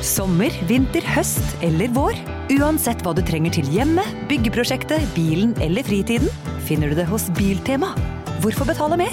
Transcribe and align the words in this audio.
Sommer, 0.00 0.48
vinter, 0.64 1.04
høst 1.12 1.58
eller 1.60 1.90
vår. 1.92 2.16
Uansett 2.56 3.02
hva 3.04 3.12
du 3.12 3.20
trenger 3.20 3.52
til 3.58 3.66
hjemmet, 3.68 4.08
byggeprosjektet, 4.30 5.04
bilen 5.12 5.52
eller 5.60 5.84
fritiden, 5.84 6.30
finner 6.64 6.88
du 6.88 6.96
det 6.96 7.04
hos 7.10 7.28
Biltema. 7.36 7.92
Hvorfor 8.40 8.64
betale 8.64 8.96
mer? 8.96 9.12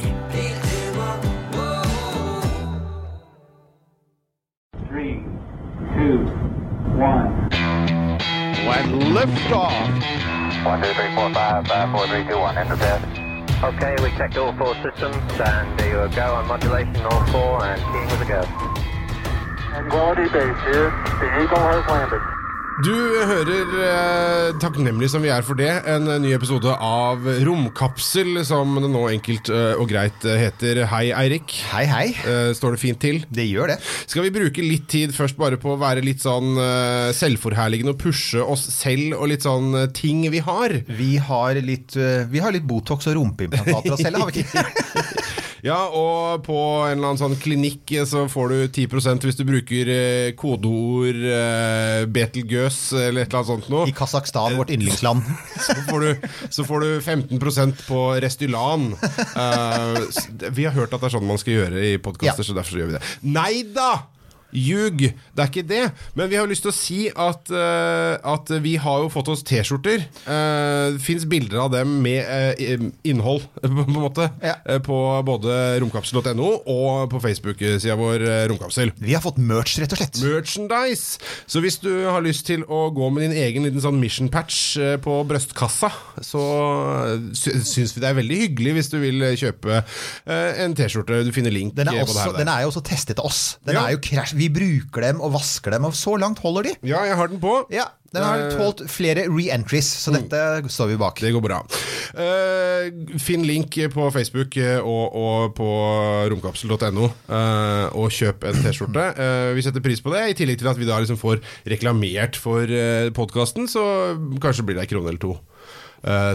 Three, 4.88 5.20
two, 5.92 6.24
one. 6.96 7.36
lift 9.12 9.52
off. 9.52 9.74
One, 10.64 10.82
two, 10.82 10.94
three, 10.96 11.12
four, 11.16 11.34
five, 11.34 11.68
five, 11.68 11.92
four, 11.92 12.08
three, 12.08 12.24
two, 12.24 12.40
one. 12.40 12.58
Enter 12.58 12.78
test. 12.78 13.04
Okay, 13.62 13.96
we 14.02 14.10
checked 14.16 14.38
all 14.38 14.56
four 14.56 14.74
systems, 14.76 15.20
and 15.44 15.80
there 15.80 16.08
you 16.08 16.16
go 16.16 16.34
on 16.36 16.48
modulation, 16.48 16.96
all 17.12 17.26
four, 17.28 17.66
and 17.66 17.82
keying 17.92 18.08
with 18.08 18.22
a 18.22 18.26
go. 18.26 18.87
Du 22.86 22.94
hører, 23.26 23.70
eh, 23.82 24.56
takknemlig 24.62 25.08
som 25.10 25.24
vi 25.26 25.30
er 25.34 25.42
for 25.46 25.58
det, 25.58 25.70
en 25.90 26.06
eh, 26.14 26.20
ny 26.22 26.32
episode 26.36 26.70
av 26.70 27.26
Romkapsel, 27.46 28.38
som 28.46 28.76
det 28.78 28.90
nå 28.94 29.02
enkelt 29.10 29.50
eh, 29.54 29.74
og 29.78 29.90
greit 29.90 30.26
eh, 30.30 30.38
heter. 30.44 30.84
Hei, 30.92 31.08
Eirik. 31.10 31.56
Hei, 31.72 31.84
hei. 31.90 32.06
Eh, 32.22 32.52
står 32.58 32.74
det 32.74 32.82
fint 32.82 33.02
til? 33.02 33.24
Det 33.34 33.48
gjør 33.50 33.74
det. 33.74 33.78
Skal 34.06 34.28
vi 34.28 34.34
bruke 34.36 34.66
litt 34.66 34.86
tid 34.94 35.14
først 35.18 35.38
bare 35.42 35.58
på 35.62 35.74
å 35.74 35.80
være 35.82 36.06
litt 36.06 36.22
sånn 36.26 36.58
eh, 36.62 37.10
selvforherligende 37.18 37.94
og 37.96 38.02
pushe 38.02 38.42
oss 38.46 38.66
selv 38.80 39.18
og 39.18 39.30
litt 39.34 39.46
sånn 39.46 39.74
eh, 39.84 39.90
ting 39.98 40.26
vi 40.34 40.42
har? 40.46 40.78
Vi 40.90 41.16
har 41.18 41.62
litt, 41.66 41.98
øh, 41.98 42.26
vi 42.30 42.46
har 42.46 42.54
litt 42.54 42.66
Botox 42.70 43.10
og 43.10 43.18
rumpeimplantater 43.18 43.94
oss 43.98 44.06
selv, 44.06 44.22
har 44.22 44.34
vi 44.34 44.46
ikke? 44.46 44.66
Ja, 45.68 45.78
og 45.92 46.46
på 46.46 46.56
en 46.88 46.94
eller 46.98 47.10
annen 47.12 47.20
sånn 47.20 47.36
klinikk 47.42 47.92
eh, 47.98 48.06
så 48.08 48.26
får 48.32 48.54
du 48.54 48.58
10% 48.88 49.26
hvis 49.28 49.38
du 49.40 49.44
bruker 49.48 49.90
eh, 49.92 50.30
kodeord 50.40 51.20
eh, 51.28 52.06
Betelgøs 52.14 52.80
eller 52.96 53.26
et 53.26 53.28
eller 53.28 53.42
annet 53.42 53.52
sånt 53.52 53.70
noe. 53.74 53.88
I 53.90 53.96
Kasakhstan, 53.98 54.56
vårt 54.60 54.72
yndlingsland. 54.74 55.26
Så 55.68 55.76
får 55.90 56.04
du, 56.06 56.28
så 56.54 56.64
får 56.68 56.84
du 56.84 56.90
15% 57.04 57.82
på 57.88 58.02
Restylan. 58.24 58.92
Uh, 59.36 59.98
vi 60.56 60.66
har 60.68 60.76
hørt 60.76 60.94
at 60.96 61.02
det 61.02 61.10
er 61.10 61.16
sånn 61.18 61.28
man 61.28 61.40
skal 61.42 61.58
gjøre 61.58 61.84
i 61.90 61.98
podkaster, 62.02 62.44
Ja. 62.44 62.48
så 62.48 62.56
derfor 62.56 62.76
så 62.76 62.82
gjør 62.82 62.92
vi 62.94 62.98
det. 62.98 63.04
Nei 63.36 63.54
da! 63.76 63.90
Ljug! 64.56 65.02
Det 65.36 65.44
er 65.44 65.50
ikke 65.52 65.64
det. 65.68 65.82
Men 66.16 66.30
vi 66.32 66.38
har 66.40 66.48
lyst 66.48 66.64
til 66.64 66.72
å 66.72 66.76
si 66.76 67.00
at, 67.12 67.50
uh, 67.52 68.16
at 68.32 68.52
vi 68.64 68.78
har 68.80 69.02
jo 69.04 69.10
fått 69.12 69.28
oss 69.34 69.44
T-skjorter. 69.48 70.06
Uh, 70.24 70.96
det 70.96 71.02
fins 71.04 71.26
bilder 71.30 71.66
av 71.66 71.74
dem 71.74 71.98
med 72.04 72.24
uh, 72.24 72.86
innhold, 73.08 73.44
på 73.62 73.84
en 73.88 73.98
måte. 73.98 74.30
Ja. 74.44 74.56
på 74.84 74.96
både 75.28 75.54
romkapsel.no 75.82 76.48
og 76.70 77.10
på 77.12 77.20
Facebook-sida 77.24 77.96
vår 78.00 78.24
Romkapsel. 78.52 78.92
Vi 79.02 79.16
har 79.16 79.24
fått 79.24 79.40
merch, 79.42 79.78
rett 79.82 79.94
og 79.96 80.00
slett. 80.00 80.20
Merchandise. 80.24 81.20
Så 81.50 81.62
hvis 81.64 81.80
du 81.84 81.90
har 82.08 82.24
lyst 82.24 82.46
til 82.48 82.64
å 82.72 82.88
gå 82.96 83.10
med 83.14 83.28
din 83.28 83.36
egen 83.44 83.68
liten 83.68 83.84
sånn 83.84 84.00
mission 84.00 84.30
patch 84.32 84.78
på 85.04 85.18
brøstkassa, 85.28 85.90
så 86.24 86.44
sy 87.36 87.58
syns 87.68 87.96
vi 87.96 88.04
det 88.04 88.10
er 88.12 88.18
veldig 88.20 88.40
hyggelig 88.44 88.76
hvis 88.78 88.92
du 88.94 88.98
vil 89.02 89.26
kjøpe 89.40 89.82
en 90.28 90.76
T-skjorte. 90.78 91.22
Du 91.28 91.34
finner 91.36 91.54
link 91.54 91.76
Den 91.78 91.90
er, 91.92 92.02
også, 92.06 92.32
den 92.38 92.50
er 92.52 92.64
jo 92.66 92.72
også 92.72 92.84
testet 92.88 93.20
av 93.22 93.30
oss. 93.32 93.42
Den 93.68 93.76
Ja. 93.78 93.88
er 93.88 93.98
jo 93.98 94.02
crash. 94.04 94.37
Vi 94.38 94.50
bruker 94.54 95.08
dem 95.08 95.22
og 95.24 95.34
vasker 95.36 95.74
dem, 95.74 95.88
og 95.90 95.96
så 95.98 96.18
langt 96.22 96.42
holder 96.44 96.70
de. 96.70 96.76
Ja, 96.88 97.04
jeg 97.08 97.18
har 97.20 97.32
den 97.32 97.42
på. 97.44 97.60
Ja, 97.74 97.90
Den 98.14 98.24
har 98.24 98.40
Eh, 98.40 98.54
tålt 98.56 98.86
flere 98.88 99.26
re-entries, 99.28 99.88
så 100.00 100.14
dette 100.16 100.70
står 100.72 100.94
vi 100.94 101.00
bak. 101.02 101.20
Det 101.20 101.34
går 101.36 101.44
bra. 101.44 101.58
Uh, 102.16 103.18
finn 103.20 103.44
link 103.44 103.76
på 103.92 104.06
Facebook 104.16 104.56
eh, 104.62 104.80
og, 104.80 105.18
og 105.18 105.56
på 105.58 105.68
romkapsel.no, 106.32 107.10
uh, 107.28 107.92
og 107.92 108.08
kjøp 108.16 108.48
en 108.48 108.62
T-skjorte. 108.64 109.10
Vi 109.58 109.66
setter 109.66 109.84
pris 109.84 110.00
på 110.04 110.14
det, 110.16 110.24
i 110.32 110.38
tillegg 110.40 110.62
til 110.62 110.72
at 110.72 110.80
vi 110.80 110.88
da 110.88 111.02
liksom 111.04 111.20
får 111.20 111.42
reklamert 111.68 112.40
for 112.40 112.64
uh, 112.64 113.12
podkasten, 113.18 113.68
så 113.68 113.84
kanskje 114.42 114.66
blir 114.70 114.80
det 114.80 114.88
en 114.88 114.94
krone 114.96 115.12
eller 115.12 115.22
to. 115.22 115.36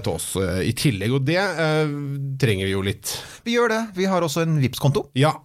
til 0.02 0.10
oss 0.10 0.24
i 0.66 0.72
tillegg, 0.74 1.12
og 1.14 1.22
det 1.24 1.38
eh, 1.38 1.92
trenger 2.42 2.66
vi 2.66 2.72
jo 2.72 2.82
litt. 2.82 3.12
Vi 3.46 3.54
gjør 3.54 3.70
det. 3.70 3.80
Vi 3.94 4.08
har 4.10 4.24
også 4.26 4.42
en 4.42 4.58
Vipps-konto. 4.60 5.06
Ja. 5.14 5.36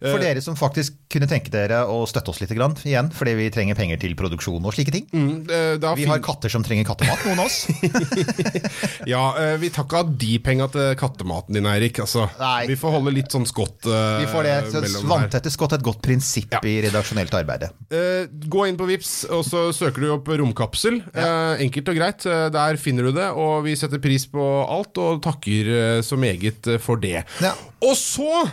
For 0.00 0.18
dere 0.22 0.42
som 0.44 0.56
faktisk 0.58 0.96
kunne 1.10 1.28
tenke 1.30 1.50
dere 1.52 1.82
å 1.88 2.02
støtte 2.08 2.30
oss 2.32 2.40
litt 2.42 2.52
grann, 2.56 2.76
igjen, 2.84 3.08
fordi 3.14 3.34
vi 3.38 3.48
trenger 3.54 3.74
penger 3.78 4.00
til 4.02 4.14
produksjon 4.18 4.64
og 4.64 4.74
slike 4.76 4.92
ting. 4.94 5.06
Mm, 5.12 5.32
eh, 5.50 5.74
Vi 5.96 6.04
fin- 6.04 6.12
har 6.12 6.20
katter 6.24 6.52
som 6.52 6.62
trenger 6.66 6.84
kattemat, 6.88 7.24
noen 7.26 7.40
av 7.40 7.46
oss. 7.46 7.66
Ja, 9.08 9.22
eh, 9.40 9.56
vi 9.60 9.70
tar 9.72 9.86
ikke 9.86 10.00
av 10.02 10.10
de 10.20 10.38
penga 10.44 10.66
til 10.72 10.94
kattematen 11.00 11.56
din, 11.56 11.66
Eirik. 11.70 11.98
Altså, 12.04 12.26
vi 12.68 12.76
får 12.78 12.94
holde 12.98 13.12
litt 13.14 13.32
sånn 13.32 13.46
skott 13.48 13.86
uh, 13.88 14.18
Vi 14.22 14.26
får 14.30 14.46
det. 14.48 14.56
Så. 14.72 15.02
Vanntette 15.08 15.50
skott 15.52 15.72
er 15.74 15.80
et 15.80 15.86
godt 15.86 16.02
prinsipp 16.04 16.52
Ja. 16.58 16.60
i 16.66 16.76
redaksjonelt 16.84 17.34
arbeid. 17.38 17.68
Uh, 17.92 18.26
gå 18.48 18.66
inn 18.68 18.78
på 18.80 18.86
Vips, 18.90 19.24
og 19.32 19.44
så 19.48 19.68
søker 19.76 20.04
du 20.04 20.10
opp 20.16 20.28
romkapsel. 20.28 21.00
Eh, 21.14 21.64
enkelt 21.64 21.88
og 21.92 21.98
greit. 21.98 22.26
Eh, 22.28 22.46
der 22.54 22.78
finner 22.80 23.08
du 23.08 23.12
det, 23.16 23.28
og 23.34 23.64
vi 23.66 23.74
setter 23.78 24.00
pris 24.02 24.26
på 24.30 24.44
alt 24.68 24.98
og 25.02 25.22
takker 25.24 25.70
eh, 25.74 26.00
så 26.06 26.18
meget 26.20 26.66
eh, 26.74 26.78
for 26.82 27.00
det. 27.02 27.22
Ja. 27.44 27.54
Og 27.84 27.94
så 27.98 28.44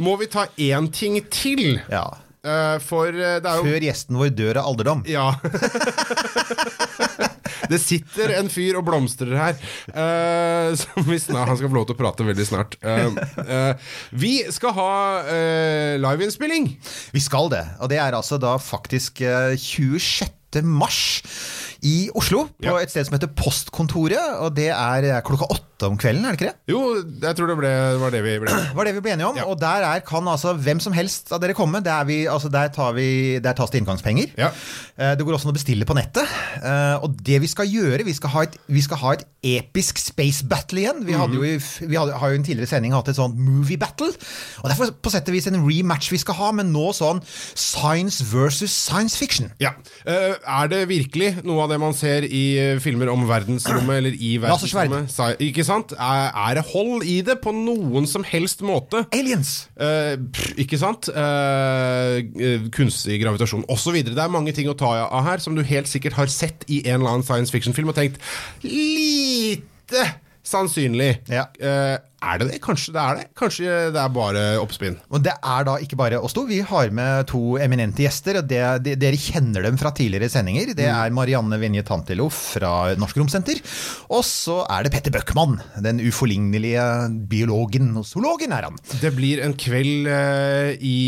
må 0.00 0.16
vi 0.20 0.28
ta 0.32 0.48
én 0.56 0.88
ting 0.92 1.20
til. 1.32 1.78
Ja. 1.92 2.08
Uh, 2.40 2.78
for 2.80 3.12
eh, 3.12 3.36
det 3.36 3.44
er 3.50 3.58
jo 3.58 3.64
Før 3.66 3.84
gjesten 3.84 4.16
vår 4.16 4.30
dør 4.32 4.62
av 4.62 4.70
alderdom. 4.70 5.02
Ja. 5.10 5.34
Det 7.70 7.78
sitter 7.78 8.32
en 8.34 8.48
fyr 8.50 8.78
og 8.80 8.86
blomstrer 8.88 9.36
her. 9.36 9.58
uh, 9.92 10.72
som 10.80 11.04
vi 11.06 11.18
snart, 11.22 11.50
han 11.52 11.58
skal 11.60 11.68
få 11.68 11.76
lov 11.76 11.84
til 11.90 11.94
å 11.94 12.00
prate 12.00 12.24
veldig 12.26 12.46
snart. 12.48 12.74
Vi 14.10 14.32
skal 14.50 14.74
ha 14.74 14.90
liveinnspilling. 16.00 16.72
Vi 17.14 17.22
skal 17.22 17.52
det. 17.52 17.62
Og 17.78 17.92
det 17.92 18.00
er 18.02 18.16
altså 18.16 18.40
da 18.42 18.56
faktisk 18.58 19.20
eh, 19.22 19.54
26. 19.54 20.64
mars 20.66 21.02
i 21.86 22.10
Oslo, 22.14 22.46
på 22.60 22.76
et 22.80 22.90
sted 22.92 23.06
som 23.08 23.16
heter 23.16 23.30
Postkontoret. 23.36 24.38
Og 24.44 24.54
det 24.56 24.68
er 24.74 25.20
klokka 25.26 25.48
åtte 25.50 25.88
om 25.88 25.94
kvelden, 25.96 26.26
er 26.28 26.34
det 26.36 26.40
ikke 26.42 26.50
det? 26.50 26.74
Jo, 26.74 26.80
jeg 27.24 27.36
tror 27.38 27.48
det 27.48 27.54
ble, 27.56 27.70
var 28.02 28.12
det 28.12 28.20
vi 28.26 28.34
ble. 28.42 28.52
var 28.76 28.84
det 28.88 28.92
vi 28.98 29.00
ble 29.06 29.14
enige 29.14 29.30
om. 29.30 29.38
Og 29.48 29.56
der 29.62 29.86
er, 29.88 30.02
kan 30.04 30.28
altså 30.28 30.52
hvem 30.60 30.80
som 30.84 30.92
helst 30.92 31.32
av 31.32 31.40
dere 31.40 31.56
komme. 31.56 31.80
Der, 31.84 32.04
vi, 32.04 32.18
altså 32.28 32.50
der, 32.52 32.68
tar 32.74 32.92
vi, 32.98 33.38
der 33.40 33.56
tas 33.56 33.72
det 33.72 33.80
inngangspenger. 33.80 34.34
Ja. 34.36 34.50
Eh, 35.00 35.14
Det 35.16 35.24
går 35.24 35.38
også 35.38 35.48
an 35.48 35.54
å 35.54 35.56
bestille 35.56 35.88
på 35.88 35.96
nettet. 35.96 36.28
Eh, 36.60 36.96
Og 37.06 37.16
det 37.24 37.40
vi 37.40 37.48
skal 37.48 37.70
gjøre, 37.70 38.04
vi 38.04 38.12
skal 38.18 38.34
ha 38.34 38.42
et, 38.48 38.58
vi 38.68 38.82
skal 38.84 39.00
ha 39.00 39.14
et 39.16 39.24
episk 39.40 39.96
space 40.02 40.44
battle 40.44 40.82
igjen. 40.82 41.00
Vi, 41.08 41.14
hadde 41.16 41.38
jo, 41.40 41.46
i 41.48 41.56
vi 41.88 41.96
hadde, 41.96 42.12
har 42.20 42.28
jo 42.28 42.36
i 42.36 42.40
en 42.42 42.44
tidligere 42.44 42.68
sending 42.74 42.92
hatt 42.92 43.08
et 43.08 43.16
sånt 43.16 43.38
movie 43.40 43.80
battle. 43.80 44.10
Og 44.60 44.68
Derfor 44.68 44.92
på 45.00 45.14
sett 45.14 45.28
og 45.32 45.38
vis 45.38 45.48
en 45.48 45.56
rematch 45.64 46.10
vi 46.12 46.20
skal 46.20 46.36
ha, 46.42 46.50
men 46.60 46.68
nå 46.76 46.90
sånn 46.92 47.22
science 47.56 48.20
versus 48.34 48.68
science 48.76 49.16
fiction. 49.16 49.48
Ja. 49.64 49.72
Eh, 50.04 50.36
er 50.36 50.68
det 50.68 50.82
virkelig 50.92 51.38
noe 51.48 51.64
av 51.64 51.69
det 51.70 51.78
man 51.80 51.94
ser 51.96 52.26
i 52.26 52.44
eh, 52.60 52.80
filmer 52.82 53.10
om 53.12 53.26
verdensrommet, 53.28 54.00
eller 54.00 54.16
i 54.16 54.34
verdensrommet? 54.42 55.10
Ikke 55.42 55.64
sant? 55.66 55.94
Er, 55.96 56.54
det 56.58 56.66
hold 56.72 57.06
i 57.08 57.20
det 57.26 57.38
på 57.44 57.54
noen 57.56 58.08
som 58.10 58.26
helst 58.26 58.64
måte? 58.66 59.04
Aliens! 59.16 59.70
Eh, 59.80 60.16
pff, 60.20 60.54
ikke 60.64 60.80
sant? 60.80 61.10
Eh, 61.10 62.16
eh, 62.20 62.66
kunstig 62.74 63.20
gravitasjon 63.22 63.66
osv. 63.70 64.00
Det 64.10 64.18
er 64.18 64.32
mange 64.32 64.54
ting 64.56 64.70
å 64.70 64.76
ta 64.78 64.92
av 65.06 65.26
her 65.28 65.42
som 65.42 65.56
du 65.56 65.64
helt 65.66 65.90
sikkert 65.90 66.18
har 66.18 66.32
sett 66.32 66.66
i 66.68 66.82
en 66.86 67.00
eller 67.00 67.14
annen 67.14 67.26
science 67.26 67.54
fiction-film 67.54 67.92
og 67.92 67.98
tenkt 67.98 68.20
lite 68.66 70.08
sannsynlig. 70.46 71.14
Ja. 71.30 71.46
Eh, 71.60 71.96
er 72.22 72.40
det 72.40 72.46
det? 72.50 72.58
Kanskje 72.64 72.92
det 72.94 73.00
er 73.02 73.18
det? 73.20 73.24
Kanskje 73.38 73.76
det 73.94 74.00
er 74.00 74.12
bare 74.14 74.42
oppspinn? 74.60 74.98
Og 75.10 75.22
det 75.24 75.32
er 75.36 75.64
da 75.68 75.76
ikke 75.82 75.96
bare 76.00 76.18
oss 76.20 76.34
to. 76.36 76.44
Vi 76.48 76.60
har 76.66 76.90
med 76.94 77.26
to 77.30 77.56
eminente 77.62 78.04
gjester. 78.04 78.38
og 78.42 78.48
det, 78.50 78.60
de, 78.84 78.94
Dere 79.00 79.16
kjenner 79.20 79.64
dem 79.64 79.78
fra 79.80 79.92
tidligere 79.96 80.28
sendinger. 80.32 80.74
Det 80.76 80.86
er 80.90 81.14
Marianne 81.16 81.58
Vinje 81.62 81.82
Tantilo 81.88 82.28
fra 82.32 82.92
Norsk 83.00 83.16
Romsenter. 83.20 83.60
Og 84.12 84.24
så 84.26 84.60
er 84.70 84.84
det 84.86 84.92
Petter 84.94 85.14
Bøckmann, 85.14 85.58
den 85.84 86.00
uforlignelige 86.04 86.84
biologen 87.30 87.90
og 88.00 88.04
zoologen 88.08 88.52
er 88.56 88.68
han. 88.68 88.76
Det 89.00 89.12
blir 89.16 89.42
en 89.44 89.56
kveld 89.58 90.08
eh, 90.10 90.74
i 90.80 90.98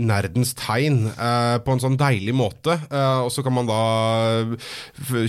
nerdens 0.00 0.52
tegn 0.58 1.06
eh, 1.14 1.56
på 1.64 1.74
en 1.76 1.82
sånn 1.82 1.98
deilig 2.00 2.34
måte. 2.36 2.76
eh, 2.90 3.18
og 3.24 3.32
så 3.32 3.44
kan 3.46 3.56
man 3.56 3.68
da 3.70 3.80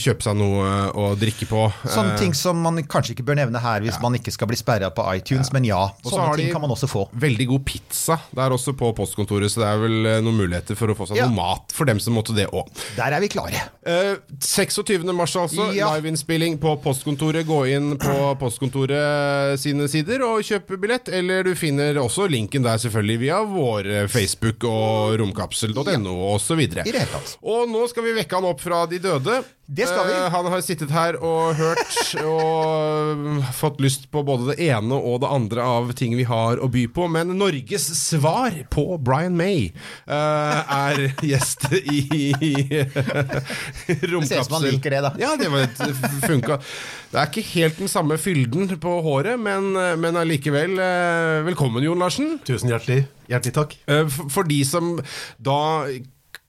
kjøpe 0.02 0.24
seg 0.26 0.38
noe 0.40 0.68
å 0.98 1.12
drikke 1.20 1.48
på. 1.50 1.64
Sånne 1.88 2.16
eh, 2.16 2.20
ting 2.22 2.36
som 2.38 2.60
man 2.64 2.80
kanskje 2.90 3.16
ikke 3.16 3.26
bør 3.32 3.40
nevne 3.42 3.62
her 3.64 3.84
hvis 3.86 4.00
man 4.04 4.16
ikke 4.18 4.34
skal 4.34 4.50
bli 4.52 4.60
sperra 4.60 4.92
på 4.94 5.06
iTunes, 5.22 5.54
men 5.54 5.64
ja, 5.70 5.80
Og 6.04 6.10
så 6.12 6.18
sånne 6.18 6.36
ting 6.42 6.52
kan 6.52 6.62
man 6.66 6.74
også 6.76 6.90
få. 6.92 7.06
Veldig 7.14 7.48
god 7.54 7.66
pizza 7.70 8.18
der 8.36 8.52
også 8.58 8.74
på 8.78 8.92
postkontoret, 8.98 9.52
så 9.54 9.62
det 9.64 9.70
er 9.72 9.82
vel 9.86 10.06
eh, 10.06 10.20
noen 10.26 10.40
muligheter 10.42 10.76
for 10.80 10.92
å 10.92 10.98
få 10.98 11.08
seg 11.08 11.18
Ja. 11.22 11.28
noe 11.30 11.38
mat 11.38 11.72
for 11.78 11.86
dem 11.86 12.00
som 12.02 12.14
måtte 12.18 12.34
det 12.36 12.48
òg. 12.52 12.68
Der 12.98 13.14
er 13.14 13.22
vi 13.22 13.30
klare. 13.32 13.62
Eh, 13.86 14.16
26. 14.42 15.06
mars 15.14 15.36
altså, 15.36 15.70
Ja. 15.76 15.94
liveinnspilling 15.96 16.58
på 16.60 16.76
postkontoret. 16.84 17.46
Gå 17.46 17.62
inn 17.72 17.94
på 18.02 18.18
postkontoret 18.42 19.60
sine 19.62 19.88
sider 19.92 20.24
og 20.26 20.42
kjøp 20.44 20.74
billett. 20.82 21.10
Eller 21.14 21.44
du 21.44 21.54
finner 21.56 21.96
også 22.02 22.28
linken 22.32 22.64
der 22.66 22.78
selvfølgelig 22.82 23.20
via 23.20 23.42
vår 23.46 23.86
eh, 24.02 24.08
Facebook 24.08 24.64
og 24.64 25.20
romkapsel.no 25.22 26.16
osv. 26.34 26.60
Hele 26.62 27.06
tatt. 27.12 27.36
Og 27.44 27.68
nå 27.70 27.86
skal 27.92 28.04
vi 28.08 28.14
vekke 28.22 28.40
han 28.40 28.48
opp 28.52 28.62
fra 28.64 28.86
de 28.90 29.00
døde. 29.04 29.42
Det 29.72 29.86
skal 29.88 30.08
vi. 30.08 30.14
Eh, 30.18 30.30
han 30.34 30.46
har 30.52 30.62
sittet 30.66 30.90
her 30.92 31.16
og 31.24 31.54
hørt 31.60 32.00
og 32.24 33.44
fått 33.56 33.80
lyst 33.84 34.08
på 34.12 34.24
både 34.28 34.52
det 34.52 34.58
ene 34.72 34.96
og 34.98 35.11
det 35.22 35.30
andre 35.32 35.66
av 35.66 35.92
ting 35.98 36.16
vi 36.18 36.26
har 36.30 36.62
å 36.62 36.70
by 36.72 36.86
på. 36.94 37.08
Men 37.12 37.34
Norges 37.40 37.88
svar 37.98 38.56
på 38.74 38.86
Brian 39.02 39.36
May 39.40 39.72
uh, 40.10 40.62
er 40.64 41.12
gjest 41.26 41.68
i, 41.82 42.04
i 42.40 42.54
Romkapsel. 44.08 44.28
ser 44.28 44.44
ut 44.44 44.48
som 44.48 44.58
han 44.60 44.68
liker 44.68 44.96
det, 44.96 45.02
da. 45.08 45.14
Ja, 45.22 45.34
det 45.40 45.52
var 45.52 45.68
funka. 46.28 46.62
Det 47.12 47.20
er 47.20 47.28
ikke 47.28 47.48
helt 47.56 47.82
den 47.82 47.92
samme 47.92 48.20
fylden 48.22 48.72
på 48.82 48.96
håret, 49.04 49.40
men, 49.42 49.74
men 50.00 50.22
allikevel. 50.22 50.78
Uh, 50.80 51.42
velkommen, 51.50 51.84
Jon 51.84 52.02
Larsen. 52.02 52.38
Tusen 52.48 52.72
hjertelig, 52.72 53.04
hjertelig 53.32 53.58
takk. 53.58 53.78
Uh, 53.90 54.06
For, 54.12 54.32
for 54.40 54.50
de 54.50 54.64
som 54.68 54.96
da 55.42 55.60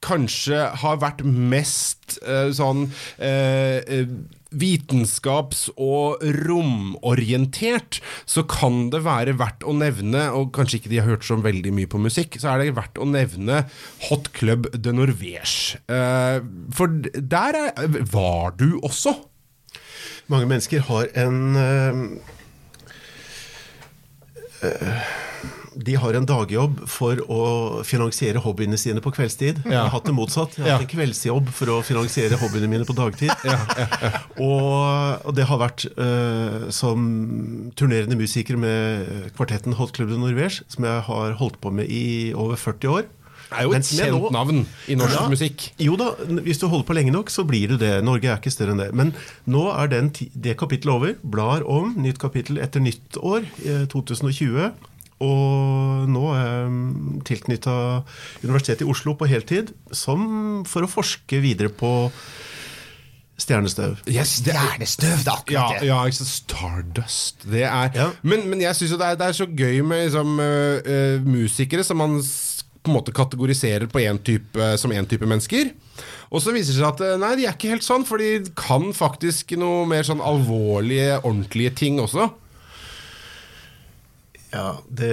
kanskje 0.02 0.66
har 0.82 1.00
vært 1.02 1.22
mest 1.24 2.18
eh, 2.26 2.50
sånn 2.54 2.88
eh, 3.22 3.78
eh, 3.86 4.14
vitenskaps- 4.52 5.68
og 5.76 6.22
romorientert, 6.46 8.00
så 8.26 8.44
kan 8.48 8.90
det 8.92 9.02
være 9.06 9.36
verdt 9.40 9.66
å 9.66 9.74
nevne, 9.76 10.28
og 10.36 10.52
kanskje 10.56 10.80
ikke 10.80 10.92
de 10.92 11.00
har 11.00 11.10
hørt 11.10 11.26
så 11.26 11.38
veldig 11.42 11.72
mye 11.74 11.90
på 11.90 12.00
musikk, 12.02 12.38
så 12.40 12.52
er 12.52 12.62
det 12.62 12.76
verdt 12.78 13.00
å 13.00 13.08
nevne 13.08 13.64
Hot 14.08 14.32
Club 14.36 14.68
de 14.72 14.94
Norvège. 14.94 15.80
Eh, 15.88 16.38
for 16.74 17.00
der 17.12 17.58
er, 17.64 17.98
var 18.12 18.54
du 18.58 18.78
også. 18.82 19.16
Mange 20.32 20.46
mennesker 20.48 20.84
har 20.86 21.10
en 21.18 21.56
øh, 21.58 22.04
eh, 24.62 25.12
De 25.76 25.94
har 25.96 26.14
en 26.18 26.26
dagjobb 26.28 26.82
for 26.90 27.16
å 27.32 27.82
finansiere 27.86 28.40
hobbyene 28.44 28.76
sine 28.76 29.00
på 29.00 29.12
kveldstid. 29.14 29.62
Jeg 29.64 29.78
har 29.78 29.88
hatt 29.94 30.04
det 30.04 30.12
motsatt. 30.14 30.56
Jeg 30.58 30.64
har 30.66 30.68
Ja. 30.68 30.76
hatt 30.78 30.86
en 30.90 30.92
kveldsjobb 30.98 31.48
for 31.56 31.66
å 31.72 31.82
finansiere 31.82 32.36
hobbyene 32.40 32.68
mine 32.68 32.84
på 32.84 32.94
dagtid. 32.94 33.30
Og, 34.40 35.24
og 35.26 35.32
det 35.36 35.46
har 35.48 35.60
vært 35.62 35.86
uh, 35.96 36.68
som 36.74 37.72
turnerende 37.78 38.16
musiker 38.18 38.56
med 38.60 39.32
kvartetten 39.36 39.76
Hot 39.78 39.94
Club 39.96 40.12
de 40.12 40.20
Norvège, 40.20 40.62
som 40.72 40.84
jeg 40.88 41.02
har 41.08 41.34
holdt 41.40 41.58
på 41.62 41.72
med 41.74 41.88
i 41.92 42.32
over 42.36 42.56
40 42.60 42.92
år. 42.98 43.08
Det 43.52 43.58
er 43.60 43.66
jo 43.66 43.72
et 43.76 43.84
kjent 43.84 44.30
navn 44.32 44.62
i 44.88 44.94
norsk 44.96 45.12
Ja. 45.18 45.26
musikk. 45.28 45.66
Jo 45.76 45.92
da, 46.00 46.12
hvis 46.40 46.56
du 46.62 46.68
holder 46.72 46.86
på 46.88 46.94
lenge 46.96 47.12
nok, 47.12 47.28
så 47.28 47.44
blir 47.44 47.68
du 47.68 47.76
det. 47.76 47.98
Norge 48.04 48.24
er 48.32 48.38
ikke 48.40 48.52
større 48.54 48.72
enn 48.72 48.80
det. 48.80 48.94
Men 48.96 49.10
nå 49.46 49.66
er 49.76 49.90
den, 49.92 50.08
det 50.32 50.54
kapittelet 50.56 50.94
over. 50.94 51.12
Blar 51.22 51.60
om. 51.68 51.92
Nytt 52.00 52.16
kapittel 52.22 52.56
etter 52.64 52.80
nytt 52.80 53.18
år, 53.20 53.44
eh, 53.66 53.84
2020. 53.92 54.70
Og 55.22 56.08
nå 56.10 56.22
er 56.34 56.46
jeg 56.46 57.24
tilknytta 57.28 57.74
Universitetet 58.42 58.82
i 58.86 58.90
Oslo 58.90 59.14
på 59.20 59.28
heltid 59.30 59.70
som 59.94 60.64
for 60.66 60.82
å 60.86 60.90
forske 60.90 61.38
videre 61.44 61.70
på 61.70 61.92
stjernestøv. 63.42 63.96
Yes, 64.06 64.36
det 64.44 64.54
er- 64.54 64.60
Stjernestøv, 64.60 65.24
det 65.24 65.32
er 65.32 65.52
Ja, 65.52 65.62
akkurat 65.66 65.80
det. 65.80 65.86
ja 65.88 66.10
Stardust. 66.10 67.42
Det 67.50 67.62
er 67.64 67.90
Ja. 67.94 68.10
Men, 68.22 68.48
men 68.50 68.60
jeg 68.60 68.74
syns 68.76 68.90
jo 68.92 68.98
det 68.98 69.06
er, 69.06 69.14
det 69.16 69.26
er 69.28 69.32
så 69.32 69.46
gøy 69.46 69.82
med 69.84 70.06
liksom, 70.10 70.38
øh, 70.40 71.24
musikere 71.26 71.84
som 71.84 71.96
man 71.98 72.20
på 72.82 72.90
en 72.90 72.96
måte 72.96 73.12
kategoriserer 73.14 73.86
på 73.86 74.00
en 74.02 74.18
type, 74.18 74.58
som 74.78 74.90
én 74.90 75.06
type 75.06 75.22
mennesker. 75.26 75.70
Og 76.32 76.40
så 76.42 76.52
viser 76.52 76.72
det 76.74 76.80
seg 76.82 76.88
at 76.88 77.00
øh, 77.00 77.18
nei, 77.20 77.36
de 77.36 77.46
er 77.46 77.52
ikke 77.54 77.70
helt 77.70 77.84
sånn, 77.86 78.04
for 78.06 78.18
de 78.18 78.40
kan 78.56 78.92
faktisk 78.92 79.56
noe 79.56 79.86
mer 79.86 80.02
sånn 80.02 80.20
alvorlige, 80.20 81.20
ordentlige 81.22 81.74
ting 81.74 81.98
også. 82.00 82.30
Ja, 84.52 84.72
det, 84.92 85.08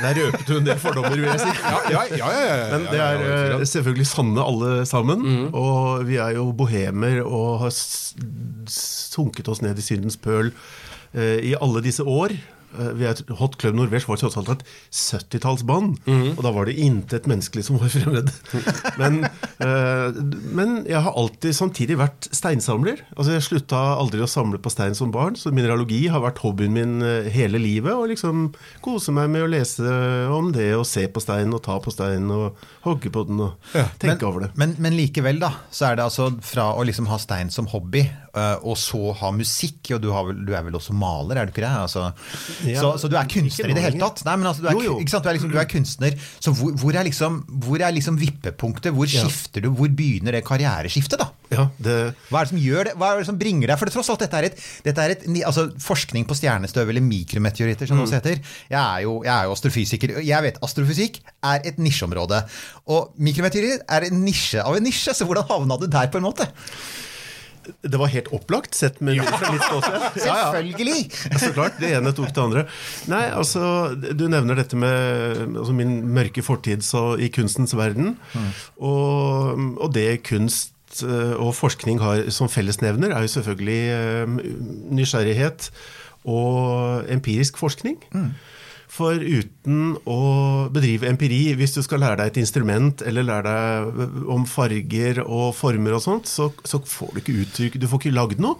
Der 0.00 0.16
røpet 0.16 0.46
du 0.48 0.54
en 0.56 0.66
del 0.66 0.78
fordommer, 0.80 1.12
vil 1.12 1.26
jeg 1.28 1.40
si. 1.42 1.50
Ja, 1.60 1.80
ja, 1.92 2.02
ja, 2.08 2.28
ja, 2.32 2.44
ja, 2.46 2.54
ja, 2.56 2.68
Men 2.72 2.86
det 2.88 3.00
er 3.04 3.24
eh, 3.58 3.64
selvfølgelig 3.68 4.06
sanne 4.08 4.44
alle 4.44 4.86
sammen. 4.88 5.26
Og 5.52 6.06
vi 6.08 6.16
er 6.16 6.38
jo 6.38 6.46
bohemer 6.56 7.20
og 7.26 7.58
har 7.66 7.74
sunket 8.72 9.48
oss 9.52 9.60
ned 9.64 9.78
i 9.78 9.84
syndens 9.84 10.16
pøl 10.16 10.52
eh, 11.12 11.36
i 11.50 11.54
alle 11.60 11.84
disse 11.84 12.04
år. 12.04 12.32
Eh, 12.76 13.34
Hot 13.38 13.56
Club 13.60 13.74
Norwegian 13.78 14.10
var 14.12 14.20
tross 14.20 14.36
alt 14.36 14.50
et 14.52 14.64
70-tallsband, 14.92 15.96
og 16.36 16.42
da 16.44 16.52
var 16.52 16.68
det 16.68 16.76
intet 16.82 17.28
menneskelig 17.30 17.64
som 17.68 17.78
var 17.80 17.92
fremmed. 17.92 18.30
men, 19.00 19.22
uh, 19.62 20.12
men 20.54 20.74
jeg 20.88 21.00
har 21.04 21.16
alltid 21.18 21.56
samtidig 21.56 21.98
vært 22.00 22.28
steinsamler. 22.34 23.02
Altså 23.16 23.34
Jeg 23.34 23.46
slutta 23.46 23.80
aldri 23.96 24.22
å 24.24 24.30
samle 24.30 24.60
på 24.62 24.72
stein 24.72 24.96
som 24.98 25.12
barn, 25.14 25.38
så 25.38 25.52
mineralogi 25.54 26.04
har 26.12 26.22
vært 26.24 26.42
hobbyen 26.44 26.74
min 26.74 26.94
eh, 27.04 27.30
hele 27.32 27.60
livet. 27.62 27.94
Og 27.94 28.12
liksom 28.12 28.50
kose 28.84 29.14
meg 29.16 29.30
med 29.32 29.46
å 29.46 29.50
lese 29.50 29.96
om 30.34 30.52
det, 30.54 30.70
og 30.76 30.86
se 30.88 31.06
på 31.10 31.22
stein, 31.24 31.54
og 31.54 31.64
ta 31.64 31.78
på 31.82 31.94
stein, 31.94 32.28
og 32.34 32.58
hogge 32.86 33.12
på 33.14 33.24
den, 33.28 33.42
og 33.48 33.74
tenke 34.02 34.28
over 34.28 34.46
det. 34.46 34.52
Men, 34.60 34.76
men 34.82 34.96
likevel, 34.98 35.40
da, 35.42 35.54
så 35.74 35.90
er 35.90 35.98
det 35.98 36.08
altså 36.08 36.30
fra 36.44 36.70
å 36.76 36.84
liksom 36.86 37.08
ha 37.10 37.20
stein 37.22 37.52
som 37.54 37.68
hobby, 37.72 38.04
uh, 38.36 38.56
og 38.62 38.76
så 38.80 39.14
ha 39.22 39.32
musikk, 39.34 39.80
og 39.96 40.02
du, 40.04 40.10
har 40.14 40.28
vel, 40.28 40.42
du 40.46 40.54
er 40.56 40.66
vel 40.66 40.78
også 40.78 40.96
maler, 40.96 41.38
er 41.40 41.48
du 41.48 41.54
ikke 41.54 41.64
det? 41.64 41.74
Altså, 41.86 42.08
Ja, 42.66 42.80
så, 42.82 42.92
så 42.98 43.10
du 43.10 43.16
er 43.18 43.28
kunstner 43.30 43.70
i 43.70 43.76
det 43.76 43.84
hele 43.84 44.00
tatt? 44.00 44.24
Nei, 44.26 44.34
men 44.40 44.48
altså, 44.50 44.64
du 44.64 44.68
er, 44.70 44.76
Jo, 44.78 44.84
jo. 44.86 44.94
Du, 44.98 45.16
er 45.18 45.36
liksom, 45.36 45.52
du 45.52 45.58
er 45.60 45.68
kunstner, 45.70 46.16
så 46.42 46.52
hvor, 46.58 46.74
hvor 46.80 46.98
er 46.98 47.06
liksom, 47.06 47.40
hvor 47.64 47.84
er 47.84 47.94
liksom 47.94 48.18
vippepunktet? 48.20 48.94
Hvor 48.96 49.10
skifter 49.10 49.64
du? 49.64 49.70
Hvor 49.78 49.90
begynner 49.94 50.34
det 50.34 50.44
karriereskiftet, 50.46 51.20
da? 51.20 51.30
Ja, 51.48 51.68
det, 51.80 51.96
Hva 52.28 52.42
er 52.42 52.48
det 52.48 52.52
som 52.52 52.60
gjør 52.60 52.90
det? 52.90 52.94
Hva 53.00 53.10
er 53.14 53.22
det 53.22 53.28
som 53.30 53.38
bringer 53.40 53.70
deg 53.70 53.78
For 53.80 53.88
det, 53.88 53.94
tross 53.94 54.10
alt, 54.12 54.20
dette 54.20 54.36
er 54.36 54.48
et, 54.50 54.64
dette 54.84 55.04
er 55.04 55.14
et 55.14 55.24
altså, 55.48 55.68
forskning 55.80 56.26
på 56.28 56.36
stjernestøv, 56.36 56.92
eller 56.92 57.04
mikrometeoritter, 57.04 57.88
som 57.88 58.00
det 58.00 58.08
også 58.08 58.20
heter. 58.20 58.42
Jeg 58.68 58.78
er, 58.80 59.04
jo, 59.06 59.18
jeg 59.24 59.34
er 59.34 59.48
jo 59.48 59.56
astrofysiker. 59.56 60.16
Jeg 60.26 60.46
vet 60.48 60.62
astrofysikk 60.64 61.20
er 61.52 61.68
et 61.68 61.80
nisjeområde. 61.80 62.42
Og 62.94 63.12
mikrometeoritter 63.16 63.86
er 63.88 64.08
en 64.10 64.24
nisje 64.26 64.64
av 64.64 64.76
en 64.76 64.84
nisje, 64.84 65.14
så 65.16 65.28
hvordan 65.28 65.48
havna 65.48 65.80
du 65.80 65.88
der, 65.88 66.10
på 66.12 66.20
en 66.20 66.28
måte? 66.28 66.48
Det 67.82 68.00
var 68.00 68.10
helt 68.12 68.30
opplagt, 68.34 68.76
sett 68.76 69.00
med 69.04 69.18
ja. 69.18 69.26
litt 69.26 69.64
ståsted. 69.64 70.06
Selvfølgelig! 70.24 71.02
Så 71.40 71.52
klart, 71.56 71.78
det 71.82 71.92
ene 71.98 72.12
tok 72.16 72.32
det 72.34 72.42
andre. 72.42 72.64
Nei, 73.10 73.24
altså, 73.34 73.62
Du 73.94 74.26
nevner 74.30 74.58
dette 74.58 74.78
med 74.78 75.44
altså, 75.46 75.76
min 75.76 76.00
mørke 76.14 76.44
fortid 76.44 76.84
så, 76.86 77.12
i 77.20 77.30
kunstens 77.34 77.76
verden. 77.78 78.16
Og, 78.76 79.62
og 79.78 79.94
det 79.94 80.22
kunst 80.28 81.02
eh, 81.04 81.34
og 81.36 81.54
forskning 81.58 82.02
har 82.02 82.28
som 82.34 82.50
fellesnevner, 82.52 83.14
er 83.14 83.26
jo 83.26 83.34
selvfølgelig 83.38 83.80
eh, 83.94 84.36
nysgjerrighet 84.98 85.70
og 86.28 87.08
empirisk 87.12 87.60
forskning. 87.60 87.98
For 88.88 89.20
uten 89.20 89.98
å 90.08 90.18
bedrive 90.72 91.10
empiri, 91.10 91.52
hvis 91.58 91.74
du 91.76 91.82
skal 91.84 92.00
lære 92.00 92.22
deg 92.22 92.30
et 92.30 92.40
instrument 92.40 93.02
eller 93.04 93.26
lære 93.26 93.52
deg 93.52 94.28
om 94.32 94.46
farger 94.48 95.20
og 95.26 95.50
former 95.58 95.98
og 95.98 96.04
sånt, 96.04 96.30
så, 96.30 96.48
så 96.64 96.80
får 96.80 97.12
du 97.12 97.20
ikke 97.20 97.36
uttrykk, 97.42 97.76
du 97.76 97.88
får 97.90 98.02
ikke 98.02 98.16
lagd 98.16 98.40
noe. 98.42 98.56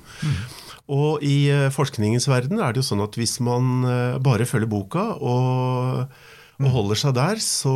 Og 0.88 1.24
i 1.24 1.48
eh, 1.52 1.68
forskningens 1.72 2.28
verden 2.30 2.60
er 2.64 2.72
det 2.72 2.82
jo 2.82 2.88
sånn 2.90 3.04
at 3.04 3.16
hvis 3.20 3.38
man 3.44 3.84
eh, 3.88 4.20
bare 4.24 4.48
følger 4.48 4.70
boka 4.72 5.04
og, 5.16 6.14
og 6.60 6.70
holder 6.76 7.00
seg 7.02 7.16
der, 7.18 7.42
så, 7.44 7.74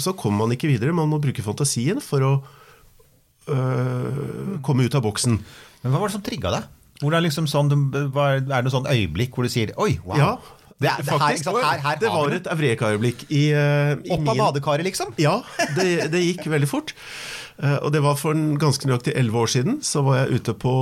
så 0.00 0.14
kommer 0.16 0.44
man 0.44 0.56
ikke 0.56 0.70
videre. 0.70 0.96
Man 0.96 1.12
må 1.12 1.20
bruke 1.24 1.44
fantasien 1.44 2.00
for 2.04 2.24
å 2.24 2.32
øh, 3.52 4.56
komme 4.64 4.88
ut 4.88 4.96
av 4.96 5.04
boksen. 5.04 5.36
Men 5.84 5.92
hva 5.92 6.00
var 6.00 6.08
det 6.08 6.16
som 6.16 6.24
trigga 6.24 6.52
deg? 6.56 6.72
Hvor 7.02 7.16
er, 7.16 7.24
liksom 7.24 7.48
sånn, 7.50 7.72
er 8.14 8.64
det 8.64 8.72
sånn 8.72 8.86
øyeblikk 8.88 9.34
hvor 9.34 9.44
du 9.44 9.50
sier 9.50 9.72
Oi, 9.82 9.96
wow. 10.06 10.14
Ja, 10.16 10.28
det 10.82 10.90
er, 10.90 11.04
det 11.06 11.14
her, 11.14 11.36
sant? 11.38 11.56
her, 11.62 11.80
her 11.84 11.98
det 12.02 12.10
var 12.10 12.34
et 12.34 12.48
Eureka-øyeblikk 12.50 13.24
i, 13.30 13.44
eh, 13.54 13.94
Opp 14.14 14.28
av 14.32 14.40
badekaret, 14.40 14.84
liksom? 14.88 15.14
Ja, 15.22 15.38
det, 15.76 16.10
det 16.12 16.22
gikk 16.24 16.48
veldig 16.50 16.68
fort. 16.70 16.94
Uh, 17.54 17.78
Og 17.86 17.92
det 17.94 18.00
var 18.02 18.16
for 18.18 18.34
en 18.34 18.56
ganske 18.58 18.88
nøyaktig 18.90 19.14
elleve 19.14 19.44
år 19.44 19.52
siden. 19.52 19.78
Så 19.86 20.02
var 20.02 20.24
jeg 20.24 20.40
ute 20.40 20.54
på 20.58 20.72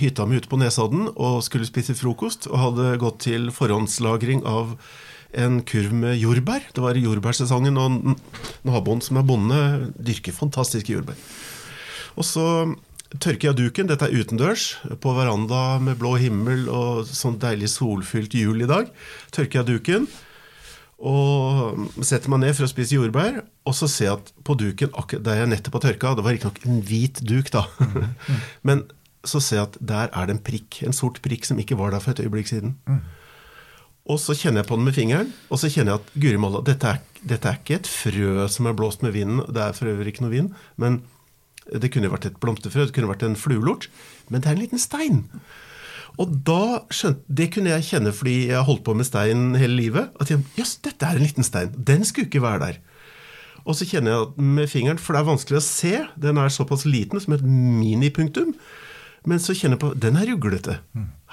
hytta 0.00 0.26
mi 0.26 0.40
ute 0.40 0.50
på 0.50 0.58
Nesodden 0.58 1.06
og 1.14 1.44
skulle 1.46 1.68
spise 1.68 1.94
frokost. 1.94 2.50
Og 2.50 2.58
hadde 2.58 2.96
gått 2.98 3.22
til 3.28 3.52
forhåndslagring 3.54 4.42
av 4.42 4.74
en 5.38 5.60
kurv 5.62 5.94
med 5.94 6.18
jordbær. 6.18 6.66
Det 6.74 6.82
var 6.82 6.98
i 6.98 7.04
jordbærsesongen, 7.04 7.78
og 7.78 8.18
naboen 8.66 9.04
som 9.04 9.20
er 9.20 9.28
bonde, 9.28 9.62
dyrker 9.94 10.34
fantastiske 10.34 10.90
jordbær. 10.96 11.18
Og 12.18 12.26
så 12.26 12.44
tørker 13.16 13.50
jeg 13.50 13.56
duken, 13.56 13.88
dette 13.88 14.04
er 14.04 14.20
utendørs, 14.20 14.70
på 15.00 15.12
veranda 15.16 15.78
med 15.80 15.98
blå 16.00 16.16
himmel 16.20 16.66
og 16.68 17.08
sånn 17.08 17.38
deilig 17.40 17.70
solfylt 17.72 18.36
jul 18.36 18.64
i 18.64 18.68
dag. 18.68 18.90
Tørker 19.34 19.62
jeg 19.62 19.70
duken 19.72 20.08
og 20.98 22.02
setter 22.02 22.30
meg 22.32 22.42
ned 22.42 22.56
for 22.58 22.66
å 22.66 22.70
spise 22.72 22.96
jordbær, 22.96 23.44
og 23.68 23.74
så 23.78 23.86
ser 23.90 24.08
jeg 24.08 24.16
at 24.16 24.32
på 24.44 24.56
duken, 24.58 24.90
der 25.22 25.38
jeg 25.38 25.50
nettopp 25.52 25.78
har 25.78 25.84
tørka, 25.86 26.14
det 26.18 26.24
var 26.26 26.34
riktignok 26.34 26.64
en 26.66 26.80
hvit 26.88 27.20
duk, 27.22 27.52
da, 27.54 27.62
men 28.66 28.82
så 29.26 29.38
ser 29.42 29.60
jeg 29.60 29.68
at 29.68 29.78
der 29.92 30.10
er 30.10 30.26
det 30.26 30.34
en 30.34 30.42
prikk, 30.42 30.80
en 30.86 30.96
sort 30.96 31.20
prikk 31.22 31.46
som 31.46 31.60
ikke 31.62 31.78
var 31.78 31.94
der 31.94 32.02
for 32.02 32.14
et 32.14 32.24
øyeblikk 32.24 32.50
siden. 32.50 32.74
Og 34.08 34.18
så 34.22 34.34
kjenner 34.34 34.62
jeg 34.62 34.70
på 34.70 34.78
den 34.78 34.88
med 34.88 34.96
fingeren, 34.96 35.30
og 35.52 35.60
så 35.60 35.70
kjenner 35.70 35.94
jeg 35.94 36.02
at 36.02 36.12
guri 36.24 36.40
malla, 36.40 36.64
dette, 36.66 36.96
dette 37.22 37.50
er 37.50 37.60
ikke 37.60 37.78
et 37.78 37.90
frø 37.90 38.48
som 38.50 38.66
er 38.66 38.76
blåst 38.78 39.04
med 39.06 39.14
vinden, 39.14 39.44
det 39.54 39.62
er 39.62 39.78
for 39.78 39.90
øvrig 39.92 40.16
ikke 40.16 40.26
noe 40.26 40.34
vind, 40.34 40.50
men 40.80 41.02
det 41.68 41.90
kunne 41.94 42.10
vært 42.12 42.28
et 42.30 42.38
blomsterfrø, 42.42 42.86
det 42.88 42.96
kunne 42.96 43.10
vært 43.10 43.26
en 43.26 43.38
fluelort, 43.38 43.88
men 44.28 44.42
det 44.42 44.50
er 44.50 44.56
en 44.56 44.62
liten 44.64 44.82
stein. 44.82 45.24
Og 46.18 46.32
da 46.46 46.82
skjønte, 46.90 47.22
Det 47.28 47.50
kunne 47.54 47.70
jeg 47.76 47.86
kjenne 47.92 48.12
fordi 48.12 48.48
jeg 48.48 48.56
har 48.56 48.66
holdt 48.66 48.84
på 48.86 48.94
med 48.96 49.06
stein 49.06 49.54
hele 49.54 49.76
livet. 49.78 50.10
At 50.18 50.32
jeg, 50.32 50.42
jøss, 50.58 50.78
dette 50.82 51.06
er 51.06 51.18
en 51.18 51.26
liten 51.26 51.46
stein. 51.46 51.70
Den 51.76 52.04
skulle 52.04 52.26
ikke 52.26 52.42
være 52.42 52.64
der. 52.64 52.80
Og 53.68 53.76
så 53.76 53.86
kjenner 53.86 54.14
jeg 54.14 54.44
med 54.56 54.70
fingeren, 54.70 54.98
for 54.98 55.14
det 55.14 55.20
er 55.20 55.28
vanskelig 55.28 55.58
å 55.60 55.64
se, 55.64 55.94
den 56.16 56.40
er 56.40 56.52
såpass 56.52 56.86
liten 56.88 57.20
som 57.20 57.34
et 57.36 57.44
minipunktum. 57.44 58.54
Men 59.28 59.42
så 59.42 59.52
kjenner 59.52 59.76
jeg 59.76 59.82
på 59.82 59.90
den 60.00 60.16
er 60.16 60.30
ruglete. 60.30 60.78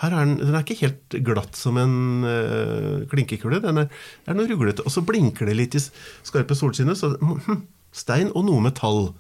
Her 0.02 0.12
er 0.12 0.26
den, 0.26 0.40
den 0.42 0.56
er 0.58 0.66
ikke 0.66 0.82
helt 0.82 1.16
glatt 1.24 1.56
som 1.56 1.78
en 1.80 2.26
øh, 2.28 3.06
klinkekule. 3.12 3.62
Den 3.64 3.86
er, 3.86 3.94
er 4.28 4.36
noe 4.36 4.50
ruglete. 4.50 4.84
Og 4.84 4.92
så 4.92 5.06
blinker 5.06 5.48
det 5.48 5.56
litt 5.56 5.78
i 5.80 5.84
skarpe 5.86 6.58
solskinnet. 6.58 7.00
Så 7.00 7.14
hm, 7.22 7.62
stein 7.96 8.34
og 8.36 8.50
noe 8.50 8.64
metall. 8.66 9.14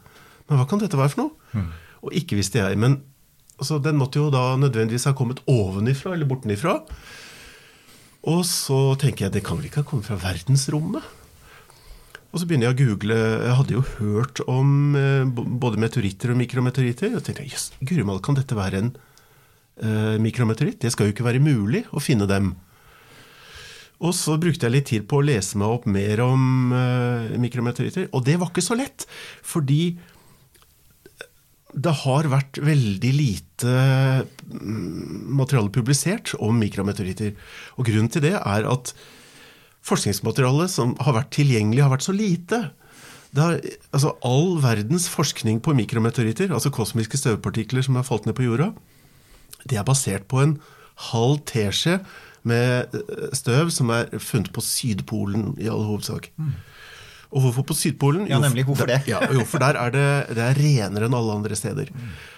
Men 0.49 0.61
hva 0.61 0.67
kan 0.69 0.81
dette 0.81 0.99
være 0.99 1.13
for 1.15 1.25
noe? 1.25 1.65
Og 2.05 2.15
ikke 2.15 2.37
visste 2.37 2.61
jeg. 2.61 2.77
Men 2.81 2.99
altså, 3.57 3.79
den 3.81 3.97
måtte 3.99 4.21
jo 4.21 4.31
da 4.33 4.53
nødvendigvis 4.61 5.07
ha 5.09 5.15
kommet 5.17 5.41
ovenifra 5.49 6.13
eller 6.13 6.29
bortenifra. 6.29 6.79
Og 8.25 8.41
så 8.49 8.79
tenker 9.01 9.27
jeg 9.27 9.37
det 9.37 9.45
kan 9.45 9.59
vel 9.59 9.69
ikke 9.69 9.83
ha 9.83 9.89
kommet 9.89 10.09
fra 10.09 10.17
verdensrommet? 10.21 11.05
Og 12.35 12.41
så 12.41 12.47
begynner 12.49 12.67
jeg 12.67 12.75
å 12.75 12.79
google. 12.81 13.15
Jeg 13.15 13.57
hadde 13.61 13.75
jo 13.77 13.83
hørt 13.95 14.41
om 14.51 14.95
eh, 14.99 15.23
både 15.63 15.79
meteoritter 15.79 16.33
og 16.33 16.39
mikrometeoritter. 16.41 17.13
Og 17.15 17.23
tenkte 17.23 17.45
jøss, 17.47 17.69
guri 17.79 18.03
malla, 18.03 18.19
kan 18.23 18.35
dette 18.35 18.57
være 18.57 18.81
en 18.81 18.89
eh, 19.79 20.17
mikrometeoritt? 20.19 20.81
Det 20.83 20.91
skal 20.91 21.07
jo 21.07 21.15
ikke 21.15 21.27
være 21.29 21.43
mulig 21.43 21.85
å 21.95 22.03
finne 22.03 22.27
dem. 22.27 22.51
Og 24.03 24.11
så 24.17 24.35
brukte 24.41 24.67
jeg 24.67 24.73
litt 24.73 24.89
tid 24.91 25.05
på 25.07 25.21
å 25.21 25.23
lese 25.23 25.55
meg 25.61 25.71
opp 25.77 25.87
mer 25.87 26.19
om 26.25 26.73
eh, 26.75 27.37
mikrometeoritter. 27.39 28.09
Og 28.11 28.25
det 28.27 28.35
var 28.41 28.51
ikke 28.51 28.65
så 28.65 28.75
lett, 28.75 29.07
fordi 29.45 29.95
det 31.73 31.91
har 32.03 32.29
vært 32.31 32.59
veldig 32.63 33.11
lite 33.15 33.73
mm, 34.53 35.33
materiale 35.39 35.71
publisert 35.73 36.35
om 36.39 36.57
mikrometeoritter. 36.61 37.33
Og 37.75 37.89
grunnen 37.89 38.11
til 38.11 38.23
det 38.27 38.35
er 38.37 38.67
at 38.69 38.93
forskningsmaterialet 39.85 40.71
som 40.71 40.95
har 41.03 41.17
vært 41.17 41.33
tilgjengelig, 41.35 41.83
har 41.83 41.93
vært 41.93 42.07
så 42.07 42.15
lite. 42.15 42.61
Har, 43.35 43.57
altså 43.91 44.13
all 44.25 44.55
verdens 44.63 45.09
forskning 45.11 45.59
på 45.63 45.75
mikrometeoritter, 45.75 46.53
altså 46.53 46.71
kosmiske 46.73 47.19
støvpartikler 47.19 47.83
som 47.85 47.99
har 47.99 48.07
falt 48.07 48.29
ned 48.29 48.37
på 48.37 48.47
jorda, 48.47 48.71
det 49.65 49.79
er 49.81 49.87
basert 49.87 50.29
på 50.31 50.39
en 50.43 50.55
halv 51.11 51.41
teskje 51.49 51.99
med 52.47 52.93
eh, 52.95 53.27
støv 53.35 53.73
som 53.73 53.91
er 53.91 54.13
funnet 54.21 54.53
på 54.53 54.63
Sydpolen 54.63 55.55
i 55.59 55.67
all 55.71 55.83
hovedsak. 55.89 56.29
Og 57.31 57.45
hvorfor 57.45 57.65
på 57.69 57.77
Sydpolen? 57.77 58.25
Ja, 58.29 58.39
nemlig, 58.41 58.65
hvorfor 58.67 58.89
det? 58.89 59.01
Ja, 59.09 59.21
jo, 59.33 59.45
for 59.49 59.63
der 59.63 59.79
er 59.79 59.93
det, 59.93 60.09
det 60.37 60.43
er 60.45 60.59
renere 60.59 61.09
enn 61.09 61.17
alle 61.17 61.37
andre 61.39 61.57
steder. 61.57 61.91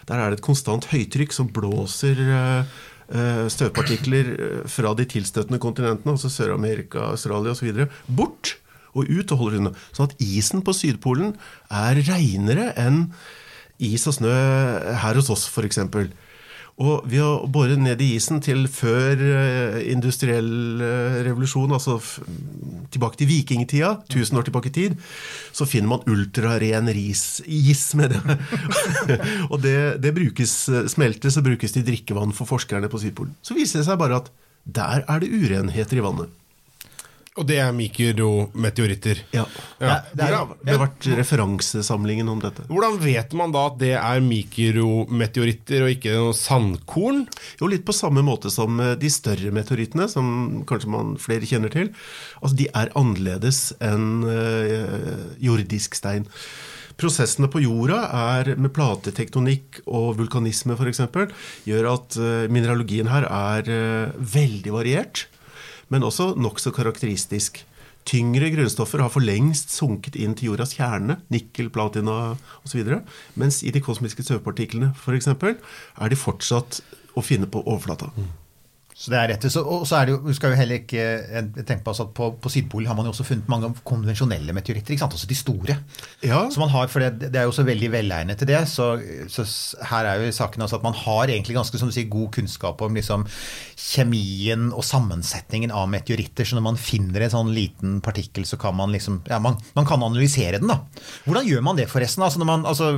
Der 0.07 0.21
er 0.21 0.31
det 0.31 0.39
et 0.39 0.45
konstant 0.45 0.87
høytrykk 0.91 1.35
som 1.35 1.49
blåser 1.53 2.21
eh, 2.23 2.77
eh, 3.11 3.43
støvpartikler 3.51 4.31
eh, 4.35 4.61
fra 4.71 4.93
de 4.97 5.07
tilstøtende 5.09 5.59
kontinentene, 5.63 6.15
altså 6.15 6.31
Sør-Amerika, 6.31 7.09
Australia 7.11 7.55
osv., 7.55 7.83
bort 8.07 8.55
og 8.97 9.09
ut 9.09 9.33
og 9.33 9.41
holder 9.41 9.59
unna. 9.61 9.73
Sånn 9.91 10.09
at 10.09 10.23
isen 10.23 10.63
på 10.65 10.73
Sydpolen 10.75 11.35
er 11.69 12.01
reinere 12.07 12.71
enn 12.79 13.05
is 13.83 14.07
og 14.09 14.15
snø 14.17 14.33
her 15.03 15.19
hos 15.19 15.29
oss, 15.33 15.45
f.eks. 15.51 15.83
Og 16.77 17.07
ved 17.09 17.23
å 17.25 17.47
bore 17.49 17.73
ned 17.79 18.01
i 18.05 18.11
isen 18.19 18.37
til 18.45 18.67
før 18.69 19.17
eh, 19.17 19.77
industriell 19.89 20.83
eh, 20.85 21.15
revolusjon, 21.25 21.73
altså 21.73 21.95
tilbake 22.93 23.17
til 23.17 23.31
vikingtida, 23.31 23.95
1000 24.05 24.37
år 24.37 24.45
tilbake 24.45 24.69
i 24.69 24.75
tid, 24.75 24.97
så 25.57 25.65
finner 25.65 25.95
man 25.95 26.05
ultraren 26.05 26.91
ris, 26.93 27.41
is 27.49 27.81
med 27.97 28.13
det. 28.13 28.37
og 29.51 29.57
det, 29.65 29.77
det 30.05 30.13
brukes, 30.19 30.53
eh, 30.69 30.85
smeltes 30.93 31.39
og 31.41 31.49
brukes 31.49 31.73
til 31.73 31.87
drikkevann 31.87 32.35
for 32.37 32.49
forskerne 32.49 32.91
på 32.93 33.01
Sydpolen. 33.01 33.33
Så 33.41 33.57
viser 33.57 33.81
det 33.81 33.89
seg 33.89 33.97
bare 33.97 34.21
at 34.21 34.29
der 34.67 35.01
er 35.07 35.23
det 35.23 35.33
urenheter 35.33 35.97
i 35.97 36.05
vannet. 36.05 36.29
Og 37.37 37.45
det 37.45 37.59
er 37.61 37.71
mikrometeoritter. 37.75 39.19
Ja. 39.35 39.43
Ja. 39.79 40.01
det 40.13 40.23
er- 40.25 40.31
Hvordan- 40.33 40.55
Det 40.65 40.73
har 40.77 40.87
vært 40.87 41.07
referansesamlingen 41.19 42.29
om 42.29 42.39
dette. 42.41 42.63
Hvordan 42.67 42.97
vet 42.99 43.33
man 43.33 43.51
da 43.51 43.67
at 43.67 43.77
det 43.77 43.93
er 43.93 44.19
mikrometeoritter 44.21 45.83
og 45.83 45.89
ikke 45.93 46.15
noe 46.15 46.33
sandkorn? 46.33 47.27
Jo, 47.61 47.67
litt 47.67 47.85
på 47.85 47.93
samme 47.93 48.23
måte 48.25 48.49
som 48.51 48.79
eh, 48.79 48.95
de 48.95 49.09
større 49.09 49.51
meteorittene, 49.53 50.09
som 50.09 50.63
kanskje 50.65 50.87
man 50.89 51.15
flere 51.21 51.45
kjenner 51.45 51.69
til. 51.73 51.91
Altså, 52.41 52.55
de 52.57 52.67
er 52.73 52.89
annerledes 52.95 53.73
enn 53.79 54.23
eh, 54.25 55.37
jordisk 55.39 55.95
stein. 55.95 56.25
Prosessene 56.97 57.45
på 57.53 57.61
jorda 57.61 57.99
er 58.09 58.55
med 58.57 58.73
platetektonikk 58.73 59.83
og 59.85 60.15
vulkanisme 60.17 60.73
f.eks. 60.73 61.03
gjør 61.67 61.93
at 61.93 62.17
eh, 62.17 62.47
mineralogien 62.49 63.07
her 63.11 63.27
er 63.29 63.69
veldig 64.17 64.73
variert, 64.73 65.27
men 65.93 66.05
også 66.05 66.33
nokså 66.39 66.73
karakteristisk. 66.75 67.63
Tyngre 68.07 68.47
grunnstoffer 68.53 69.03
har 69.03 69.11
for 69.11 69.23
lengst 69.23 69.73
sunket 69.75 70.15
inn 70.15 70.35
til 70.37 70.53
jordas 70.53 70.77
kjerne, 70.77 71.19
nikkel, 71.33 71.67
platina 71.73 72.37
osv., 72.63 72.83
mens 73.35 73.61
i 73.67 73.73
de 73.75 73.83
kosmiske 73.83 74.23
støvpartiklene 74.23 74.93
f.eks. 74.95 75.27
er 75.27 76.11
de 76.13 76.19
fortsatt 76.19 76.79
å 77.17 77.23
finne 77.25 77.49
på 77.51 77.65
overflata. 77.65 78.13
Så 78.97 79.11
det 79.13 79.17
er 79.19 79.27
rett. 79.29 79.43
Så, 79.53 79.61
og 79.61 79.83
så 79.85 79.99
er 79.99 80.07
det 80.09 80.15
jo, 80.15 80.33
skal 80.33 80.55
jo 80.55 80.57
heller 80.57 80.79
ikke 80.79 81.03
tenke 81.67 81.83
på 81.85 81.91
oss 81.93 81.99
at 82.01 82.15
på, 82.17 82.31
på 82.41 82.49
Sydpolen 82.49 82.87
har 82.89 82.95
man 82.97 83.05
jo 83.05 83.11
også 83.13 83.27
funnet 83.27 83.49
mange 83.51 83.69
konvensjonelle 83.85 84.55
meteoritter, 84.57 84.95
ikke 84.95 85.03
sant? 85.03 85.13
også 85.13 85.29
de 85.29 85.37
store. 85.37 85.75
Ja. 86.25 86.39
Så 86.49 86.57
man 86.63 86.71
har, 86.73 86.89
for 86.89 87.05
det, 87.05 87.29
det 87.29 87.37
er 87.37 87.45
jo 87.45 87.51
også 87.53 87.65
veldig 87.67 87.91
velegnet 87.93 88.41
til 88.41 88.49
det, 88.49 88.63
så, 88.71 88.87
så 89.29 89.45
her 89.91 90.09
er 90.09 90.23
jo 90.25 90.31
saken 90.33 90.65
altså 90.65 90.79
at 90.79 90.87
man 90.87 90.97
har 90.97 91.29
egentlig 91.29 91.59
ganske 91.59 91.77
som 91.77 91.91
du 91.91 91.93
sier, 91.93 92.09
god 92.09 92.31
kunnskap 92.39 92.81
om 92.87 92.97
liksom, 92.97 93.27
kjemien 93.77 94.71
og 94.73 94.81
sammensetningen 94.85 95.71
av 95.77 95.85
meteoritter, 95.93 96.47
så 96.49 96.57
når 96.57 96.65
man 96.71 96.81
finner 96.81 97.27
en 97.27 97.33
sånn 97.35 97.53
liten 97.53 97.99
partikkel, 98.05 98.47
så 98.49 98.57
kan 98.61 98.75
man 98.77 98.97
liksom, 98.97 99.21
ja, 99.29 99.37
man, 99.43 99.59
man 99.77 99.87
kan 99.89 100.01
analysere 100.09 100.57
den 100.57 100.73
da. 100.73 100.79
Hvordan 101.27 101.45
gjør 101.47 101.63
man 101.69 101.77
det 101.79 101.85
forresten? 101.91 102.25
Altså 102.25 102.41
når 102.41 102.49
man, 102.49 102.65
altså, 102.73 102.89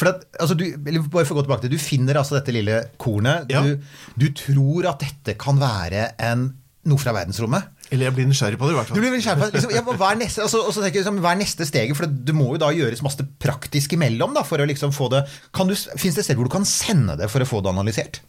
for 0.00 0.14
at, 0.14 0.24
altså 0.40 0.56
du, 0.56 0.64
eller 0.80 1.04
bare 1.12 1.28
for 1.28 1.36
å 1.36 1.42
gå 1.42 1.46
tilbake 1.46 1.66
til, 1.66 1.76
du 1.76 1.82
finner 1.82 2.22
altså 2.22 2.38
dette 2.38 2.56
lille 2.56 2.80
kornet, 2.96 3.52
Ja. 3.52 3.60
du, 3.62 3.76
du 4.16 4.26
tror 4.36 4.88
at 4.94 5.04
dette 5.04 5.25
kan 5.34 5.58
være 5.58 6.12
en, 6.22 6.46
noe 6.86 7.02
fra 7.02 7.10
verdensrommet, 7.16 7.72
Eller 7.90 8.06
jeg 8.06 8.14
blir 8.14 8.26
nysgjerrig 8.30 8.58
på 8.58 8.66
det, 8.68 8.74
i 8.74 8.78
hvert 8.78 8.94
du 8.94 9.00
blir 9.02 9.12
nysgjerrig 9.14 9.42
på 9.42 9.50
liksom, 9.58 9.74
ja, 9.74 9.82
hva 9.82 10.12
er 10.12 10.20
neste, 10.22 10.42
altså, 10.46 10.62
og 10.62 10.72
så 10.74 10.84
tenker 10.84 11.00
jeg 11.00 11.04
liksom, 11.04 11.18
hva 11.24 11.34
er 11.34 11.40
neste 11.42 11.66
steget? 11.66 11.98
For 11.98 12.06
det, 12.06 12.22
det 12.30 12.34
må 12.34 12.46
jo 12.52 12.62
da 12.62 12.70
gjøres 12.74 13.02
masse 13.02 13.26
praktisk 13.42 13.94
imellom 13.98 14.34
da, 14.38 14.46
for 14.46 14.62
å 14.62 14.66
liksom 14.70 14.94
få 14.94 15.10
det 15.10 15.24
kan 15.54 15.66
du, 15.66 15.74
Fins 15.74 16.14
det 16.14 16.22
steder 16.26 16.38
hvor 16.38 16.46
du 16.46 16.54
kan 16.54 16.66
sende 16.66 17.18
det 17.18 17.26
for 17.32 17.42
å 17.42 17.48
få 17.48 17.62
det 17.66 17.74
analysert? 17.74 18.22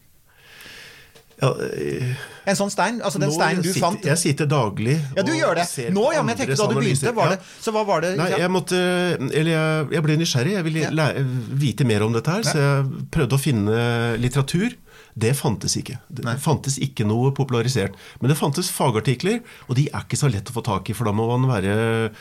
Ja, 1.38 1.51
øh, 1.54 2.13
En 2.50 2.58
sånn 2.58 2.72
stein? 2.74 2.96
altså 3.06 3.20
den 3.22 3.30
steinen 3.30 3.62
du 3.62 3.68
sitter, 3.70 3.84
fant 3.84 4.06
Jeg 4.08 4.18
sitter 4.18 4.48
daglig 4.50 4.96
Ja, 5.13 5.22
du 5.22 5.36
og 5.36 5.38
gjør 5.38 5.60
det. 5.60 5.66
ser 5.70 5.92
Nå, 5.94 6.08
ja, 6.16 6.24
men 6.25 6.34
jeg 6.34 6.39
tenkte 6.48 6.58
da 6.63 6.68
du 6.72 6.80
begynte, 6.80 7.13
var 7.13 7.36
det, 7.36 7.38
så 7.62 7.74
hva 7.75 7.84
var 7.86 8.01
det? 8.01 8.16
Nei, 8.18 8.30
jeg 8.42 8.50
måtte 8.50 8.80
Eller 9.27 9.51
jeg, 9.51 9.86
jeg 9.94 10.06
ble 10.08 10.16
nysgjerrig. 10.24 10.56
Jeg 10.58 10.66
ville 10.66 10.89
lære, 10.98 11.25
vite 11.62 11.86
mer 11.86 12.08
om 12.08 12.16
dette 12.18 12.34
her, 12.34 12.48
så 12.48 12.58
jeg 12.63 13.06
prøvde 13.13 13.38
å 13.38 13.42
finne 13.42 13.84
litteratur. 14.18 14.74
Det 15.17 15.33
fantes 15.38 15.74
ikke. 15.79 15.97
Det 16.13 16.25
Nei. 16.27 16.36
fantes 16.41 16.77
ikke 16.83 17.07
noe 17.07 17.33
popularisert. 17.36 17.95
Men 18.21 18.31
det 18.31 18.38
fantes 18.38 18.69
fagartikler, 18.74 19.41
og 19.67 19.79
de 19.79 19.88
er 19.89 20.05
ikke 20.05 20.19
så 20.19 20.29
lett 20.29 20.51
å 20.51 20.57
få 20.57 20.65
tak 20.65 20.91
i, 20.91 20.97
for 20.97 21.09
da 21.09 21.15
må 21.15 21.25
man 21.31 21.50
være, 21.50 22.12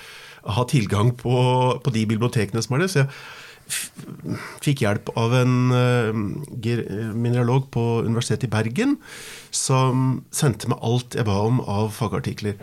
ha 0.56 0.64
tilgang 0.70 1.12
på, 1.18 1.36
på 1.82 1.92
de 1.92 2.06
bibliotekene 2.08 2.62
som 2.64 2.76
er 2.76 2.84
det. 2.84 2.90
Så 2.94 3.04
jeg 3.04 4.38
fikk 4.62 4.84
hjelp 4.84 5.10
av 5.18 5.34
en 5.34 5.54
eh, 5.74 6.18
mineralog 7.12 7.68
på 7.74 7.84
Universitetet 8.06 8.48
i 8.48 8.52
Bergen, 8.54 8.96
som 9.50 10.22
sendte 10.34 10.70
meg 10.70 10.82
alt 10.86 11.18
jeg 11.18 11.26
ba 11.28 11.40
om 11.48 11.60
av 11.66 11.90
fagartikler. 11.96 12.56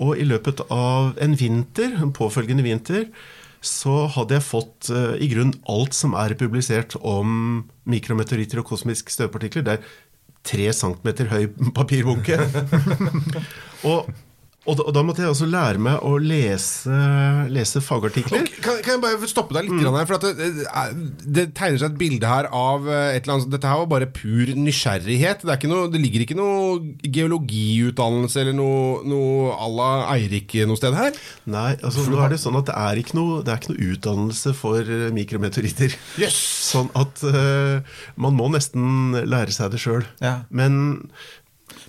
Og 0.00 0.16
i 0.18 0.26
løpet 0.26 0.64
av 0.72 1.14
en 1.20 1.36
vinter, 1.36 1.94
en 2.00 2.12
påfølgende 2.16 2.64
vinter, 2.66 3.06
så 3.60 4.06
hadde 4.14 4.38
jeg 4.38 4.46
fått 4.46 4.88
uh, 4.92 5.16
i 5.20 5.28
grunn 5.32 5.52
alt 5.68 5.96
som 5.96 6.14
er 6.16 6.36
publisert 6.40 6.96
om 7.00 7.66
mikrometeoritter 7.90 8.62
og 8.62 8.70
kosmiske 8.72 9.12
støvpartikler. 9.12 9.66
Det 9.66 9.76
er 9.76 9.90
tre 10.46 10.70
centimeter 10.72 11.28
høy 11.32 11.50
papirbunke. 11.78 12.38
og, 13.90 14.10
og, 14.66 14.76
da, 14.76 14.84
og 14.84 14.92
da 14.92 15.02
måtte 15.06 15.22
jeg 15.24 15.32
også 15.32 15.46
lære 15.48 15.80
meg 15.80 16.02
å 16.04 16.14
lese, 16.20 16.92
lese 17.48 17.80
fagartikler. 17.80 18.44
Kan, 18.60 18.80
kan 18.84 18.96
jeg 18.98 19.02
bare 19.02 19.30
stoppe 19.30 19.56
deg 19.56 19.66
litt 19.70 19.78
Mm. 19.80 19.94
her? 19.96 20.06
For 20.10 20.18
at 20.18 20.26
det, 20.36 20.50
det 21.38 21.44
tegner 21.56 21.80
seg 21.80 21.94
et 21.94 21.98
bilde 22.00 22.28
her 22.28 22.48
av 22.52 22.84
eh, 22.88 23.16
et 23.16 23.24
eller 23.24 23.38
annet 23.38 23.50
Dette 23.54 23.70
her 23.70 23.80
var 23.82 23.88
bare 23.94 24.08
pur 24.12 24.52
nysgjerrighet. 24.60 25.46
Det, 25.46 25.48
er 25.54 25.56
ikke 25.58 25.70
noe, 25.72 25.88
det 25.92 26.02
ligger 26.02 26.24
ikke 26.26 26.36
noe 26.38 26.76
geologiutdannelse 27.08 28.42
eller 28.42 28.56
noe, 28.58 29.00
noe 29.08 29.54
à 29.56 29.68
la 29.72 29.88
Eirik 30.16 30.54
noe 30.68 30.78
sted 30.78 30.96
her? 30.98 31.16
Nei, 31.50 31.72
altså 31.80 32.04
nå 32.10 32.20
er 32.24 32.34
det 32.34 32.40
sånn 32.42 32.58
at 32.60 32.68
det 32.68 32.76
er 32.76 33.00
ikke 33.00 33.16
noe, 33.18 33.40
det 33.46 33.54
er 33.54 33.62
ikke 33.62 33.72
noe 33.74 33.90
utdannelse 33.94 34.54
for 34.58 34.84
eh, 34.84 35.08
mikrometeoritter. 35.16 35.96
Yes. 36.20 36.36
Sånn 36.70 36.90
at 36.98 37.22
uh, 37.24 37.80
man 38.20 38.36
må 38.36 38.50
nesten 38.52 39.16
lære 39.24 39.54
seg 39.54 39.72
det 39.74 39.80
sjøl. 39.82 40.04
Ja. 40.22 40.40
Men 40.52 41.08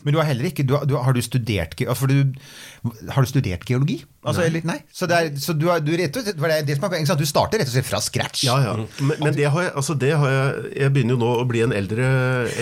Men 0.03 0.15
du 0.15 0.17
har 0.19 0.25
heller 0.29 0.47
ikke 0.49 0.63
du, 0.65 0.73
har- 0.77 0.85
du, 0.89 0.95
Har 0.97 1.13
du 1.13 1.21
studert 1.21 1.75
Har 1.79 3.21
du 3.25 3.29
studert 3.29 3.65
geologi? 3.69 3.99
Altså, 4.23 4.41
nei. 4.41 4.47
Eller, 4.49 4.65
nei. 4.71 4.77
Så, 4.93 5.07
det 5.09 5.17
er, 5.17 5.29
så 5.41 5.53
du, 5.57 5.67
har, 5.69 5.79
du, 5.85 5.91
rett 5.97 6.15
og 6.17 6.25
slett, 6.25 6.39
det 6.41 6.51
er 6.55 6.65
det 6.67 6.75
som 6.77 6.87
er 6.87 6.93
poenget, 6.95 7.13
du 7.21 7.25
starter 7.29 7.61
rett 7.61 7.69
og 7.69 7.75
slett 7.75 7.87
fra 7.89 8.01
scratch. 8.01 8.43
Ja, 8.47 8.57
ja. 8.65 8.73
Men, 8.99 9.15
men 9.21 9.37
det 9.37 9.47
har 9.53 9.67
jeg, 9.67 9.73
altså 9.77 9.95
det 10.01 10.11
har 10.17 10.33
jeg 10.33 10.73
Jeg 10.83 10.93
begynner 10.95 11.17
jo 11.17 11.21
nå 11.23 11.31
å 11.41 11.47
bli 11.49 11.63
en 11.65 11.73
eldre, 11.77 12.09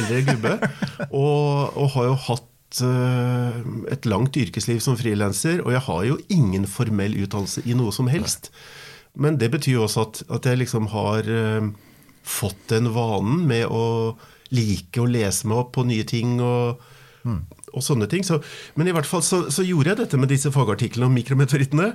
eldre 0.01 0.21
gubbe, 0.29 0.53
og, 1.09 1.77
og 1.79 1.91
har 1.95 2.09
jo 2.11 2.15
hatt 2.27 2.81
eh, 2.85 3.59
et 3.95 4.07
langt 4.09 4.37
yrkesliv 4.39 4.79
som 4.83 4.97
frilanser, 4.99 5.63
og 5.65 5.73
jeg 5.75 5.83
har 5.87 6.03
jo 6.11 6.19
ingen 6.33 6.67
formell 6.69 7.15
utdannelse 7.23 7.63
i 7.67 7.75
noe 7.77 7.95
som 7.95 8.11
helst. 8.11 8.51
men 9.19 9.37
det 9.41 9.49
betyr 9.51 9.73
jo 9.79 9.83
også 9.87 10.03
at, 10.05 10.19
at 10.37 10.45
jeg 10.47 10.59
liksom 10.61 10.87
har 10.93 11.27
eh, 11.27 11.69
fått 12.23 12.67
den 12.71 12.91
vanen 12.95 13.45
med 13.49 13.65
å 13.67 14.15
like 14.55 15.01
å 15.01 15.07
lese 15.09 15.47
meg 15.49 15.57
opp 15.63 15.73
på 15.75 15.83
nye 15.85 16.05
ting 16.07 16.37
og, 16.41 16.79
og 17.27 17.83
sånne 17.85 18.07
ting. 18.09 18.23
Så, 18.25 18.39
men 18.79 18.89
i 18.89 18.93
hvert 18.95 19.07
fall 19.07 19.23
så, 19.25 19.43
så 19.53 19.65
gjorde 19.65 19.93
jeg 19.93 20.01
dette 20.01 20.19
med 20.19 20.31
disse 20.31 20.51
fagartiklene 20.53 21.09
om 21.09 21.15
mikrometeorittene. 21.17 21.91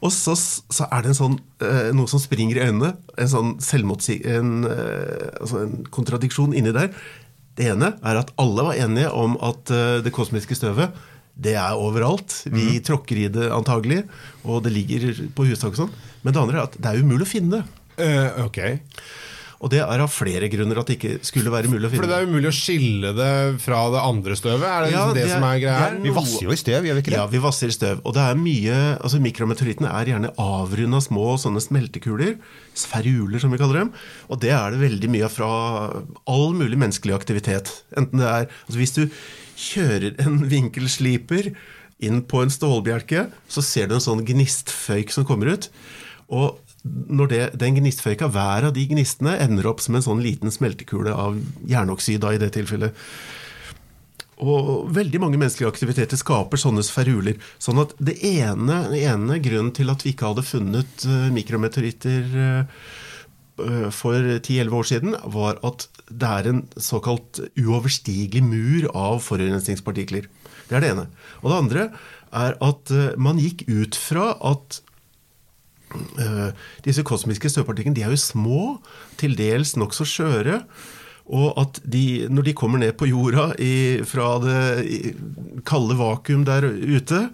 Og 0.00 0.12
så, 0.14 0.36
så 0.36 0.88
er 0.90 1.04
det 1.04 1.12
en 1.12 1.20
sånn, 1.20 1.36
eh, 1.64 1.90
noe 1.96 2.10
som 2.10 2.22
springer 2.22 2.60
i 2.60 2.64
øynene. 2.68 2.94
En 3.18 3.32
sånn 3.32 3.54
selvmotsi... 3.64 4.20
En, 4.36 4.56
eh, 4.68 5.28
altså 5.40 5.64
en 5.64 5.76
kontradiksjon 5.94 6.56
inni 6.56 6.74
der. 6.76 6.92
Det 7.56 7.70
ene 7.72 7.94
er 8.04 8.20
at 8.20 8.32
alle 8.40 8.68
var 8.68 8.80
enige 8.80 9.12
om 9.16 9.38
at 9.44 9.72
eh, 9.72 10.00
det 10.04 10.14
kosmiske 10.14 10.58
støvet 10.58 10.96
det 11.36 11.52
er 11.60 11.76
overalt. 11.76 12.32
Vi 12.48 12.78
tråkker 12.80 13.18
i 13.20 13.26
det 13.28 13.50
antagelig, 13.52 14.06
og 14.48 14.62
det 14.64 14.72
ligger 14.72 15.10
på 15.36 15.44
hustak 15.44 15.74
og 15.74 15.82
sånn. 15.82 15.96
Men 16.24 16.32
det 16.32 16.40
andre 16.40 16.62
er 16.62 16.68
at 16.70 16.78
det 16.80 16.92
er 16.92 17.04
umulig 17.04 17.26
å 17.26 17.28
finne 17.28 17.58
det. 17.58 17.82
Eh, 18.06 18.38
ok. 18.46 18.60
Og 19.56 19.70
det 19.72 19.80
er 19.80 20.02
av 20.04 20.10
flere 20.12 20.50
grunner 20.52 20.82
at 20.82 20.90
det 20.90 20.96
ikke 20.98 21.24
skulle 21.24 21.52
være 21.52 21.70
mulig 21.72 21.88
å 21.88 21.90
finne 21.92 22.02
For 22.02 22.10
det 22.10 22.18
er 22.18 22.28
umulig 22.28 22.50
å 22.50 22.56
skille 22.56 23.12
det 23.16 23.30
fra 23.62 23.78
det 23.94 24.02
andre 24.04 24.36
støvet? 24.36 24.66
Er 24.68 24.84
det 24.84 24.90
Ja, 24.92 25.04
det, 25.16 25.22
det 25.22 25.30
som 25.32 25.46
er 25.48 25.60
greia 25.62 25.86
er 25.86 25.96
Vi 26.04 26.12
vasser 26.16 26.44
jo 26.44 26.52
i 26.52 26.58
støv, 26.60 26.88
gjør 26.88 26.98
vi 26.98 27.04
ikke 27.04 27.14
det? 27.14 27.20
Ja, 27.20 27.24
vi 27.32 27.40
vasser 27.40 27.72
i 27.72 27.76
støv. 27.76 28.02
Og 28.04 28.16
det 28.16 28.26
er 28.26 28.40
mye 28.40 28.80
altså 28.96 29.20
Mikrometeorittene 29.24 29.94
er 29.96 30.12
gjerne 30.12 30.32
avrunda 30.42 31.00
små 31.04 31.38
sånne 31.40 31.62
smeltekuler. 31.64 32.36
Sferuler, 32.76 33.40
som 33.40 33.54
vi 33.54 33.60
kaller 33.62 33.80
dem. 33.84 33.94
Og 34.28 34.42
det 34.44 34.52
er 34.58 34.76
det 34.76 34.82
veldig 34.82 35.12
mye 35.14 35.30
av 35.30 35.32
fra 35.38 35.50
all 36.28 36.52
mulig 36.56 36.76
menneskelig 36.82 37.16
aktivitet. 37.16 37.72
Enten 37.96 38.20
det 38.20 38.28
er 38.28 38.46
altså 38.50 38.82
Hvis 38.82 38.96
du 38.98 39.02
kjører 39.56 40.20
en 40.26 40.42
vinkelsliper 40.52 41.54
inn 42.04 42.20
på 42.28 42.44
en 42.44 42.52
stålbjelke, 42.52 43.30
så 43.48 43.64
ser 43.64 43.88
du 43.88 43.96
en 43.96 44.04
sånn 44.04 44.20
gnistføyk 44.28 45.14
som 45.14 45.24
kommer 45.24 45.54
ut. 45.56 45.70
Og 46.28 46.60
når 47.08 47.32
det, 47.32 47.42
den 47.60 47.78
gnistføyka, 47.78 48.28
hver 48.32 48.68
av 48.68 48.76
de 48.76 48.84
gnistene 48.90 49.36
ender 49.42 49.68
opp 49.70 49.82
som 49.84 49.96
en 49.96 50.04
sånn 50.04 50.22
liten 50.24 50.52
smeltekule 50.52 51.14
av 51.14 51.38
jernoksid, 51.68 52.24
i 52.26 52.40
det 52.42 52.52
tilfellet. 52.56 53.06
Og 54.36 54.90
veldig 54.92 55.20
mange 55.22 55.38
menneskelige 55.40 55.70
aktiviteter 55.70 56.20
skaper 56.20 56.60
sånne 56.60 56.84
sferuler. 56.84 57.38
Sånn 57.62 57.80
at 57.80 57.94
det 57.96 58.18
ene, 58.20 58.82
ene 58.92 59.38
grunnen 59.40 59.72
til 59.76 59.88
at 59.92 60.04
vi 60.04 60.12
ikke 60.12 60.28
hadde 60.32 60.44
funnet 60.44 61.06
eh, 61.08 61.28
mikrometeoritter 61.32 62.34
eh, 62.42 62.82
eh, 63.64 63.86
for 63.96 64.18
10-11 64.36 64.76
år 64.76 64.90
siden, 64.90 65.16
var 65.32 65.62
at 65.64 65.88
det 66.12 66.32
er 66.40 66.50
en 66.50 66.60
såkalt 66.76 67.40
uoverstigelig 67.56 68.44
mur 68.44 68.90
av 68.92 69.22
forurensningspartikler. 69.24 70.28
Det 70.68 70.76
er 70.76 70.84
det 70.84 70.92
ene. 70.92 71.08
Og 71.40 71.48
det 71.48 71.62
andre 71.62 71.88
er 72.36 72.58
at 72.60 72.92
man 73.22 73.40
gikk 73.40 73.64
ut 73.70 73.96
fra 73.96 74.34
at 74.44 74.82
disse 76.84 77.04
kosmiske 77.06 77.50
støvpartiklene 77.52 78.02
er 78.02 78.12
jo 78.12 78.20
små, 78.20 78.62
til 79.20 79.36
dels 79.38 79.76
nokså 79.78 80.06
skjøre. 80.08 80.60
Og 81.26 81.56
at 81.58 81.80
de, 81.82 82.26
når 82.30 82.48
de 82.48 82.54
kommer 82.58 82.82
ned 82.82 82.94
på 82.98 83.08
jorda 83.10 83.48
i, 83.62 84.02
fra 84.06 84.36
det 84.42 85.14
kalde 85.66 85.96
vakuum 85.98 86.44
der 86.46 86.68
ute, 86.70 87.24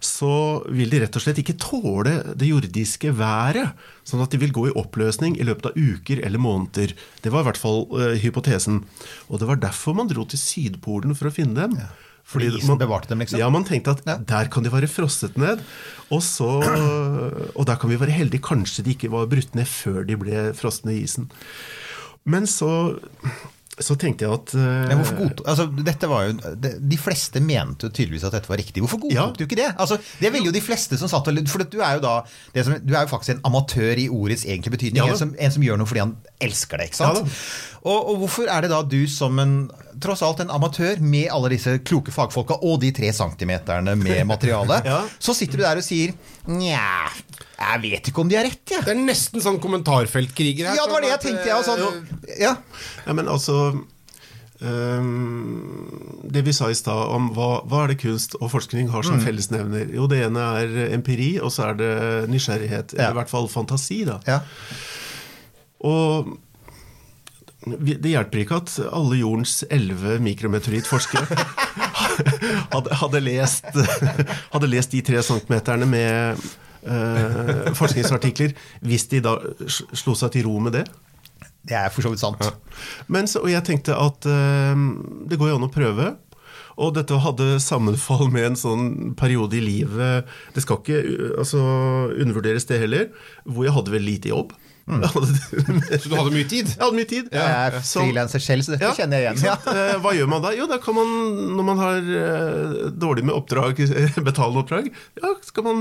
så 0.00 0.64
vil 0.72 0.88
de 0.92 1.02
rett 1.02 1.16
og 1.16 1.22
slett 1.22 1.38
ikke 1.42 1.58
tåle 1.60 2.14
det 2.36 2.48
jordiske 2.48 3.12
været. 3.16 3.76
Sånn 4.08 4.22
at 4.24 4.32
de 4.32 4.40
vil 4.40 4.52
gå 4.56 4.66
i 4.68 4.76
oppløsning 4.80 5.36
i 5.36 5.44
løpet 5.44 5.70
av 5.70 5.76
uker 5.76 6.22
eller 6.24 6.40
måneder. 6.40 6.94
Det 7.20 7.32
var 7.32 7.44
i 7.44 7.50
hvert 7.50 7.60
fall 7.60 7.84
uh, 7.92 8.14
hypotesen. 8.20 8.80
Og 9.28 9.42
det 9.42 9.48
var 9.48 9.60
derfor 9.60 9.96
man 9.96 10.08
dro 10.08 10.24
til 10.28 10.40
Sydpolen 10.40 11.16
for 11.16 11.28
å 11.28 11.34
finne 11.36 11.68
dem. 11.68 11.76
Fordi 12.30 12.46
isen 12.60 12.78
bevarte 12.78 13.10
dem, 13.10 13.18
liksom? 13.24 13.40
Ja, 13.42 13.48
man 13.50 13.64
tenkte 13.66 13.96
at 13.96 14.02
Ja. 14.06 14.16
der 14.22 14.48
kan 14.52 14.62
de 14.62 14.70
være 14.70 14.86
frosset 14.90 15.36
ned. 15.40 15.62
Og, 16.14 16.22
så, 16.22 16.46
og 17.58 17.66
der 17.66 17.76
kan 17.80 17.90
vi 17.90 17.98
være 18.00 18.14
heldige. 18.14 18.42
Kanskje 18.46 18.84
de 18.86 18.94
ikke 18.94 19.10
var 19.12 19.26
brutt 19.30 19.54
ned 19.58 19.66
før 19.66 20.04
de 20.06 20.16
ble 20.20 20.50
frosne 20.58 20.94
i 20.94 21.02
isen. 21.04 21.26
Men 22.30 22.46
så, 22.46 22.70
så 23.80 23.94
tenkte 23.96 24.26
jeg 24.26 24.34
at 24.36 24.50
uh, 24.54 24.62
Men 24.90 24.98
hvorfor 25.00 25.40
altså, 25.48 25.64
dette 25.86 26.08
var 26.10 26.26
jo, 26.28 26.34
de, 26.60 26.72
de 26.92 26.98
fleste 27.00 27.40
mente 27.42 27.88
jo 27.88 27.94
tydeligvis 27.96 28.26
at 28.28 28.34
dette 28.36 28.50
var 28.50 28.60
riktig. 28.60 28.82
Hvorfor 28.84 29.00
godtok 29.06 29.16
Ja. 29.16 29.24
du 29.38 29.44
ikke 29.46 29.56
det? 29.58 29.70
Altså, 29.80 29.96
det 30.20 30.30
ville 30.34 30.50
jo 30.50 30.54
de 30.54 30.60
fleste 30.62 30.98
som 31.00 31.08
satt 31.10 31.30
og 31.32 31.40
For 31.48 31.64
du 31.64 31.78
er 31.80 31.96
jo 31.96 32.04
da 32.04 32.14
det 32.54 32.66
som, 32.66 32.76
Du 32.84 32.92
er 32.94 33.06
jo 33.06 33.12
faktisk 33.14 33.34
en 33.38 33.42
amatør 33.50 33.98
i 34.04 34.06
ordets 34.12 34.44
egentlige 34.44 34.76
betydning. 34.76 35.00
Ja 35.02 35.08
en, 35.14 35.18
som, 35.22 35.34
en 35.38 35.56
som 35.56 35.64
gjør 35.64 35.80
noe 35.80 35.88
fordi 35.90 36.04
han 36.04 36.14
elsker 36.44 36.78
det. 36.78 36.90
ikke 36.92 37.00
sant? 37.02 37.24
Ja 37.24 37.68
og, 37.80 38.10
og 38.12 38.16
hvorfor 38.20 38.44
er 38.52 38.60
det 38.66 38.68
da 38.74 38.82
du 38.84 39.06
som 39.08 39.38
en 39.40 39.54
tross 40.00 40.22
alt 40.26 40.40
en 40.44 40.50
amatør 40.50 41.00
med 41.04 41.28
alle 41.30 41.50
disse 41.52 41.76
kloke 41.84 42.10
fagfolka 42.14 42.56
og 42.62 42.80
de 42.82 42.90
tre 42.96 43.12
centimeterne 43.12 43.94
med 44.00 44.24
materiale, 44.32 44.80
Ja. 44.86 45.02
så 45.18 45.34
sitter 45.36 45.60
du 45.60 45.64
der 45.66 45.76
og 45.82 45.86
sier 45.86 46.12
Nja, 46.50 47.10
jeg 47.60 47.80
vet 47.84 48.08
ikke 48.10 48.22
om 48.24 48.28
de 48.32 48.36
har 48.40 48.44
rett, 48.48 48.64
jeg. 48.72 48.82
Det 48.86 48.94
er 48.96 49.00
nesten 49.04 49.42
sånn 49.44 49.60
kommentarfeltkriger 49.60 50.70
her. 50.70 50.76
Ja, 50.80 50.86
det 50.88 50.94
var 50.96 51.04
det 51.04 51.10
jeg 51.12 51.20
tenkte, 51.26 51.48
jeg. 51.52 51.64
Sånn, 51.68 52.20
ja. 52.40 52.54
Ja, 53.06 53.12
men 53.14 53.28
altså 53.28 53.58
um, 54.60 56.20
Det 56.32 56.42
vi 56.46 56.52
sa 56.56 56.70
i 56.72 56.76
stad 56.78 57.12
om 57.14 57.30
hva, 57.36 57.50
hva 57.68 57.84
er 57.84 57.92
det 57.94 58.00
kunst 58.02 58.36
og 58.40 58.50
forskning 58.52 58.88
har 58.92 59.02
Mm. 59.04 59.08
som 59.10 59.20
fellesnevner? 59.24 59.92
Jo, 59.94 60.06
det 60.10 60.22
ene 60.26 60.40
er 60.62 60.94
empiri, 60.96 61.34
og 61.42 61.50
så 61.52 61.70
er 61.70 61.74
det 61.80 61.92
nysgjerrighet. 62.32 62.94
Ja. 62.96 62.98
Eller 63.10 63.10
i 63.10 63.18
hvert 63.20 63.30
fall 63.32 63.48
fantasi, 63.48 64.04
da. 64.08 64.20
ja. 64.26 64.40
Og 65.84 66.38
det 67.60 68.14
hjelper 68.14 68.40
ikke 68.40 68.58
at 68.62 68.72
alle 68.88 69.18
jordens 69.20 69.58
elleve 69.68 70.16
mikrometeorittforskere 70.24 71.26
hadde, 72.72 72.94
hadde, 73.02 73.20
lest, 73.20 73.68
hadde 74.54 74.70
lest 74.70 74.94
de 74.94 75.02
tre 75.04 75.20
centimeterne 75.24 75.88
med 75.88 76.40
uh, 76.88 77.68
forskningsartikler 77.76 78.56
hvis 78.80 79.04
de 79.12 79.20
da 79.26 79.36
slo 79.60 80.16
seg 80.16 80.32
til 80.36 80.48
ro 80.48 80.56
med 80.64 80.78
det. 80.78 80.86
Det 81.68 81.76
er 81.76 81.92
for 81.92 82.06
så 82.06 82.14
vidt 82.14 82.22
sant. 82.22 82.40
Men 83.12 83.28
så, 83.28 83.44
og 83.44 83.52
jeg 83.52 83.66
tenkte 83.68 83.98
at 83.98 84.24
uh, 84.24 84.88
det 85.28 85.36
går 85.36 85.52
jo 85.52 85.60
an 85.60 85.68
å 85.68 85.72
prøve. 85.74 86.14
Og 86.80 86.94
dette 86.96 87.18
hadde 87.20 87.58
sammenfall 87.60 88.30
med 88.32 88.46
en 88.46 88.56
sånn 88.56 88.84
periode 89.18 89.58
i 89.58 89.60
livet 89.60 90.28
Det 90.54 90.62
skal 90.64 90.78
ikke 90.80 91.00
altså, 91.42 91.60
undervurderes, 92.14 92.64
det 92.70 92.80
heller. 92.80 93.10
Hvor 93.44 93.68
jeg 93.68 93.76
hadde 93.76 93.92
vel 93.92 94.06
lite 94.06 94.32
jobb. 94.32 94.54
Mm. 94.90 95.04
Så 96.00 96.08
du 96.10 96.14
hadde 96.18 96.32
mye 96.34 96.46
tid? 96.50 96.66
jeg 96.72 96.80
hadde 96.82 96.96
mye 96.98 97.08
tid. 97.10 97.28
Jeg 97.30 97.54
er 97.70 97.76
frilanser 97.80 98.42
selv, 98.42 98.64
så 98.66 98.74
dette 98.74 98.88
Ja, 98.88 98.92
kjenner 98.96 99.20
jeg 99.22 99.36
igjen. 99.36 99.42
sant? 99.44 99.68
Eh, 99.80 99.96
Hva 100.02 100.12
gjør 100.16 100.28
man 100.32 100.42
da? 100.42 100.50
Jo, 100.56 100.66
da 100.70 100.78
kan 100.82 100.96
man, 100.96 101.10
når 101.56 101.66
man 101.68 101.78
har 101.80 101.98
eh, 102.20 102.90
dårlig 103.00 103.24
med 103.28 103.34
oppdrag, 103.36 103.78
betalende 104.28 104.62
oppdrag, 104.64 104.88
ja, 105.20 105.30
skal 105.46 105.66
man 105.68 105.80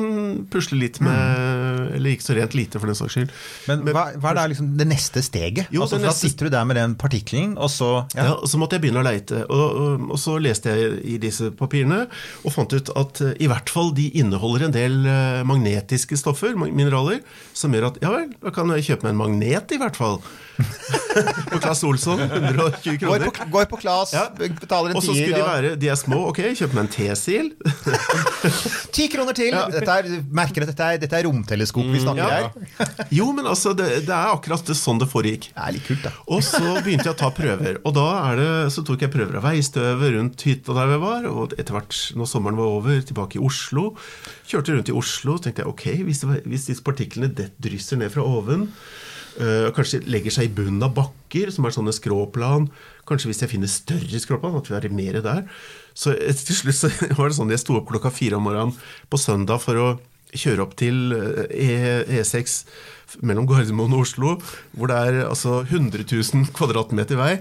pusle 0.53 0.77
litt 0.79 0.99
med 1.03 1.95
Eller 1.97 2.13
ikke 2.13 2.27
så 2.27 2.35
rent 2.37 2.53
lite, 2.57 2.79
for 2.79 2.89
den 2.91 2.97
saks 2.99 3.15
skyld. 3.17 3.33
Men 3.69 3.83
hva, 3.89 4.05
hva 4.21 4.31
er 4.33 4.39
da 4.39 4.45
liksom 4.51 4.71
det 4.79 4.87
neste 4.89 5.23
steget? 5.25 5.69
Jo, 5.73 5.83
altså, 5.85 5.97
det 5.99 6.05
Da 6.07 6.11
neste- 6.13 6.29
sitter 6.29 6.49
du 6.49 6.53
der 6.57 6.67
med 6.69 6.77
den 6.79 6.95
partikkelen, 6.99 7.55
og 7.57 7.69
så 7.73 7.89
Ja. 8.15 8.23
ja. 8.29 8.33
og 8.37 8.47
Så 8.49 8.59
måtte 8.61 8.77
jeg 8.77 8.85
begynne 8.85 9.01
å 9.03 9.07
leite, 9.09 9.43
og, 9.49 9.65
og, 9.83 10.05
og 10.15 10.19
så 10.21 10.37
leste 10.41 10.69
jeg 10.75 10.99
i 11.15 11.17
disse 11.21 11.49
papirene 11.57 12.05
og 12.45 12.53
fant 12.55 12.73
ut 12.77 12.89
at 12.95 13.21
eh, 13.25 13.33
i 13.41 13.47
hvert 13.49 13.69
fall 13.73 13.91
de 13.97 14.09
inneholder 14.21 14.67
en 14.69 14.75
del 14.75 14.99
magnetiske 15.47 16.17
stoffer, 16.19 16.55
mineraler, 16.59 17.21
som 17.55 17.73
gjør 17.73 17.89
at 17.91 17.97
ja 18.03 18.11
vel, 18.13 18.29
da 18.43 18.51
kan 18.55 18.69
jeg 18.75 18.85
kjøpe 18.89 18.98
meg 19.05 19.15
en 19.15 19.21
magnet, 19.23 19.75
i 19.75 19.81
hvert 19.81 19.97
fall. 19.99 20.21
på 21.49 21.59
Claes 21.59 21.81
Olsson, 21.87 22.19
120 22.19 22.83
Går 22.83 22.97
kroner. 22.99 23.29
på, 23.31 23.45
går 23.53 23.67
på 23.71 23.77
Claes, 23.79 24.11
Ja. 24.13 24.25
betaler 24.35 24.91
en 24.91 24.97
Og 24.99 25.03
så 25.05 25.13
skulle 25.15 25.37
de 25.37 25.45
være 25.45 25.75
De 25.79 25.87
er 25.87 25.95
små, 25.95 26.25
ok, 26.33 26.41
kjøp 26.59 26.73
meg 26.75 26.83
en 26.83 26.91
T-sil. 26.91 27.53
Ti 28.95 29.07
kroner 29.11 29.37
til! 29.37 29.55
Dette 29.73 29.95
er, 30.01 30.09
merker 30.35 30.65
at 30.65 30.71
dette 30.73 30.89
er, 30.89 30.99
dette 31.01 31.19
er 31.19 31.27
romteleskop 31.29 31.87
vi 31.89 32.01
snakker 32.03 32.25
ja. 32.25 32.49
her. 32.51 33.07
Jo, 33.19 33.29
men 33.35 33.47
altså, 33.49 33.73
det, 33.77 33.87
det 34.07 34.13
er 34.15 34.33
akkurat 34.33 34.65
det, 34.67 34.75
sånn 34.77 34.99
det 35.01 35.07
foregikk. 35.11 35.49
Det 35.55 35.63
er 35.65 35.75
litt 35.77 35.87
kult, 35.87 36.03
da. 36.05 36.13
Og 36.27 36.43
så 36.45 36.75
begynte 36.83 37.07
jeg 37.07 37.15
å 37.15 37.19
ta 37.23 37.31
prøver. 37.35 37.79
Og 37.87 37.95
da 37.95 38.07
er 38.25 38.41
det, 38.41 38.51
så 38.75 38.83
tok 38.85 39.05
jeg 39.05 39.13
prøver 39.15 39.39
av 39.39 39.47
veistøvet 39.47 40.15
rundt 40.17 40.45
hytta 40.47 40.75
der 40.77 40.91
vi 40.93 40.99
var. 41.05 41.29
Og 41.31 41.55
etter 41.55 41.77
hvert, 41.77 41.95
når 42.19 42.31
sommeren 42.33 42.59
var 42.59 42.75
over, 42.75 42.99
tilbake 43.05 43.39
i 43.39 43.43
Oslo. 43.43 43.93
Kjørte 44.49 44.75
rundt 44.75 44.91
i 44.91 44.97
Oslo 44.99 45.37
og 45.37 45.43
tenkte 45.45 45.63
jeg, 45.63 45.71
ok, 45.71 45.87
hvis, 46.07 46.25
hvis 46.45 46.69
disse 46.73 46.85
partiklene 46.85 47.31
det 47.39 47.51
drysser 47.61 48.01
ned 48.01 48.11
fra 48.13 48.25
oven, 48.27 48.67
øh, 49.39 49.69
kanskje 49.75 50.01
legger 50.09 50.33
seg 50.35 50.49
i 50.49 50.53
bunnen 50.59 50.83
av 50.85 50.93
bakker, 50.97 51.51
som 51.55 51.65
er 51.67 51.75
sånne 51.75 51.95
skråplan, 51.95 52.69
kanskje 53.09 53.31
hvis 53.31 53.43
jeg 53.45 53.53
finner 53.53 53.71
større 53.71 54.21
skråplan, 54.21 54.59
at 54.59 54.69
vi 54.69 54.77
er 54.77 54.89
mer 54.93 55.21
der. 55.25 55.43
Så 55.97 56.13
til 56.15 56.55
slutt 56.55 56.79
så 56.79 56.91
var 57.17 57.29
det 57.31 57.39
sånn 57.39 57.51
jeg 57.53 57.63
sto 57.63 57.79
opp 57.79 57.89
klokka 57.91 58.11
fire 58.13 58.39
om 58.39 58.47
morgenen 58.47 58.75
på 59.09 59.19
søndag 59.21 59.61
for 59.63 59.79
å 59.81 59.89
kjøre 60.29 60.61
opp 60.61 60.75
til 60.77 61.13
øh, 61.15 61.45
E- 61.49 62.21
E6 62.21 62.61
mellom 63.25 63.47
Gardermoen 63.49 63.95
og 63.97 64.03
Oslo, 64.05 64.35
hvor 64.77 64.91
det 64.91 64.97
er 65.01 65.23
altså 65.25 65.63
100 65.65 66.03
000 66.05 66.51
kvadratmeter 66.53 67.17
vei. 67.17 67.31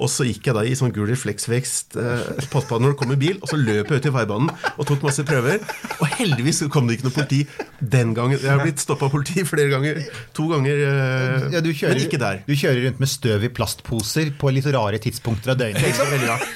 Og 0.00 0.08
så 0.10 0.24
gikk 0.26 0.46
jeg 0.48 0.54
da 0.56 0.62
i 0.64 0.72
sånn 0.78 0.92
gul 0.94 1.06
refleksvekst, 1.10 1.96
eh, 2.00 2.46
på 2.50 2.62
når 2.80 2.94
det 2.94 2.98
kom 3.02 3.10
en 3.12 3.20
bil, 3.20 3.36
og 3.42 3.48
så 3.50 3.58
løp 3.60 3.90
jeg 3.92 4.00
ut 4.02 4.06
i 4.08 4.12
veibanen 4.14 4.50
og 4.78 4.86
tok 4.88 5.02
masse 5.04 5.22
prøver. 5.28 5.60
Og 6.00 6.06
heldigvis 6.16 6.62
kom 6.72 6.88
det 6.88 6.96
ikke 6.98 7.08
noe 7.10 7.16
politi 7.18 7.40
den 7.80 8.14
gangen. 8.16 8.38
Jeg 8.40 8.50
har 8.50 8.62
blitt 8.64 8.80
stoppa 8.82 9.06
av 9.06 9.12
politi 9.14 9.44
flere 9.44 9.68
ganger. 9.70 10.02
To 10.38 10.48
ganger, 10.48 10.82
eh, 10.88 11.48
Ja, 11.52 11.60
du 11.60 11.70
kjører, 11.72 11.94
men 11.98 12.06
ikke 12.08 12.18
der. 12.22 12.42
Du 12.48 12.54
kjører 12.56 12.86
rundt 12.88 13.00
med 13.04 13.08
støv 13.12 13.44
i 13.44 13.52
plastposer 13.52 14.32
på 14.38 14.50
litt 14.54 14.66
rare 14.72 14.98
tidspunkter 14.98 15.52
av 15.54 15.58
døgnet. 15.60 15.94
Sant? 15.94 16.10
Veldig 16.16 16.28
rart. 16.32 16.48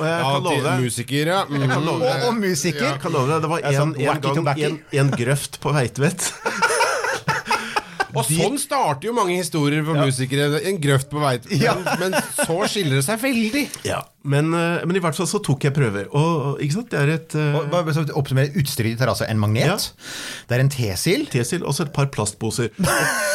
Og 0.00 0.06
jeg 0.06 0.16
Ja, 0.16 0.22
kan 0.24 0.42
love 0.42 0.54
til 0.54 0.62
deg 0.64 0.80
musiker, 0.80 1.26
ja. 1.28 1.40
Mm. 1.44 1.60
jeg 1.60 1.68
kan 1.70 1.84
love 1.84 2.00
Og, 2.00 2.08
deg 2.08 2.22
og 2.24 2.34
musiker. 2.40 2.84
jeg 2.88 3.00
kan 3.02 3.12
love 3.12 3.28
deg, 3.28 3.42
Det 3.42 3.50
var 3.50 3.60
en, 3.60 3.74
sånn 3.74 3.94
en 4.00 4.20
gang 4.20 4.58
en, 4.64 4.78
en 5.02 5.10
grøft 5.12 5.60
på 5.60 5.72
Veitvet. 5.76 6.32
Og 8.14 8.26
sånn 8.26 8.58
starter 8.60 9.10
jo 9.10 9.16
mange 9.16 9.36
historier 9.38 9.84
for 9.86 9.98
musikere. 9.98 10.60
En 10.68 10.80
grøft 10.82 11.10
på 11.12 11.20
vei 11.22 11.36
til 11.42 11.60
Ja. 11.66 11.74
men, 11.78 12.14
men 12.14 12.16
så 12.38 12.56
skiller 12.70 12.98
det 13.00 13.04
seg 13.06 13.20
veldig. 13.22 13.64
Ja, 13.86 14.00
men, 14.22 14.50
eh, 14.56 14.82
men 14.84 14.98
i 14.98 15.02
hvert 15.02 15.16
fall 15.16 15.28
så 15.30 15.40
tok 15.44 15.64
jeg 15.64 15.74
prøver. 15.76 16.08
Og 16.16 16.60
ikke 16.62 16.76
sant, 16.78 16.90
det 16.92 17.00
er 17.00 17.12
et 17.14 17.36
uh... 17.38 17.60
Og 17.60 17.70
bare 17.72 18.04
oppsummere, 18.18 18.52
Utstyret 18.60 19.00
er 19.00 19.12
altså 19.12 19.28
en 19.28 19.40
magnet. 19.40 19.70
Ja. 19.70 19.78
Det 20.50 20.56
er 20.56 20.64
en 20.64 20.72
T-sil. 20.72 21.26
T-sil 21.32 21.64
og 21.64 21.76
så 21.76 21.86
et 21.86 21.94
par 21.96 22.10
plastposer. 22.12 22.72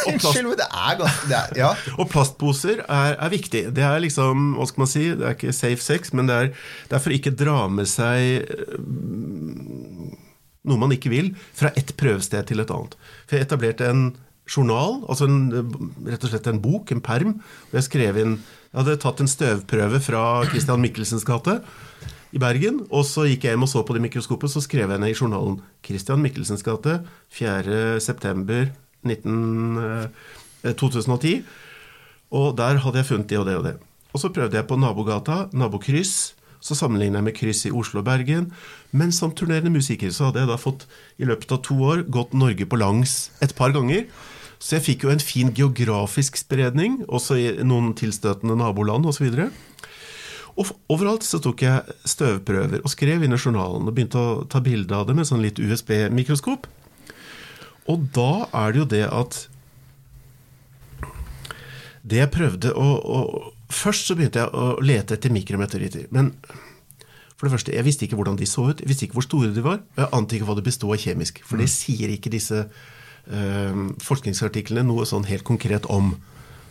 Og, 0.05 0.11
og, 0.11 0.19
plast, 0.19 0.35
Unnskyld, 0.35 0.49
men 0.51 0.59
det 0.59 0.65
er 0.69 0.97
ganske 0.99 1.29
det 1.31 1.37
er, 1.39 1.53
Ja. 1.57 1.69
og 1.99 2.09
plastposer 2.11 2.83
er, 2.83 3.15
er 3.15 3.31
viktig. 3.33 3.63
Det 3.73 3.85
er 3.85 4.03
liksom, 4.03 4.51
hva 4.59 4.67
skal 4.69 4.83
man 4.83 4.91
si, 4.91 5.05
det 5.17 5.25
er 5.25 5.33
ikke 5.37 5.55
safe 5.55 5.81
sex, 5.81 6.13
men 6.13 6.29
det 6.29 6.35
er, 6.35 6.51
det 6.91 6.99
er 6.99 7.01
for 7.01 7.15
ikke 7.15 7.33
dra 7.33 7.63
med 7.71 7.89
seg 7.89 8.45
eh, 8.45 8.77
noe 10.65 10.81
man 10.81 10.93
ikke 10.95 11.11
vil, 11.13 11.31
fra 11.57 11.71
ett 11.77 11.93
prøvested 11.99 12.47
til 12.49 12.61
et 12.63 12.71
annet. 12.73 12.95
For 13.25 13.37
jeg 13.37 13.47
etablerte 13.47 13.89
en 13.89 14.05
journal, 14.45 15.01
altså 15.09 15.25
en, 15.25 15.39
eh, 15.51 16.11
rett 16.11 16.23
og 16.23 16.31
slett 16.31 16.47
en 16.47 16.61
bok, 16.61 16.91
en 16.91 17.01
perm, 17.01 17.37
hvor 17.69 17.81
jeg 17.81 17.89
skrev 17.89 18.17
inn 18.21 18.39
Jeg 18.75 18.83
hadde 18.83 18.99
tatt 18.99 19.21
en 19.23 19.29
støvprøve 19.31 20.01
fra 20.03 20.43
Christian 20.49 20.81
Michelsens 20.83 21.23
gate 21.23 21.61
i 22.35 22.39
Bergen, 22.43 22.81
og 22.91 23.05
så 23.07 23.23
gikk 23.23 23.45
jeg 23.47 23.55
hjem 23.55 23.63
og 23.63 23.69
så 23.71 23.85
på 23.87 23.95
det 23.95 24.01
mikroskopet, 24.03 24.51
så 24.51 24.59
skrev 24.59 24.91
jeg 24.91 24.99
ned 24.99 25.13
i 25.13 25.15
journalen 25.15 25.61
Christian 25.81 26.19
Michelsens 26.19 26.65
gate, 26.65 26.97
4. 27.31 28.01
september 28.03 28.67
19, 29.05 29.77
eh, 30.65 30.73
2010. 30.73 31.45
Og 32.35 32.57
der 32.57 32.81
hadde 32.83 32.99
jeg 32.99 33.07
funnet 33.07 33.29
det 33.29 33.39
og 33.39 33.45
det 33.47 33.55
og 33.55 33.63
det. 33.63 33.75
Og 34.11 34.19
så 34.19 34.31
prøvde 34.33 34.57
jeg 34.57 34.67
på 34.67 34.75
nabogata, 34.75 35.45
nabokryss. 35.53 36.33
Så 36.59 36.75
sammenlignet 36.75 37.19
jeg 37.19 37.27
med 37.27 37.35
kryss 37.37 37.65
i 37.69 37.71
Oslo 37.71 38.01
og 38.01 38.07
Bergen. 38.07 38.51
Men 38.91 39.11
som 39.11 39.31
turnerende 39.31 39.71
musiker 39.71 40.09
så 40.11 40.27
hadde 40.27 40.41
jeg 40.41 40.49
da 40.49 40.57
fått 40.57 40.87
i 41.21 41.27
løpet 41.29 41.51
av 41.51 41.61
to 41.63 41.75
år 41.85 42.05
gått 42.09 42.33
Norge 42.33 42.65
på 42.65 42.79
langs 42.79 43.29
et 43.45 43.53
par 43.55 43.71
ganger. 43.75 44.07
Så 44.59 44.77
jeg 44.77 44.85
fikk 44.85 45.05
jo 45.05 45.13
en 45.13 45.23
fin 45.23 45.51
geografisk 45.55 46.37
spredning, 46.39 47.01
også 47.07 47.37
i 47.39 47.47
noen 47.67 47.93
tilstøtende 47.97 48.57
naboland 48.59 49.07
osv. 49.09 49.27
Og 50.55 50.71
overalt 50.91 51.25
så 51.27 51.41
tok 51.43 51.65
jeg 51.65 51.97
støvprøver 52.07 52.83
og 52.83 52.91
skrev 52.91 53.25
inn 53.25 53.35
i 53.35 53.39
journalen 53.39 53.89
og 53.89 53.95
begynte 53.95 54.21
å 54.21 54.45
ta 54.49 54.61
bilde 54.63 54.95
av 54.95 55.09
det 55.09 55.17
med 55.17 55.27
sånn 55.27 55.43
litt 55.43 55.59
USB-mikroskop. 55.59 56.69
Og 57.91 58.07
da 58.15 58.47
er 58.55 58.71
det 58.71 58.81
jo 58.81 58.87
det 58.95 59.03
at 59.13 59.43
Det 62.05 62.19
jeg 62.19 62.29
prøvde 62.33 62.69
å, 62.77 62.85
å 63.01 63.51
Først 63.65 64.05
så 64.05 64.13
begynte 64.13 64.43
jeg 64.43 64.51
å 64.53 64.77
lete 64.85 65.15
etter 65.17 65.33
mikrometeoritter. 65.33 66.05
Men 66.13 66.35
for 67.33 67.47
det 67.47 67.55
første, 67.55 67.73
jeg 67.73 67.83
visste 67.83 68.05
ikke 68.05 68.19
hvordan 68.19 68.37
de 68.37 68.45
så 68.45 68.67
ut. 68.69 68.79
Jeg 68.79 68.87
visste 68.87 69.07
ikke 69.07 69.17
hvor 69.17 69.25
store 69.25 69.49
de 69.55 69.63
var. 69.65 69.79
Og 69.95 70.03
jeg 70.03 70.11
ante 70.13 70.37
ikke 70.37 70.47
hva 70.47 70.55
det 70.59 70.67
bestod 70.67 70.93
av 70.93 71.01
kjemisk. 71.01 71.41
For 71.43 71.59
det 71.59 71.65
sier 71.73 72.13
ikke 72.13 72.31
disse 72.31 72.61
forskningsartiklene 74.05 74.85
noe 74.85 75.05
sånn 75.09 75.27
helt 75.29 75.45
konkret 75.47 75.87
om. 75.89 76.13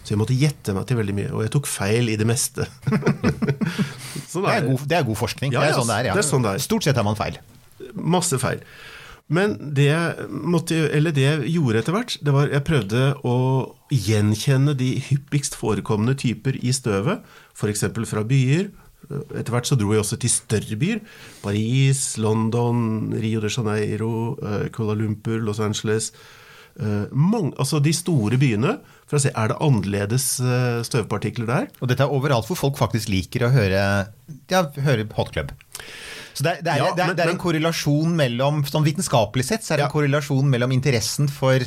Så 0.04 0.12
jeg 0.12 0.20
måtte 0.20 0.36
gjette 0.36 0.74
meg 0.76 0.84
til 0.88 0.98
veldig 1.00 1.14
mye. 1.16 1.30
Og 1.32 1.44
jeg 1.46 1.52
tok 1.54 1.68
feil 1.70 2.10
i 2.12 2.16
det 2.20 2.26
meste. 2.28 2.66
sånn 4.30 4.44
Det, 4.44 4.52
er 4.52 4.66
god, 4.66 4.82
det 4.84 4.98
er 4.98 5.06
god 5.06 5.18
forskning. 5.18 5.54
Ja, 5.54 5.62
det, 5.64 5.72
er 5.72 5.78
sånn 5.80 5.88
det, 5.88 5.96
er, 5.96 6.10
ja. 6.10 6.16
det 6.16 6.24
er 6.24 6.28
sånn 6.28 6.44
det 6.44 6.52
er. 6.52 6.64
Stort 6.64 6.84
sett 6.84 7.00
har 7.00 7.06
man 7.06 7.16
feil. 7.16 7.40
Masse 7.96 8.38
feil. 8.42 8.60
Men 9.32 9.56
det 9.76 9.86
jeg, 9.88 10.28
måtte, 10.28 10.76
eller 10.92 11.14
det 11.16 11.24
jeg 11.24 11.54
gjorde 11.54 11.80
etter 11.80 11.96
hvert, 11.96 12.18
det 12.20 12.34
var 12.34 12.50
jeg 12.52 12.66
prøvde 12.68 13.04
å 13.24 13.36
gjenkjenne 13.88 14.74
de 14.76 14.90
hyppigst 15.06 15.56
forekommende 15.56 16.16
typer 16.20 16.58
i 16.60 16.74
støvet, 16.76 17.24
f.eks. 17.56 17.86
fra 18.10 18.24
byer. 18.28 18.68
Etter 19.08 19.52
hvert 19.52 19.68
så 19.68 19.76
dro 19.80 19.92
jeg 19.94 20.04
også 20.04 20.20
til 20.20 20.32
større 20.32 20.76
byer. 20.80 21.00
Paris, 21.40 22.04
London, 22.20 23.14
Rio 23.16 23.40
de 23.40 23.48
Janeiro, 23.52 24.36
eh, 24.44 24.68
Kuala 24.72 24.96
Lumpur, 25.00 25.40
Los 25.40 25.60
Angeles. 25.64 26.12
Eh, 26.80 27.06
Mange, 27.14 27.52
altså 27.60 27.78
de 27.82 27.92
store 27.94 28.38
byene, 28.40 28.78
for 29.06 29.18
å 29.18 29.22
se 29.22 29.30
er 29.30 29.52
det 29.52 29.58
annerledes 29.62 30.24
eh, 30.42 30.80
støvpartikler 30.86 31.46
der. 31.46 31.68
Og 31.80 31.90
dette 31.90 32.02
er 32.06 32.10
overalt 32.14 32.48
hvor 32.50 32.58
folk 32.58 32.78
faktisk 32.80 33.12
liker 33.12 33.46
å 33.46 33.52
høre, 33.54 33.84
ja, 34.50 34.62
høre 34.86 35.06
Hot 35.14 35.30
Club. 35.36 35.52
Så 36.34 36.42
det 36.42 36.56
det 36.66 36.72
er, 36.72 36.80
Ja, 36.82 36.88
det 36.96 37.02
er, 37.04 37.06
men- 37.12 37.16
det 37.16 37.24
er 37.26 37.30
en 37.30 37.38
korrelasjon 37.38 38.14
mellom 38.18 38.64
Sånn 38.66 38.82
vitenskapelig 38.82 39.44
sett 39.46 39.62
så 39.62 39.74
er 39.74 39.76
det 39.76 39.84
en 39.86 39.92
korrelasjon 39.92 40.48
mellom 40.50 40.72
interessen 40.74 41.28
for 41.30 41.62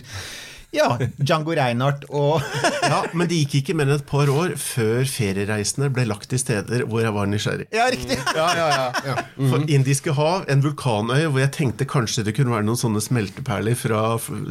ja, 0.75 0.97
Django 1.17 1.53
Reinhardt 1.55 2.03
og 2.11 2.41
Ja, 2.91 3.01
Men 3.15 3.29
det 3.29 3.37
gikk 3.39 3.53
ikke 3.61 3.75
mer 3.77 3.87
enn 3.87 3.95
et 3.97 4.05
par 4.07 4.27
år 4.31 4.53
før 4.59 5.07
feriereisene 5.09 5.87
ble 5.95 6.03
lagt 6.09 6.27
til 6.31 6.39
steder 6.41 6.83
hvor 6.87 7.01
jeg 7.03 7.13
var 7.15 7.27
nysgjerrig. 7.31 7.67
Ja, 7.75 7.87
riktig! 7.91 8.17
For 9.37 9.63
Indiske 9.71 10.13
hav, 10.17 10.45
en 10.51 10.61
vulkanøy 10.63 11.25
hvor 11.31 11.41
jeg 11.41 11.51
tenkte 11.55 11.87
kanskje 11.89 12.25
det 12.27 12.35
kunne 12.37 12.53
være 12.53 12.67
noen 12.67 12.79
sånne 12.79 13.01
smelteperler 13.03 13.75
fra 13.79 14.01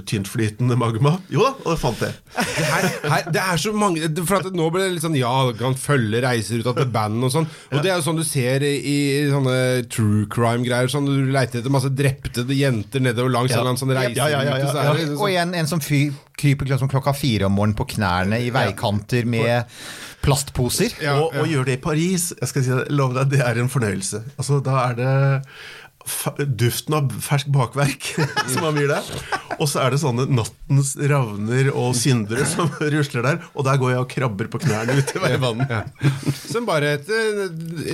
tyntflytende 0.09 0.77
magma. 0.79 1.17
Jo 1.33 1.45
da, 1.47 1.53
og 1.65 1.71
jeg 1.75 1.81
fant 1.83 2.03
det. 2.03 2.13
Det, 2.37 2.67
her, 2.67 2.89
her, 3.13 3.29
det 3.33 3.43
er 3.43 3.61
så 3.61 3.73
mange 3.77 4.09
For 4.27 4.39
at 4.41 4.49
Nå 4.57 4.67
ble 4.73 4.83
det 4.87 4.93
litt 4.97 5.05
sånn 5.05 5.17
Ja, 5.19 5.33
kan 5.59 5.75
følge 5.79 6.21
reiser 6.25 6.61
ut 6.63 6.69
av 6.71 6.77
til 6.81 6.89
band 6.93 7.25
og 7.27 7.33
sånn. 7.35 7.49
Og 7.73 7.81
det 7.85 7.93
er 7.93 7.99
jo 8.01 8.05
sånn 8.07 8.21
du 8.21 8.25
ser 8.27 8.65
i, 8.67 8.75
i 8.81 8.97
sånne 9.31 9.57
true 9.93 10.25
crime-greier. 10.33 10.91
Sånn 10.93 11.09
Du 11.09 11.31
leiter 11.33 11.61
etter 11.63 11.73
masse 11.73 11.91
drepte 11.97 12.47
jenter 12.57 13.05
nedover 13.05 13.33
langs 13.33 13.53
Ja. 13.53 13.61
en 13.61 13.63
eller 13.63 13.75
annen 13.75 13.83
sånn 13.83 13.95
reise. 13.97 14.17
Ja, 14.19 14.29
ja, 14.33 14.43
ja, 14.47 14.57
ja, 14.61 14.95
liksom 14.97 15.21
Og 15.23 15.31
igjen 15.33 15.55
en 15.59 15.69
som 15.71 15.83
fy, 15.85 16.06
kryper 16.39 16.69
liksom 16.69 16.91
klokka 16.93 17.15
fire 17.17 17.49
om 17.49 17.57
morgenen 17.57 17.79
på 17.79 17.89
knærne 17.97 18.41
i 18.45 18.51
veikanter 18.55 19.29
med 19.29 19.79
plastposer. 20.25 20.95
Ja, 21.03 21.17
og, 21.21 21.37
og 21.39 21.51
gjør 21.51 21.69
det 21.69 21.79
i 21.79 21.83
Paris, 21.83 22.31
jeg 22.41 22.51
skal 22.51 22.67
si 22.67 22.79
lov 22.95 23.17
deg, 23.17 23.31
det 23.33 23.43
er 23.45 23.61
en 23.63 23.73
fornøyelse. 23.73 24.23
Altså, 24.37 24.61
da 24.65 24.79
er 24.89 24.99
det 24.99 25.13
duften 26.59 26.95
av 26.97 27.11
fersk 27.23 27.49
bakverk 27.55 28.13
som 28.53 28.67
han 28.69 28.79
gir 28.81 28.91
deg. 28.91 29.11
Og 29.57 29.69
så 29.71 29.81
er 29.85 29.95
det 29.95 30.01
sånne 30.03 30.27
nattens 30.29 30.95
ravner 31.01 31.71
og 31.73 31.95
syndere 31.99 32.45
som 32.49 32.71
rusler 32.95 33.25
der. 33.25 33.39
Og 33.57 33.65
der 33.67 33.79
går 33.81 33.95
jeg 33.95 34.03
og 34.05 34.11
krabber 34.13 34.51
på 34.53 34.61
knærne 34.63 34.97
ute 34.99 35.21
i 35.21 35.33
ja. 35.71 35.83
Som 36.47 36.67
bare 36.69 36.95
et, 36.99 37.11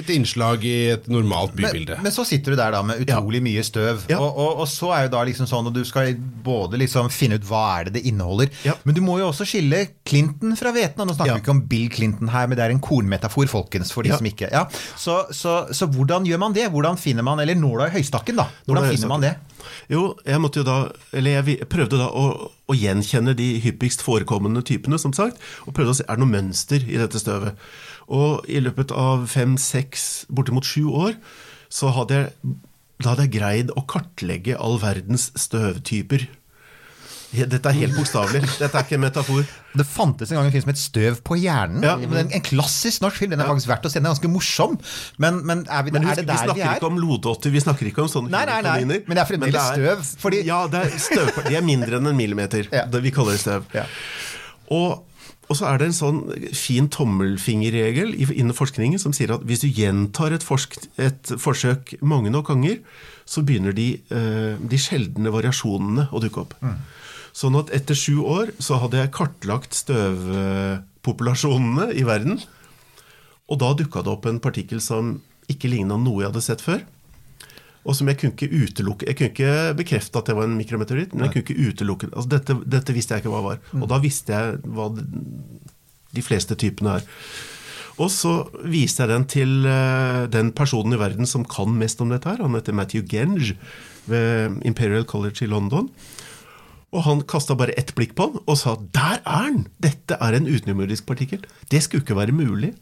et 0.00 0.10
innslag 0.14 0.64
i 0.66 0.74
et 0.94 1.06
normalt 1.12 1.54
bybilde. 1.56 1.96
Men, 1.98 2.08
men 2.08 2.14
så 2.14 2.24
sitter 2.28 2.54
du 2.54 2.60
der 2.60 2.74
da 2.74 2.82
med 2.86 3.02
utrolig 3.04 3.42
mye 3.44 3.62
støv, 3.66 4.04
Ja. 4.10 4.18
og, 4.20 4.36
og, 4.38 4.62
og 4.64 4.68
så 4.70 4.90
er 4.96 5.06
jo 5.06 5.12
da 5.14 5.22
liksom 5.28 5.48
sånn 5.50 5.70
at 5.70 5.76
du 5.76 5.82
skal 5.88 6.12
både 6.44 6.80
liksom 6.82 7.10
finne 7.14 7.38
ut 7.38 7.46
hva 7.48 7.62
er 7.78 7.88
det 7.88 7.96
det 8.00 8.04
inneholder, 8.10 8.50
Ja. 8.66 8.74
men 8.84 8.96
du 8.96 9.02
må 9.04 9.18
jo 9.20 9.28
også 9.30 9.46
skille 9.48 9.84
Clinton 10.08 10.56
fra 10.58 10.72
hveten. 10.74 11.02
Nå 11.06 11.14
snakker 11.16 11.32
Ja. 11.32 11.38
vi 11.38 11.44
ikke 11.44 11.54
om 11.54 11.62
Bill 11.70 11.88
Clinton 11.92 12.32
her, 12.32 12.48
men 12.50 12.58
det 12.58 12.66
er 12.66 12.74
en 12.74 12.82
kornmetafor, 12.82 13.48
folkens, 13.50 13.92
for 13.94 14.02
de 14.06 14.12
Ja. 14.12 14.18
som 14.20 14.26
ikke 14.28 14.50
ja. 14.52 14.66
så, 14.98 15.22
så, 15.32 15.56
så 15.72 15.86
hvordan 15.92 16.26
gjør 16.28 16.42
man 16.42 16.52
det? 16.56 16.68
Hvordan 16.72 16.98
finner 17.00 17.22
man 17.26 17.40
Eller 17.42 17.54
nåla 17.58 17.86
i 17.88 17.94
høystakken, 18.02 18.38
da. 18.38 18.48
Hvordan 18.66 18.90
finner 18.90 19.12
man 19.12 19.24
det? 19.24 19.32
Jo, 19.92 20.16
jeg 20.26 20.64
da 20.66 20.76
Eller 21.14 21.38
jeg 21.38 21.68
prøvde 21.70 22.00
da 22.00 22.08
å, 22.10 22.50
å 22.50 22.74
gjenkjenne 22.76 23.34
de 23.38 23.48
hyppigst 23.62 24.02
forekommende 24.02 24.64
typene, 24.66 24.98
som 24.98 25.14
sagt. 25.16 25.40
Og 25.66 25.76
prøvde 25.76 25.94
å 25.94 25.98
se 26.00 26.06
er 26.08 26.18
det 26.18 26.24
noe 26.24 26.34
mønster 26.34 26.84
i 26.84 26.98
dette 27.00 27.22
støvet. 27.22 27.56
Og 28.12 28.44
i 28.50 28.60
løpet 28.60 28.92
av 28.92 29.26
fem, 29.30 29.56
seks, 29.60 30.26
bortimot 30.28 30.66
sju 30.66 30.90
år, 30.90 31.16
så 31.72 31.92
hadde 31.96 32.18
jeg, 32.18 32.54
da 33.02 33.14
hadde 33.14 33.26
jeg 33.28 33.34
greid 33.38 33.74
å 33.78 33.86
kartlegge 33.88 34.58
all 34.60 34.80
verdens 34.82 35.30
støvtyper. 35.38 36.26
Dette 37.32 37.64
er 37.70 37.76
helt 37.78 37.94
bokstavelig. 37.96 38.42
Dette 38.60 38.76
er 38.76 38.84
ikke 38.84 38.96
en 38.98 39.04
metafor. 39.06 39.44
Det 39.72 39.86
fantes 39.88 40.28
en 40.30 40.36
gang 40.36 40.46
en 40.50 40.52
film 40.52 40.64
som 40.66 40.72
het 40.74 40.80
Støv 40.82 41.20
på 41.24 41.38
hjernen. 41.40 41.80
Ja. 41.86 41.94
En, 41.96 42.28
en 42.36 42.42
klassisk 42.44 43.00
norsk 43.00 43.22
film. 43.22 43.32
Den 43.32 43.40
er 43.40 43.48
faktisk 43.48 43.70
verdt 43.70 43.86
å 43.88 43.92
se. 43.92 44.00
Den 44.02 44.10
er 44.10 44.12
ganske 44.12 44.28
morsom. 44.32 44.74
Men, 45.22 45.38
men 45.48 45.62
er, 45.64 45.86
vi, 45.86 45.94
Men 45.96 46.04
er 46.10 46.18
det 46.20 46.26
vi 46.26 46.28
der 46.28 46.42
vi 46.42 46.50
snakker 46.50 46.66
er? 46.66 46.76
ikke 46.82 46.90
om 46.90 46.98
lodotter, 47.00 47.54
vi 47.54 47.62
snakker 47.64 47.88
ikke 47.88 48.04
om 48.04 48.10
sånne 48.12 48.34
Nei, 48.34 48.42
nei, 48.50 48.58
nei, 48.66 48.74
kaniner. 48.82 49.00
men 49.08 49.16
det 49.16 49.22
er 49.24 49.30
fremdeles 49.30 49.70
støv, 49.72 50.04
fordi- 50.20 50.42
Ja, 50.50 50.60
det 50.68 50.82
er 50.90 50.98
støv, 51.00 51.32
de 51.48 51.56
er 51.56 51.64
mindre 51.64 51.96
enn 52.02 52.12
en 52.12 52.20
millimeter. 52.20 52.68
Ja. 52.72 52.84
Det 52.92 53.00
vi 53.06 53.14
kaller 53.16 53.38
det 53.38 53.40
støv. 53.46 53.64
Ja. 53.76 53.86
Og, 54.76 55.00
og 55.48 55.56
så 55.58 55.70
er 55.72 55.80
det 55.80 55.88
en 55.88 55.96
sånn 55.96 56.20
fin 56.56 56.88
tommelfingerregel 56.92 58.12
innen 58.28 58.54
forskningen 58.56 59.00
som 59.00 59.12
sier 59.16 59.32
at 59.34 59.44
hvis 59.48 59.64
du 59.64 59.68
gjentar 59.72 60.36
et, 60.36 60.44
forsk, 60.46 60.76
et 61.00 61.32
forsøk 61.40 61.96
mange 62.04 62.30
nok 62.32 62.52
ganger, 62.52 62.78
så 63.24 63.40
begynner 63.46 63.72
de, 63.76 63.88
eh, 64.12 64.58
de 64.60 64.78
sjeldne 64.80 65.32
variasjonene 65.32 66.08
å 66.12 66.20
dukke 66.20 66.44
opp. 66.44 66.56
Sånn 67.32 67.56
at 67.56 67.72
etter 67.72 67.96
sju 67.96 68.20
år 68.28 68.52
så 68.60 68.76
hadde 68.82 68.98
jeg 69.00 69.14
kartlagt 69.16 69.72
støvpopulasjonene 69.78 71.86
i 71.96 72.04
verden. 72.04 72.36
Og 73.48 73.56
da 73.60 73.72
dukka 73.76 74.02
det 74.04 74.12
opp 74.12 74.26
en 74.28 74.40
partikkel 74.44 74.80
som 74.84 75.22
ikke 75.50 75.68
ligna 75.72 75.96
noe 76.00 76.22
jeg 76.22 76.30
hadde 76.30 76.42
sett 76.44 76.62
før. 76.64 76.80
Og 77.82 77.96
som 77.98 78.06
jeg 78.06 78.16
kunne 78.20 78.34
ikke 78.36 78.54
utelukke 78.54 79.08
Jeg 79.08 79.16
kunne 79.18 79.32
ikke 79.32 79.74
bekrefte 79.80 80.18
at 80.20 80.28
det 80.30 80.36
var 80.38 80.46
en 80.46 80.54
mikrometeoritt, 80.54 81.10
men 81.14 81.22
jeg 81.26 81.32
kunne 81.32 81.46
ikke 81.48 81.64
utelukke 81.72 82.06
altså 82.12 82.28
dette, 82.36 82.52
dette 82.76 82.94
visste 82.94 83.12
jeg 83.16 83.20
ikke 83.24 83.34
hva 83.34 83.46
var. 83.48 83.58
Og 83.80 83.86
da 83.90 83.96
visste 84.02 84.30
jeg 84.36 84.44
hva 84.76 84.86
de, 84.94 85.02
de 86.14 86.22
fleste 86.22 86.54
typene 86.60 86.90
er. 87.00 87.04
Og 88.00 88.08
så 88.12 88.32
viste 88.70 89.02
jeg 89.02 89.10
den 89.10 89.24
til 89.28 89.66
eh, 89.68 90.24
den 90.32 90.52
personen 90.56 90.96
i 90.96 91.00
verden 91.00 91.28
som 91.28 91.44
kan 91.44 91.74
mest 91.76 92.00
om 92.00 92.12
dette 92.12 92.30
her. 92.30 92.40
Han 92.44 92.56
heter 92.56 92.76
Matthew 92.76 93.04
Genge 93.08 93.56
ved 94.10 94.62
Imperial 94.68 95.04
College 95.08 95.44
i 95.44 95.50
London. 95.50 95.90
Og 96.92 97.02
han 97.06 97.22
kasta 97.24 97.54
bare 97.56 97.72
ett 97.78 97.94
blikk 97.96 98.14
på 98.14 98.26
han 98.28 98.40
og 98.46 98.56
sa 98.58 98.74
'der 98.76 99.20
er 99.24 99.42
han! 99.48 99.66
Dette 99.80 100.16
er 100.20 100.34
en 100.36 100.46
utenomjordisk 100.46 101.06
partikkel'. 101.06 101.44
Det 101.70 101.82
skulle 101.82 102.02
ikke 102.04 102.16
være 102.16 102.32
mulig. 102.32 102.74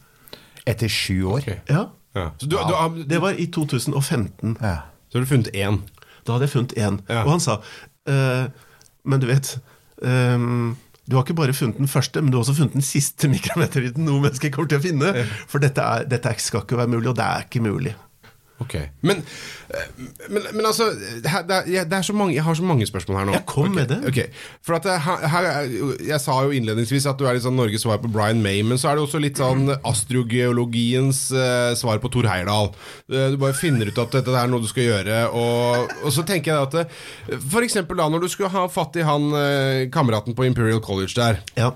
Etter 0.66 0.88
sju 0.88 1.24
år. 1.24 1.46
Ja, 1.68 1.86
Ja. 2.14 2.30
Så 2.38 2.46
du, 2.48 2.56
du, 2.56 2.74
har- 2.74 3.04
Det 3.08 3.20
var 3.22 3.30
i 3.38 3.46
2015. 3.46 4.56
Ja. 4.60 4.76
så 5.10 5.18
har 5.18 5.20
du 5.20 5.26
funnet 5.26 5.48
én. 5.54 5.80
Da 6.26 6.32
hadde 6.32 6.42
jeg 6.42 6.50
funnet 6.50 6.72
én. 6.76 7.00
Ja. 7.08 7.22
Og 7.24 7.30
han 7.30 7.40
sa 7.40 7.60
eh, 8.06 8.48
Men 9.04 9.20
du 9.20 9.26
vet 9.26 9.58
ehm, 10.02 10.76
du 11.08 11.16
har 11.16 11.22
ikke 11.24 11.34
bare 11.34 11.52
funnet 11.52 11.76
den 11.78 11.88
første, 11.88 12.20
men 12.22 12.30
du 12.30 12.36
har 12.38 12.44
også 12.44 12.54
funnet 12.54 12.72
den 12.72 12.82
siste 12.82 13.28
mikrometeriten 13.28 14.04
noe 14.04 14.20
menneske 14.20 14.50
kommer 14.50 14.68
til 14.68 14.78
å 14.78 14.82
finne. 14.82 15.24
For 15.48 15.58
dette, 15.58 15.80
er, 15.82 16.04
dette 16.04 16.34
skal 16.38 16.60
ikke 16.62 16.76
være 16.76 16.88
mulig, 16.88 17.08
og 17.08 17.16
det 17.16 17.24
er 17.24 17.40
ikke 17.48 17.62
mulig. 17.62 17.94
Ok, 18.60 18.74
Men, 19.02 19.22
eh, 19.72 19.86
men, 20.28 20.42
men 20.52 20.66
altså 20.68 20.90
her, 21.24 21.42
det, 21.48 21.54
er, 21.56 21.68
jeg- 21.72 21.88
det 21.88 21.96
er 21.96 22.02
så 22.04 22.12
mange, 22.12 22.34
Jeg 22.34 22.44
har 22.44 22.54
så 22.54 22.62
mange 22.62 22.86
spørsmål 22.86 23.16
her 23.18 23.24
nå. 23.30 23.32
Ja, 23.32 23.40
kom 23.48 23.70
okay, 23.70 23.74
med 23.74 23.88
det. 23.88 23.98
ok. 24.08 24.18
For 24.62 24.74
at 24.76 24.84
her, 25.00 25.24
her, 25.32 25.46
er- 25.48 26.02
Jeg 26.08 26.20
sa 26.20 26.36
jo 26.44 26.50
innledningsvis 26.50 27.06
at 27.08 27.16
du 27.18 27.24
er 27.26 27.34
litt 27.38 27.42
sånn 27.46 27.56
Norges 27.56 27.80
svar 27.86 27.98
på 28.02 28.10
Brian 28.12 28.42
May, 28.44 28.60
men 28.62 28.76
så 28.78 28.90
er 28.92 28.96
det 29.00 29.06
også 29.06 29.20
litt 29.24 29.40
sånn 29.40 29.72
astrogeologiens 29.84 31.22
uh, 31.32 31.72
svar 31.78 31.98
på 32.02 32.10
Thor 32.12 32.28
Heyerdahl. 32.28 32.70
Eh, 33.10 33.30
du 33.32 33.36
bare 33.40 33.56
finner 33.56 33.88
ut 33.90 33.98
at 33.98 34.12
dette 34.18 34.36
er 34.36 34.48
noe 34.52 34.60
du 34.60 34.68
skal 34.70 34.86
gjøre, 34.90 35.22
og, 35.32 35.90
og 36.04 36.12
så 36.14 36.24
tenker 36.28 36.52
jeg 36.52 36.68
at 36.68 37.40
f.eks. 37.40 37.80
Da 38.00 38.08
når 38.12 38.20
du 38.24 38.28
skulle 38.32 38.52
ha 38.52 38.66
fatt 38.72 38.96
i 39.00 39.04
han 39.06 39.30
eh, 39.36 39.86
kameraten 39.92 40.36
på 40.36 40.44
Imperial 40.48 40.80
College 40.84 41.14
der. 41.16 41.40
Ja. 41.56 41.72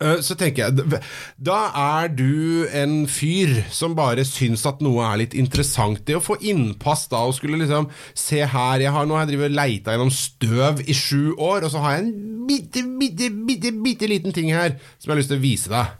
Eh, 0.00 0.20
Så 0.22 0.36
tenker 0.38 0.68
jeg 0.68 1.00
Da 1.42 1.58
er 2.00 2.08
du 2.12 2.66
en 2.72 3.06
fyr 3.10 3.62
som 3.74 3.96
bare 3.98 4.24
syns 4.28 4.64
at 4.68 4.82
noe 4.84 5.04
er 5.06 5.22
litt 5.24 5.34
interessant. 5.38 6.04
Det 6.06 6.16
å 6.18 6.24
få 6.24 6.38
innpass 6.40 7.08
da 7.12 7.24
og 7.26 7.34
skulle 7.38 7.60
liksom 7.62 7.88
Se 8.14 8.42
her, 8.44 8.84
jeg 8.84 8.92
har, 8.94 9.06
nå 9.06 9.16
har 9.16 9.26
jeg 9.26 9.34
drevet 9.34 9.56
leita 9.56 9.94
gjennom 9.94 10.12
støv 10.14 10.84
i 10.86 10.94
sju 10.96 11.34
år, 11.36 11.64
og 11.66 11.72
så 11.72 11.82
har 11.82 11.96
jeg 11.96 12.04
en 12.06 12.46
bitte, 12.48 12.84
bitte, 13.00 13.30
bitte, 13.46 13.72
bitte 13.82 14.08
liten 14.10 14.34
ting 14.34 14.52
her 14.54 14.76
som 14.98 15.10
jeg 15.10 15.14
har 15.14 15.20
lyst 15.20 15.32
til 15.32 15.40
å 15.40 15.44
vise 15.44 15.72
deg. 15.72 15.98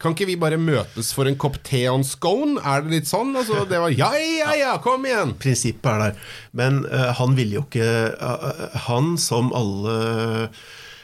Kan 0.00 0.14
ikke 0.14 0.28
vi 0.28 0.36
bare 0.40 0.58
møtes 0.60 1.10
for 1.16 1.28
en 1.28 1.36
kopp 1.40 1.58
te 1.64 1.82
og 1.90 2.00
en 2.00 2.06
scone? 2.06 2.60
Er 2.64 2.84
det 2.84 2.92
litt 2.94 3.08
sånn? 3.10 3.34
Altså, 3.36 3.64
det 3.68 3.80
var 3.80 3.92
ja, 3.92 4.10
ja, 4.16 4.54
ja, 4.56 4.72
kom 4.84 5.04
igjen! 5.08 5.34
Prinsippet 5.40 5.88
er 5.92 6.02
der. 6.04 6.18
Men 6.56 6.82
uh, 6.88 7.12
han 7.18 7.36
ville 7.36 7.58
jo 7.58 7.64
ikke 7.66 7.88
uh, 8.16 8.80
Han, 8.88 9.14
som 9.20 9.52
alle 9.56 9.96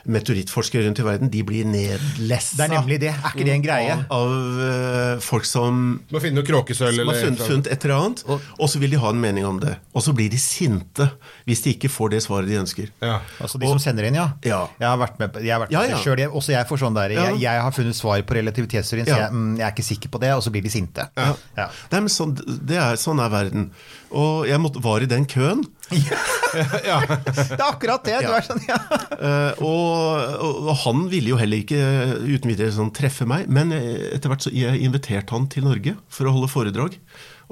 meteorittforskere 0.07 0.87
rundt 0.87 0.99
i 0.99 1.05
verden, 1.07 1.31
de 1.33 1.43
blir 1.47 1.65
nedlessa 1.69 2.57
Det 2.59 2.65
er 2.67 2.73
nemlig 2.75 2.99
det. 3.03 3.13
Er 3.15 3.33
ikke 3.35 3.47
det 3.47 3.55
en 3.57 3.65
greie? 3.65 3.93
av, 3.93 4.15
av 4.17 4.63
eh, 4.67 5.21
folk 5.25 5.45
som 5.49 5.81
må 6.13 6.21
finne 6.23 6.41
noe 6.41 6.47
kråkesølv 6.49 6.95
som 6.97 7.07
har 7.07 7.15
eller 7.15 7.21
funnet, 7.27 7.45
funnet 7.47 7.71
et 7.73 7.85
eller 7.87 7.97
annet, 7.99 8.25
og 8.59 8.67
så 8.71 8.81
vil 8.83 8.91
de 8.95 9.01
ha 9.03 9.13
en 9.15 9.21
mening 9.23 9.47
om 9.49 9.61
det. 9.63 9.77
Og 9.95 10.03
så 10.05 10.15
blir 10.17 10.31
de 10.33 10.41
sinte 10.41 11.09
hvis 11.49 11.63
de 11.65 11.75
ikke 11.77 11.91
får 11.93 12.15
det 12.17 12.23
svaret 12.25 12.49
de 12.51 12.59
ønsker. 12.61 12.91
Ja. 13.03 13.21
Altså 13.43 13.61
de 13.63 13.71
som 13.71 13.79
sender 13.83 14.09
inn, 14.09 14.19
ja. 14.19 14.29
Ja. 14.47 14.63
Jeg 14.81 14.89
har 14.89 14.99
vært 15.01 15.19
med 15.23 15.33
på 15.35 15.43
jeg 15.43 15.53
har 15.55 15.65
vært 15.65 15.73
Ja, 15.75 15.81
med 15.87 15.91
ja. 15.97 16.17
jeg, 16.25 16.31
Også 16.33 16.53
jeg 16.55 16.67
får 16.69 16.83
sånn 16.85 16.95
der 16.99 17.15
Ja. 17.17 17.29
jeg, 17.31 17.41
jeg 17.47 17.63
har 17.67 17.73
funnet 17.73 17.97
svar 17.99 18.23
på 18.23 18.35
relativitetsteorien, 18.39 19.07
så 19.07 19.17
Ja. 19.17 19.21
jeg, 19.27 19.33
mm, 19.33 19.57
jeg 19.59 19.67
er 19.67 19.73
ikke 19.75 19.89
sikker 19.91 20.09
på 20.13 20.21
det, 20.23 20.33
og 20.35 20.43
så 20.43 20.51
blir 20.55 20.63
de 20.63 20.71
sinte. 20.71 21.09
Ja. 21.17 21.35
Ja. 21.57 21.69
Nei, 21.93 22.01
men 22.01 22.09
sånn, 22.13 22.35
det 22.67 22.77
er, 22.81 22.97
sånn 22.97 23.21
er 23.23 23.31
verden. 23.33 23.71
Og 24.13 24.47
jeg 24.49 24.61
måtte, 24.61 24.83
var 24.83 25.01
i 25.01 25.07
den 25.09 25.25
køen. 25.27 25.65
Det 26.53 27.57
er 27.57 27.65
akkurat 27.65 28.05
det! 28.05 28.19
Du 28.21 28.29
Ja. 28.29 28.37
er 28.39 28.45
sånn, 28.47 28.61
ja. 28.69 28.77
uh, 29.27 29.63
og, 29.65 30.63
og, 30.69 30.73
han 30.85 31.07
ville 31.13 31.33
jo 31.33 31.39
heller 31.41 31.63
ikke 31.63 31.81
uten 32.27 32.53
videre 32.53 32.73
sånn, 32.75 32.93
treffe 32.95 33.25
meg, 33.29 33.49
men 33.53 33.73
eh, 33.77 34.13
etter 34.17 34.33
hvert 34.33 34.45
så 34.45 34.53
jeg 34.53 34.83
inviterte 34.85 35.33
han 35.33 35.49
til 35.53 35.65
Norge 35.69 35.97
for 36.13 36.29
å 36.29 36.35
holde 36.37 36.51
foredrag. 36.53 36.99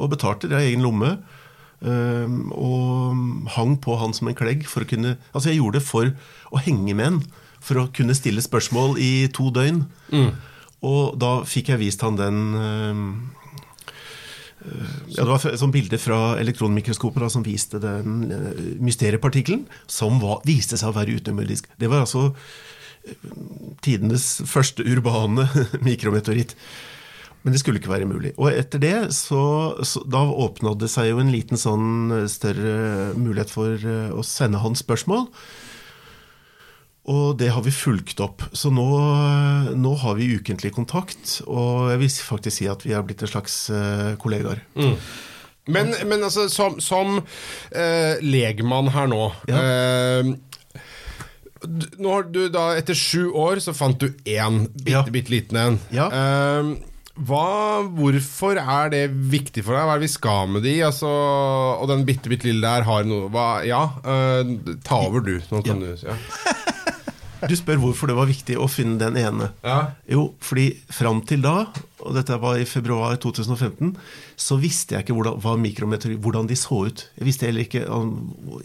Og 0.01 0.13
betalte 0.13 0.49
det 0.51 0.59
av 0.59 0.67
egen 0.67 0.85
lomme. 0.85 1.15
Uh, 1.81 2.29
og 2.53 3.49
hang 3.57 3.79
på 3.81 3.97
han 3.97 4.13
som 4.17 4.29
en 4.29 4.37
klegg 4.37 4.67
for 4.69 4.85
å 4.85 4.89
kunne 4.89 5.15
Altså, 5.33 5.47
jeg 5.49 5.63
gjorde 5.63 5.79
det 5.79 5.87
for 5.89 6.11
å 6.53 6.61
henge 6.61 6.93
med 6.93 7.07
en. 7.07 7.21
For 7.65 7.81
å 7.81 7.89
kunne 7.97 8.17
stille 8.17 8.45
spørsmål 8.45 8.99
i 9.01 9.29
to 9.33 9.49
døgn. 9.53 9.87
Og 10.81 11.17
da 11.21 11.41
fikk 11.45 11.73
jeg 11.73 11.81
vist 11.83 12.01
han 12.05 12.17
den 12.17 12.39
eh, 12.57 13.01
ja, 15.09 15.23
Det 15.25 15.29
var 15.29 15.47
et 15.49 15.61
sånt 15.61 15.75
bilde 15.75 15.99
fra 16.01 16.37
elektronmikroskopet 16.41 17.33
som 17.33 17.45
viste 17.47 17.81
den 17.83 18.27
eh, 18.35 18.61
mysteriepartikkelen, 18.83 19.65
som 19.91 20.21
var, 20.23 20.43
viste 20.49 20.79
seg 20.81 20.93
å 20.93 20.99
være 20.99 21.17
utenomjordisk. 21.21 21.71
Det 21.81 21.89
var 21.91 22.05
altså 22.05 22.29
eh, 22.31 23.31
tidenes 23.85 24.27
første 24.51 24.85
urbane 24.85 25.49
mikrometeoritt. 25.89 26.57
Men 27.41 27.55
det 27.55 27.63
skulle 27.63 27.81
ikke 27.81 27.95
være 27.95 28.09
mulig. 28.09 28.35
Og 28.37 28.51
etter 28.53 28.83
det, 28.83 28.97
så, 29.17 29.43
så 29.87 30.05
da 30.05 30.27
åpna 30.29 30.75
det 30.77 30.91
seg 30.93 31.09
jo 31.09 31.23
en 31.23 31.33
liten 31.33 31.61
sånn 31.61 32.13
eh, 32.19 32.29
større 32.29 33.15
mulighet 33.17 33.55
for 33.55 33.91
å 34.13 34.27
sende 34.27 34.61
han 34.61 34.77
spørsmål. 34.77 35.29
Og 37.09 37.39
det 37.41 37.49
har 37.55 37.63
vi 37.65 37.73
fulgt 37.73 38.21
opp. 38.21 38.43
Så 38.53 38.69
nå, 38.71 38.85
nå 39.81 39.95
har 40.03 40.15
vi 40.19 40.27
ukentlig 40.37 40.73
kontakt. 40.77 41.39
Og 41.49 41.89
jeg 41.95 42.03
vil 42.03 42.11
faktisk 42.13 42.59
si 42.61 42.69
at 42.71 42.85
vi 42.85 42.93
er 42.95 43.03
blitt 43.07 43.23
en 43.25 43.31
slags 43.33 43.57
eh, 43.73 44.13
kollegaer. 44.21 44.61
Men, 45.71 45.95
men 46.11 46.23
altså, 46.27 46.49
som, 46.53 46.77
som 46.83 47.19
eh, 47.71 48.21
legmann 48.25 48.89
her 48.91 49.07
nå 49.11 49.19
eh, 49.47 50.31
d- 51.63 51.91
Nå 52.01 52.15
har 52.15 52.25
du 52.33 52.41
da, 52.53 52.71
etter 52.81 52.97
sju 52.97 53.29
år, 53.37 53.61
så 53.63 53.75
fant 53.77 54.01
du 54.01 54.09
én 54.25 54.65
bitte, 54.73 54.91
Ja. 54.97 55.03
bitte 55.13 55.31
liten 55.35 55.61
en. 55.61 55.77
Ja. 55.95 56.09
Eh, 56.11 56.71
hva, 57.21 57.83
hvorfor 57.93 58.57
er 58.61 58.91
det 58.95 59.03
viktig 59.13 59.63
for 59.67 59.77
deg? 59.77 59.85
Hva 59.85 59.95
er 59.97 60.01
det 60.01 60.07
vi 60.09 60.13
skal 60.15 60.49
med 60.57 60.65
de? 60.65 60.77
Altså, 60.89 61.11
og 61.11 61.89
den 61.93 62.07
bitte, 62.09 62.33
bitte 62.33 62.49
lille 62.49 62.65
der 62.65 62.87
har 62.89 63.05
noe 63.09 63.29
hva, 63.33 63.49
Ja, 63.69 63.83
eh, 64.01 64.57
ta 64.87 65.03
over 65.07 65.21
du. 65.27 65.37
Nå 65.53 65.61
kan 65.67 65.81
du 65.85 65.93
ja. 65.93 66.17
Du 67.49 67.55
spør 67.57 67.81
hvorfor 67.81 68.11
det 68.11 68.17
var 68.19 68.29
viktig 68.29 68.57
å 68.61 68.69
finne 68.71 68.99
den 69.01 69.17
ene. 69.21 69.51
Ja. 69.65 69.79
Jo, 70.11 70.31
fordi 70.45 70.73
fram 70.93 71.23
til 71.29 71.45
da, 71.45 71.71
og 72.01 72.17
dette 72.17 72.37
var 72.43 72.61
i 72.61 72.67
februar 72.69 73.17
2015, 73.23 73.95
så 74.41 74.59
visste 74.61 74.97
jeg 74.97 75.07
ikke 75.07 75.17
hvordan, 75.17 75.41
hvordan 76.21 76.51
de 76.51 76.59
så 76.59 76.83
ut. 76.89 77.07
Jeg 77.17 77.29
visste 77.29 77.49
heller 77.49 77.67
ikke 77.67 77.87
om, 77.93 78.13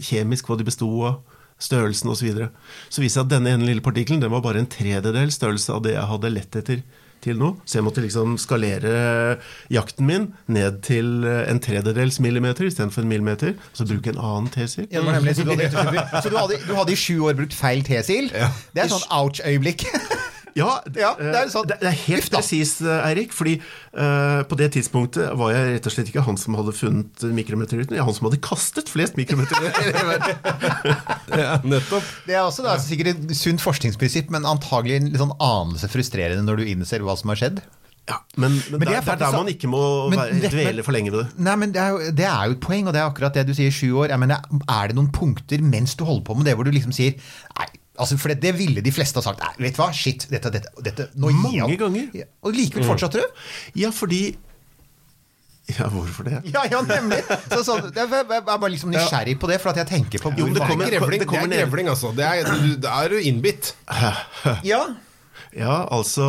kjemisk 0.02 0.50
hva 0.50 0.58
de 0.60 0.68
besto 0.68 0.90
av, 1.08 1.22
størrelsen 1.62 2.10
osv. 2.12 2.20
Så, 2.20 2.28
videre. 2.28 2.50
så 2.92 3.00
viste 3.00 3.16
seg 3.16 3.26
at 3.26 3.32
denne 3.32 3.54
ene 3.56 3.68
lille 3.68 3.84
partikkelen 3.84 4.20
den 4.20 4.32
var 4.34 4.44
bare 4.44 4.60
en 4.60 4.68
tredjedel 4.68 5.32
størrelse 5.32 5.72
av 5.72 5.84
det 5.86 5.94
jeg 5.94 6.10
hadde 6.10 6.32
lett 6.34 6.58
etter 6.60 6.82
til 7.24 7.38
nå. 7.40 7.52
Så 7.64 7.78
jeg 7.78 7.86
måtte 7.86 8.04
liksom 8.04 8.36
skalere 8.40 9.36
jakten 9.72 10.06
min 10.08 10.28
ned 10.52 10.80
til 10.86 11.26
en 11.26 11.60
tredjedels 11.62 12.20
millimeter 12.22 12.68
istedenfor 12.68 13.04
en 13.04 13.10
millimeter. 13.10 13.56
Og 13.72 13.80
så 13.80 13.88
bruke 13.88 14.14
en 14.14 14.20
annen 14.22 14.52
tesil. 14.52 14.86
Ja, 14.92 15.02
nemlig, 15.02 15.36
så 15.36 15.46
du 15.46 15.54
hadde, 15.54 16.06
så 16.22 16.32
du 16.32 16.38
hadde, 16.38 16.60
du 16.68 16.74
hadde 16.78 16.94
i 16.94 17.00
sju 17.00 17.18
år 17.26 17.38
brukt 17.38 17.56
feil 17.56 17.84
tesil? 17.86 18.30
Det 18.30 18.86
er 18.86 18.92
sånn 18.92 19.06
ouch-øyeblikk. 19.10 19.88
Ja, 20.56 20.78
Ja, 20.96 21.10
det 21.20 21.34
er 21.36 21.50
sånn- 21.52 21.66
det, 21.68 21.76
det 21.82 21.90
er 21.90 21.96
helt 22.06 22.30
presist, 22.32 22.80
Eirik. 22.80 23.34
Fordi 23.36 23.58
uh, 23.60 24.40
på 24.48 24.56
det 24.56 24.70
tidspunktet 24.78 25.30
var 25.36 25.52
jeg 25.52 25.74
rett 25.76 25.88
og 25.90 25.92
slett 25.92 26.08
ikke 26.12 26.24
han 26.24 26.38
som 26.40 26.56
hadde 26.56 26.72
funnet 26.76 27.26
mikrometeoritten, 27.36 27.92
jeg 27.96 28.00
er 28.00 28.08
han 28.08 28.16
som 28.16 28.30
hadde 28.30 28.40
kastet 28.44 28.88
flest 28.92 29.18
mikrometeoritter. 29.20 30.36
ja, 31.44 31.56
nettopp. 31.62 32.04
Det 32.26 32.36
er 32.38 32.44
også 32.46 32.64
da, 32.66 32.76
sikkert 32.82 33.12
et 33.14 33.36
sunt 33.36 33.60
forskningsprinsipp, 33.64 34.30
men 34.32 34.48
antagelig 34.48 35.00
en 35.02 35.10
litt 35.12 35.20
sånn 35.22 35.34
anelse 35.42 35.90
frustrerende 35.92 36.44
når 36.48 36.62
du 36.62 36.70
innser 36.72 37.04
hva 37.04 37.16
som 37.20 37.32
har 37.34 37.40
skjedd. 37.42 37.60
ja, 38.08 38.20
men, 38.38 38.52
men, 38.70 38.78
Men 38.78 38.86
det 38.86 38.88
det, 38.88 38.96
er 38.96 39.00
er, 39.00 39.06
det 39.06 39.14
er 39.16 39.22
der 39.26 39.36
man 39.40 39.48
ikke 39.52 39.68
må 39.72 39.80
Men 40.12 40.20
være, 40.20 40.36
dette- 40.40 40.54
dvele 40.56 40.84
for 40.86 40.94
lenge 40.96 41.10
ved 41.12 41.24
det. 41.24 41.28
Nei, 41.42 41.56
men 41.62 41.72
det 41.74 41.80
er, 41.82 41.90
jo, 41.96 42.12
det 42.22 42.28
er 42.32 42.44
jo 42.52 42.56
et 42.56 42.62
poeng, 42.64 42.86
og 42.88 42.94
det 42.96 43.00
er 43.02 43.08
akkurat 43.10 43.34
det 43.40 43.46
du 43.48 43.54
sier, 43.58 43.72
sju 43.74 43.90
år. 44.04 44.12
Jeg 44.14 44.22
mener, 44.22 44.44
er 44.70 44.92
det 44.92 44.96
noen 44.96 45.10
punkter 45.12 45.60
mens 45.66 45.96
du 45.98 46.04
holder 46.06 46.24
på 46.28 46.36
med 46.38 46.46
det, 46.48 46.54
hvor 46.56 46.64
du 46.68 46.72
liksom 46.72 46.94
sier 46.96 47.18
Nei, 47.58 47.66
altså, 47.98 48.18
for 48.20 48.28
det, 48.32 48.40
det 48.42 48.54
ville 48.58 48.82
de 48.84 48.92
fleste 48.92 49.18
ha 49.20 49.24
sagt. 49.26 49.40
Nei, 49.42 49.66
vet 49.68 49.76
du 49.76 49.82
hva, 49.82 49.90
shit, 49.96 50.26
dette, 50.30 50.50
dette, 50.54 50.72
dette 50.84 51.08
nå 51.16 51.30
gir 51.34 51.62
Mange 51.62 51.76
ganger. 51.80 52.10
Ja, 52.16 52.26
Og 52.46 52.54
likevel 52.56 52.86
fortsatte 52.88 53.22
du? 53.22 53.46
Ja, 53.82 53.90
fordi 53.94 54.24
Ja, 55.66 55.88
hvorfor 55.90 56.22
det? 56.28 56.36
Ja, 56.54 56.62
ja, 56.70 56.78
nemlig. 56.86 57.18
Så, 57.50 57.62
så, 57.66 57.74
jeg 57.90 58.06
jeg 58.06 58.26
er 58.38 58.44
bare 58.46 58.70
liksom 58.70 58.92
nysgjerrig 58.94 59.34
på 59.42 59.48
det, 59.50 59.56
for 59.60 59.72
at 59.72 59.80
jeg 59.82 59.88
tenker 59.90 60.22
på 60.22 60.30
Jo, 60.38 60.46
det 60.46 60.60
er 60.62 60.68
kommer- 60.68 60.86
grevling, 60.92 61.20
det 61.24 61.26
kommer 61.32 61.50
er 61.50 61.64
grevling 61.64 61.88
altså. 61.90 62.12
Det 62.14 62.24
er, 62.24 62.46
du, 62.46 62.76
da 62.84 63.00
er 63.02 63.08
du 63.10 63.18
innbitt. 63.18 63.72
Ja, 64.62 64.84
Ja, 65.56 65.86
altså 65.90 66.22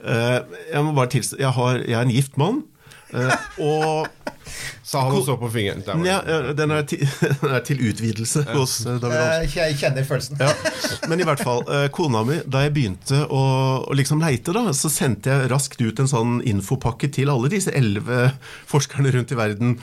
eh, 0.00 0.38
Jeg 0.72 0.84
må 0.84 0.92
bare 0.96 1.10
tilstå 1.12 1.36
Jeg, 1.38 1.50
har, 1.52 1.78
jeg 1.84 1.92
er 1.98 2.02
en 2.06 2.10
gift 2.14 2.36
mann. 2.40 2.62
Eh, 3.12 3.48
og 3.62 4.08
Sa 4.82 5.04
han 5.06 5.14
og 5.14 5.24
så 5.24 5.36
på 5.38 5.48
fingeren. 5.52 5.82
Der 5.86 5.96
var 5.96 6.06
ja, 6.06 6.18
eh, 6.26 6.50
den, 6.58 6.72
er 6.74 6.86
til, 6.88 7.04
den 7.42 7.54
er 7.54 7.62
til 7.64 7.82
utvidelse 7.86 8.42
hos 8.50 8.80
eh, 8.84 8.98
David 9.00 9.18
Hansen. 9.20 9.58
jeg 9.60 9.78
kjenner 9.80 10.08
følelsen. 10.08 10.42
Ja, 10.42 10.50
men 11.08 11.22
i 11.22 11.26
hvert 11.28 11.42
fall, 11.46 11.62
eh, 11.70 11.86
kona 11.94 12.24
mi, 12.26 12.40
da 12.44 12.64
jeg 12.66 12.74
begynte 12.76 13.22
å, 13.24 13.42
å 13.86 13.96
liksom 13.96 14.22
leite, 14.22 14.54
da, 14.56 14.66
så 14.76 14.90
sendte 14.92 15.32
jeg 15.32 15.52
raskt 15.52 15.80
ut 15.82 16.02
en 16.02 16.10
sånn 16.10 16.40
infopakke 16.48 17.10
til 17.14 17.32
alle 17.32 17.52
disse 17.52 17.72
elleve 17.78 18.32
forskerne 18.70 19.14
rundt 19.14 19.32
i 19.32 19.38
verden. 19.38 19.76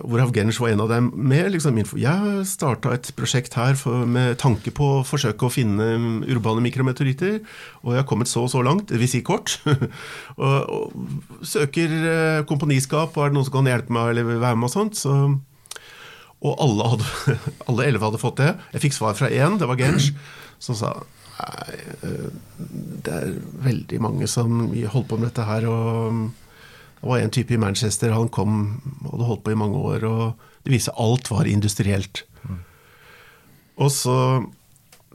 Hvorav 0.00 0.32
Gensch 0.34 0.60
var 0.62 0.72
en 0.72 0.82
av 0.84 0.88
dem. 0.88 1.10
med 1.14 1.52
liksom 1.52 1.78
info. 1.78 1.98
Jeg 2.00 2.46
starta 2.48 2.94
et 2.94 3.12
prosjekt 3.16 3.54
her 3.58 3.76
for, 3.78 4.06
med 4.06 4.38
tanke 4.40 4.72
på 4.74 4.88
å 4.98 5.04
forsøke 5.06 5.46
å 5.46 5.52
finne 5.52 5.88
mm, 6.00 6.18
urbane 6.32 6.64
mikrometeoritter. 6.64 7.40
Og 7.82 7.94
jeg 7.94 8.02
har 8.02 8.08
kommet 8.08 8.30
så 8.30 8.46
og 8.46 8.52
så 8.52 8.62
langt, 8.64 8.90
vil 8.90 9.10
si 9.10 9.22
kort. 9.22 9.58
og, 10.42 10.58
og 10.72 11.46
søker 11.46 11.96
eh, 12.00 12.44
komponiskap, 12.48 13.16
og 13.16 13.24
er 13.24 13.32
det 13.32 13.38
noen 13.38 13.48
som 13.48 13.58
kan 13.60 13.72
hjelpe 13.72 13.94
meg 13.94 14.14
eller 14.14 14.36
være 14.36 14.58
med 14.58 14.70
og 14.70 14.76
sånt. 14.76 15.00
så... 15.00 15.16
Og 16.42 16.56
alle, 16.58 16.86
hadde, 16.90 17.36
alle 17.70 17.84
elleve 17.86 18.08
hadde 18.08 18.18
fått 18.18 18.40
det. 18.40 18.52
Jeg 18.74 18.88
fikk 18.88 18.96
svar 18.96 19.14
fra 19.14 19.28
én, 19.30 19.60
det 19.60 19.68
var 19.70 19.78
Gensh, 19.78 20.10
som 20.66 20.78
sa 20.78 20.96
Nei, 21.42 21.76
eh, 22.06 22.26
det 23.02 23.12
er 23.14 23.30
veldig 23.64 23.98
mange 24.04 24.28
som 24.30 24.66
holder 24.68 25.06
på 25.08 25.16
med 25.18 25.30
dette 25.30 25.46
her. 25.48 25.66
Og 25.70 26.41
det 27.02 27.10
var 27.10 27.18
en 27.18 27.32
type 27.34 27.54
i 27.54 27.58
Manchester, 27.58 28.12
han 28.14 28.28
kom 28.30 28.58
og 29.02 29.16
hadde 29.16 29.26
holdt 29.26 29.44
på 29.44 29.52
i 29.52 29.58
mange 29.58 29.78
år. 29.78 30.04
Og 30.06 30.50
det 30.62 30.70
viste 30.76 30.94
alt 31.02 31.30
var 31.32 31.50
industrielt. 31.50 32.22
Og 33.82 33.90
så 33.90 34.16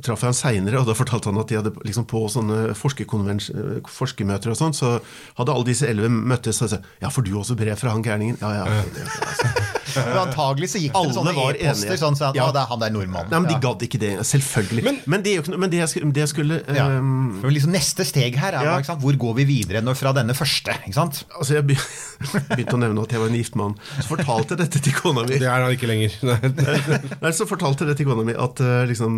traff 0.03 0.21
jeg 0.21 0.29
han 0.29 0.37
seinere, 0.37 0.81
og 0.81 0.89
da 0.89 0.93
fortalte 0.97 1.31
han 1.31 1.39
at 1.41 1.49
de 1.49 1.57
hadde 1.57 1.73
liksom 1.87 2.05
på 2.09 2.25
sånne 2.29 2.75
forskermøter 2.77 4.51
og 4.53 4.59
sånn, 4.59 4.75
så 4.77 4.97
hadde 5.39 5.55
alle 5.55 5.69
disse 5.71 5.87
elleve 5.89 6.11
møttes 6.11 6.61
og 6.61 6.73
sa 6.73 6.81
Ja, 7.01 7.09
får 7.13 7.25
du 7.25 7.33
også 7.39 7.57
brev 7.57 7.79
fra 7.79 7.95
han 7.95 8.05
gærningen? 8.05 8.37
Ja, 8.43 8.51
ja. 8.59 8.83
Det, 8.93 9.07
altså. 9.07 9.76
Men 9.95 10.17
antagelig 10.27 10.69
så 10.73 10.79
gikk 10.81 10.91
det 10.93 10.99
Alle 10.99 11.13
sånne 11.15 11.33
e-poster 11.53 11.97
sånn 12.01 12.17
sånn, 12.19 12.35
Ja. 12.35 12.47
Det 12.51 12.61
er 12.61 12.67
han 12.71 12.79
der 12.83 12.91
nordmannen. 12.95 13.29
Nei, 13.31 13.39
men 13.39 13.49
de 13.51 13.59
gadd 13.63 13.83
ikke 13.87 13.99
det. 14.01 14.11
Selvfølgelig. 14.27 14.83
Men, 14.83 14.99
Men- 15.05 15.23
det, 15.23 15.35
er 15.37 15.57
men 15.57 15.69
det, 15.69 15.79
jeg 15.79 15.89
skulle, 15.93 16.11
det 16.13 16.21
jeg 16.25 16.31
skulle 16.33 16.59
Ja. 16.75 16.85
um, 16.97 17.41
liksom 17.43 17.71
Neste 17.71 18.05
steg 18.05 18.35
her 18.35 18.53
er 18.53 18.63
Ja. 18.65 18.77
ikke 18.77 18.85
sant? 18.91 19.01
hvor 19.01 19.15
går 19.17 19.35
vi 19.35 19.45
videre 19.45 19.81
når 19.81 19.95
fra 19.95 20.13
denne 20.13 20.33
første? 20.35 20.71
ikke 20.87 20.93
sant? 20.93 21.23
Altså, 21.37 21.53
jeg 21.55 21.67
begynte 21.71 22.73
å 22.75 22.79
nevne 22.81 23.01
at 23.03 23.11
jeg 23.11 23.19
var 23.19 23.27
en 23.29 23.35
gift 23.39 23.55
mann. 23.55 23.75
Så 24.01 24.07
fortalte 24.17 24.55
jeg 24.55 24.61
dette 24.65 24.81
til 24.83 24.93
kona 24.93 25.23
mi. 25.27 25.37
Det 25.37 25.47
er 25.47 25.61
han 25.63 25.71
ikke 25.71 25.87
lenger. 25.87 26.11
Nei. 26.23 26.39
Nei, 27.23 27.31
så 27.31 27.47
fortalte 27.47 27.85
jeg 27.85 27.93
det 27.93 27.97
til 28.01 28.09
kona 28.09 28.23
mi 28.27 28.33
at 28.33 28.59
eh, 28.59 28.85
liksom, 28.89 29.17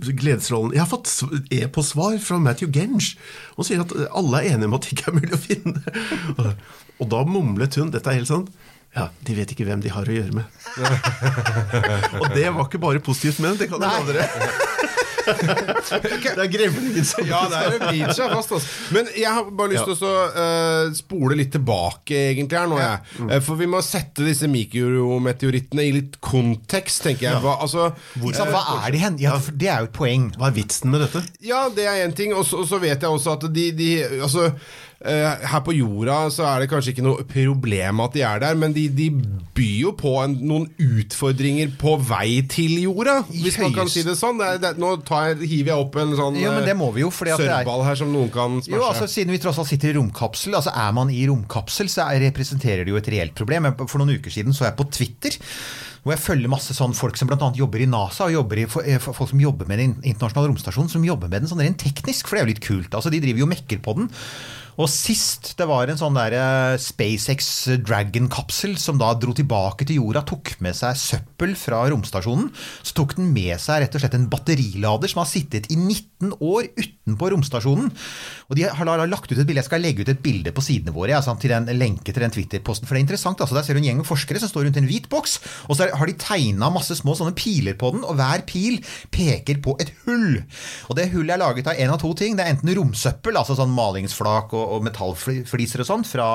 gledesrollen 0.00 0.72
Jeg 0.76 0.80
har 0.84 0.90
fått 0.90 1.10
e-postsvar 1.50 2.18
fra 2.22 2.38
Matthew 2.38 2.70
Genge. 2.72 3.16
Hun 3.56 3.64
sier 3.64 3.80
at 3.84 3.92
alle 4.14 4.42
er 4.42 4.54
enige 4.54 4.68
om 4.70 4.74
at 4.78 4.82
det 4.86 4.92
ikke 4.96 5.10
er 5.12 5.18
mulig 5.20 5.34
å 5.36 5.40
finne. 5.40 6.54
Og, 7.00 7.08
da 7.12 7.24
mumlet 7.28 7.74
hun 7.76 7.90
Dette 7.92 8.08
er 8.08 8.20
helt 8.20 8.30
sånn 8.30 8.46
ja, 8.96 9.10
de 9.28 9.34
vet 9.36 9.50
ikke 9.52 9.66
hvem 9.68 9.82
de 9.84 9.92
har 9.92 10.08
å 10.08 10.14
gjøre 10.18 10.32
med. 10.32 10.60
og 12.22 12.30
det 12.32 12.48
var 12.48 12.64
ikke 12.64 12.80
bare 12.80 13.02
positivt 13.04 13.42
ment, 13.44 13.60
det 13.60 13.68
kan 13.68 13.82
jeg 13.82 13.92
love 13.92 14.16
dere. 14.16 14.86
det 15.26 16.38
er 16.38 16.50
grevlingen 16.50 17.06
som 17.06 17.26
Ja, 17.26 17.42
det 17.50 17.58
er 17.58 17.74
det 17.82 18.14
seg 18.16 18.30
fast. 18.30 18.52
Altså. 18.56 18.68
Men 18.94 19.08
jeg 19.16 19.32
har 19.32 19.48
bare 19.58 19.72
lyst 19.74 19.88
til 19.90 20.06
å 20.06 20.14
uh, 20.36 20.94
spole 20.96 21.38
litt 21.40 21.52
tilbake 21.56 22.20
egentlig 22.30 22.60
her 22.60 22.70
nå. 22.70 22.78
Jeg. 22.80 23.02
Mm. 23.18 23.32
for 23.44 23.60
vi 23.60 23.68
må 23.70 23.82
sette 23.84 24.26
disse 24.26 24.48
mikrometeorittene 24.50 25.86
i 25.86 25.92
litt 25.98 26.18
kontekst, 26.24 27.02
tenker 27.06 27.28
jeg. 27.28 27.42
Hva, 27.44 27.58
altså, 27.66 27.90
Hvor? 28.16 28.38
Hva 28.52 28.64
er 28.86 28.94
de 28.94 29.02
hen? 29.02 29.20
Ja, 29.22 29.36
det 29.50 29.70
er 29.72 29.84
jo 29.84 29.90
et 29.90 29.96
poeng. 29.96 30.30
Hva 30.38 30.50
er 30.50 30.58
vitsen 30.60 30.94
med 30.94 31.06
dette? 31.06 31.24
Ja, 31.44 31.66
det 31.74 31.88
er 31.90 32.04
én 32.06 32.14
ting. 32.16 32.34
Og 32.36 32.46
så 32.46 32.80
vet 32.82 33.02
jeg 33.02 33.10
også 33.10 33.36
at 33.36 33.48
de, 33.52 33.70
de 33.76 33.90
Altså, 34.22 34.50
eh, 34.52 34.74
her 34.96 35.60
på 35.60 35.74
jorda 35.76 36.30
så 36.32 36.46
er 36.48 36.62
det 36.62 36.70
kanskje 36.70 36.94
ikke 36.94 37.04
noe 37.04 37.24
problem 37.28 38.00
at 38.00 38.14
de 38.16 38.22
er 38.24 38.40
der, 38.40 38.56
men 38.56 38.72
de, 38.72 38.86
de 38.88 39.10
byr 39.56 39.74
jo 39.82 39.92
på 39.98 40.14
en, 40.22 40.36
noen 40.48 40.64
utfordringer 40.80 41.74
på 41.76 41.98
vei 42.08 42.40
til 42.48 42.78
jorda, 42.80 43.18
hvis 43.28 43.58
man 43.60 43.74
kan 43.76 43.90
si 43.92 44.06
det 44.06 44.16
sånn. 44.16 44.40
Det 44.40 44.48
er, 44.54 44.62
det, 44.62 44.72
nå 44.80 44.94
tar 45.06 45.36
hiver 45.42 45.74
jeg 45.74 45.84
opp 45.84 45.98
en 46.00 46.16
sånn 46.16 46.40
Jo, 46.40 46.54
men 46.56 46.64
det 46.64 46.76
må 46.80 46.88
vi 46.96 47.04
jo, 47.04 47.12
fordi 47.12 47.34
at 47.34 47.44
det 47.44 47.50
sørrball 47.52 47.84
her 47.84 48.00
som 48.00 48.12
noen 48.14 48.32
kan 48.32 48.60
Jo, 48.64 48.86
altså. 48.88 49.08
Siden 49.10 49.36
vi 49.36 49.40
tross 49.42 49.60
alt 49.60 49.68
sitter 49.68 49.92
i 49.92 49.98
romkapsel, 49.98 50.56
altså 50.56 50.72
er 50.72 50.96
man 50.96 51.12
i 51.12 51.26
romkapsel, 51.28 51.92
så 51.92 52.08
er, 52.08 52.24
representerer 52.30 52.86
det 52.86 52.94
jo 52.94 53.00
et 53.00 53.12
reelt 53.12 53.36
problem. 53.36 53.68
For 53.84 54.00
noen 54.00 54.16
uker 54.16 54.32
siden 54.32 54.56
så 54.56 54.70
jeg 54.70 54.78
på 54.80 54.88
Twitter, 54.96 55.36
hvor 56.06 56.14
jeg 56.14 56.22
følger 56.22 56.50
masse 56.50 56.74
sånn 56.76 56.96
folk 56.96 57.18
som 57.18 57.28
bl.a. 57.28 57.52
jobber 57.58 57.82
i 57.82 57.88
NASA, 57.90 58.28
og 58.30 58.52
i, 58.56 58.64
eh, 58.64 59.00
folk 59.02 59.28
som 59.28 59.40
jobber 59.42 59.68
med 59.68 59.82
den 59.82 59.96
internasjonale 60.06 60.52
romstasjonen, 60.52 60.92
som 60.92 61.04
jobber 61.04 61.28
med 61.28 61.42
den 61.42 61.50
sånn 61.50 61.64
rent 61.64 61.82
teknisk, 61.82 62.28
for 62.28 62.36
det 62.36 62.42
er 62.42 62.46
jo 62.46 62.52
litt 62.54 62.62
kult. 62.64 62.94
altså 62.94 63.12
De 63.12 63.20
driver 63.20 63.42
jo 63.42 63.48
og 63.48 63.52
mekker 63.56 63.82
på 63.82 63.96
den. 63.98 64.12
Og 64.76 64.88
sist 64.92 65.54
det 65.56 65.66
var 65.68 65.88
en 65.88 65.98
sånn 66.00 66.16
der 66.18 66.34
eh, 66.36 66.78
SpaceX 66.80 67.48
Dragon-kapsel 67.80 68.76
som 68.80 68.98
da 69.00 69.12
dro 69.16 69.32
tilbake 69.36 69.86
til 69.88 70.02
jorda, 70.02 70.22
tok 70.28 70.52
med 70.64 70.76
seg 70.76 70.98
søppel 71.00 71.54
fra 71.56 71.80
romstasjonen, 71.88 72.50
så 72.84 72.96
tok 72.96 73.16
den 73.16 73.30
med 73.32 73.56
seg 73.62 73.82
rett 73.82 73.96
og 73.96 74.02
slett 74.02 74.16
en 74.18 74.28
batterilader 74.32 75.12
som 75.12 75.22
har 75.22 75.30
sittet 75.30 75.70
i 75.72 75.78
19 75.78 76.36
år 76.44 76.68
utenpå 76.76 77.30
romstasjonen. 77.32 77.88
Og 78.50 78.58
de 78.58 78.66
har 78.68 79.06
lagt 79.08 79.32
ut 79.32 79.38
et 79.38 79.46
bilde, 79.46 79.62
Jeg 79.62 79.68
skal 79.70 79.82
legge 79.82 80.04
ut 80.04 80.12
et 80.12 80.22
bilde 80.22 80.52
på 80.52 80.64
sidene 80.64 80.94
våre 80.94 81.14
ja, 81.14 81.22
sant, 81.24 81.40
til 81.40 81.54
en 81.56 81.66
lenke 81.76 82.12
til 82.12 82.22
den 82.22 82.34
Twitter-posten. 82.34 82.86
For 82.86 82.94
det 82.94 83.00
er 83.00 83.06
interessant. 83.06 83.40
altså 83.40 83.56
Der 83.56 83.64
ser 83.66 83.74
du 83.74 83.80
en 83.80 83.88
gjeng 83.88 84.02
med 84.02 84.08
forskere 84.08 84.40
som 84.42 84.52
står 84.52 84.68
rundt 84.68 84.80
en 84.80 84.88
hvit 84.88 85.08
boks, 85.12 85.38
og 85.68 85.78
så 85.78 85.88
har 85.88 86.06
de 86.06 86.16
tegna 86.20 86.70
masse 86.72 86.94
små 87.00 87.16
sånne 87.16 87.34
piler 87.36 87.76
på 87.80 87.94
den, 87.96 88.04
og 88.04 88.20
hver 88.20 88.44
pil 88.48 88.78
peker 89.14 89.60
på 89.64 89.76
et 89.82 89.92
hull. 90.04 90.42
Og 90.90 90.96
det 90.98 91.10
hullet 91.14 91.34
er 91.34 91.42
laget 91.42 91.72
av 91.72 91.80
én 91.80 91.92
av 91.92 92.00
to 92.02 92.12
ting. 92.18 92.36
Det 92.36 92.44
er 92.44 92.54
enten 92.54 92.74
romsøppel, 92.76 93.36
altså 93.40 93.56
sånn 93.58 93.74
malingsflak 93.74 94.54
og, 94.56 94.65
og 94.66 94.84
metallfliser 94.86 95.82
og 95.84 95.88
sånn, 95.88 96.04
fra 96.06 96.28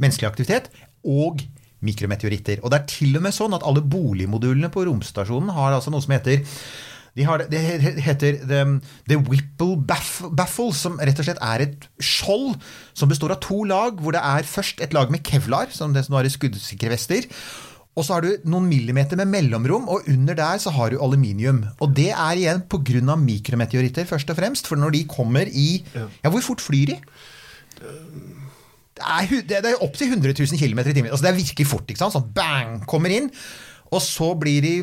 menneskelig 0.00 0.30
aktivitet, 0.30 0.70
og 1.04 1.42
mikrometeoritter. 1.84 2.62
Og 2.64 2.72
det 2.72 2.80
er 2.80 2.88
til 2.90 3.18
og 3.18 3.24
med 3.26 3.34
sånn 3.36 3.54
at 3.56 3.64
alle 3.66 3.82
boligmodulene 3.84 4.70
på 4.72 4.86
romstasjonen 4.88 5.52
har 5.54 5.74
altså 5.76 5.92
noe 5.92 6.04
som 6.04 6.14
heter 6.16 6.42
de 7.14 7.22
har, 7.22 7.38
det- 7.46 8.00
heter 8.02 8.40
The, 8.42 8.62
the 9.06 9.16
Whipple 9.22 9.76
Baffle, 9.86 10.72
som 10.74 10.96
rett 10.98 11.20
og 11.22 11.28
slett 11.28 11.38
er 11.46 11.62
et 11.62 11.84
skjold 12.02 12.56
som 12.92 13.08
består 13.12 13.30
av 13.36 13.38
to 13.44 13.60
lag, 13.70 14.00
hvor 14.02 14.16
det 14.16 14.22
er 14.24 14.42
først 14.42 14.80
et 14.82 14.92
lag 14.96 15.12
med 15.14 15.22
kevlar, 15.22 15.70
som 15.70 15.92
det 15.94 16.02
som 16.08 16.16
har 16.18 16.26
i 16.26 16.32
skuddsikre 16.34 16.90
vester. 16.90 17.28
Og 17.94 18.02
så 18.02 18.16
har 18.16 18.24
du 18.26 18.32
noen 18.50 18.66
millimeter 18.66 19.14
med 19.20 19.30
mellomrom, 19.30 19.86
og 19.88 20.08
under 20.10 20.34
der 20.34 20.58
så 20.58 20.72
har 20.74 20.90
du 20.90 20.98
aluminium. 20.98 21.60
Og 21.78 21.94
det 21.94 22.08
er 22.10 22.34
igjen 22.34 22.64
pga. 22.66 23.14
mikrometeoritter, 23.14 24.04
først 24.10 24.30
og 24.30 24.36
fremst. 24.40 24.66
For 24.66 24.74
når 24.74 24.90
de 24.96 25.04
kommer 25.04 25.46
i 25.46 25.84
Ja, 25.94 26.30
hvor 26.30 26.42
fort 26.42 26.58
flyr 26.60 26.86
de? 26.86 26.98
Det 27.80 29.56
er, 29.56 29.66
er 29.66 29.82
opp 29.82 29.96
til 29.98 30.12
100 30.12 30.36
000 30.38 30.60
km 30.60 30.80
i 30.84 30.94
timen. 30.94 31.10
Altså 31.10 31.26
det 31.26 31.32
er 31.32 31.40
virkelig 31.40 31.66
fort. 31.66 31.88
ikke 31.88 32.02
sant? 32.02 32.14
Sånn 32.14 32.30
bang! 32.36 32.76
Kommer 32.90 33.14
inn. 33.14 33.30
Og 33.90 34.02
så 34.04 34.30
blir 34.38 34.64
de 34.64 34.74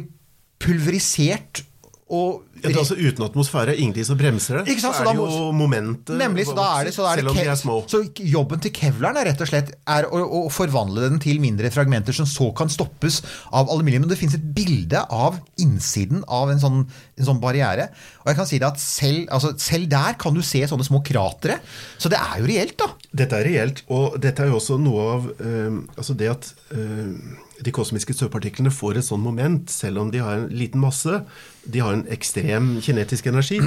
pulverisert 0.61 1.63
og 2.11 2.43
Ja, 2.61 2.71
altså 2.81 2.95
Uten 2.97 3.25
atmosfære, 3.25 3.75
ingenting 3.75 4.05
som 4.05 4.19
bremser 4.19 4.59
det. 4.61 4.75
Sant, 4.81 4.81
så 4.83 4.91
så 4.93 5.05
er 5.05 5.15
det 5.15 5.21
jo 5.21 5.51
momentet 5.55 6.17
Nemlig, 6.19 6.45
så 6.49 6.55
da 6.57 6.67
er 6.77 6.87
det, 6.87 6.93
så 6.95 7.05
da 7.05 7.13
er 7.15 7.23
det 7.25 7.45
er 7.45 7.57
små. 7.59 7.79
Så 7.89 8.03
jobben 8.19 8.61
til 8.63 8.73
kevleren 8.75 9.17
er 9.17 9.29
rett 9.31 9.41
og 9.41 9.49
slett 9.49 9.73
er 9.89 10.07
å, 10.09 10.21
å 10.21 10.41
forvandle 10.53 11.07
den 11.07 11.21
til 11.23 11.41
mindre 11.43 11.71
fragmenter 11.73 12.15
som 12.15 12.29
så 12.29 12.51
kan 12.57 12.71
stoppes 12.71 13.21
av 13.49 13.71
aluminium. 13.73 14.05
Men 14.05 14.13
det 14.13 14.19
finnes 14.21 14.37
et 14.37 14.47
bilde 14.55 15.01
av 15.09 15.39
innsiden 15.61 16.25
av 16.29 16.53
en 16.53 16.61
sånn, 16.61 16.81
en 17.17 17.29
sånn 17.31 17.41
barriere. 17.43 17.89
Og 18.23 18.31
jeg 18.31 18.39
kan 18.39 18.49
si 18.49 18.61
det 18.61 18.69
at 18.69 18.81
selv, 18.81 19.23
altså, 19.33 19.53
selv 19.61 19.89
der 19.91 20.17
kan 20.21 20.37
du 20.37 20.43
se 20.45 20.63
sånne 20.69 20.85
små 20.87 21.01
kratre. 21.05 21.59
Så 21.97 22.11
det 22.11 22.21
er 22.21 22.41
jo 22.41 22.49
reelt, 22.51 22.77
da. 22.81 22.91
Dette 23.23 23.41
er 23.41 23.49
reelt, 23.49 23.85
og 23.91 24.19
dette 24.21 24.43
er 24.43 24.51
jo 24.51 24.59
også 24.59 24.77
noe 24.81 25.07
av 25.15 25.31
øh, 25.35 25.81
altså 25.97 26.15
det 26.17 26.29
at 26.31 26.51
øh, 26.77 27.15
de 27.61 27.73
kosmiske 27.75 28.15
støvpartiklene 28.15 28.71
får 28.73 28.99
et 28.99 29.07
sånn 29.07 29.21
moment, 29.23 29.69
selv 29.69 30.01
om 30.01 30.11
de 30.13 30.21
har 30.23 30.39
en 30.39 30.47
liten 30.53 30.81
masse. 30.81 31.21
De 31.61 31.83
har 31.83 31.93
en 31.93 32.07
ekstrem 32.13 32.50
kinetisk 32.83 33.27
energi. 33.31 33.59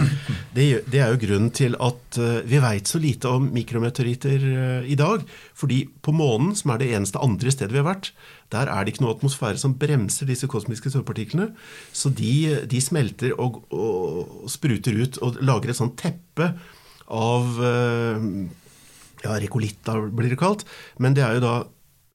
Det, 0.54 0.84
er 0.98 1.12
jo 1.12 1.20
grunnen 1.22 1.50
til 1.54 1.76
at 1.82 2.18
eh, 2.20 2.42
vi 2.48 2.60
veit 2.62 2.90
så 2.90 3.00
lite 3.02 3.30
om 3.30 3.48
mikrometeoritter 3.54 4.46
eh, 4.50 4.88
i 4.92 4.96
dag. 4.98 5.24
Fordi 5.56 5.84
på 6.04 6.14
månen, 6.14 6.54
som 6.58 6.74
er 6.74 6.82
det 6.82 6.90
eneste 6.94 7.22
andre 7.22 7.52
stedet 7.54 7.74
vi 7.74 7.82
har 7.82 7.88
vært, 7.88 8.12
der 8.54 8.70
er 8.70 8.84
det 8.84 8.94
ikke 8.94 9.06
noe 9.06 9.16
atmosfære 9.16 9.60
som 9.60 9.76
bremser 9.80 10.28
disse 10.30 10.48
kosmiske 10.50 10.92
støvpartiklene. 10.92 11.50
Så 11.92 12.12
de, 12.14 12.64
de 12.70 12.82
smelter 12.84 13.34
og, 13.38 13.62
og 13.74 14.50
spruter 14.52 14.98
ut 15.00 15.20
og 15.24 15.40
lager 15.42 15.72
et 15.72 15.80
sånt 15.80 15.96
teppe 16.00 16.52
av 17.12 17.64
eh, 17.64 18.28
ja, 19.24 19.38
rekolitta 19.40 19.98
blir 20.10 20.32
det 20.32 20.40
kalt. 20.40 20.66
Men 21.02 21.16
det 21.16 21.24
er 21.26 21.38
jo 21.38 21.46
da 21.46 21.56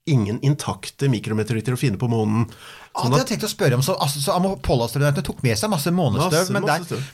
ingen 0.10 0.40
intakte 0.46 1.10
mikrometeoritter 1.12 1.76
å 1.76 1.80
finne 1.80 2.00
på 2.02 2.10
månen. 2.12 2.48
Sånn 3.00 3.14
det 3.14 3.20
har 3.20 3.24
at, 3.24 3.32
jeg 3.32 3.38
tenkt 3.38 3.48
å 3.48 3.52
spørre 3.52 3.80
om, 3.80 3.86
så, 3.86 3.96
altså, 4.04 4.22
så 4.24 4.36
Apollo-astronautene 4.38 5.26
tok 5.26 5.42
med 5.46 5.60
seg 5.60 5.72
masse 5.72 5.94
månestøv, 5.96 6.52
men, 6.56 6.68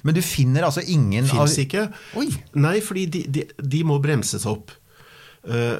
men 0.08 0.18
du 0.18 0.22
finner 0.26 0.68
altså 0.68 0.84
ingen 0.84 1.30
Fins 1.30 1.58
ikke. 1.62 1.88
Oi. 2.20 2.28
Nei, 2.58 2.76
fordi 2.86 3.06
de, 3.14 3.24
de, 3.38 3.46
de 3.76 3.82
må 3.88 4.00
bremses 4.04 4.48
opp. 4.50 4.74
Uh, 5.46 5.78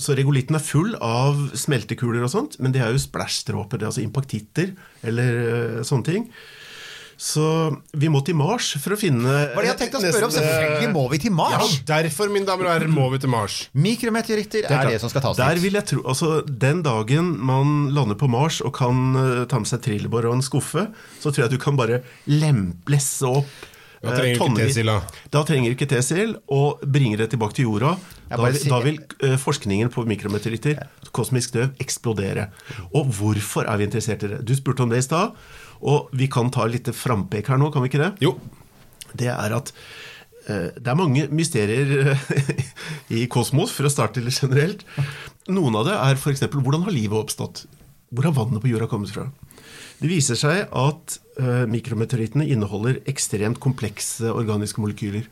så 0.00 0.14
regolitten 0.16 0.56
er 0.56 0.64
full 0.64 0.94
av 1.04 1.40
smeltekuler 1.58 2.24
og 2.24 2.32
sånt, 2.32 2.56
men 2.62 2.72
det 2.74 2.82
er 2.84 2.94
jo 2.94 3.02
splashstråper, 3.02 3.80
det 3.80 3.86
er 3.86 3.92
altså 3.92 4.04
impaktitter 4.04 4.72
eller 5.06 5.40
uh, 5.40 5.82
sånne 5.86 6.08
ting. 6.08 6.30
Så 7.20 7.44
vi 8.00 8.08
må 8.08 8.22
til 8.24 8.32
Mars 8.38 8.70
for 8.80 8.94
å 8.94 8.96
finne 8.96 9.28
Hva 9.28 9.60
er 9.60 9.66
det 9.66 9.68
jeg 9.74 9.78
tenkte 9.82 9.98
å 9.98 10.04
spørre 10.06 10.28
om? 10.30 10.32
eh, 10.32 10.36
Selvfølgelig 10.40 10.92
må 10.94 11.02
vi 11.12 11.18
til 11.20 11.34
Mars! 11.36 11.74
Ja, 11.76 11.98
derfor, 12.00 12.30
mine 12.32 12.48
damer 12.48 12.70
og 12.70 12.72
herrer, 12.72 12.88
må 12.88 13.10
vi 13.12 13.20
til 13.20 13.28
Mars. 13.32 13.58
Mikrometeoritter 13.76 14.64
er, 14.64 14.72
er, 14.78 14.92
det 14.94 15.02
som 15.02 15.12
skal 15.12 15.26
tas 15.26 15.36
Der 15.36 15.60
vil 15.60 15.76
jeg 15.76 15.84
tro, 15.90 16.00
altså 16.08 16.30
Den 16.48 16.80
dagen 16.86 17.34
man 17.50 17.90
lander 17.92 18.16
på 18.16 18.30
Mars 18.32 18.62
og 18.64 18.72
kan 18.78 19.02
uh, 19.18 19.42
ta 19.50 19.60
med 19.60 19.68
seg 19.68 19.84
trillebår 19.84 20.30
og 20.30 20.38
en 20.38 20.46
skuffe, 20.46 20.86
så 21.20 21.28
tror 21.28 21.44
jeg 21.44 21.58
du 21.58 21.60
kan 21.60 21.76
bare 21.76 22.00
lemplesse 22.30 23.28
opp 23.28 23.68
Da 24.00 24.14
eh, 24.14 24.16
trenger 24.16 24.24
du 24.24 24.38
ikke 24.38 24.46
tonnevis- 24.46 24.72
Tesil, 24.72 24.88
da. 24.88 25.24
Da 25.36 25.44
trenger 25.44 25.68
du 25.68 25.76
ikke 25.76 25.90
Tesil, 25.92 26.34
og 26.56 26.80
bringer 26.88 27.20
det 27.20 27.30
tilbake 27.34 27.58
til 27.58 27.68
jorda. 27.68 27.98
Da, 28.32 28.48
da 28.48 28.78
vil 28.80 28.96
eh, 29.26 29.36
forskningen 29.36 29.92
på 29.92 30.06
mikrometeoritter, 30.08 30.80
kosmisk 31.12 31.52
døv, 31.52 31.74
eksplodere. 31.84 32.48
Og 32.94 33.12
hvorfor 33.12 33.68
er 33.68 33.76
vi 33.76 33.90
interessert 33.90 34.24
i 34.24 34.30
det? 34.32 34.40
Du 34.48 34.54
spurte 34.56 34.86
om 34.86 34.92
det 34.94 35.02
i 35.02 35.04
stad, 35.04 35.34
og 35.80 36.12
vi 36.16 36.28
kan 36.32 36.50
ta 36.52 36.66
litt 36.68 36.90
frampek 36.94 37.50
her 37.50 37.60
nå, 37.60 37.70
kan 37.72 37.84
vi 37.84 37.90
ikke 37.90 38.02
det? 38.02 38.12
Jo. 38.24 38.36
det 39.16 39.30
er 39.32 39.56
at 39.56 39.72
eh, 40.46 40.70
det 40.76 40.92
er 40.92 40.98
mange 40.98 41.26
mysterier 41.34 42.14
eh, 42.14 42.64
i 43.22 43.26
kosmos, 43.32 43.72
for 43.74 43.88
å 43.88 43.92
starte 43.92 44.22
litt 44.24 44.40
generelt. 44.40 44.84
Noen 45.50 45.80
av 45.80 45.88
det 45.88 45.96
er 45.96 46.20
f.eks.: 46.20 46.44
Hvordan 46.52 46.84
har 46.86 46.94
livet 46.94 47.18
oppstått? 47.18 47.64
Hvor 48.10 48.26
har 48.26 48.36
vannet 48.36 48.62
på 48.62 48.70
jorda 48.70 48.90
kommet 48.90 49.12
fra? 49.14 49.28
Det 50.00 50.08
viser 50.08 50.38
seg 50.38 50.62
at 50.68 51.18
eh, 51.40 51.66
mikrometeorittene 51.68 52.48
inneholder 52.48 53.02
ekstremt 53.10 53.60
komplekse 53.60 54.32
organiske 54.32 54.80
molekyler. 54.80 55.26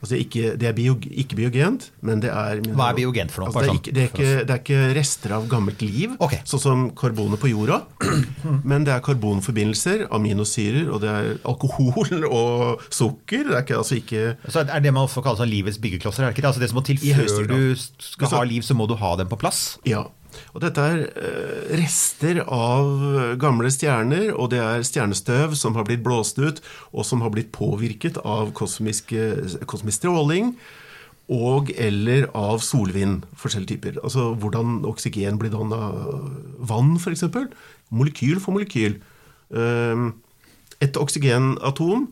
Altså 0.00 0.16
ikke, 0.16 0.54
det 0.56 0.64
er 0.64 0.72
bio, 0.72 0.94
ikke 0.96 1.36
biogent, 1.36 1.90
men 2.00 2.22
det 2.24 2.30
er 2.32 2.62
Hva 2.72 2.86
er 2.88 2.96
biogent 2.96 3.32
for 3.34 3.44
noe? 3.44 3.50
Altså 3.50 3.60
det, 3.60 3.66
er 3.66 3.70
sånn 3.70 3.80
ikke, 3.80 3.92
det, 3.92 4.02
er 4.02 4.08
ikke, 4.08 4.44
det 4.48 4.54
er 4.54 4.62
ikke 4.62 4.94
rester 4.96 5.34
av 5.36 5.48
gammelt 5.50 5.82
liv, 5.84 6.14
okay. 6.24 6.40
sånn 6.48 6.62
som 6.62 6.86
karbonet 6.96 7.42
på 7.42 7.50
jorda. 7.50 7.82
Men 8.70 8.86
det 8.88 8.94
er 8.94 9.04
karbonforbindelser, 9.04 10.06
aminosyrer, 10.16 10.88
og 10.88 11.02
det 11.04 11.10
er 11.12 11.28
alkohol 11.52 12.24
og 12.40 12.86
sukker. 12.88 13.44
Det 13.50 13.58
er 13.58 13.66
ikke, 13.66 13.82
altså 13.82 13.98
ikke 14.00 14.24
Så 14.48 14.64
er 14.64 14.86
det 14.86 14.94
man 14.96 15.04
også 15.04 15.24
kaller 15.26 15.42
sånn 15.42 15.52
livets 15.52 15.80
byggeklosser? 15.82 16.24
er 16.24 16.32
det 16.32 16.38
ikke 16.38 16.46
det? 16.46 16.54
Altså 16.54 16.64
det 16.64 16.70
som 16.72 16.80
må 16.80 16.86
til 16.88 17.04
før 17.04 17.52
du 17.52 17.60
skal 17.76 18.34
ha 18.38 18.42
liv, 18.48 18.64
så 18.64 18.78
må 18.78 18.88
du 18.88 18.96
ha 19.00 19.12
dem 19.20 19.28
på 19.28 19.38
plass? 19.40 19.76
Ja. 19.88 20.06
Og 20.54 20.62
dette 20.64 20.84
er 20.84 21.02
eh, 21.08 21.72
rester 21.80 22.42
av 22.44 22.90
gamle 23.40 23.70
stjerner, 23.72 24.30
og 24.34 24.52
det 24.54 24.60
er 24.64 24.86
stjernestøv 24.86 25.56
som 25.58 25.78
har 25.78 25.88
blitt 25.88 26.04
blåst 26.06 26.40
ut, 26.40 26.62
og 26.92 27.06
som 27.06 27.24
har 27.24 27.32
blitt 27.34 27.52
påvirket 27.56 28.20
av 28.24 28.54
kosmisk, 28.56 29.14
kosmisk 29.70 30.02
stråling. 30.02 30.54
Og 31.30 31.70
eller 31.78 32.26
av 32.34 32.58
solvind, 32.66 33.22
forskjellige 33.38 33.76
typer. 33.76 34.00
Altså 34.02 34.32
hvordan 34.34 34.80
oksygen 34.90 35.38
blir 35.38 35.52
danna 35.54 35.92
vann, 36.58 36.96
f.eks. 36.98 37.22
Molekyl 37.94 38.40
for 38.42 38.56
molekyl. 38.56 38.96
Um, 39.50 40.10
et 40.82 40.98
oksygenatom 40.98 42.08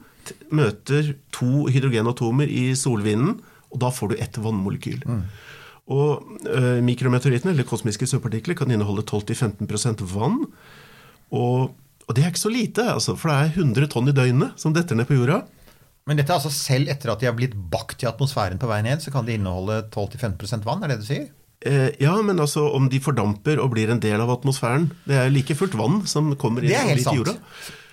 møter 0.53 1.15
to 1.35 1.67
hydrogenatomer 1.73 2.51
i 2.51 2.71
solvinden, 2.77 3.39
og 3.73 3.83
da 3.83 3.91
får 3.93 4.13
du 4.13 4.17
ett 4.21 4.39
vannmolekyl. 4.41 5.03
Og 5.89 6.41
eh, 6.45 6.81
mikrometeorittene, 6.85 7.55
eller 7.55 7.65
kosmiske 7.69 8.07
søppelpartikler, 8.09 8.57
kan 8.59 8.71
inneholde 8.75 9.07
12-15 9.09 10.03
vann. 10.13 10.43
Og, 11.33 11.71
og 12.05 12.17
det 12.17 12.25
er 12.25 12.33
ikke 12.33 12.45
så 12.45 12.53
lite, 12.53 12.85
altså, 12.93 13.15
for 13.17 13.33
det 13.33 13.39
er 13.39 13.63
100 13.63 13.89
tonn 13.95 14.11
i 14.13 14.17
døgnet 14.17 14.61
som 14.61 14.75
detter 14.77 14.99
ned 14.99 15.09
på 15.09 15.17
jorda. 15.17 15.43
Men 16.09 16.17
dette 16.21 16.33
er 16.33 16.39
altså 16.41 16.53
selv 16.53 16.89
etter 16.93 17.13
at 17.13 17.21
de 17.21 17.29
har 17.29 17.37
blitt 17.37 17.57
bakt 17.73 18.05
i 18.05 18.09
atmosfæren 18.09 18.61
på 18.61 18.69
vei 18.71 18.81
ned, 18.85 19.03
så 19.05 19.13
kan 19.13 19.27
de 19.29 19.35
inneholde 19.37 19.83
12-15% 19.93 20.65
vann, 20.69 20.85
er 20.85 20.93
det 20.93 21.01
det 21.01 21.05
du 21.05 21.09
sier? 21.11 21.27
Eh, 21.69 21.89
ja, 22.01 22.15
men 22.25 22.39
altså 22.41 22.69
om 22.77 22.87
de 22.89 23.01
fordamper 23.03 23.59
og 23.61 23.73
blir 23.75 23.91
en 23.91 23.99
del 23.99 24.21
av 24.23 24.31
atmosfæren 24.31 24.85
Det 25.11 25.17
er 25.19 25.33
like 25.35 25.57
fullt 25.59 25.73
vann 25.75 26.05
som 26.07 26.29
kommer 26.39 26.63
inn 26.63 26.71
Det 26.71 26.77
er 26.79 26.87
helt 26.93 27.03
i 27.03 27.07
sant. 27.09 27.19
jorda. 27.19 27.35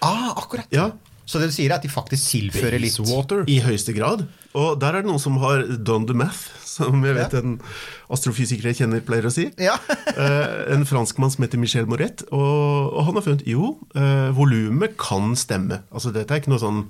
Ah, 0.05 0.35
akkurat. 0.37 0.69
Ja, 0.69 0.91
Så 1.25 1.39
det 1.41 1.47
du 1.49 1.55
sier 1.55 1.71
er 1.71 1.75
at 1.79 1.81
de 1.85 1.89
faktisk 1.89 2.27
tilfører 2.35 2.79
litt 2.79 2.97
Basewater. 2.99 3.43
I 3.49 3.59
høyeste 3.65 3.95
grad. 3.97 4.27
Og 4.53 4.79
der 4.79 4.93
er 4.93 5.01
det 5.01 5.09
noen 5.09 5.19
som 5.19 5.37
har 5.41 5.63
done 5.81 6.05
the 6.05 6.13
math, 6.13 6.43
som 6.63 7.01
jeg 7.03 7.15
vet 7.17 7.33
en 7.39 7.55
astrofysiker 8.13 8.69
jeg 8.69 8.77
kjenner 8.83 9.01
pleier 9.05 9.25
å 9.25 9.33
si. 9.33 9.49
Ja. 9.61 9.77
Eh, 10.15 10.71
en 10.71 10.85
franskmann 10.87 11.31
som 11.33 11.43
heter 11.43 11.59
Michel 11.59 11.87
Moret. 11.91 12.21
Og, 12.31 12.93
og 12.95 13.01
han 13.09 13.17
har 13.17 13.23
funnet 13.25 13.41
jo, 13.49 13.73
eh, 13.99 14.29
volumet 14.37 14.93
kan 15.01 15.33
stemme. 15.35 15.81
Altså 15.91 16.13
Dette 16.15 16.31
er 16.31 16.39
ikke 16.39 16.53
noe 16.53 16.61
sånn 16.61 16.85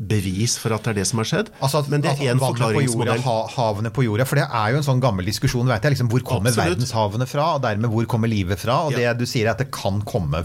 bevis 0.00 0.54
for 0.56 0.72
at 0.72 0.86
det 0.86 0.94
er 0.94 0.98
det 1.02 1.04
som 1.10 1.20
har 1.20 1.28
skjedd. 1.28 1.50
Altså, 1.60 1.82
at- 1.82 1.90
men 1.92 2.00
det 2.00 2.14
er 2.14 2.32
én 2.32 2.40
vannet 2.40 2.40
på 2.40 2.46
jorda, 2.56 2.70
forklaringsmodell. 2.70 3.20
ha, 3.26 3.36
havene 3.52 3.90
på 3.92 4.06
jorda. 4.06 4.24
For 4.24 4.40
det 4.40 4.46
er 4.48 4.72
jo 4.72 4.78
en 4.80 4.86
sånn 4.86 5.02
gammel 5.04 5.28
diskusjon. 5.28 5.68
Vet 5.68 5.82
jeg, 5.84 5.92
liksom, 5.98 6.08
hvor 6.08 6.24
kommer 6.24 6.48
Absolutt. 6.48 6.78
verdenshavene 6.78 7.28
fra, 7.28 7.50
og 7.58 7.62
dermed 7.66 7.90
hvor 7.92 8.06
kommer 8.08 8.32
livet 8.32 8.58
fra? 8.64 8.78
Og 8.86 8.92
Ja. 8.96 9.12
det 9.12 9.18
du 9.20 9.26
sier 9.28 9.44
er 9.46 9.50
at 9.52 9.58
det 9.60 9.68
kan 9.70 10.00
komme 10.08 10.40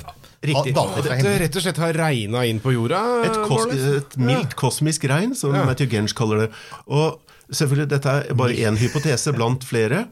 Riktig. 0.49 0.73
Dette 0.75 1.35
rett 1.41 1.57
og 1.59 1.65
slett 1.65 1.81
har 1.81 1.93
regna 1.97 2.43
inn 2.47 2.61
på 2.63 2.73
jorda? 2.75 3.01
Et, 3.27 3.39
kos 3.49 3.65
et 3.73 4.17
mildt 4.21 4.55
kosmisk 4.59 5.07
regn, 5.09 5.35
som 5.37 5.55
Ja. 5.55 5.65
Matthew 5.67 5.89
Gensch 5.91 6.15
kaller 6.17 6.45
det. 6.45 6.49
Og 6.87 7.19
selvfølgelig, 7.51 7.89
Dette 7.95 8.15
er 8.29 8.33
bare 8.37 8.57
én 8.57 8.77
hypotese 8.79 9.33
blant 9.35 9.63
flere, 9.63 10.05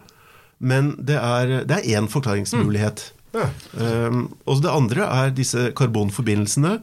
men 0.59 0.93
det 0.99 1.17
er, 1.19 1.63
det 1.67 1.79
er 1.79 1.99
én 1.99 2.07
forklaringsmulighet. 2.11 3.11
Ja. 3.34 3.47
Um, 3.77 4.27
og 4.45 4.61
det 4.61 4.69
andre 4.69 5.07
er 5.09 5.34
disse 5.34 5.71
karbonforbindelsene. 5.75 6.77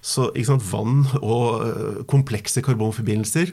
Så 0.00 0.30
ikke 0.32 0.54
sant, 0.54 0.64
Vann 0.72 1.02
og 1.20 1.66
øh, 1.66 2.04
komplekse 2.08 2.62
karbonforbindelser 2.64 3.50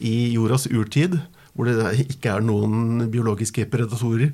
i 0.00 0.32
jordas 0.32 0.64
urtid, 0.72 1.18
hvor 1.52 1.68
det 1.68 2.06
ikke 2.06 2.30
er 2.32 2.40
noen 2.40 3.04
biologiske 3.12 3.66
predatorer, 3.68 4.30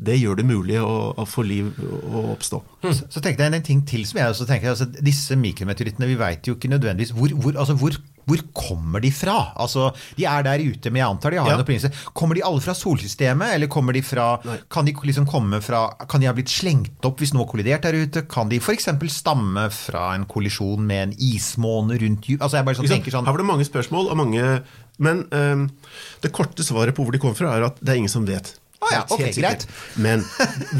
det 0.00 0.14
gjør 0.16 0.38
det 0.40 0.46
mulig 0.48 0.78
å, 0.80 0.92
å 1.20 1.24
få 1.28 1.42
liv 1.44 1.66
å 1.84 2.22
oppstå. 2.32 2.58
Så, 2.86 3.04
så 3.12 3.20
tenkte 3.20 3.44
jeg 3.44 3.52
en 3.52 3.66
ting 3.66 3.82
til 3.88 4.06
som 4.08 4.16
jeg 4.22 4.32
også 4.32 4.46
tenker, 4.48 4.72
altså 4.72 4.86
Disse 5.04 5.36
mikrometeorittene, 5.36 6.08
vi 6.08 6.16
vet 6.16 6.48
jo 6.48 6.54
ikke 6.56 6.70
nødvendigvis 6.72 7.12
hvor, 7.12 7.34
hvor, 7.36 7.58
altså 7.60 7.76
hvor, 7.76 7.98
hvor 8.24 8.40
kommer 8.56 9.02
de 9.04 9.10
fra? 9.12 9.34
Altså, 9.60 9.90
De 10.16 10.24
er 10.24 10.46
der 10.46 10.62
ute, 10.64 10.88
men 10.92 11.02
jeg 11.02 11.08
antar 11.10 11.34
de 11.34 11.40
har 11.42 11.50
Ja. 11.50 11.58
en 11.58 11.64
opprinnelse. 11.66 11.90
Kommer 12.16 12.38
de 12.38 12.44
alle 12.48 12.62
fra 12.64 12.72
solsystemet, 12.78 13.52
eller 13.58 13.68
kommer 13.72 13.92
de 13.96 14.00
fra 14.06 14.30
Kan 14.72 14.88
de 14.88 14.94
liksom 14.94 15.26
komme 15.28 15.60
fra 15.64 15.82
Kan 16.08 16.24
de 16.24 16.30
ha 16.30 16.34
blitt 16.36 16.52
slengt 16.52 17.04
opp 17.04 17.20
hvis 17.20 17.34
noe 17.36 17.44
har 17.44 17.50
kollidert 17.52 17.84
der 17.84 18.00
ute? 18.00 18.24
Kan 18.30 18.48
de 18.48 18.60
f.eks. 18.62 18.88
stamme 19.12 19.66
fra 19.74 20.14
en 20.16 20.24
kollisjon 20.30 20.80
med 20.86 21.02
en 21.10 21.14
ismåne 21.18 22.00
rundt 22.00 22.30
jul? 22.32 22.40
Altså, 22.40 22.56
jeg 22.60 22.68
bare 22.70 22.80
sånn, 22.80 22.88
tenker 22.88 23.12
sånn 23.18 23.28
Her 23.28 23.36
var 23.36 23.44
det 23.44 23.50
mange 23.52 23.68
spørsmål 23.68 24.08
og 24.14 24.16
mange 24.22 24.48
Men 24.96 25.26
øhm, 25.28 25.68
det 26.24 26.32
korte 26.32 26.64
svaret 26.64 26.96
på 26.96 27.04
hvor 27.04 27.12
de 27.12 27.20
kommer 27.20 27.36
fra, 27.36 27.52
er 27.56 27.68
at 27.68 27.78
det 27.84 27.92
er 27.92 28.00
ingen 28.00 28.12
som 28.12 28.24
vet. 28.28 28.54
Å 28.80 28.88
ja, 28.94 29.00
ok, 29.12 29.26
sikkert. 29.36 29.66
Men 30.00 30.22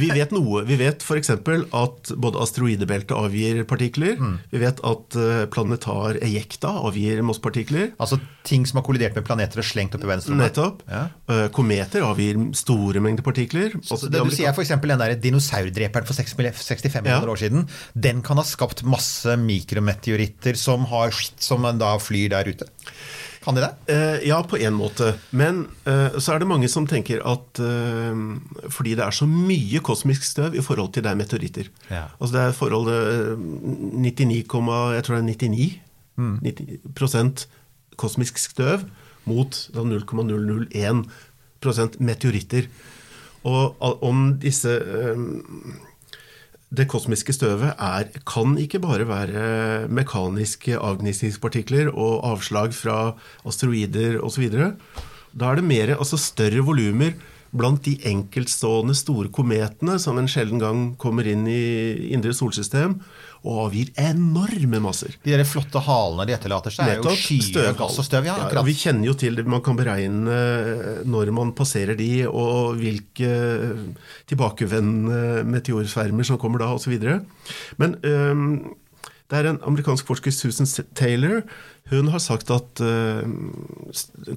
vi 0.01 0.07
vet 0.15 0.31
noe. 0.33 0.63
Vi 0.65 0.77
vet 0.81 1.03
f.eks. 1.05 1.31
at 1.37 2.13
både 2.17 2.41
asteroidebeltet 2.41 3.13
avgir 3.13 3.61
partikler. 3.69 4.17
Mm. 4.17 4.39
Vi 4.55 4.63
vet 4.63 4.81
at 4.89 5.19
øh, 5.21 5.43
planetar 5.53 6.17
ejekta 6.25 6.73
avgir 6.89 7.21
masspartikler. 7.29 7.91
Altså 8.01 8.17
ting 8.49 8.65
som 8.65 8.81
har 8.81 8.87
kollidert 8.87 9.19
med 9.19 9.27
planeter 9.29 9.61
og 9.61 9.69
slengt 9.69 9.99
opp 9.99 10.07
i 10.07 10.09
verdensrommet? 10.09 10.47
Nettopp. 10.49 10.81
Ja. 10.89 11.03
Øh, 11.29 11.45
Kometer 11.53 12.07
avgir 12.09 12.41
store 12.57 13.05
mengder 13.05 13.27
partikler. 13.27 13.77
Så 13.85 13.99
Altså, 13.99 14.09
det 14.09 14.23
de 14.25 14.33
du 14.33 14.37
sier 14.39 14.49
er 14.49 14.63
eksempel 14.65 14.95
den 14.95 15.03
der 15.05 15.15
dinosaurdreperen 15.21 16.09
for 16.09 16.17
65 16.17 17.03
millioner 17.05 17.29
Ja. 17.29 17.35
år 17.37 17.43
siden, 17.45 17.69
den 17.95 18.23
kan 18.25 18.41
ha 18.41 18.47
skapt 18.49 18.81
masse 18.83 19.37
mikrometeoritter 19.37 20.57
som, 20.57 20.89
har, 20.89 21.13
som 21.37 21.69
da 21.79 21.93
flyr 22.01 22.33
der 22.33 22.49
ute. 22.49 22.65
Kan 23.41 23.57
de 23.57 23.63
det? 23.65 23.71
Eh, 23.89 24.29
ja, 24.29 24.43
på 24.45 24.59
en 24.61 24.75
måte. 24.77 25.15
Men 25.33 25.63
eh, 25.89 26.19
så 26.21 26.35
er 26.35 26.43
det 26.43 26.49
mange 26.51 26.69
som 26.69 26.85
tenker 26.89 27.23
at 27.25 27.61
eh, 27.65 28.19
fordi 28.69 28.93
det 28.99 29.05
er 29.07 29.17
så 29.17 29.25
mye 29.29 29.81
kosmisk 29.81 30.27
støv 30.29 30.59
i 30.61 30.65
forhold 30.65 30.93
til 30.93 31.07
det 31.07 31.13
er 31.15 31.17
meteoritter. 31.21 31.71
Ja. 31.89 32.03
Altså 32.21 32.35
det 32.37 32.43
er 32.45 32.59
forholdet 32.59 32.99
eh, 33.15 33.47
99, 33.97 34.45
jeg 34.97 35.07
tror 35.07 35.17
det 35.17 35.23
er 35.23 35.31
99 35.33 35.71
Mm. 36.21 36.37
90 36.45 37.47
kosmisk 37.97 38.37
støv 38.37 38.83
mot 39.25 39.57
da 39.73 39.81
0,001 39.87 41.07
meteoritter. 42.01 42.67
Og 43.49 43.81
om 44.05 44.35
disse 44.43 44.75
eh, 44.77 45.17
det 46.71 46.87
kosmiske 46.91 47.35
støvet 47.35 47.73
er, 47.75 48.11
kan 48.29 48.55
ikke 48.63 48.79
bare 48.83 49.07
være 49.09 49.89
mekaniske 49.91 50.79
avgnisningspartikler 50.79 51.91
og 51.91 52.23
avslag 52.29 52.75
fra 52.77 52.99
asteroider 53.47 54.21
osv. 54.23 54.47
Da 55.35 55.51
er 55.51 55.59
det 55.59 55.67
mer, 55.67 55.97
altså 55.97 56.19
større 56.21 56.63
volumer 56.67 57.17
blant 57.51 57.83
de 57.85 57.97
enkeltstående 58.07 58.95
store 58.95 59.31
kometene 59.35 59.97
som 60.03 60.19
en 60.21 60.29
sjelden 60.31 60.61
gang 60.63 60.85
kommer 61.01 61.27
inn 61.27 61.47
i 61.51 62.13
indre 62.15 62.35
solsystem 62.37 62.99
og 63.41 63.61
avgir 63.65 63.89
enorme 63.99 64.83
masser. 64.85 65.15
De 65.25 65.33
der 65.33 65.47
flotte 65.49 65.81
halene 65.83 66.27
de 66.29 66.35
etterlater 66.37 66.75
seg, 66.75 66.91
er 66.91 66.99
jo 66.99 67.07
Nettopp. 67.07 67.23
skyer 67.23 67.73
gass 67.79 67.97
og 68.03 68.07
støv. 68.07 68.29
Ja, 68.29 68.37
ja, 68.53 68.65
vi 68.67 68.75
kjenner 68.77 69.09
jo 69.09 69.15
til 69.19 69.39
det, 69.39 69.47
man 69.49 69.65
kan 69.65 69.79
beregne 69.79 70.35
eh, 70.35 71.01
når 71.09 71.33
man 71.37 71.55
passerer 71.57 71.97
de, 71.99 72.11
og 72.29 72.77
hvilke 72.83 73.33
tilbakevendende 74.31 75.47
meteorsvermer 75.49 76.29
som 76.29 76.41
kommer 76.43 76.63
da, 76.63 76.75
osv. 76.77 77.01
Men 77.81 77.97
um, 78.05 78.45
det 79.31 79.41
er 79.41 79.49
en 79.49 79.63
amerikansk 79.73 80.09
forsker, 80.11 80.35
Susan 80.35 80.69
Taylor, 80.99 81.41
hun 81.91 82.13
har 82.13 82.21
sagt 82.23 82.53
at 82.53 82.85
uh, 82.85 83.25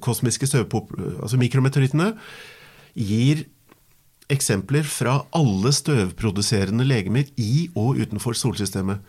kosmiske 0.02 0.48
støvpop... 0.48 0.96
Altså 1.20 1.38
mikrometeorittene 1.38 2.14
gir 2.94 3.44
eksempler 4.32 4.86
fra 4.88 5.18
alle 5.36 5.72
støvproduserende 5.74 6.86
legemer 6.86 7.28
i 7.36 7.68
og 7.76 8.00
utenfor 8.00 8.36
solsystemet. 8.38 9.02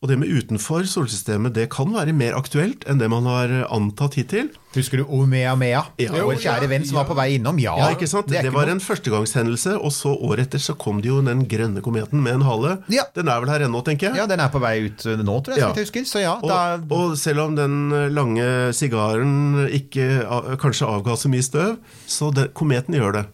Og 0.00 0.08
det 0.08 0.16
med 0.16 0.30
utenfor 0.32 0.86
solsystemet 0.88 1.52
det 1.52 1.66
kan 1.74 1.90
være 1.92 2.14
mer 2.16 2.32
aktuelt 2.32 2.86
enn 2.88 2.96
det 2.96 3.10
man 3.12 3.26
har 3.28 3.50
antatt 3.66 4.14
hittil. 4.16 4.46
Husker 4.72 5.02
du 5.02 5.10
Omeamea? 5.12 5.82
Ja. 6.00 6.14
Vår 6.14 6.38
kjære 6.40 6.70
venn 6.70 6.86
som 6.88 6.96
var 6.96 7.04
på 7.10 7.16
vei 7.18 7.34
innom? 7.34 7.58
Ja, 7.60 7.74
Ja, 7.76 7.90
ikke 7.92 8.08
sant? 8.08 8.30
Det, 8.32 8.38
ikke 8.40 8.54
var 8.54 8.70
en 8.72 8.80
førstegangshendelse, 8.80 9.74
og 9.76 9.92
så 9.92 10.14
året 10.16 10.46
etter 10.46 10.62
så 10.64 10.72
kom 10.80 11.02
det 11.04 11.10
jo 11.10 11.18
den 11.26 11.42
grønne 11.50 11.82
kometen 11.84 12.22
med 12.24 12.38
en 12.38 12.46
hale. 12.48 12.78
Ja. 12.88 13.04
Den 13.12 13.28
er 13.28 13.42
vel 13.44 13.52
her 13.52 13.66
ennå, 13.66 13.82
tenker 13.84 14.08
jeg. 14.08 14.22
Ja, 14.22 14.24
den 14.30 14.40
er 14.40 14.48
på 14.48 14.62
vei 14.64 14.72
ut 14.86 15.04
uh, 15.04 15.18
nå, 15.20 15.36
tror 15.44 15.58
jeg. 15.58 15.66
Ja. 15.66 15.68
jeg 15.76 15.90
husker. 15.90 16.08
Så 16.08 16.24
ja, 16.24 16.32
Og, 16.40 16.48
da, 16.48 16.80
og 16.96 17.12
selv 17.20 17.44
om 17.44 17.60
den 17.60 17.92
lange 18.16 18.48
sigaren 18.72 19.66
ikke 19.68 20.24
kanskje 20.64 20.88
avga 20.88 21.18
så 21.20 21.28
mye 21.28 21.44
støv, 21.44 21.76
så 22.08 22.32
det, 22.32 22.54
kometen 22.56 22.96
gjør 22.96 23.18
det. 23.20 23.26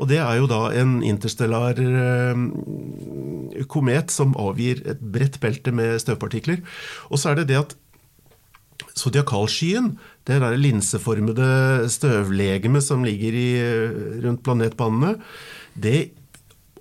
Og 0.00 0.08
det 0.08 0.20
er 0.22 0.40
jo 0.40 0.48
da 0.48 0.62
en 0.80 0.98
interstellar 1.04 1.78
eh, 1.84 2.42
komet 3.70 4.14
som 4.14 4.32
avgir 4.40 4.80
et 4.88 5.00
bredt 5.00 5.36
belte 5.42 5.74
med 5.76 6.00
støvpartikler. 6.00 6.62
Og 7.12 7.20
så 7.20 7.32
er 7.32 7.40
det 7.40 7.50
det 7.52 7.60
at 7.60 7.76
Zodiakalskyen, 8.96 9.92
det 10.26 10.40
der 10.40 10.56
linseformede 10.56 11.88
støvlegemet 11.92 12.84
som 12.84 13.04
ligger 13.04 13.36
i, 13.36 13.50
rundt 14.24 14.42
planetbanene, 14.44 15.14
det 15.76 16.10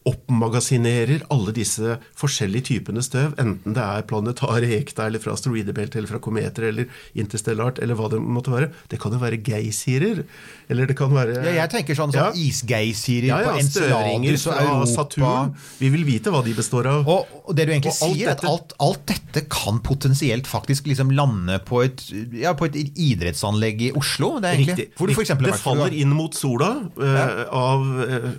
oppmagasinerer 0.08 1.26
alle 1.34 1.54
disse 1.56 1.98
forskjellige 2.20 2.70
typene 2.70 3.02
støv, 3.04 3.34
enten 3.42 3.76
det 3.76 3.84
er 3.84 4.06
planetare 4.10 4.70
ekta 4.80 5.08
eller 5.10 5.22
fra 5.24 5.34
asteroidebelte 5.36 6.00
eller 6.00 6.12
fra 6.12 6.22
kometer 6.24 6.70
eller 6.70 6.88
interstellart 7.20 7.82
eller 7.84 7.98
hva 8.00 8.10
det 8.14 8.22
måtte 8.24 8.54
være. 8.54 8.70
Det 8.92 9.00
kan 9.02 9.16
jo 9.16 9.20
være 9.22 9.42
geysirer, 9.46 10.24
eller 10.70 10.90
det 10.90 10.98
kan 11.00 11.12
være 11.14 11.40
Ja, 11.44 11.56
jeg 11.62 11.74
tenker 11.76 11.98
sånn, 11.98 12.14
sånn 12.16 12.30
Ja. 12.30 12.32
isgeisirer 12.36 13.30
ja, 13.32 13.42
ja, 13.42 13.52
på 13.52 13.60
Enceladus 13.64 14.48
og 14.48 14.54
Europa. 14.56 14.90
Saturn. 14.94 15.54
Vi 15.80 15.90
vil 15.94 16.06
vite 16.08 16.34
hva 16.34 16.44
de 16.46 16.54
består 16.58 16.90
av. 16.92 17.08
Og, 17.10 17.28
og 17.46 17.56
det 17.58 17.68
du 17.68 17.74
egentlig 17.74 17.94
Og 17.94 18.16
sier, 18.16 18.32
at 18.34 18.46
alt, 18.48 18.74
alt 18.80 19.06
dette 19.10 19.46
kan 19.52 19.80
potensielt 19.86 20.48
faktisk 20.50 20.88
liksom 20.90 21.12
lande 21.16 21.60
på 21.68 21.84
et, 21.86 22.04
ja, 22.40 22.54
på 22.58 22.70
et 22.70 22.80
idrettsanlegg 22.80 23.86
i 23.90 23.92
Oslo. 23.98 24.38
Det 24.40 24.50
er 24.50 24.58
egentlig, 24.60 24.78
Riktig. 24.78 24.98
Hvor 24.98 25.08
du 25.08 25.14
for 25.18 25.46
det 25.46 25.60
faller 25.60 25.96
inn 25.96 26.12
mot 26.16 26.36
sola 26.36 26.72
eh, 27.02 27.46
av, 27.56 27.86
eh, 28.06 28.30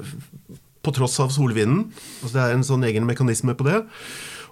på 0.85 0.95
tross 0.97 1.18
av 1.22 1.33
solvinden. 1.35 1.89
Altså 2.22 2.35
det 2.37 2.45
er 2.45 2.57
en 2.57 2.66
sånn 2.66 2.87
egen 2.89 3.09
mekanisme 3.09 3.57
på 3.57 3.66
det. 3.68 3.83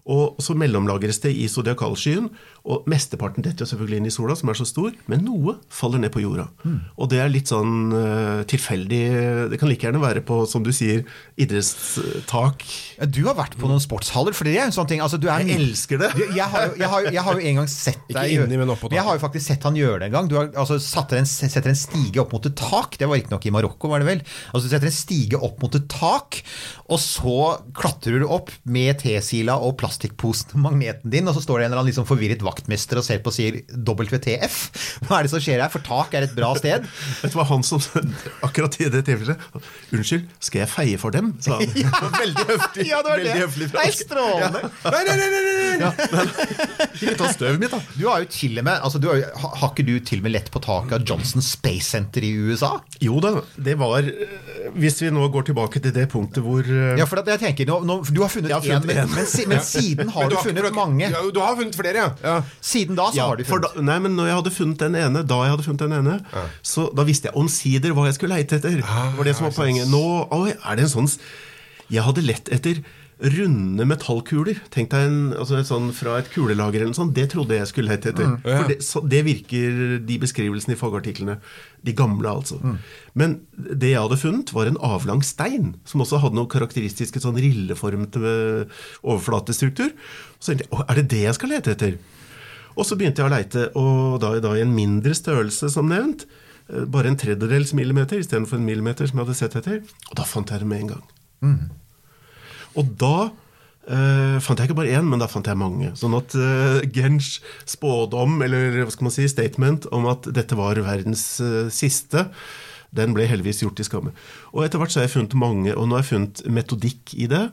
Og 0.08 0.38
så 0.40 0.54
mellomlagres 0.56 1.20
det 1.20 1.34
i 1.36 1.44
zodiakalskyen, 1.52 2.30
og 2.68 2.86
mesteparten 2.88 3.44
detter 3.44 3.64
jo 3.64 3.68
selvfølgelig 3.70 3.98
inn 4.00 4.08
i 4.08 4.12
sola, 4.12 4.34
som 4.36 4.50
er 4.50 4.56
så 4.58 4.64
stor, 4.68 4.92
men 5.08 5.22
noe 5.24 5.54
faller 5.72 6.00
ned 6.02 6.12
på 6.14 6.22
jorda. 6.22 6.46
Mm. 6.64 6.78
Og 6.96 7.10
det 7.12 7.20
er 7.22 7.32
litt 7.32 7.48
sånn 7.52 7.92
uh, 7.92 8.40
tilfeldig 8.48 9.00
Det 9.52 9.58
kan 9.60 9.70
like 9.70 9.86
gjerne 9.86 10.00
være 10.02 10.22
på, 10.26 10.40
som 10.48 10.64
du 10.64 10.70
sier, 10.74 11.04
idrettstak. 11.40 12.64
Du 13.14 13.20
har 13.28 13.36
vært 13.38 13.56
på 13.60 13.70
noen 13.70 13.80
sportshaller, 13.84 14.36
for 14.36 14.48
det 14.48 14.56
er 14.58 14.66
en 14.66 14.74
sånn 14.74 14.88
ting 14.90 15.02
altså, 15.04 15.20
du 15.20 15.28
er, 15.30 15.44
Jeg 15.46 15.60
elsker 15.60 16.02
det. 16.02 16.10
Du, 16.16 16.24
Jeg 16.36 16.48
har, 16.52 16.66
jo, 16.68 16.76
jeg, 16.80 16.90
har, 16.92 17.08
jeg 17.18 17.24
har 17.28 17.38
jo 17.38 17.46
en 17.52 17.60
gang 17.62 17.70
sett 17.72 18.02
deg 18.08 18.32
gjøre- 18.34 18.48
inni, 18.48 18.60
men 18.60 18.74
oppå 18.74 18.92
Jeg 18.94 19.04
har 19.06 19.16
jo 19.16 19.24
faktisk 19.24 19.52
sett 19.52 19.68
han 19.68 19.78
gjøre 19.78 20.00
det 20.02 20.10
en 20.10 20.16
gang. 20.18 20.30
Du 20.32 20.36
har, 20.40 20.50
altså, 20.58 20.80
setter, 20.82 21.20
en, 21.20 21.28
setter 21.28 21.72
en 21.72 21.78
stige 21.78 22.22
opp 22.24 22.34
mot 22.36 22.48
et 22.48 22.56
tak. 22.58 22.98
Det 23.00 23.08
var 23.08 23.20
riktignok 23.20 23.48
i 23.48 23.54
Marokko, 23.54 23.92
var 23.92 24.04
det 24.04 24.08
vel. 24.10 24.24
Altså, 24.52 24.66
du 24.66 24.72
setter 24.72 24.90
en 24.90 24.98
stige 24.98 25.40
opp 25.40 25.60
mot 25.64 25.78
et 25.78 25.88
tak, 25.92 26.40
og 26.88 27.00
så 27.02 27.38
klatrer 27.76 28.22
du 28.22 28.28
opp 28.32 28.50
med 28.68 29.00
tesila 29.04 29.58
og 29.62 29.68
og 29.68 29.76
plastikkposen 29.98 30.60
magneten 30.62 31.10
din, 31.10 31.26
og 31.28 31.34
så 31.34 31.42
står 31.42 31.58
det 31.60 31.64
en 31.66 31.70
eller 31.72 31.80
annen 31.82 31.90
liksom 31.90 32.06
forvirret 32.08 32.42
vaktmester 32.44 32.98
og 33.00 33.04
ser 33.06 33.18
på 33.24 33.28
og 33.32 33.34
sier 33.34 33.58
WTF. 33.74 34.56
Hva 35.08 35.18
er 35.18 35.26
det 35.26 35.32
som 35.32 35.42
skjer 35.42 35.60
her? 35.62 35.70
For 35.72 35.82
tak 35.84 36.14
er 36.14 36.26
et 36.28 36.34
bra 36.36 36.52
sted. 36.58 36.86
Du 37.28 37.34
hva 37.38 37.44
han 37.48 37.62
som 37.66 37.80
akkurat 38.46 38.74
i 38.80 38.86
det 38.92 39.02
tilfellet 39.06 39.40
Unnskyld, 39.94 40.24
skal 40.42 40.62
jeg 40.62 40.70
feie 40.72 40.98
for 41.00 41.12
dem? 41.14 41.32
sa 41.44 41.58
han. 41.58 41.68
Veldig 42.22 42.44
høflig. 42.48 42.86
Ja, 42.88 43.00
det 43.04 43.10
var 43.12 43.22
det. 43.24 43.34
høflig 43.42 43.68
Nei, 43.74 43.86
strålende. 43.94 44.62
Nei, 44.86 45.02
nei, 45.08 45.16
nei, 45.18 45.28
nei, 45.28 45.42
nei, 45.44 45.76
nei. 45.82 46.86
Ikke 46.98 47.16
ta 47.20 47.30
støvet 47.34 47.60
mitt, 47.62 47.74
da. 47.74 47.80
Du 47.98 48.06
har 48.08 48.22
jo 48.24 48.30
til 48.32 48.58
og 48.62 48.66
med, 48.68 48.80
altså, 48.86 49.00
du 49.02 49.08
har, 49.10 49.22
har 49.36 49.72
ikke 49.72 49.86
du 49.86 49.94
til 50.08 50.22
og 50.22 50.28
med 50.28 50.34
lett 50.36 50.50
på 50.54 50.62
taket 50.64 50.96
av 50.98 51.06
Johnson 51.10 51.44
Space 51.44 51.90
Center 51.92 52.24
i 52.26 52.32
USA? 52.48 52.72
Jo 53.04 53.18
da, 53.22 53.34
det 53.60 53.76
var 53.80 54.06
Hvis 54.78 54.98
vi 55.02 55.10
nå 55.14 55.28
går 55.34 55.48
tilbake 55.50 55.82
til 55.84 55.94
det 55.94 56.08
punktet 56.12 56.42
hvor 56.44 56.64
eh, 56.64 56.96
Ja, 56.98 57.06
for 57.08 57.20
jeg 57.28 57.42
tenker, 57.42 57.68
nå, 57.68 57.80
nå, 57.86 57.98
Du 58.08 58.22
har 58.24 58.32
funnet 58.32 58.52
én, 58.54 58.64
funnet 58.64 58.88
men, 58.88 59.02
en. 59.04 59.14
men, 59.18 59.28
si- 59.28 59.46
men 59.50 59.62
siden 59.88 60.08
har 60.14 60.28
du 60.28 60.36
ikke 60.36 60.44
funnet 60.48 60.74
mange. 60.76 61.08
Ja, 61.10 61.22
du 61.34 61.40
har 61.40 61.56
funnet 61.56 61.76
flere, 61.78 62.04
ja. 62.22 62.36
Siden 62.60 62.96
da 62.98 63.08
så 63.14 63.26
har 63.30 63.36
du 63.40 63.44
funnet. 63.48 63.74
da, 63.74 63.82
nei, 63.88 63.98
men 64.04 64.16
når 64.16 64.26
jeg 64.30 64.38
hadde 64.40 64.54
funnet 64.58 64.78
den 64.84 64.94
ene, 65.00 65.22
da 65.26 65.40
jeg 65.44 65.50
hadde 65.54 65.66
funnet 65.66 65.84
den 65.86 65.96
ene, 65.98 66.18
så 66.62 66.88
da 66.94 67.02
visste 67.08 67.28
jeg 67.30 67.36
omsider 67.40 67.92
hva 67.96 68.06
jeg 68.10 68.18
skulle 68.18 68.36
leite 68.36 68.56
etter. 68.60 68.82
Ah, 68.84 69.10
Det 69.10 69.18
var 69.18 69.24
det 69.30 69.36
som 69.36 69.48
var 69.48 69.56
poenget. 69.56 69.88
Nå 69.88 70.02
oi, 70.38 70.50
er 70.52 70.76
det 70.76 70.84
en 70.88 70.94
sånn 70.96 71.10
Jeg 71.90 72.02
hadde 72.04 72.20
lett 72.26 72.48
etter 72.52 72.82
runde 73.18 73.82
metallkuler. 73.90 74.60
Tenk 74.70 74.92
deg 74.92 75.06
en, 75.08 75.16
altså 75.34 75.58
sånn 75.66 75.88
fra 75.96 76.18
et 76.20 76.28
kulelager 76.30 76.78
eller 76.84 76.92
noe 76.92 76.98
sånt. 76.98 77.14
Det 77.16 77.24
trodde 77.32 77.56
jeg 77.58 77.66
skulle 77.70 77.90
lete 77.90 78.12
etter. 78.12 78.36
Ja. 78.46 78.60
For 78.60 78.68
det, 78.70 78.76
så, 78.86 79.02
det 79.02 79.24
virker 79.26 79.96
de 80.06 80.18
beskrivelsene 80.22 80.76
i 80.76 80.78
fagartiklene. 80.78 81.38
De 81.82 81.94
gamle, 81.98 82.30
altså. 82.30 82.60
Men 83.18 83.40
det 83.56 83.90
jeg 83.94 84.02
hadde 84.04 84.20
funnet, 84.20 84.52
var 84.54 84.70
en 84.70 84.78
avlang 84.86 85.24
stein, 85.26 85.72
som 85.88 86.04
også 86.04 86.20
hadde 86.22 86.38
noen 86.38 86.50
karakteristiske 86.52 87.22
sånn 87.22 87.40
rilleformete 87.42 88.22
eh, 88.22 88.78
overflatestruktur. 89.02 89.90
Så 90.38 90.52
tenkte 90.52 90.68
jeg, 90.68 90.72
«Å, 90.78 90.86
er 90.86 91.00
det 91.00 91.08
det 91.14 91.24
jeg 91.24 91.38
skal 91.38 91.52
lete 91.56 91.74
etter? 91.74 91.98
Og 92.78 92.86
så 92.86 92.94
begynte 92.94 93.24
jeg 93.24 93.26
å 93.26 93.34
leite, 93.34 93.64
og 93.78 94.20
da, 94.22 94.36
da 94.44 94.52
i 94.54 94.62
en 94.62 94.74
mindre 94.74 95.10
størrelse, 95.18 95.66
som 95.74 95.90
nevnt. 95.90 96.28
eh, 96.70 96.86
Bare 96.86 97.10
en 97.10 97.18
tredjedels 97.18 97.74
millimeter 97.74 98.22
istedenfor 98.22 98.60
en 98.60 98.68
millimeter 98.68 99.10
som 99.10 99.18
jeg 99.18 99.26
hadde 99.26 99.38
sett 99.42 99.58
etter. 99.58 99.82
Og 100.12 100.14
da 100.22 100.26
fant 100.28 100.54
jeg 100.54 100.62
det 100.62 100.70
med 100.70 100.84
en 100.86 100.94
gang. 100.94 101.06
Og 102.78 102.96
da 103.00 103.18
Uh, 103.88 104.36
fant 104.44 104.60
jeg 104.60 104.68
ikke 104.68 104.82
bare 104.82 104.98
én, 104.98 105.06
men 105.08 105.16
da 105.16 105.24
fant 105.32 105.46
jeg 105.48 105.56
mange. 105.56 105.94
Sånn 105.96 106.12
at 106.18 106.34
uh, 106.36 106.82
Gens 106.92 107.38
spådom, 107.64 108.34
eller 108.44 108.82
hva 108.82 108.92
skal 108.92 109.06
man 109.06 109.14
si, 109.14 109.24
statement 109.32 109.86
om 109.96 110.04
at 110.10 110.28
dette 110.36 110.58
var 110.58 110.76
verdens 110.84 111.22
uh, 111.40 111.70
siste, 111.72 112.26
den 112.92 113.14
ble 113.16 113.24
heldigvis 113.30 113.62
gjort 113.62 113.78
til 113.80 113.88
skamme. 113.88 114.12
Og 114.52 114.66
etter 114.66 114.82
hvert 114.82 114.92
så 114.92 115.00
har 115.00 115.08
jeg 115.08 115.14
funnet 115.14 115.38
mange, 115.40 115.72
og 115.72 115.88
nå 115.88 115.96
har 115.96 116.04
jeg 116.04 116.10
funnet 116.10 116.44
metodikk 116.52 117.14
i 117.16 117.30
det. 117.32 117.46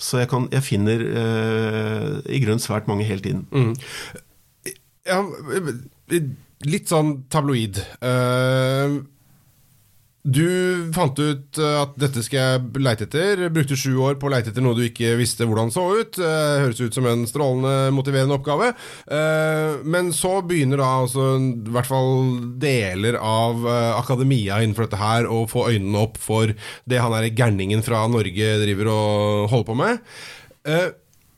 Så 0.00 0.22
jeg, 0.22 0.30
kan, 0.32 0.48
jeg 0.56 0.64
finner 0.64 1.04
uh, 1.04 2.16
i 2.24 2.40
grunnen 2.40 2.64
svært 2.64 2.88
mange 2.88 3.04
hele 3.08 3.24
tiden. 3.28 3.44
ja, 5.04 5.20
litt 6.68 6.90
sånn 6.90 7.14
tabloid. 7.32 7.80
Eh, 8.00 8.96
du 10.22 10.92
fant 10.94 11.18
ut 11.18 11.58
eh, 11.58 11.76
at 11.80 11.96
dette 11.98 12.22
skal 12.22 12.38
jeg 12.38 12.82
leite 12.84 13.08
etter. 13.08 13.40
Brukte 13.50 13.78
sju 13.78 13.96
år 14.06 14.20
på 14.20 14.28
å 14.28 14.32
leite 14.32 14.52
etter 14.52 14.62
noe 14.62 14.78
du 14.78 14.84
ikke 14.86 15.16
visste 15.18 15.48
hvordan 15.48 15.72
så 15.74 15.82
ut. 15.98 16.18
Eh, 16.22 16.62
høres 16.62 16.82
ut 16.82 16.94
som 16.94 17.08
en 17.10 17.24
strålende 17.26 17.90
motiverende 17.94 18.36
oppgave. 18.38 18.70
Eh, 19.10 19.82
men 19.82 20.12
så 20.14 20.36
begynner 20.46 20.78
da 20.78 20.92
altså 21.02 21.26
i 21.42 21.74
hvert 21.74 21.90
fall 21.90 22.14
deler 22.62 23.18
av 23.18 23.66
akademia 23.98 24.60
innenfor 24.62 24.86
dette 24.86 25.02
her 25.02 25.26
å 25.26 25.42
få 25.50 25.66
øynene 25.72 26.06
opp 26.06 26.20
for 26.22 26.54
det 26.86 27.02
han 27.02 27.18
er 27.18 27.32
gærningen 27.34 27.82
fra 27.82 28.04
Norge 28.10 28.56
driver 28.62 28.94
og 28.94 29.50
holder 29.50 29.70
på 29.72 29.80
med. 29.82 30.02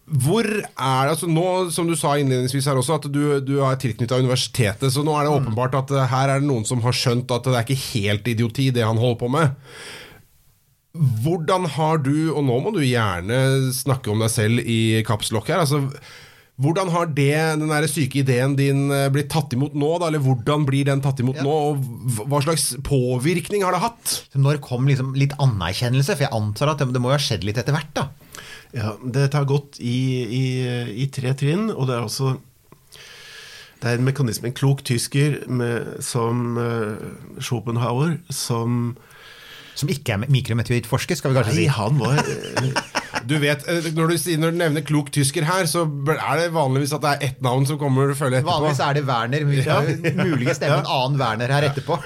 Hvor 0.04 0.44
er 0.44 0.64
det, 0.68 1.12
altså 1.14 1.26
nå 1.32 1.44
Som 1.72 1.86
du 1.88 1.94
sa 1.96 2.10
innledningsvis 2.20 2.66
her 2.68 2.76
også, 2.76 2.98
at 3.00 3.06
du, 3.08 3.40
du 3.40 3.54
er 3.64 3.78
tilknytta 3.80 4.18
universitetet. 4.20 4.90
Så 4.92 5.00
nå 5.06 5.14
er 5.16 5.24
det 5.24 5.32
åpenbart 5.38 5.78
at 5.80 5.94
eh, 5.96 6.08
her 6.12 6.28
er 6.34 6.42
det 6.42 6.48
noen 6.50 6.66
som 6.68 6.82
har 6.84 6.92
skjønt 6.96 7.30
at 7.32 7.46
det 7.48 7.54
er 7.56 7.64
ikke 7.64 7.84
helt 7.94 8.28
idioti, 8.34 8.68
det 8.76 8.84
han 8.84 9.00
holder 9.00 9.20
på 9.22 9.30
med. 9.32 9.54
Hvordan 11.24 11.64
har 11.74 11.98
du, 12.04 12.12
og 12.36 12.44
nå 12.46 12.58
må 12.62 12.70
du 12.76 12.82
gjerne 12.86 13.38
snakke 13.74 14.12
om 14.12 14.20
deg 14.22 14.30
selv 14.30 14.60
i 14.62 15.02
kapslokk 15.06 15.48
her 15.50 15.64
altså, 15.64 15.80
Hvordan 16.62 16.92
har 16.94 17.08
det, 17.10 17.32
den 17.58 17.66
der 17.72 17.86
syke 17.90 18.20
ideen 18.20 18.52
din 18.54 18.84
eh, 18.94 19.08
blitt 19.10 19.26
tatt 19.32 19.56
imot 19.56 19.72
nå? 19.74 19.88
Da? 19.98 20.06
Eller 20.12 20.22
hvordan 20.22 20.62
blir 20.68 20.86
den 20.86 21.00
tatt 21.02 21.18
imot 21.24 21.40
nå? 21.42 21.50
Og 21.72 22.28
hva- 22.30 22.44
slags 22.44 22.68
påvirkning 22.86 23.64
har 23.66 23.74
det 23.74 23.80
hatt? 23.82 24.12
Når 24.38 24.60
kom 24.62 24.86
liksom 24.86 25.16
litt 25.18 25.34
anerkjennelse? 25.42 26.14
For 26.14 26.28
jeg 26.28 26.36
antar 26.36 26.70
at 26.76 26.84
det, 26.84 26.92
det 26.94 27.02
må 27.02 27.10
jo 27.10 27.16
ha 27.16 27.24
skjedd 27.24 27.42
litt 27.48 27.58
etter 27.58 27.74
hvert, 27.74 27.90
da. 27.98 28.06
Ja, 28.74 28.96
Dette 29.02 29.38
har 29.38 29.46
gått 29.46 29.78
i, 29.78 29.98
i, 30.24 30.44
i 31.04 31.06
tre 31.14 31.34
trinn, 31.38 31.68
og 31.70 31.86
det 31.88 31.98
er 31.98 32.08
også 32.08 32.34
det 33.84 33.90
er 33.90 33.98
en 34.00 34.06
mekanisme, 34.06 34.48
en 34.48 34.56
klok 34.56 34.80
tysker 34.88 35.42
med, 35.52 35.98
som 36.00 36.56
uh, 36.56 36.94
Schopenhauer, 37.36 38.16
som 38.32 38.96
Som 39.74 39.90
ikke 39.90 40.14
er 40.14 40.30
mikrometeorittforsker, 40.30 41.18
skal 41.18 41.32
vi 41.32 41.36
kanskje 41.36 41.52
Nei, 41.52 41.64
si. 41.64 41.72
han 41.74 41.98
var 41.98 42.20
eh, 42.22 42.70
Du 43.28 43.34
vet, 43.42 43.66
eh, 43.68 43.90
Når 43.92 44.14
du, 44.14 44.16
når 44.38 44.54
du 44.54 44.58
nevner 44.62 44.86
klok 44.86 45.10
tysker 45.12 45.44
her, 45.44 45.66
så 45.66 45.84
er 46.14 46.40
det 46.40 46.48
vanligvis 46.54 46.94
at 46.96 47.02
det 47.04 47.12
er 47.12 47.28
ett 47.28 47.42
navn 47.44 47.66
som 47.68 47.78
kommer 47.78 48.14
og 48.14 48.16
følger 48.16 48.40
etterpå. 48.40 48.54
Vanligvis 48.54 48.80
er 48.86 48.96
det 48.96 49.04
Werner. 49.08 49.44
Vi 49.50 49.64
kan 49.66 49.90
ja. 49.90 50.12
muligens 50.22 50.62
nevne 50.62 50.80
en 50.80 50.92
annen 50.96 51.20
Werner 51.20 51.54
her 51.58 51.68
etterpå. 51.68 51.98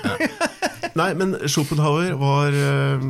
Nei, 0.98 1.12
men 1.20 1.36
Schopenhauer 1.46 2.16
var 2.18 2.56
eh, 2.58 3.06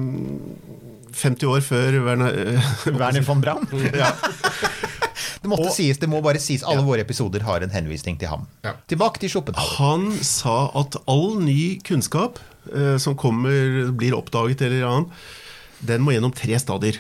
50 1.19 1.51
år 1.51 1.65
før 1.67 1.99
Werner 2.07 2.39
eh, 2.45 2.71
Werner 3.01 3.27
von 3.27 3.43
Braun. 3.45 3.69
ja. 3.95 4.13
Det 5.39 5.51
måtte 5.51 5.71
sies, 5.71 5.99
det 6.03 6.09
må 6.11 6.19
bare 6.23 6.41
sies. 6.43 6.65
Alle 6.67 6.83
våre 6.83 7.05
episoder 7.05 7.45
har 7.47 7.63
en 7.63 7.73
henvisning 7.73 8.17
til 8.19 8.31
ham. 8.31 8.47
Ja. 8.67 8.75
Tilbake 8.91 9.21
til 9.23 9.31
Schopenhauer. 9.33 9.77
Han 9.79 10.09
sa 10.27 10.57
at 10.79 10.99
all 11.11 11.39
ny 11.45 11.79
kunnskap 11.87 12.41
eh, 12.73 12.97
som 13.03 13.17
kommer, 13.19 13.93
blir 13.99 14.17
oppdaget 14.19 14.65
eller 14.67 14.87
annet, 14.89 15.21
den 15.89 16.03
må 16.03 16.15
gjennom 16.15 16.35
tre 16.35 16.59
stadier. 16.59 16.99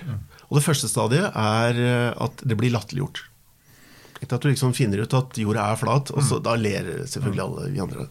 Og 0.48 0.60
det 0.60 0.64
første 0.64 0.90
stadiet 0.90 1.34
er 1.34 1.82
eh, 1.82 2.12
at 2.14 2.44
det 2.46 2.58
blir 2.60 2.72
latterliggjort. 2.74 3.24
At 4.22 4.38
du 4.42 4.48
liksom 4.50 4.74
finner 4.74 5.02
ut 5.02 5.14
at 5.14 5.38
jorda 5.38 5.68
er 5.72 5.78
flat, 5.78 6.10
og 6.14 6.24
så 6.26 6.40
da 6.42 6.56
ler 6.58 6.88
selvfølgelig 7.06 7.42
alle 7.44 7.66
vi 7.74 7.82
andre. 7.82 8.06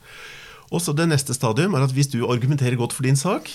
Og 0.71 0.83
så 0.83 0.93
det 0.95 1.07
neste 1.07 1.35
stadium 1.35 1.75
er 1.75 1.87
at 1.87 1.93
hvis 1.95 2.11
du 2.11 2.21
argumenterer 2.27 2.79
godt 2.79 2.95
for 2.95 3.07
din 3.07 3.19
sak, 3.19 3.49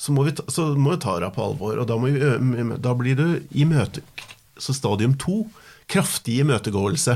så 0.00 0.14
må 0.16 0.24
vi 0.24 0.32
ta, 0.32 0.46
så 0.48 0.70
må 0.80 0.94
vi 0.94 1.02
ta 1.02 1.18
det 1.20 1.28
på 1.34 1.44
alvor. 1.44 1.76
Og 1.82 1.88
da, 1.88 1.98
vi, 2.00 2.14
da 2.80 2.96
blir 2.96 3.18
du 3.18 3.26
i 3.52 3.68
møte... 3.68 4.04
Så 4.60 4.74
stadium 4.76 5.14
to 5.16 5.46
kraftig 5.88 6.42
imøtegåelse. 6.42 7.14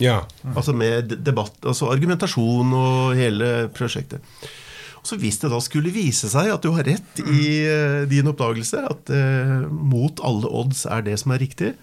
Ja. 0.00 0.22
Altså 0.54 0.72
med 0.76 1.12
debatt, 1.24 1.58
altså 1.64 1.90
argumentasjon 1.92 2.72
og 2.76 3.18
hele 3.18 3.50
prosjektet. 3.76 4.24
Og 4.96 5.10
så 5.10 5.18
Hvis 5.20 5.38
det 5.42 5.52
da 5.52 5.60
skulle 5.62 5.92
vise 5.94 6.28
seg 6.32 6.48
at 6.50 6.64
du 6.64 6.72
har 6.74 6.88
rett 6.88 7.20
i 7.22 7.42
uh, 7.68 8.08
din 8.08 8.26
oppdagelse, 8.32 8.80
at 8.88 9.12
uh, 9.12 9.68
mot 9.68 10.24
alle 10.24 10.48
odds 10.48 10.86
er 10.88 11.04
det 11.06 11.18
som 11.20 11.36
er 11.36 11.44
riktig, 11.44 11.74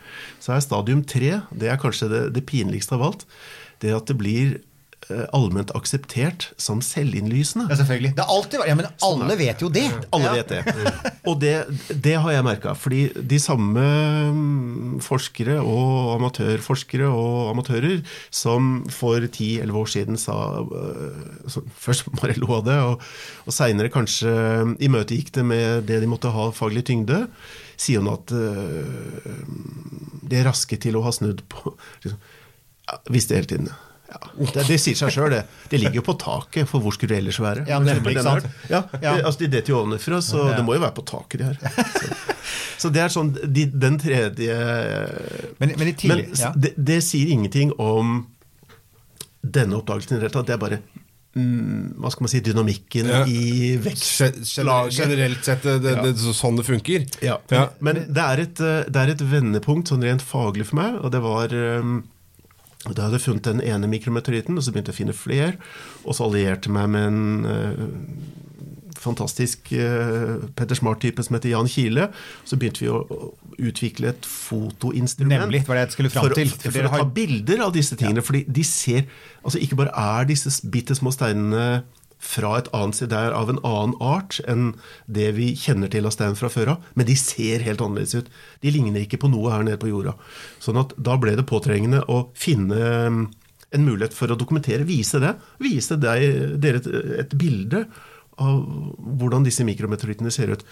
så 0.43 0.57
er 0.57 0.65
stadium 0.65 1.05
tre 1.07 1.37
det 1.53 1.69
er 1.71 1.79
kanskje 1.81 2.09
det, 2.11 2.23
det 2.35 2.45
pinligste 2.49 2.97
av 2.97 3.05
alt. 3.09 3.25
Det 3.85 3.93
at 3.95 4.09
det 4.09 4.17
blir 4.19 4.57
allment 5.35 5.71
akseptert 5.75 6.49
som 6.61 6.79
selvinnlysende. 6.85 7.65
Ja, 7.69 7.75
selvfølgelig. 7.79 8.13
Det 8.15 8.23
har 8.23 8.31
alltid, 8.37 8.59
vært, 8.61 8.69
ja, 8.71 8.75
men 8.79 8.87
alle 9.07 9.35
vet 9.39 9.61
jo 9.65 9.69
det. 9.73 9.83
Alle 10.15 10.29
Ja. 10.29 10.33
vet 10.39 10.53
det. 10.53 11.13
Og 11.27 11.39
det, 11.41 11.53
det 12.05 12.13
har 12.23 12.31
jeg 12.31 12.45
merka. 12.47 12.73
Fordi 12.79 13.01
de 13.33 13.39
samme 13.39 13.83
mm, 14.33 15.01
forskere 15.03 15.57
og 15.59 16.13
amatørforskere 16.17 17.09
og 17.11 17.51
amatører 17.51 18.01
som 18.33 18.83
for 18.91 19.19
10-11 19.27 19.75
år 19.83 19.91
siden 19.91 20.17
sa 20.21 20.37
øh, 20.63 21.59
Først 21.83 22.07
bare 22.21 22.37
lo 22.39 22.49
av 22.57 22.63
det, 22.67 22.77
og, 22.83 23.03
og 23.47 23.53
seinere 23.53 23.91
kanskje 23.93 24.31
imøtegikk 24.83 25.33
det 25.35 25.43
med 25.45 25.87
det 25.89 25.99
de 26.03 26.09
måtte 26.09 26.31
ha 26.33 26.47
faglig 26.55 26.85
tyngde, 26.87 27.25
sier 27.79 28.03
nå 28.05 28.13
at 28.15 28.31
øh, 28.31 29.41
de 30.23 30.39
er 30.39 30.47
raske 30.47 30.77
til 30.79 30.95
å 30.99 31.03
ha 31.05 31.11
snudd 31.15 31.43
på 31.51 31.75
liksom, 32.03 32.19
Visste 33.13 33.37
hele 33.37 33.47
tiden. 33.47 33.69
Ja, 34.13 34.19
det, 34.53 34.63
det 34.67 34.77
sier 34.79 34.95
seg 34.95 35.09
sjøl, 35.15 35.31
det. 35.33 35.39
Det 35.71 35.79
ligger 35.81 35.99
jo 35.99 36.03
på 36.05 36.13
taket, 36.21 36.67
for 36.69 36.79
hvor 36.83 36.93
skulle 36.93 37.15
det 37.15 37.23
ellers 37.23 37.39
være? 37.41 37.63
Ja, 37.67 37.79
nemlig, 37.81 38.13
ikke 38.13 38.23
sant? 38.27 38.45
Ja, 38.69 38.83
Ja. 39.01 39.15
altså 39.25 39.39
De 39.43 39.47
detter 39.55 39.73
jo 39.73 39.79
ovenfra, 39.81 40.19
så 40.21 40.43
det 40.53 40.61
må 40.67 40.75
jo 40.77 40.83
være 40.85 40.93
på 40.99 41.05
taket, 41.09 41.39
de 41.39 41.49
her. 41.49 41.57
Så, 41.97 42.85
så 42.85 42.91
det 42.93 43.01
er 43.01 43.09
sånn 43.13 43.31
de, 43.33 43.65
Den 43.73 43.97
tredje 44.01 44.55
Men, 45.59 45.73
men 45.79 45.87
i 45.89 45.93
tillegg 45.97 46.29
Men 46.29 46.39
ja. 46.43 46.51
det, 46.55 46.73
det 46.77 46.99
sier 47.05 47.31
ingenting 47.33 47.73
om 47.81 48.27
denne 49.43 49.75
oppdagelsen 49.81 50.15
i 50.15 50.19
det 50.19 50.27
hele 50.29 50.35
tatt. 50.37 50.47
Det 50.47 50.53
er 50.55 50.61
bare 50.61 50.77
mm, 51.35 51.97
hva 51.99 52.11
skal 52.13 52.23
man 52.27 52.31
si, 52.31 52.39
dynamikken 52.45 53.09
Ja. 53.11 53.23
i 53.27 53.41
Ge- 53.73 53.81
vekstlaget. 53.83 54.95
Generelt 55.01 55.43
sett, 55.49 55.65
det, 55.67 55.79
det, 55.83 55.95
det, 56.05 56.13
så- 56.21 56.35
sånn 56.37 56.55
det 56.61 56.65
funker. 56.69 57.05
Ja. 57.25 57.39
Ja. 57.51 57.65
Men 57.83 58.03
det 58.07 58.23
er, 58.23 58.43
et, 58.45 58.61
eh, 58.63 58.83
det 58.87 59.01
er 59.03 59.13
et 59.17 59.25
vendepunkt 59.33 59.91
sånn 59.91 60.03
rent 60.05 60.23
faglig 60.23 60.69
for 60.69 60.79
meg, 60.79 60.95
og 61.03 61.11
det 61.11 61.21
var 61.25 61.51
um, 61.81 62.03
da 62.91 63.05
hadde 63.05 63.15
jeg 63.15 63.23
funnet 63.29 63.47
den 63.47 63.61
ene 63.63 63.87
mikrometeoritten, 63.87 64.57
og 64.59 64.63
så 64.65 64.73
begynte 64.75 64.91
jeg 64.91 64.97
å 64.97 65.01
finne 65.05 65.15
flere. 65.15 65.53
Og 66.03 66.17
så 66.17 66.25
allierte 66.27 66.67
jeg 66.67 66.75
meg 66.75 66.89
med 66.91 67.05
en 67.07 67.45
eh, 67.47 67.85
fantastisk 69.03 69.71
eh, 69.75 70.43
Petter 70.57 70.75
Smart-type 70.79 71.23
som 71.23 71.37
heter 71.37 71.53
Jan 71.53 71.69
Kile. 71.71 72.09
Så 72.47 72.59
begynte 72.59 72.83
vi 72.83 72.91
å, 72.91 73.01
utvikle 73.53 74.09
et 74.09 74.25
fotoinstrument. 74.25 75.43
Nemlig, 75.45 75.59
det 75.61 75.69
var 75.69 75.77
det 75.77 75.83
jeg 75.85 75.95
skulle 75.95 76.09
fram 76.09 76.31
til. 76.33 76.49
For, 76.49 76.63
For 76.65 76.73
for 76.73 76.87
å 76.87 76.91
ta 76.91 77.01
har- 77.03 77.11
bilder 77.13 77.61
av 77.67 77.73
disse 77.75 77.95
tingene. 77.99 78.23
fordi 78.25 78.43
de 78.49 78.63
ser 78.65 79.05
altså 79.43 79.59
Ikke 79.61 79.77
bare 79.77 79.93
er 79.93 80.25
disse 80.25 80.49
bitte 80.71 80.95
små 80.97 81.11
steinene 81.13 81.83
fra 82.23 82.55
et 82.57 82.69
annet 82.75 82.97
sted, 82.97 83.11
det 83.11 83.19
er 83.19 83.35
av 83.35 83.51
en 83.51 83.59
annen 83.67 83.95
art 84.03 84.39
enn 84.49 84.71
det 85.11 85.33
vi 85.37 85.51
kjenner 85.59 85.91
til 85.91 86.07
av 86.07 86.15
stein 86.15 86.37
fra 86.39 86.49
før 86.51 86.75
av, 86.75 86.89
men 86.97 87.07
de 87.09 87.17
ser 87.19 87.65
helt 87.65 87.83
annerledes 87.83 88.15
ut. 88.15 88.31
De 88.63 88.73
ligner 88.73 89.03
ikke 89.03 89.19
på 89.21 89.31
noe 89.33 89.51
her 89.53 89.65
nede 89.67 89.81
på 89.81 89.91
jorda. 89.91 90.15
Sånn 90.63 90.79
at 90.81 90.95
da 90.97 91.17
ble 91.19 91.35
det 91.37 91.47
påtrengende 91.49 92.03
å 92.07 92.25
finne 92.39 92.79
um, 93.07 93.21
en 93.73 93.85
mulighet 93.85 94.15
for 94.15 94.31
å 94.31 94.39
dokumentere, 94.39 94.87
vise 94.87 95.19
det. 95.21 95.35
Vise 95.63 95.99
deg, 95.99 96.57
dere 96.63 96.81
et, 96.81 96.89
et 97.25 97.37
bilde 97.37 97.85
av 98.41 98.61
hvordan 99.19 99.45
disse 99.45 99.65
mikrometeorittene 99.67 100.31
ser 100.33 100.53
ut. 100.53 100.63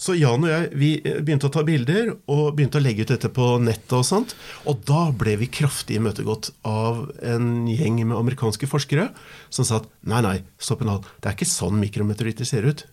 Så 0.00 0.14
Jan 0.18 0.44
og 0.44 0.50
jeg 0.52 0.68
vi 0.78 0.90
begynte 1.02 1.48
å 1.48 1.54
ta 1.54 1.64
bilder 1.66 2.12
og 2.30 2.54
begynte 2.56 2.80
å 2.80 2.84
legge 2.84 3.06
ut 3.06 3.12
dette 3.14 3.30
på 3.32 3.56
nettet. 3.62 3.94
Og 3.98 4.06
sånt, 4.06 4.36
og 4.68 4.84
da 4.88 5.08
ble 5.16 5.36
vi 5.40 5.50
kraftig 5.52 5.98
imøtegått 5.98 6.52
av 6.68 7.04
en 7.26 7.66
gjeng 7.70 8.02
med 8.04 8.18
amerikanske 8.18 8.68
forskere 8.70 9.10
som 9.52 9.68
sa 9.68 9.80
at 9.82 9.90
nei, 10.08 10.22
nei, 10.24 10.38
stopp 10.62 10.84
en 10.84 10.94
hal, 10.94 11.02
det 11.20 11.30
er 11.30 11.38
ikke 11.38 11.50
sånn 11.50 11.80
mikrometeoritter 11.82 12.48
ser 12.48 12.68
ut. 12.68 12.86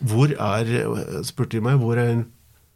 Hvor 0.00 0.32
er, 0.32 0.72
spurte 1.28 1.58
de 1.58 1.64
meg, 1.64 1.76
hvor, 1.82 2.00
er, 2.00 2.24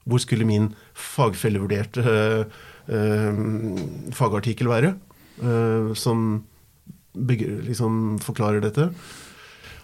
hvor 0.05 0.21
skulle 0.21 0.47
min 0.49 0.73
fagfellevurderte 0.93 2.05
øh, 2.05 2.63
øh, 2.93 3.43
fagartikkel 4.13 4.69
være? 4.69 4.95
øh, 5.43 5.95
som 5.95 6.45
liksom 7.15 8.19
forklarer 8.23 8.61
dette. 8.61 8.91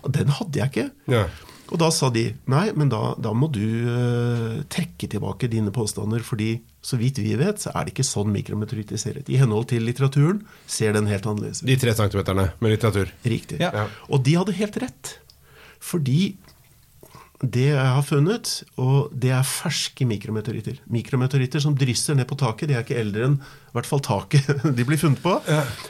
Og 0.05 0.13
den 0.17 0.33
hadde 0.37 0.61
jeg 0.61 0.73
ikke. 0.73 0.91
Ja. 1.13 1.25
Og 1.71 1.79
da 1.79 1.91
sa 1.95 2.09
de 2.11 2.25
nei, 2.51 2.65
men 2.75 2.91
da, 2.91 3.15
da 3.23 3.31
må 3.37 3.47
du 3.53 3.63
uh, 3.63 4.59
trekke 4.73 5.07
tilbake 5.11 5.51
dine 5.51 5.71
påstander, 5.75 6.25
fordi 6.27 6.57
så 6.83 6.99
vidt 6.99 7.21
vi 7.23 7.37
vet, 7.39 7.61
så 7.63 7.71
er 7.75 7.87
det 7.87 7.95
ikke 7.95 8.07
sånn 8.09 8.33
mikrometeoritter 8.35 8.99
ser 8.99 9.21
ut. 9.21 9.31
I 9.31 9.39
henhold 9.39 9.69
til 9.71 9.85
litteraturen 9.87 10.43
ser 10.71 10.97
den 10.97 11.11
helt 11.11 11.29
annerledes 11.29 11.63
ut. 11.63 11.69
De 11.71 11.79
tre 11.79 11.95
centimeterne 11.95 12.49
med 12.59 12.75
litteratur. 12.75 13.13
Riktig. 13.23 13.61
Ja. 13.63 13.87
Og 14.09 14.25
de 14.27 14.39
hadde 14.41 14.57
helt 14.57 14.81
rett. 14.83 15.13
Fordi 15.81 16.35
det 17.41 17.71
jeg 17.71 17.81
har 17.97 18.05
funnet, 18.05 18.51
og 18.77 19.13
det 19.17 19.31
er 19.33 19.47
ferske 19.49 20.05
mikrometeoritter. 20.05 20.77
Mikrometeoritter 20.93 21.63
som 21.65 21.77
drysser 21.79 22.19
ned 22.19 22.29
på 22.29 22.37
taket. 22.41 22.69
De 22.69 22.77
er 22.77 22.85
ikke 22.85 22.99
eldre 23.01 23.31
enn 23.31 23.39
i 23.41 23.73
hvert 23.77 23.89
fall 23.89 24.03
taket 24.05 24.49
de 24.77 24.85
blir 24.85 25.01
funnet 25.01 25.23
på. 25.25 25.39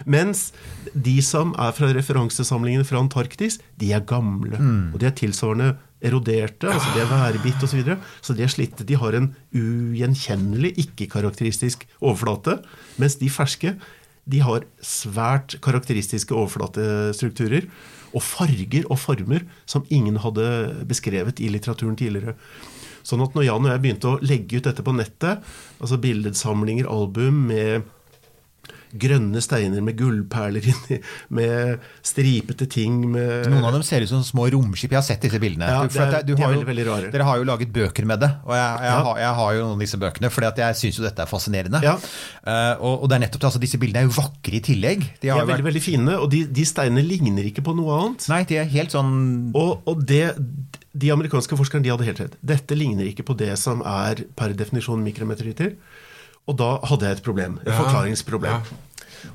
Mens 0.07 0.51
de 0.94 1.16
som 1.26 1.51
er 1.59 1.74
fra 1.74 1.90
referansesamlingene 1.96 2.86
fra 2.86 3.03
Antarktis, 3.03 3.59
de 3.82 3.90
er 3.96 4.07
gamle. 4.07 4.61
Og 4.94 5.01
de 5.03 5.11
er 5.11 5.16
tilsvarende 5.18 5.72
eroderte, 6.01 6.70
altså 6.70 6.94
de 6.94 7.03
er 7.03 7.11
værbitt 7.11 7.61
osv. 7.61 7.66
Så, 7.68 7.76
videre. 7.76 7.98
så 8.24 8.36
de 8.36 8.44
er 8.46 8.53
slitte. 8.53 8.86
De 8.86 8.96
har 8.96 9.18
en 9.18 9.32
ugjenkjennelig, 9.51 10.76
ikke-karakteristisk 10.86 11.82
overflate. 11.98 12.61
Mens 13.03 13.18
de 13.20 13.28
ferske 13.32 13.74
de 14.30 14.40
har 14.44 14.64
svært 14.84 15.57
karakteristiske 15.64 16.36
overflatestrukturer 16.36 17.66
og 18.11 18.25
farger 18.25 18.89
og 18.91 18.99
former 19.01 19.47
som 19.69 19.87
ingen 19.89 20.19
hadde 20.23 20.47
beskrevet 20.91 21.41
i 21.43 21.51
litteraturen 21.53 21.99
tidligere. 21.99 22.37
Sånn 23.07 23.23
at 23.25 23.37
når 23.37 23.47
Jan 23.47 23.65
og 23.65 23.73
jeg 23.73 23.83
begynte 23.85 24.11
å 24.11 24.21
legge 24.21 24.61
ut 24.61 24.67
dette 24.69 24.85
på 24.85 24.95
nettet, 24.95 25.41
altså 25.81 25.99
billedsamlinger, 26.03 26.89
album 26.91 27.47
med 27.49 27.89
grønne 28.99 29.41
steiner 29.45 29.82
med 29.84 29.97
gullperler 29.99 30.64
inni, 30.72 30.99
med 31.30 31.78
stripete 32.03 32.66
ting 32.70 33.01
med 33.12 33.47
Noen 33.51 33.64
av 33.68 33.72
dem 33.76 33.82
ser 33.86 34.03
ut 34.03 34.09
som 34.11 34.22
små 34.26 34.49
romskip. 34.53 34.91
Jeg 34.91 34.99
har 34.99 35.07
sett 35.07 35.22
disse 35.22 35.38
bildene. 35.43 35.68
Ja, 35.70 35.84
det 35.86 35.97
er- 36.01 36.22
du 36.26 36.34
har 36.36 36.53
jo- 36.55 36.64
veldig, 36.64 36.86
veldig. 36.86 37.12
Dere 37.12 37.24
har 37.28 37.38
jo 37.38 37.45
laget 37.45 37.72
bøker 37.72 38.05
med 38.07 38.20
det, 38.20 38.30
og 38.45 38.55
jeg, 38.55 38.70
jeg, 38.80 38.91
Ja. 38.91 39.03
har, 39.05 39.18
jeg 39.18 39.34
har 39.41 39.53
jo 39.55 39.61
noen 39.64 39.72
av 39.72 39.78
disse 39.84 39.99
bøkene, 40.01 40.30
For 40.30 40.41
jeg 40.43 40.74
syns 40.76 40.97
jo 40.99 41.05
dette 41.05 41.20
er 41.22 41.26
fascinerende. 41.26 41.82
Ja. 41.82 41.95
Uh, 42.47 42.74
og, 42.80 43.03
og 43.03 43.09
det 43.09 43.16
er 43.18 43.24
nettopp 43.28 43.45
altså 43.51 43.61
Disse 43.61 43.78
bildene 43.78 44.05
er 44.05 44.09
jo 44.09 44.14
vakre 44.16 44.55
i 44.57 44.61
tillegg. 44.61 45.05
De 45.20 45.28
er 45.28 45.45
veldig, 45.47 45.64
veldig 45.64 45.82
fine, 45.82 46.16
og 46.18 46.30
de, 46.30 46.45
de 46.47 46.64
steinene 46.64 47.03
ligner 47.07 47.45
ikke 47.45 47.62
på 47.62 47.74
noe 47.76 48.01
annet. 48.01 48.28
nei, 48.28 48.43
de 48.45 48.57
er 48.57 48.64
helt 48.64 48.91
sånn 48.95 49.51
Og, 49.55 49.82
og 49.86 50.05
det, 50.07 50.34
de 50.97 51.11
amerikanske 51.12 51.57
forskerne 51.59 51.82
de 51.84 51.91
hadde 51.93 52.05
helt 52.09 52.20
rett. 52.20 52.36
Dette 52.43 52.76
ligner 52.76 53.05
ikke 53.07 53.24
på 53.26 53.36
det 53.36 53.57
som 53.59 53.82
er 53.86 54.24
per 54.36 54.55
definisjon 54.57 55.03
mikrometeoritter. 55.05 55.74
Og 56.51 56.57
da 56.59 56.70
hadde 56.90 57.07
jeg 57.07 57.18
et 57.20 57.26
problem. 57.26 57.59
Et 57.62 57.70
forklaringsproblem. 57.74 58.64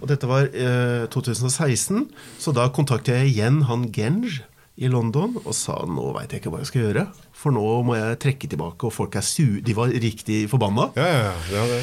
Og 0.02 0.08
dette 0.10 0.28
var 0.28 0.50
eh, 0.52 1.06
2016, 1.14 2.08
så 2.42 2.52
da 2.58 2.66
kontaktet 2.74 3.16
jeg 3.16 3.36
igjen 3.36 3.62
han 3.70 3.86
Genj 3.96 4.42
i 4.76 4.90
London 4.92 5.38
og 5.46 5.54
sa 5.56 5.78
nå 5.88 6.10
veit 6.18 6.34
jeg 6.34 6.42
ikke 6.42 6.52
hva 6.52 6.60
jeg 6.64 6.68
skal 6.72 6.84
gjøre, 6.90 7.04
for 7.38 7.56
nå 7.56 7.62
må 7.88 7.96
jeg 7.96 8.18
trekke 8.26 8.50
tilbake, 8.52 8.90
og 8.90 8.92
folk 8.92 9.16
er 9.16 9.24
su... 9.24 9.62
De 9.64 9.76
var 9.78 9.94
riktig 9.94 10.42
forbanna. 10.52 10.90
Ja, 11.00 11.06
ja, 11.30 11.32
ja. 11.54 11.64
det. 11.72 11.80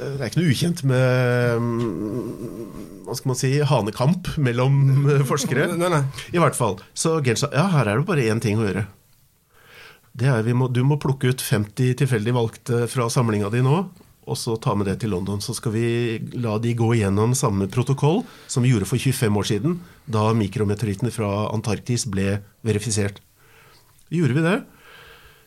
Eh, 0.00 0.16
Det 0.16 0.24
er 0.24 0.30
ikke 0.32 0.40
noe 0.40 0.54
ukjent 0.56 0.82
med 0.88 1.62
mm, 1.68 3.04
hva 3.06 3.14
skal 3.18 3.30
man 3.34 3.38
si, 3.38 3.52
hanekamp 3.70 4.32
mellom 4.42 4.80
eh, 5.12 5.22
forskere. 5.28 5.68
Nei, 5.76 5.92
nei. 5.92 6.02
I 6.34 6.40
hvert 6.42 6.58
fall. 6.58 6.80
Så 6.98 7.18
Gern 7.22 7.38
sa 7.38 7.52
ja, 7.54 7.68
her 7.76 7.92
er 7.92 8.00
det 8.02 8.08
bare 8.08 8.26
én 8.32 8.42
ting 8.42 8.58
å 8.58 8.66
gjøre. 8.66 8.88
Det 10.18 10.26
er, 10.28 10.42
vi 10.44 10.52
må, 10.56 10.66
du 10.68 10.82
må 10.84 10.98
plukke 11.00 11.30
ut 11.30 11.40
50 11.44 11.94
tilfeldig 12.02 12.34
valgte 12.36 12.82
fra 12.90 13.06
samlinga 13.12 13.48
di 13.54 13.62
nå, 13.64 13.84
og 14.22 14.38
så 14.38 14.54
ta 14.60 14.74
med 14.78 14.86
det 14.86 15.00
til 15.02 15.12
London. 15.14 15.40
Så 15.42 15.54
skal 15.58 15.74
vi 15.74 15.86
la 16.38 16.56
de 16.62 16.74
gå 16.78 16.92
igjennom 16.94 17.34
samme 17.38 17.68
protokoll 17.70 18.22
som 18.46 18.62
vi 18.62 18.72
gjorde 18.72 18.88
for 18.88 19.00
25 19.00 19.38
år 19.40 19.48
siden, 19.50 19.80
da 20.06 20.30
mikrometeorittene 20.36 21.12
fra 21.14 21.48
Antarktis 21.50 22.06
ble 22.10 22.40
verifisert. 22.66 23.20
Gjorde 24.12 24.36
vi 24.36 24.44
det? 24.44 24.58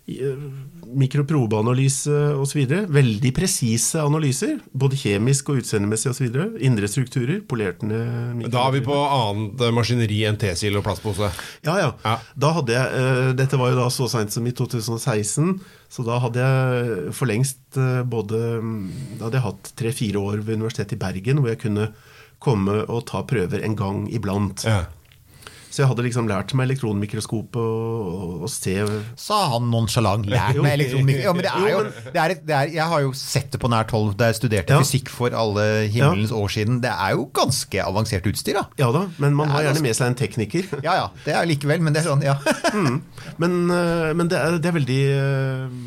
Eh, 0.08 0.38
Mikroprobeanalyse 0.86 2.12
osv. 2.38 2.60
Veldig 2.94 3.32
presise 3.34 4.04
analyser, 4.06 4.60
både 4.72 5.00
kjemisk 5.02 5.50
og 5.50 5.64
utseendemessig 5.64 6.12
osv. 6.12 6.36
Indre 6.64 6.90
strukturer, 6.92 7.40
polerte 7.50 7.90
ned 7.90 8.46
Da 8.54 8.68
er 8.68 8.76
vi 8.78 8.84
på 8.86 8.96
annet 8.96 9.64
eh, 9.66 9.74
maskineri 9.74 10.22
enn 10.30 10.38
tesil 10.40 10.78
og 10.78 10.86
plastpose. 10.86 11.32
Ja, 11.66 11.80
ja. 11.82 11.90
Ja. 12.06 12.20
Da 12.38 12.54
hadde 12.60 12.78
jeg, 12.78 13.02
eh, 13.02 13.32
dette 13.40 13.60
var 13.60 13.74
jo 13.74 13.80
da 13.82 13.88
så 13.94 14.08
seint 14.12 14.36
som 14.36 14.46
i 14.46 14.54
2016, 14.54 15.56
så 15.90 16.06
da 16.06 16.20
hadde 16.22 16.46
jeg 16.46 17.16
for 17.16 17.30
lengst 17.30 17.78
både 18.10 18.40
mm, 18.62 18.80
Da 19.18 19.28
hadde 19.28 19.38
jeg 19.40 19.46
hatt 19.46 19.72
tre-fire 19.80 20.22
år 20.22 20.42
ved 20.44 20.60
Universitetet 20.60 20.98
i 20.98 21.02
Bergen 21.02 21.42
hvor 21.42 21.52
jeg 21.54 21.62
kunne 21.66 21.90
komme 22.42 22.84
og 22.92 23.06
ta 23.10 23.24
prøver 23.26 23.64
en 23.66 23.78
gang 23.80 24.06
iblant. 24.14 24.66
Ja. 24.68 24.84
Så 25.76 25.82
jeg 25.84 25.90
hadde 25.90 26.04
liksom 26.06 26.28
lært 26.32 26.54
meg 26.56 26.70
elektronmikroskop 26.70 27.58
og, 27.60 28.46
se 28.48 28.78
Sa 29.20 29.40
han 29.52 29.66
nonsjalant. 29.74 30.24
Lært 30.32 30.56
meg 30.64 30.72
elektronmikroskopet. 30.78 31.50
Ja, 31.50 31.56
er 31.60 31.74
Jo, 31.74 31.82
det 32.14 32.22
er 32.22 32.34
det 32.48 32.56
er, 32.56 32.72
jeg 32.78 32.88
har 32.94 33.04
jo 33.04 33.12
sett 33.20 33.50
det 33.52 33.60
på 33.60 33.68
nært 33.74 33.92
hold 33.92 34.14
da 34.20 34.30
jeg 34.32 34.38
studerte 34.40 34.72
Ja. 34.78 34.80
fysikk 34.80 35.12
for 35.12 35.36
alle 35.36 35.66
himmelens 35.92 36.32
år 36.32 36.48
siden. 36.56 36.80
Det 36.86 36.94
er 36.96 37.18
jo 37.18 37.28
ganske 37.36 37.84
avansert 37.84 38.30
utstyr, 38.32 38.56
da. 38.62 38.64
Ja 38.80 38.88
da, 38.96 39.04
men 39.20 39.36
man 39.36 39.52
har 39.52 39.66
gjerne 39.68 39.82
ganske- 39.82 39.90
med 39.90 40.00
seg 40.00 40.08
en 40.14 40.20
tekniker. 40.24 40.72
Ja 40.86 40.96
ja, 41.02 41.06
det 41.28 41.36
er 41.36 41.46
likevel, 41.52 41.84
men 41.84 41.92
det 41.98 42.06
er 42.06 42.10
sånn, 42.14 42.24
ja. 42.24 42.38
Men, 43.42 43.54
eh, 43.74 44.14
men 44.16 44.30
det, 44.32 44.38
er, 44.40 44.58
det 44.64 44.70
er 44.70 44.76
veldig 44.80 45.00
eh, 45.12 45.80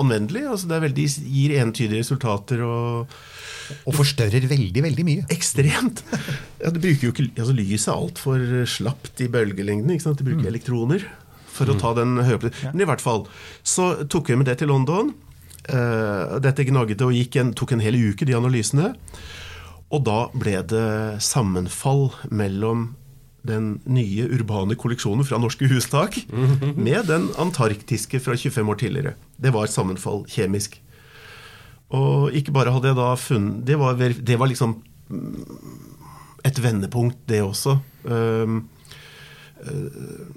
anvendelig. 0.00 0.42
Altså 0.50 0.70
det 0.70 0.82
veldig, 0.88 1.06
gir 1.30 1.54
entydige 1.62 2.02
resultater. 2.02 2.62
og 2.66 3.14
Og 3.88 3.96
forstørrer 3.96 4.46
veldig, 4.50 4.84
veldig 4.86 5.06
mye. 5.06 5.24
Ekstremt! 5.32 6.04
Ja, 6.60 6.70
du 6.70 6.80
bruker 6.82 7.08
jo 7.08 7.14
ikke, 7.14 7.30
altså 7.38 7.56
Lyset 7.56 7.88
er 7.88 7.96
altfor 7.96 8.46
slapt 8.68 9.22
i 9.24 9.28
bølgelengden. 9.32 9.94
ikke 9.94 10.08
sant? 10.08 10.20
Du 10.20 10.28
bruker 10.28 10.50
elektroner 10.50 11.06
for 11.50 11.70
å 11.70 11.76
ta 11.80 11.92
den 11.98 12.20
høye 12.24 12.52
Men 12.70 12.84
i 12.84 12.88
hvert 12.88 13.02
fall, 13.04 13.26
så 13.66 14.06
tok 14.08 14.30
vi 14.30 14.38
med 14.40 14.48
det 14.48 14.60
til 14.60 14.70
London. 14.72 15.12
Eh, 15.68 16.38
dette 16.40 16.64
gnaget 16.68 17.02
og 17.04 17.12
gikk 17.14 17.36
en, 17.40 17.52
tok 17.56 17.74
en 17.76 17.84
hel 17.84 17.98
uke, 17.98 18.24
de 18.28 18.36
analysene. 18.38 18.94
Og 19.90 20.04
da 20.06 20.20
ble 20.32 20.60
det 20.70 21.20
sammenfall 21.24 22.10
mellom 22.30 22.90
den 23.46 23.78
nye 23.88 24.26
urbane 24.36 24.76
kolleksjonen 24.76 25.24
fra 25.24 25.38
Norske 25.40 25.68
Hustak 25.70 26.18
med 26.76 27.08
den 27.08 27.30
antarktiske 27.40 28.20
fra 28.20 28.36
25 28.36 28.68
år 28.68 28.80
tidligere. 28.82 29.14
Det 29.40 29.52
var 29.54 29.70
sammenfall 29.72 30.26
kjemisk. 30.28 30.76
Og 31.96 32.30
ikke 32.36 32.52
bare 32.54 32.70
hadde 32.70 32.92
jeg 32.92 32.96
da 33.00 33.08
funnet 33.18 33.64
Det 33.66 33.78
var, 33.80 33.96
det 33.98 34.36
var 34.38 34.46
liksom 34.50 34.76
mm, 35.08 35.46
et 36.46 36.60
vendepunkt, 36.62 37.18
det 37.28 37.42
også. 37.42 37.78
Eh, 38.06 38.60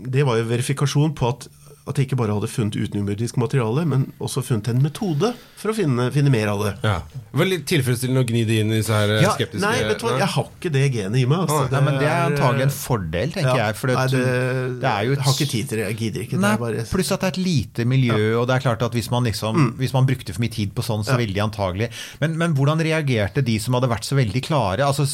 Det 0.03 0.25
var 0.27 0.35
jo 0.37 0.49
verifikasjon 0.49 1.13
på 1.15 1.29
at, 1.29 1.47
at 1.89 1.97
jeg 1.99 2.07
ikke 2.07 2.17
bare 2.21 2.31
hadde 2.38 2.47
funnet 2.47 2.77
utenomjordisk 2.79 3.36
materiale, 3.41 3.84
men 3.89 4.05
også 4.23 4.43
funnet 4.45 4.69
en 4.71 4.81
metode 4.84 5.34
for 5.59 5.71
å 5.71 5.75
finne, 5.75 6.05
finne 6.15 6.31
mer 6.31 6.47
av 6.53 6.61
det. 6.63 6.71
Ja. 6.86 6.93
Det 7.11 7.39
var 7.41 7.49
litt 7.49 7.65
tilfredsstillende 7.67 8.23
å 8.23 8.27
gni 8.29 8.43
det 8.47 8.59
inn 8.63 8.71
i 8.71 8.77
disse 8.79 8.95
her 8.95 9.11
eh, 9.17 9.23
Ja, 9.25 9.34
skeptiske 9.36 9.63
Nei, 9.65 9.73
vet 9.89 9.99
du 9.99 10.05
hva, 10.07 10.13
jeg 10.21 10.29
har 10.36 10.47
ikke 10.47 10.71
det 10.71 10.84
genet 10.93 11.19
i 11.19 11.25
meg. 11.27 11.43
Altså. 11.43 11.65
Nei, 11.73 11.81
men 11.88 11.97
det 11.99 12.07
er 12.07 12.21
antagelig 12.29 12.65
en 12.69 12.73
fordel, 12.77 13.34
tenker 13.36 13.51
Ja. 13.59 13.67
jeg. 13.67 13.77
For 13.81 13.91
Nei, 13.91 14.05
det, 14.13 14.21
det, 14.23 14.79
det 14.84 14.89
er 14.93 15.09
jo 15.09 15.15
et 15.15 15.19
jeg 15.19 15.27
har 15.27 15.36
ikke 15.38 15.49
tid 15.55 15.69
til 15.73 15.81
det. 15.81 15.88
Jeg 15.89 15.99
gidder 16.03 16.25
ikke. 16.27 16.39
Nei, 16.43 16.53
det 16.55 16.63
bare, 16.63 16.86
pluss 16.93 17.11
at 17.17 17.25
det 17.25 17.29
er 17.29 17.36
et 17.36 17.41
lite 17.49 17.88
miljø, 17.89 18.21
og 18.39 18.47
det 18.47 18.55
er 18.57 18.65
klart 18.67 18.88
at 18.88 18.95
hvis 18.99 19.11
man, 19.11 19.27
liksom, 19.27 19.61
hvis 19.81 19.95
man 19.97 20.07
brukte 20.07 20.36
for 20.38 20.45
mye 20.45 20.55
tid 20.55 20.71
på 20.77 20.86
sånn, 20.88 21.03
så 21.03 21.19
Ja. 21.19 21.27
de 21.34 21.43
antagelig. 21.43 21.91
Men, 22.23 22.38
men 22.39 22.55
hvordan 22.55 22.79
reagerte 22.84 23.43
de 23.43 23.57
som 23.59 23.75
hadde 23.75 23.91
vært 23.91 24.07
så 24.07 24.15
veldig 24.19 24.43
klare? 24.47 24.88
Altså, 24.88 25.07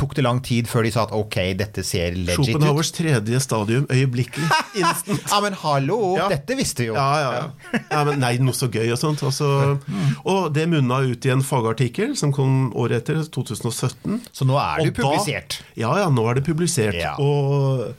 Tok 0.00 0.14
det 0.16 0.22
lang 0.24 0.38
tid 0.42 0.66
før 0.70 0.86
de 0.86 0.90
sa 0.94 1.02
at 1.04 1.10
ok, 1.14 1.36
dette 1.60 1.82
ser 1.84 2.14
legit 2.16 2.38
ut? 2.40 2.46
Schopenhauers 2.48 2.90
tredje 2.96 3.40
stadium 3.44 3.86
øyeblikkelig. 3.92 4.48
Instant. 4.80 5.26
Ja, 5.28 5.40
men 5.44 5.56
hallo, 5.60 5.99
Ja. 6.18 6.28
dette 6.32 6.56
visste 6.58 6.86
jo. 6.88 6.94
Ja, 6.94 7.42
ja, 7.90 8.04
men 8.08 8.20
nei, 8.22 8.32
noe 8.42 8.56
så 8.56 8.68
gøy 8.72 8.88
og 8.94 8.98
sånt. 9.00 9.22
Og, 9.26 9.32
så, 9.36 9.50
og 10.24 10.50
det 10.56 10.66
munna 10.72 11.00
ut 11.06 11.26
i 11.26 11.32
en 11.34 11.42
fagartikkel 11.46 12.16
som 12.18 12.32
kom 12.36 12.72
året 12.78 13.02
etter, 13.04 13.22
2017. 13.32 14.20
Så 14.32 14.46
nå 14.48 14.58
er 14.60 14.80
det 14.82 14.90
jo 14.90 14.92
Og 14.92 14.96
da- 14.96 15.02
publisert. 15.04 15.60
ja, 15.76 15.92
ja, 16.02 16.08
nå 16.12 16.26
er 16.30 16.40
det 16.40 16.44
publisert. 16.48 16.98
Og, 17.20 17.94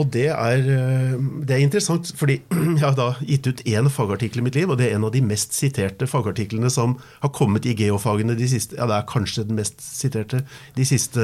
og 0.00 0.08
det, 0.14 0.26
er, 0.32 0.64
eh, 0.74 1.14
det 1.46 1.54
er 1.56 1.62
interessant, 1.62 2.10
fordi 2.18 2.40
jeg 2.78 2.82
har 2.82 2.96
da 2.98 3.10
gitt 3.22 3.46
ut 3.46 3.62
én 3.68 3.90
fagartikkel 3.92 4.42
i 4.42 4.46
mitt 4.48 4.58
liv, 4.58 4.70
og 4.70 4.80
det 4.80 4.88
er 4.88 4.96
en 4.96 5.06
av 5.06 5.12
de 5.14 5.22
mest 5.24 5.54
siterte 5.56 6.08
fagartiklene 6.10 6.70
som 6.72 6.96
har 7.22 7.32
kommet 7.36 7.68
i 7.68 7.76
geofagene 7.78 8.36
de 8.38 8.48
siste 8.50 8.78
Ja, 8.78 8.88
det 8.90 8.98
er 8.98 9.06
kanskje 9.10 9.46
den 9.48 9.60
mest 9.60 9.78
siterte 9.84 10.42
de 10.74 10.88
siste 10.88 11.22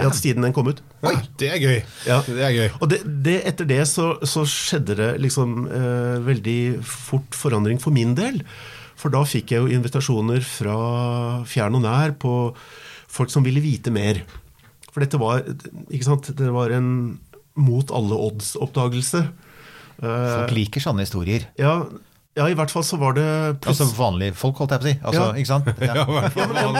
Ja, 0.00 0.10
siden 0.16 0.46
den 0.46 0.56
kom 0.56 0.72
ut. 0.72 0.82
Oi, 1.06 1.14
det 1.40 1.52
er 1.54 1.62
gøy. 1.62 1.78
Ja. 2.08 2.18
Det 2.26 2.42
er 2.46 2.56
gøy. 2.56 2.68
Og 2.80 2.90
det, 2.92 3.00
det, 3.26 3.38
etter 3.52 3.68
det 3.68 3.80
så, 3.90 4.12
så 4.26 4.44
skjedde 4.48 4.98
det 4.98 5.10
liksom 5.22 5.64
eh, 5.70 6.18
veldig 6.26 6.60
fort 6.86 7.36
forandring 7.36 7.80
for 7.82 7.94
min 7.94 8.16
del. 8.18 8.42
For 9.00 9.12
da 9.12 9.22
fikk 9.24 9.54
jeg 9.54 9.62
jo 9.62 9.72
invitasjoner 9.72 10.44
fra 10.44 10.76
fjern 11.48 11.78
og 11.78 11.86
nær 11.86 12.14
på 12.20 12.34
folk 13.10 13.32
som 13.32 13.46
ville 13.46 13.62
vite 13.64 13.92
mer. 13.94 14.22
For 14.90 15.02
dette 15.02 15.20
var 15.20 15.44
ikke 15.88 16.06
sant, 16.06 16.32
det 16.36 16.50
var 16.52 16.74
en 16.74 16.90
mot 17.54 17.90
alle 17.90 18.14
odds-oppdagelse. 18.14 19.24
Eh, 20.02 20.34
Folk 20.36 20.54
liker 20.56 20.80
sånne 20.80 21.04
historier. 21.04 21.48
ja, 21.58 21.84
ja, 22.38 22.44
i 22.46 22.54
hvert 22.54 22.70
fall 22.70 22.84
så 22.86 22.96
var 22.96 23.12
det 23.16 23.24
Altså 23.66 23.84
vanlige 23.96 24.34
folk, 24.38 24.56
holdt 24.62 24.70
jeg 24.70 24.80
på 24.80 24.86
å 24.86 24.90
si. 24.90 24.98
Altså, 25.02 25.22
Ja. 25.22 25.32
ikke 25.34 25.50
sant? 25.50 25.66
Ja. 25.80 25.94
Ja, 25.98 26.04
fall 26.30 26.76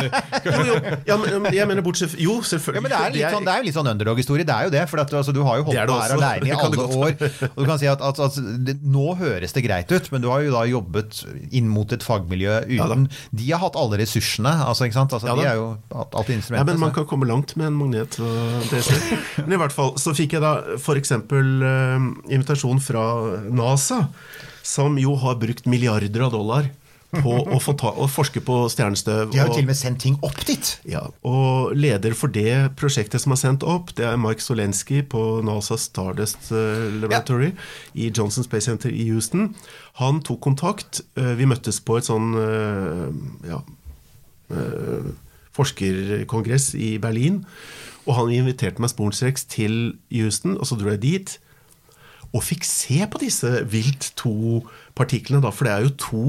jo, 0.47 0.65
jo, 0.69 0.75
ja, 1.09 1.17
men, 1.19 1.49
jeg 1.53 1.67
mener 1.67 1.83
bortsett 1.83 2.15
Jo, 2.23 2.37
selvfølgelig. 2.47 2.79
Ja, 2.79 2.83
men 2.85 2.91
Det 2.93 3.01
er, 3.01 3.15
litt 3.17 3.35
sånn, 3.35 3.45
det 3.49 3.53
er 3.53 3.59
jo 3.59 3.67
litt 3.67 3.77
sånn 3.77 3.91
underdog-historie. 3.91 4.47
Det 4.47 4.55
er 4.55 4.69
jo 4.69 4.73
det. 4.77 4.85
For 4.93 5.03
at, 5.03 5.11
altså, 5.21 5.35
du 5.35 5.41
har 5.43 5.59
jo 5.59 5.65
holdt 5.67 5.75
på 5.91 5.97
her 5.99 6.15
alene 6.17 6.47
i 6.47 6.55
alle 6.55 6.87
år. 6.87 7.17
Og 7.51 7.59
du 7.59 7.67
kan 7.67 7.81
si 7.83 7.89
at, 7.91 8.01
at 8.07 8.39
det, 8.69 8.77
Nå 8.87 9.09
høres 9.19 9.53
det 9.57 9.65
greit 9.67 9.91
ut, 9.91 10.11
men 10.15 10.23
du 10.23 10.29
har 10.31 10.45
jo 10.47 10.55
da 10.55 10.63
jobbet 10.71 11.25
inn 11.51 11.67
mot 11.69 11.93
et 11.93 12.07
fagmiljø 12.07 12.55
Ja 12.77 12.87
uten 12.87 13.09
De 13.35 13.51
har 13.51 13.61
hatt 13.67 13.77
alle 13.81 13.99
ressursene. 14.05 14.55
Altså, 14.71 14.87
ikke 14.87 14.99
sant? 15.01 15.13
Altså, 15.19 15.33
Ja 15.33 15.37
de 15.41 15.49
er 15.51 15.59
jo 15.59 15.67
hatt 15.91 16.15
alt 16.15 16.31
Ja, 16.31 16.37
instrumentet. 16.39 16.71
men 16.71 16.81
man 16.87 16.91
så- 16.95 17.01
kan 17.01 17.07
komme 17.11 17.27
langt 17.29 17.57
med 17.59 17.67
en 17.73 17.75
magnet. 17.81 18.21
Men 18.23 19.53
i 19.53 19.61
hvert 19.61 19.75
fall 19.75 19.95
så 20.01 20.15
fikk 20.17 20.39
jeg 20.39 20.45
da 20.47 20.55
f.eks. 20.79 21.11
Uh, 21.11 22.07
invitasjon 22.31 22.81
fra 22.83 23.03
NASA, 23.51 24.05
som 24.71 24.99
jo 25.01 25.17
har 25.19 25.41
brukt 25.43 25.67
milliarder 25.71 26.29
av 26.29 26.37
dollar 26.37 26.71
på 27.11 27.33
å, 27.43 27.57
få 27.59 27.73
ta, 27.75 27.91
å 27.99 28.07
forske 28.07 28.39
på 28.47 28.57
stjernestøv. 28.71 29.33
De 29.33 29.41
har 29.41 29.49
jo 29.51 29.57
til 29.57 29.65
og 29.65 29.71
med 29.73 29.79
sendt 29.81 29.99
ting 30.05 30.15
opp 30.23 30.37
dit. 30.47 30.69
ja, 30.87 31.01
og 31.27 31.73
leder 31.75 32.15
for 32.15 32.31
det 32.31 32.53
prosjektet 32.79 33.19
som 33.25 33.35
er 33.35 33.41
sendt 33.41 33.67
opp, 33.67 33.91
det 33.99 34.05
er 34.07 34.21
Mike 34.21 34.45
Solensky 34.45 35.01
på 35.03 35.25
NASA 35.43 35.75
Stardust 35.81 36.53
Laboratory 36.53 37.01
Laboratory 37.03 37.51
i 37.99 38.13
Johnson 38.15 38.47
Space 38.47 38.71
Center 38.71 38.95
i 38.95 39.09
Houston. 39.11 39.49
Han 39.99 40.23
tok 40.23 40.39
kontakt. 40.47 41.03
eh, 41.19 41.35
Vi 41.35 41.51
møttes 41.51 41.83
på 41.83 41.99
et 41.99 42.07
sånn 42.07 42.31
eh, 42.39 43.05
ja, 43.51 43.59
eh, 44.55 45.11
forskerkongress 45.59 46.75
i 46.79 46.95
Berlin. 47.03 47.43
Og 48.07 48.15
han 48.17 48.31
inviterte 48.33 48.81
meg 48.83 48.95
sporenstreks 48.95 49.45
til 49.51 49.97
Houston, 50.15 50.57
og 50.59 50.67
så 50.71 50.79
dro 50.79 50.95
jeg 50.95 51.03
dit. 51.03 51.39
Og 52.37 52.45
fikk 52.47 52.67
se 52.69 53.01
på 53.11 53.21
disse 53.23 53.49
Vilt 53.73 54.13
to 54.21 54.63
partiklene, 54.99 55.43
da, 55.43 55.51
for 55.55 55.67
det 55.67 55.73
er 55.75 55.87
jo 55.87 55.95
to 55.99 56.25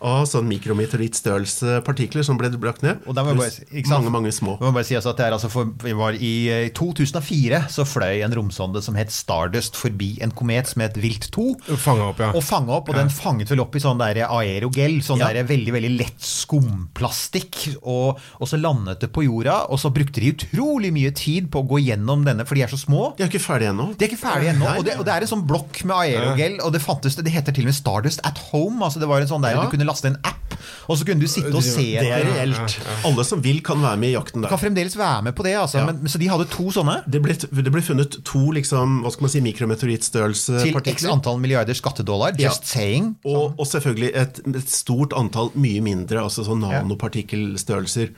av 0.00 0.26
sånn 0.28 0.46
mikrometeorittstørrelse 0.50 1.80
partikler 1.86 2.22
som 2.26 2.36
ble 2.38 2.50
brakt 2.60 2.82
ned. 2.84 3.00
Og 3.06 3.14
må 3.16 3.34
bare, 3.36 3.50
ikke 3.72 3.88
sant? 3.88 4.04
mange, 4.04 4.12
mange 4.12 4.32
små. 4.32 4.56
Jeg 4.60 4.66
må 4.68 4.72
bare 4.76 4.84
si 4.88 4.94
altså 4.98 5.10
at 5.14 5.16
det 5.20 5.26
er 5.26 5.36
altså 5.36 5.50
for, 5.52 5.70
vi 5.82 5.92
var 5.96 6.12
I 6.18 6.32
eh, 6.52 6.68
2004 6.76 7.62
så 7.72 7.84
fløy 7.88 8.22
en 8.26 8.34
romsonde 8.36 8.82
som 8.84 8.94
het 8.98 9.10
Stardust 9.14 9.76
forbi 9.76 10.18
en 10.24 10.30
komet 10.36 10.66
som 10.68 10.82
het 10.84 10.96
Vilt 11.00 11.30
2. 11.34 11.46
Fanget 11.76 12.06
opp, 12.10 12.20
ja. 12.20 12.30
Og 12.36 12.44
fanget 12.44 12.74
opp, 12.76 12.88
og 12.92 12.98
den 12.98 13.10
fanget 13.12 13.50
vel 13.52 13.60
opp 13.64 13.76
i 13.76 13.82
sånn 13.82 13.98
der 14.00 14.22
aerogel, 14.26 14.98
sånn 15.06 15.18
Ja. 15.22 15.32
der 15.32 15.44
veldig 15.48 15.72
veldig 15.76 15.92
lett 15.98 16.20
skumplastikk. 16.20 17.76
Og, 17.86 18.20
og 18.40 18.48
så 18.50 18.58
landet 18.60 19.00
det 19.02 19.10
på 19.14 19.24
jorda, 19.26 19.62
og 19.72 19.80
så 19.82 19.90
brukte 19.94 20.20
de 20.22 20.32
utrolig 20.34 20.92
mye 20.94 21.12
tid 21.16 21.48
på 21.52 21.62
å 21.62 21.68
gå 21.68 21.80
gjennom 21.86 22.24
denne, 22.26 22.46
for 22.48 22.54
de 22.58 22.64
er 22.66 22.72
så 22.72 22.78
små. 22.80 23.10
De 23.16 23.24
er 23.24 23.30
ikke 23.30 23.42
ferdige 23.42 23.72
ennå. 23.72 23.90
De 23.96 24.04
er 24.06 24.10
ikke 24.12 24.20
ferdige 24.22 24.52
ennå. 24.54 24.68
Og, 24.78 24.84
det- 24.86 24.98
og 24.98 25.04
det 25.08 25.14
er 25.16 25.26
en 25.26 25.32
sånn 25.32 25.46
blokk 25.46 25.82
med 25.84 25.96
aerogel, 25.96 26.58
og 26.64 26.72
det 26.72 26.82
fantes 26.84 27.16
det 27.16 27.32
heter 27.32 27.52
til 27.56 27.64
og 27.66 27.72
med 27.72 27.78
Stardust 27.80 28.20
at 28.24 28.38
home. 28.52 28.82
altså 28.84 29.00
Det 29.00 29.08
var 29.08 29.20
en 29.20 29.28
sånn 29.28 29.42
der 29.42 29.54
Ja. 29.56 29.62
Du 29.64 29.70
kunne 29.72 29.86
laste 29.96 30.12
en 30.12 30.18
app, 30.22 30.56
og 30.86 30.98
så 30.98 31.06
kunne 31.08 31.24
du 31.24 31.28
sitte 31.30 31.52
og 31.52 31.64
se 31.64 31.84
Det 31.96 32.10
er 32.12 32.24
reelt. 32.28 32.76
Alle 33.06 33.24
som 33.26 33.42
vil, 33.42 33.62
kan 33.64 33.80
være 33.82 33.98
med 34.00 34.12
i 34.12 34.14
jakten 34.14 34.44
der. 34.44 34.52
Kan 34.52 34.60
fremdeles 34.60 34.96
være 34.98 35.24
med 35.26 35.36
på 35.36 35.46
det, 35.46 35.56
altså. 35.58 35.80
Ja. 35.80 35.86
Men, 35.88 36.08
så 36.10 36.20
de 36.22 36.28
hadde 36.30 36.48
to 36.52 36.68
sånne. 36.74 36.98
Det 37.10 37.22
ble, 37.24 37.36
det 37.36 37.72
ble 37.72 37.82
funnet 37.84 38.18
to 38.26 38.42
liksom, 38.56 39.00
hva 39.04 39.12
skal 39.14 39.26
man 39.26 39.34
si, 39.34 39.42
mikrometeorittstørrelse 39.46 40.62
Til 40.62 40.92
x 40.94 41.08
antall 41.10 41.40
milliarder 41.42 41.76
skattedollar. 41.76 42.36
Ja. 42.38 42.52
Just 42.52 42.68
saying. 42.70 43.14
Og, 43.26 43.56
og 43.56 43.66
selvfølgelig 43.70 44.12
et, 44.14 44.42
et 44.52 44.72
stort 44.72 45.16
antall 45.16 45.50
mye 45.58 45.82
mindre, 45.84 46.22
altså 46.22 46.46
sånn 46.46 46.62
nanopartikkelstørrelser. 46.64 48.12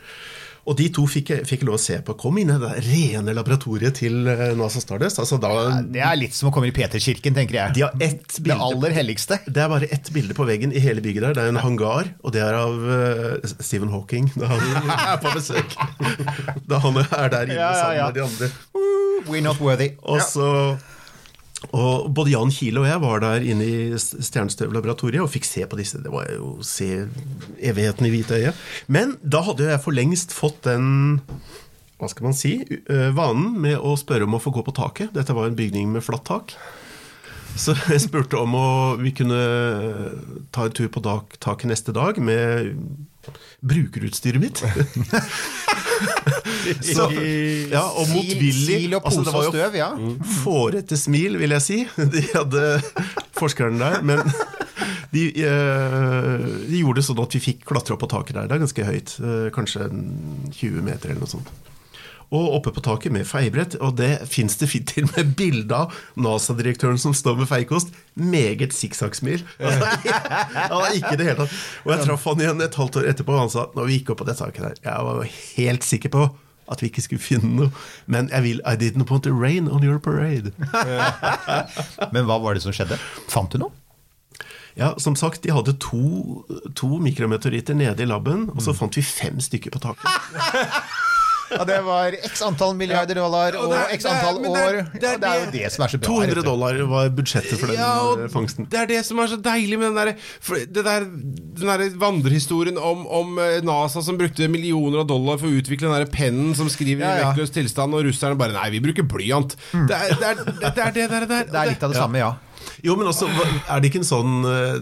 Og 0.68 0.76
de 0.76 0.86
to 0.92 1.06
fikk 1.08 1.30
fikk 1.48 1.62
lov 1.64 1.78
å 1.78 1.80
se 1.80 1.96
på. 2.04 2.12
Kom 2.20 2.36
inn 2.42 2.50
i 2.52 2.56
det 2.60 2.70
rene 2.84 3.32
laboratoriet 3.36 3.96
til 4.02 4.26
eh, 4.28 4.50
NASA 4.58 4.82
Stardust. 4.84 5.20
Altså 5.22 5.38
da, 5.40 5.50
Det 5.88 6.02
er 6.04 6.18
litt 6.20 6.36
som 6.36 6.50
å 6.50 6.52
komme 6.52 6.68
i 6.68 6.74
Peterkirken, 6.76 7.32
tenker 7.38 7.56
jeg. 7.56 7.74
de 7.78 7.84
har 7.86 7.94
ett 8.04 8.36
bilde, 8.44 8.52
det 8.52 8.66
aller 8.68 8.96
helligste. 8.98 9.38
Det 9.48 9.62
er 9.64 9.70
bare 9.72 9.88
ett 9.96 10.10
bilde 10.12 10.36
på 10.36 10.44
veggen 10.48 10.74
i 10.76 10.82
hele 10.84 11.00
bygget 11.04 11.24
der. 11.30 11.38
Det 11.38 11.46
er 11.46 11.54
en 11.54 11.62
hangar, 11.64 12.12
og 12.20 12.34
det 12.36 12.42
er 12.44 12.58
av 12.58 12.76
uh, 12.84 13.48
Stephen 13.64 13.88
Hawking 13.94 14.28
da 14.36 14.50
han 14.52 14.60
er 15.14 15.16
på 15.24 15.32
besøk. 15.38 15.72
Da 16.68 16.82
han 16.84 17.00
er 17.06 17.32
der 17.32 17.48
inne 17.48 17.56
Ja, 17.56 17.72
ja, 17.72 17.72
ja. 17.72 17.80
sammen 17.80 18.04
med 18.04 18.20
de 18.20 18.26
andre. 18.28 18.52
We're 19.28 19.44
not 19.44 19.60
worthy. 19.64 19.94
Og 20.04 20.20
så 20.22 20.76
og 21.74 22.10
Både 22.14 22.32
Jan 22.32 22.52
Kiel 22.54 22.78
og 22.78 22.86
jeg 22.86 23.02
var 23.02 23.22
der 23.24 23.44
inne 23.50 23.66
i 23.66 23.78
Stjernestøv-laboratoriet 23.98 25.24
og 25.24 25.30
fikk 25.32 25.46
se 25.48 25.64
på 25.66 25.78
disse. 25.80 25.98
Det 26.04 26.12
var 26.12 26.28
jo 26.30 26.54
å 26.58 26.66
se 26.66 27.06
evigheten 27.58 28.06
i 28.06 28.12
hvite 28.14 28.38
øye. 28.38 28.52
Men 28.86 29.16
da 29.22 29.42
hadde 29.46 29.66
jeg 29.66 29.82
for 29.82 29.96
lengst 29.96 30.34
fått 30.36 30.62
den 30.68 31.18
hva 31.98 32.06
skal 32.06 32.28
man 32.28 32.36
si, 32.36 32.52
vanen 32.86 33.56
med 33.58 33.80
å 33.82 33.96
spørre 33.98 34.28
om 34.28 34.36
å 34.38 34.42
få 34.42 34.52
gå 34.54 34.62
på 34.62 34.76
taket. 34.76 35.10
Dette 35.16 35.34
var 35.34 35.48
en 35.48 35.58
bygning 35.58 35.90
med 35.90 36.04
flatt 36.06 36.28
tak. 36.30 36.54
Så 37.58 37.74
jeg 37.90 38.04
spurte 38.06 38.38
om 38.38 38.54
å, 38.54 38.68
vi 39.02 39.10
kunne 39.18 39.40
ta 40.54 40.68
en 40.68 40.76
tur 40.78 40.90
på 40.94 41.02
taket 41.02 41.66
neste 41.72 41.94
dag 41.96 42.20
med 42.22 42.76
brukerutstyret 43.66 44.40
mitt. 44.40 44.62
Så, 46.84 47.08
ja, 47.72 47.82
og 47.88 48.08
motvillig 48.12 48.52
sil 48.58 48.96
og 48.98 49.06
altså, 49.08 49.22
pose 49.24 49.34
altså, 49.34 49.44
og 49.44 49.54
støv, 49.54 49.78
ja. 49.78 49.90
Fårete 50.42 50.98
smil, 51.00 51.38
vil 51.40 51.54
jeg 51.56 51.64
si. 51.64 51.78
De 52.14 52.24
hadde 52.34 52.64
forskerne 53.38 53.78
der. 53.80 54.02
Men 54.06 54.24
de, 55.14 55.28
eh, 55.44 56.34
de 56.68 56.82
gjorde 56.82 57.00
det 57.00 57.06
sånn 57.08 57.22
at 57.24 57.38
vi 57.38 57.44
fikk 57.50 57.64
klatre 57.68 57.96
opp 57.96 58.04
på 58.04 58.10
taket 58.12 58.36
der. 58.38 58.50
Det 58.50 58.58
er 58.58 58.64
ganske 58.66 58.90
høyt. 58.90 59.16
eh, 59.22 59.48
Kanskje 59.54 59.88
20 60.58 60.84
meter 60.84 61.12
eller 61.14 61.24
noe 61.24 61.34
sånt. 61.38 61.50
Og 62.28 62.58
oppe 62.58 62.68
på 62.76 62.82
taket 62.84 63.08
med 63.14 63.24
feiebrett, 63.24 63.78
og 63.80 63.94
det 63.96 64.10
fins 64.28 64.58
det 64.60 64.66
fint 64.68 64.90
til 64.90 65.06
med 65.14 65.30
bilde 65.38 65.72
av 65.72 65.94
NASA-direktøren 66.20 67.00
som 67.00 67.14
står 67.16 67.38
med 67.40 67.48
feiekost. 67.48 67.94
Meget 68.20 68.76
sikksakksmil. 68.76 69.46
Altså, 70.68 70.82
er 70.90 70.98
ikke 70.98 71.14
i 71.14 71.20
det 71.22 71.28
hele 71.30 71.38
tatt. 71.46 71.54
Og 71.86 71.94
jeg 71.94 72.04
traff 72.04 72.26
han 72.28 72.42
igjen 72.44 72.60
et 72.66 72.76
halvt 72.76 72.98
år 73.00 73.08
etterpå, 73.14 73.32
og 73.32 73.46
han 73.46 73.52
sa 73.54 73.64
når 73.72 73.88
vi 73.88 73.96
gikk 73.96 74.12
opp 74.12 74.20
på 74.20 74.28
det 74.28 74.36
taket 74.42 74.66
der 74.66 74.76
Jeg 74.84 75.06
var 75.08 75.32
helt 75.56 75.88
sikker 75.88 76.12
på 76.12 76.26
at 76.70 76.82
vi 76.82 76.90
ikke 76.90 77.04
skulle 77.04 77.22
finne 77.22 77.50
noe. 77.56 77.72
Men 78.06 78.30
jeg 78.32 78.44
vil 78.44 78.62
I 78.66 78.76
didn't 78.80 79.10
want 79.10 79.24
to 79.24 79.34
rain 79.34 79.68
on 79.68 79.84
your 79.84 79.98
parade. 79.98 80.52
Men 82.14 82.28
hva 82.28 82.38
var 82.42 82.56
det 82.56 82.64
som 82.64 82.74
skjedde? 82.76 83.00
Fant 83.28 83.52
du 83.52 83.62
noe? 83.62 83.74
Ja, 84.78 84.92
som 85.02 85.16
sagt, 85.18 85.42
de 85.42 85.50
hadde 85.50 85.74
to, 85.82 86.44
to 86.78 87.00
mikrometeoritter 87.02 87.74
nede 87.74 88.04
i 88.04 88.06
laben, 88.06 88.46
og 88.54 88.62
så 88.62 88.70
fant 88.76 88.94
vi 88.94 89.02
fem 89.02 89.40
stykker 89.42 89.74
på 89.74 89.80
taket. 89.82 90.06
Ja, 91.50 91.64
Det 91.64 91.78
var 91.84 92.12
x 92.28 92.42
antall 92.44 92.74
milliarder 92.76 93.14
dollar 93.18 93.54
og 93.56 93.64
Og 93.64 93.70
det 93.72 93.78
er- 93.78 93.94
x 93.98 94.04
antall 94.10 94.38
det 94.42 94.50
er- 94.50 94.66
år. 94.68 94.72
det 94.92 94.94
er- 94.94 94.98
det 95.00 95.08
er 95.08 95.18
det 95.18 95.28
er 95.28 95.44
jo 95.44 95.50
det- 95.52 95.72
som 95.72 95.84
er 95.84 95.88
så 95.88 95.98
bra. 96.00 96.06
200 96.08 96.28
rett 96.28 96.36
og 96.36 96.42
slett. 96.42 96.44
dollar 96.44 96.86
var 96.92 97.08
budsjettet 97.10 97.58
for 97.58 97.66
den 97.66 97.76
Ja, 97.76 97.92
og 98.00 98.20
eh, 98.20 98.28
fangsten. 98.28 98.68
Det 98.68 98.78
er 98.80 98.86
det 98.86 99.04
som 99.06 99.18
er 99.18 99.26
så 99.28 99.40
deilig 99.42 99.78
med 99.78 99.94
den 99.94 99.98
der, 100.06 100.14
for 100.40 100.54
det 100.56 100.84
der, 100.84 101.00
den 101.04 101.66
der 101.72 101.90
vandrehistorien 101.98 102.76
om, 102.78 103.06
om 103.06 103.38
eh, 103.38 103.60
NASA 103.62 104.02
som 104.02 104.18
brukte 104.18 104.48
millioner 104.48 105.00
av 105.00 105.06
dollar 105.08 105.38
for 105.38 105.46
å 105.48 105.56
utvikle 105.62 105.88
den 105.88 106.04
der 106.04 106.06
pennen 106.12 106.54
som 106.54 106.68
skriver 106.68 107.00
Ja, 107.00 107.14
i 107.14 107.20
ja. 107.20 107.32
vektløs 107.32 107.50
tilstand, 107.54 107.94
og 107.94 108.04
russerne 108.04 108.36
bare 108.38 108.52
Nei, 108.52 108.70
vi 108.70 108.80
bruker 108.80 109.02
blyant. 109.08 109.56
Det, 109.72 109.90
er, 109.96 110.14
det, 110.14 110.24
er, 110.24 110.34
det 110.68 110.78
er 110.78 110.90
det 110.92 111.28
der. 111.28 111.44
Det 111.44 111.54
er 111.54 111.66
litt 111.72 111.82
av 111.82 111.92
det 111.92 111.96
samme, 111.98 112.18
ja. 112.18 112.34
Jo, 112.84 112.94
men 112.96 113.06
altså, 113.06 113.26
er 113.70 113.80
det 113.80 113.90
ikke 113.90 114.02
en 114.02 114.08
sånn 114.08 114.44
uh, 114.44 114.78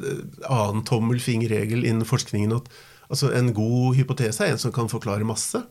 annen 0.51 0.83
tommelfingerregel 0.85 1.85
innen 1.87 2.05
forskningen 2.09 2.53
at 2.57 2.69
altså, 3.11 3.31
en 3.37 3.53
god 3.55 3.97
hypotese 3.97 4.41
er 4.45 4.53
en 4.53 4.59
som 4.59 4.73
kan 4.73 4.89
forklare 4.89 5.25
masse? 5.25 5.62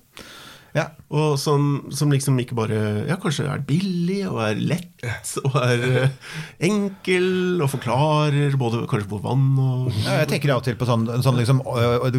Ja. 0.76 0.90
Og 1.16 1.38
som, 1.40 1.86
som 1.96 2.12
liksom 2.12 2.36
ikke 2.42 2.56
bare 2.58 2.78
Ja, 3.08 3.16
kanskje 3.22 3.46
er 3.48 3.62
billig 3.64 4.26
og 4.28 4.42
er 4.44 4.58
lett 4.60 5.06
og 5.46 5.56
er 5.60 5.84
eh, 5.86 6.16
enkel 6.66 7.62
og 7.64 7.70
forklarer 7.72 8.56
både 8.60 8.82
kanskje 8.90 9.10
på 9.12 9.20
vann 9.24 9.46
og 9.62 9.92
Ja, 10.02 10.18
Jeg 10.24 10.32
tenker 10.34 10.52
av 10.56 10.64
og 10.64 10.68
til 10.68 10.78
på 10.80 10.88
sånn, 10.90 11.06
sånn 11.24 11.40
liksom, 11.40 11.62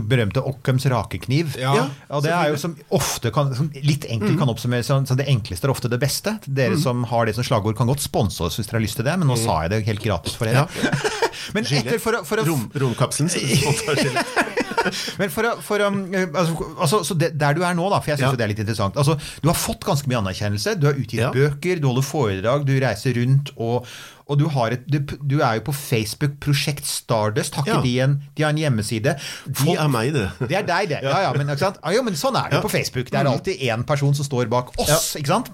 berømte 0.08 0.44
Occams 0.46 0.86
rakekniv. 0.90 1.56
Ja, 1.60 1.88
og 2.08 2.24
det 2.24 2.32
er 2.32 2.52
jo 2.52 2.60
som 2.60 2.76
ofte 2.94 3.32
kan, 3.34 3.52
som 3.58 3.70
litt 3.76 4.06
enkelt 4.08 4.38
kan 4.40 4.52
oppsummeres 4.52 4.88
sånn, 4.90 5.08
så 5.08 5.18
det 5.18 5.28
enkleste 5.30 5.68
er 5.68 5.74
ofte 5.74 5.90
det 5.92 6.00
beste. 6.02 6.36
Dere 6.46 6.78
som 6.80 7.04
har 7.10 7.28
det 7.28 7.36
som 7.36 7.46
slagord, 7.46 7.76
kan 7.78 7.90
godt 7.90 8.04
sponse 8.04 8.44
oss 8.46 8.60
hvis 8.60 8.70
dere 8.70 8.80
har 8.80 8.86
lyst 8.86 9.00
til 9.00 9.08
det, 9.08 9.16
men 9.20 9.28
nå 9.30 9.38
sa 9.40 9.62
jeg 9.64 9.74
det 9.74 9.82
helt 9.90 10.04
gratis 10.04 10.38
for 10.38 10.48
dere. 10.48 10.64
men 11.56 11.66
etter 11.66 12.00
for 12.02 12.20
å, 12.20 12.24
for 12.26 12.40
å 12.40 12.46
Rom, 12.48 12.68
romkapselen. 12.72 13.32
Men 15.20 15.32
for 15.34 15.48
å, 15.48 15.54
for 15.64 15.82
å 15.84 15.90
altså, 15.90 16.68
altså, 16.78 17.00
så 17.10 17.16
det, 17.18 17.32
Der 17.38 17.54
du 17.58 17.62
er 17.66 17.74
nå, 17.78 17.86
da, 17.92 18.00
for 18.00 18.12
jeg 18.14 18.20
syns 18.20 18.30
Ja. 18.32 18.36
det 18.40 18.46
er 18.46 18.52
litt 18.54 18.62
interessant 18.64 18.96
altså, 19.00 19.16
Du 19.42 19.48
har 19.50 19.56
fått 19.58 19.84
ganske 19.86 20.08
mye 20.10 20.20
anerkjennelse. 20.24 20.76
Du 20.80 20.86
har 20.90 20.94
utgitt 20.98 21.20
Ja. 21.22 21.30
bøker, 21.34 21.80
du 21.80 21.88
holder 21.90 22.06
foredrag, 22.06 22.66
du 22.68 22.74
reiser 22.82 23.16
rundt. 23.20 23.50
og 23.56 23.86
og 24.26 24.38
du, 24.40 24.48
har 24.50 24.74
et, 24.74 24.86
du, 24.90 24.98
du 25.22 25.36
er 25.38 25.60
jo 25.60 25.66
på 25.68 25.74
Facebook 25.76 26.32
Prosjekt 26.42 26.86
Stardust. 26.90 27.54
Har 27.54 27.62
ikke 27.62 27.76
Ja. 27.76 27.82
de, 27.84 27.92
en, 28.02 28.16
de 28.34 28.42
har 28.42 28.50
en 28.50 28.58
hjemmeside? 28.58 29.12
De 29.46 29.76
er 29.76 29.88
meg, 29.92 30.12
det. 30.16 30.24
Det 30.50 30.56
er 30.58 30.66
deg, 30.66 30.88
det. 30.90 30.98
Ja, 31.06 31.20
ja, 31.28 31.32
men? 31.36 31.52
Ah, 31.54 31.92
jo, 31.94 32.02
men 32.02 32.18
sånn 32.18 32.34
er 32.40 32.50
det 32.50 32.58
Ja. 32.58 32.62
på 32.64 32.72
Facebook. 32.72 33.06
Det 33.12 33.20
er 33.20 33.30
alltid 33.30 33.62
én 33.62 33.84
person 33.86 34.14
som 34.18 34.26
står 34.26 34.50
bak 34.50 34.72
oss. 34.82 35.14
ikke 35.14 35.30
sant? 35.30 35.52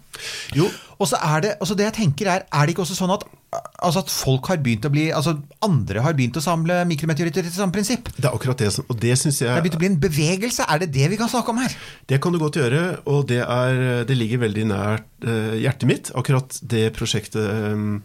Jo. 0.56 0.70
Og 1.02 1.08
så 1.10 1.18
er 1.18 1.40
det 1.44 1.52
altså 1.60 1.74
det 1.76 1.84
jeg 1.90 1.94
tenker 1.98 2.28
er, 2.30 2.42
er 2.48 2.66
det 2.66 2.72
ikke 2.76 2.84
også 2.84 2.94
sånn 2.94 3.10
at, 3.12 3.24
altså 3.82 4.02
at 4.04 4.10
folk 4.12 4.46
har 4.52 4.60
begynt 4.62 4.84
å 4.86 4.90
bli 4.92 5.08
altså 5.12 5.32
Andre 5.66 6.00
har 6.04 6.14
begynt 6.14 6.36
å 6.38 6.42
samle 6.44 6.76
mikrometeoritter 6.86 7.42
etter 7.42 7.56
samme 7.58 7.74
prinsipp? 7.74 8.08
Det 8.16 8.24
er 8.28 8.30
akkurat 8.36 8.60
det 8.62 8.70
som 8.72 8.86
Og 8.88 9.00
det 9.02 9.16
syns 9.18 9.40
Det 9.42 9.50
har 9.50 9.60
begynt 9.64 9.74
å 9.76 9.82
bli 9.82 9.90
en 9.90 9.98
bevegelse. 10.00 10.64
Er 10.68 10.78
det 10.84 10.92
det 10.94 11.10
vi 11.10 11.18
kan 11.20 11.28
snakke 11.32 11.50
om 11.50 11.58
her? 11.58 11.74
Det 12.06 12.20
kan 12.22 12.32
du 12.32 12.38
godt 12.38 12.56
gjøre, 12.60 13.00
og 13.10 13.26
det, 13.28 13.40
er, 13.42 14.04
det 14.08 14.16
ligger 14.16 14.44
veldig 14.46 14.64
nært 14.70 15.26
eh, 15.26 15.58
hjertet 15.64 15.90
mitt, 15.90 16.12
akkurat 16.14 16.56
det 16.62 16.92
prosjektet. 16.96 18.00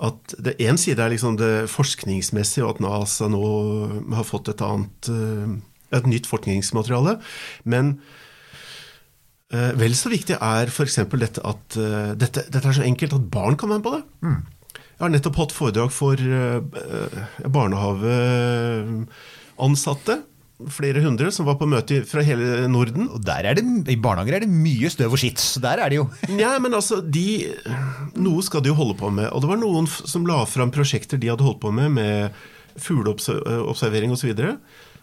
Eh, 0.00 0.06
at 0.06 0.34
det 0.40 0.56
Én 0.64 0.80
side 0.80 1.02
er 1.02 1.12
liksom 1.12 1.36
det 1.36 1.68
forskningsmessige, 1.70 2.64
og 2.64 2.76
at 2.76 2.80
NASA 2.80 3.28
nå 3.28 3.44
har 4.16 4.24
fått 4.24 4.48
et 4.48 4.64
annet 4.64 5.10
eh, 5.12 5.58
et 5.96 6.08
nytt 6.08 6.26
forskningsmateriale. 6.30 7.16
Men 7.68 7.92
eh, 9.52 9.72
vel 9.78 9.94
så 9.98 10.08
viktig 10.12 10.36
er 10.38 10.66
f.eks. 10.70 10.96
dette 11.10 11.40
at 11.46 11.76
eh, 11.80 12.12
dette, 12.18 12.40
dette 12.48 12.68
er 12.70 12.76
så 12.80 12.86
enkelt 12.86 13.16
at 13.18 13.30
barn 13.32 13.56
kan 13.60 13.70
være 13.72 13.80
med 13.80 13.86
på 13.86 13.94
det. 13.96 14.04
Jeg 14.90 15.02
har 15.06 15.12
nettopp 15.14 15.40
hatt 15.40 15.56
foredrag 15.56 15.90
for 15.96 16.16
eh, 16.20 16.58
barnehageansatte. 17.48 20.14
Flere 20.68 21.00
hundre 21.00 21.30
som 21.32 21.46
var 21.48 21.56
på 21.60 21.68
møte 21.70 22.02
fra 22.08 22.24
hele 22.26 22.66
Norden. 22.68 23.08
Og 23.14 23.22
der 23.24 23.48
er 23.48 23.56
det, 23.56 23.64
I 23.88 23.96
barnehager 23.96 24.36
er 24.36 24.44
det 24.44 24.52
mye 24.52 24.90
støv 24.92 25.16
og 25.16 25.22
skitt. 25.22 25.40
Så 25.40 25.62
der 25.64 25.80
er 25.80 25.92
det 25.92 26.00
jo. 26.00 26.08
ja, 26.42 26.52
men 26.60 26.76
altså, 26.76 27.00
de, 27.00 27.48
Noe 28.20 28.44
skal 28.44 28.64
de 28.64 28.72
jo 28.72 28.78
holde 28.78 28.98
på 29.00 29.12
med. 29.14 29.30
Og 29.32 29.44
det 29.44 29.50
var 29.52 29.60
noen 29.60 29.88
som 29.88 30.26
la 30.28 30.42
fram 30.48 30.72
prosjekter 30.74 31.20
de 31.20 31.32
hadde 31.32 31.46
holdt 31.46 31.62
på 31.62 31.72
med, 31.74 31.94
med 31.96 32.42
fugleobservering 32.80 34.12
osv. 34.14 34.34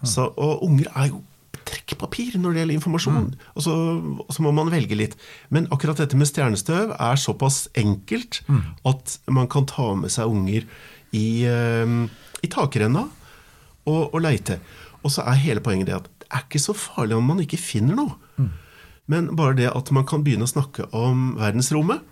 Så, 0.05 0.29
og 0.29 0.63
unger 0.67 0.91
er 0.93 1.11
jo 1.11 1.23
trekkpapir 1.67 2.37
når 2.39 2.53
det 2.53 2.61
gjelder 2.61 2.77
informasjon. 2.77 3.29
Og, 3.55 3.61
så, 3.65 3.75
og 4.23 4.31
så 4.33 4.45
må 4.45 4.53
man 4.55 4.71
velge 4.71 4.97
litt. 4.99 5.17
Men 5.53 5.67
akkurat 5.73 5.99
dette 5.99 6.19
med 6.19 6.29
stjernestøv 6.29 6.93
er 6.95 7.21
såpass 7.21 7.65
enkelt 7.77 8.41
at 8.87 9.17
man 9.31 9.49
kan 9.51 9.67
ta 9.69 9.93
med 9.99 10.13
seg 10.13 10.31
unger 10.31 10.67
i, 11.15 11.27
eh, 11.47 11.95
i 12.43 12.51
takrenna 12.51 13.07
og, 13.87 14.01
og 14.11 14.19
leite. 14.23 14.59
Og 15.07 15.13
så 15.13 15.23
er 15.23 15.39
hele 15.39 15.63
poenget 15.63 15.87
det 15.87 15.95
at 16.01 16.09
det 16.19 16.27
er 16.27 16.43
ikke 16.43 16.59
så 16.59 16.75
farlig 16.75 17.15
om 17.15 17.29
man 17.31 17.39
ikke 17.39 17.59
finner 17.61 17.95
noe. 17.95 18.17
Men 19.07 19.29
bare 19.39 19.55
det 19.55 19.69
at 19.71 19.91
man 19.95 20.03
kan 20.09 20.25
begynne 20.25 20.43
å 20.43 20.51
snakke 20.51 20.89
om 20.91 21.29
verdensrommet. 21.39 22.03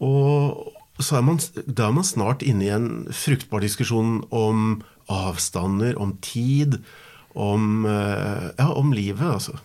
Og 0.00 0.72
så 1.04 1.18
er 1.18 1.26
man, 1.28 1.40
da 1.68 1.90
er 1.90 1.96
man 1.98 2.06
snart 2.08 2.40
inne 2.46 2.64
i 2.64 2.72
en 2.72 2.88
fruktbar 3.12 3.60
diskusjon 3.60 4.22
om 4.32 4.78
avstander, 5.12 5.98
om 6.00 6.14
tid, 6.24 6.78
om, 7.36 7.84
eh, 7.84 8.46
ja, 8.56 8.70
om 8.72 8.94
livet, 8.96 9.28
altså. 9.28 9.58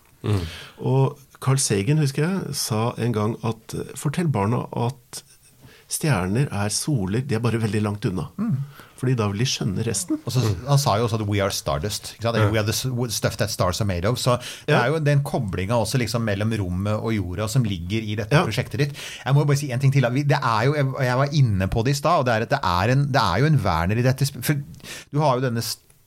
Og 0.84 1.18
Carl 1.42 1.58
Sagen, 1.58 1.98
husker 2.04 2.28
jeg, 2.28 2.56
sa 2.60 2.92
en 3.02 3.16
gang 3.16 3.38
at 3.48 3.74
fortell 3.98 4.28
barna 4.30 4.66
at 4.78 5.24
stjerner 5.92 6.52
er 6.52 6.70
soler, 6.70 7.24
de 7.24 7.36
er 7.36 7.42
bare 7.44 7.64
veldig 7.64 7.82
langt 7.88 8.06
unna. 8.12 8.28
Fordi 9.02 9.16
da 9.18 9.26
vil 9.32 9.42
de 9.42 9.46
skjønne 9.50 9.82
resten. 9.88 10.20
Og 10.30 10.34
så, 10.36 10.44
han 10.68 10.78
sa 10.78 10.94
jo 11.00 11.08
også 11.08 11.18
at 11.18 11.26
'we 11.26 11.40
are 11.42 11.50
stardust'. 11.50 12.12
Ikke 12.14 12.22
sant? 12.28 12.36
Eller, 12.38 12.52
We 12.54 12.60
are 12.62 12.66
the 12.68 13.10
stuff 13.10 13.38
that 13.42 13.50
stars 13.50 13.82
are 13.82 13.88
made 13.90 14.06
of. 14.06 14.20
Så 14.22 14.38
det 14.68 14.76
er 14.78 14.92
jo 14.92 15.00
den 15.02 15.24
koblinga 15.26 15.74
også 15.74 15.98
liksom 15.98 16.22
mellom 16.22 16.54
rommet 16.60 16.94
og 17.02 17.10
jorda 17.16 17.48
som 17.50 17.64
ligger 17.66 18.02
i 18.06 18.16
dette 18.16 18.36
Ja. 18.36 18.44
prosjektet 18.46 18.78
ditt. 18.78 18.94
Jeg 19.26 19.34
må 19.34 19.44
bare 19.46 19.58
si 19.58 19.72
en 19.72 19.80
ting 19.80 19.92
til. 19.94 20.04
Det 20.04 20.38
er 20.38 20.62
jo, 20.70 20.76
jeg 21.02 21.18
var 21.18 21.28
inne 21.34 21.68
på 21.68 21.84
det 21.84 21.92
i 21.92 21.98
stad, 21.98 22.20
og 22.20 22.26
det 22.26 22.34
er 22.36 22.42
at 22.46 22.50
det 22.50 22.60
er, 22.64 22.92
en, 22.94 23.08
det 23.08 23.22
er 23.22 23.40
jo 23.40 23.46
en 23.46 23.60
Werner 23.66 23.98
i 23.98 24.02
dette. 24.06 24.26
For 24.44 24.54
du 25.12 25.20
har 25.20 25.36
jo 25.40 25.42
denne 25.50 25.62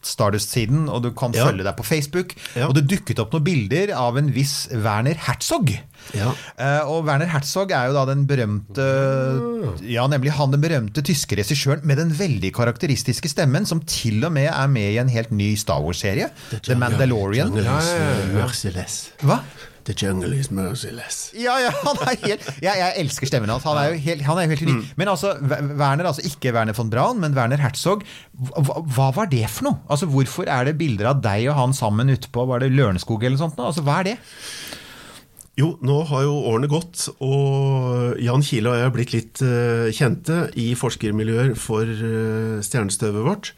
Stardust-siden, 0.06 0.88
og 0.88 1.02
du 1.02 1.10
kan 1.16 1.32
Ja. 1.32 1.46
følge 1.48 1.64
deg 1.64 1.76
på 1.76 1.84
Facebook. 1.84 2.34
Ja. 2.54 2.68
Og 2.68 2.74
det 2.74 2.86
dukket 2.88 3.18
opp 3.18 3.32
noen 3.32 3.44
bilder 3.44 3.92
av 3.96 4.16
en 4.20 4.30
viss 4.32 4.68
Werner 4.72 5.14
Herzog. 5.26 5.72
Ja. 6.14 6.32
Uh, 6.60 6.82
og 6.90 7.06
Werner 7.06 7.30
Herzog 7.32 7.70
er 7.72 7.88
jo 7.88 7.94
da 7.96 8.04
den 8.12 8.26
berømte 8.28 8.84
Ja, 9.88 10.06
nemlig 10.10 10.34
han 10.36 10.52
den 10.52 10.60
berømte 10.60 11.02
tyske 11.04 11.36
regissøren 11.38 11.84
med 11.88 11.96
den 12.00 12.12
veldig 12.16 12.52
karakteristiske 12.54 13.30
stemmen, 13.32 13.66
som 13.66 13.80
til 13.80 14.24
og 14.26 14.32
med 14.36 14.50
er 14.52 14.66
med 14.68 14.92
i 14.92 14.98
en 15.00 15.08
helt 15.08 15.32
ny 15.32 15.54
Star 15.56 15.80
Wars-serie. 15.84 16.30
The 16.62 16.76
Mandalorian. 16.76 17.54
Ja, 17.56 17.78
ja, 17.80 18.10
ja, 18.20 18.26
merciless. 18.36 19.10
Hva? 19.24 19.40
The 19.84 19.94
jungle 19.96 20.32
is 20.32 20.50
merciless. 20.50 21.30
Ja, 21.36 21.58
ja, 21.60 21.72
han 21.84 21.98
er 22.06 22.14
helt 22.22 22.46
Jeg, 22.62 22.78
jeg 22.80 22.92
elsker 23.02 23.28
stemmen 23.28 23.52
hans. 23.52 23.66
Han 23.68 23.76
er 23.80 23.92
jo 23.92 23.98
helt, 24.06 24.22
han 24.24 24.40
er 24.40 24.46
jo 24.46 24.54
helt 24.54 24.70
mm. 24.70 24.84
Men 25.00 25.10
altså, 25.12 25.34
Werner, 25.44 26.08
altså 26.08 26.24
ikke 26.24 26.54
Werner 26.56 26.76
von 26.76 26.92
Braun, 26.92 27.20
men 27.20 27.36
Werner 27.36 27.60
Herzog. 27.60 28.04
Hva, 28.32 28.80
hva 28.80 29.10
var 29.16 29.28
det 29.32 29.44
for 29.52 29.68
noe? 29.68 29.82
Altså, 29.88 30.08
Hvorfor 30.08 30.48
er 30.48 30.70
det 30.70 30.78
bilder 30.80 31.12
av 31.12 31.20
deg 31.24 31.50
og 31.50 31.58
han 31.58 31.76
sammen 31.76 32.12
ute 32.12 32.32
på 32.32 32.46
var 32.48 32.64
det 32.64 32.72
Lørenskog 32.72 33.24
eller 33.24 33.36
noe 33.36 33.44
sånt? 33.44 33.60
Altså, 33.60 33.84
Hva 33.84 34.00
er 34.00 34.12
det? 34.12 34.16
Jo, 35.54 35.68
nå 35.86 36.00
har 36.08 36.24
jo 36.24 36.38
årene 36.50 36.66
gått, 36.66 37.04
og 37.22 38.16
Jan 38.18 38.42
Kile 38.42 38.72
og 38.72 38.78
jeg 38.80 38.86
har 38.88 38.94
blitt 38.94 39.12
litt 39.14 39.42
uh, 39.46 39.86
kjente 39.94 40.48
i 40.58 40.72
forskermiljøer 40.78 41.52
for 41.58 41.86
uh, 41.86 42.56
stjernestøvet 42.64 43.22
vårt. 43.22 43.52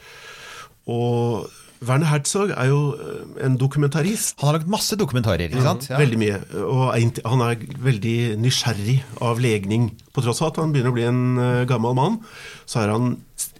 Og 0.93 1.47
Werner 1.85 2.09
Herzog 2.09 2.53
er 2.55 2.71
jo 2.71 2.81
eh, 2.97 3.45
en 3.47 3.59
dokumentarist. 3.61 4.37
Han 4.41 4.51
har 4.51 4.59
lagd 4.59 4.71
masse 4.73 4.97
dokumentarer, 4.97 5.51
ikke 5.51 5.65
sant? 5.65 5.89
Ja. 5.91 5.99
Veldig 6.01 6.19
mye. 6.21 6.39
Og 6.65 6.85
han 6.95 7.45
er 7.45 7.65
veldig 7.85 8.17
nysgjerrig 8.41 8.99
av 9.25 9.43
legning. 9.43 9.91
På 10.17 10.25
tross 10.25 10.41
av 10.43 10.53
at 10.53 10.61
han 10.63 10.73
begynner 10.73 10.95
å 10.95 10.97
bli 10.97 11.07
en 11.09 11.25
eh, 11.43 11.65
gammel 11.69 11.97
mann, 11.99 12.21
så 12.65 12.85
er 12.85 12.95
han 12.95 13.17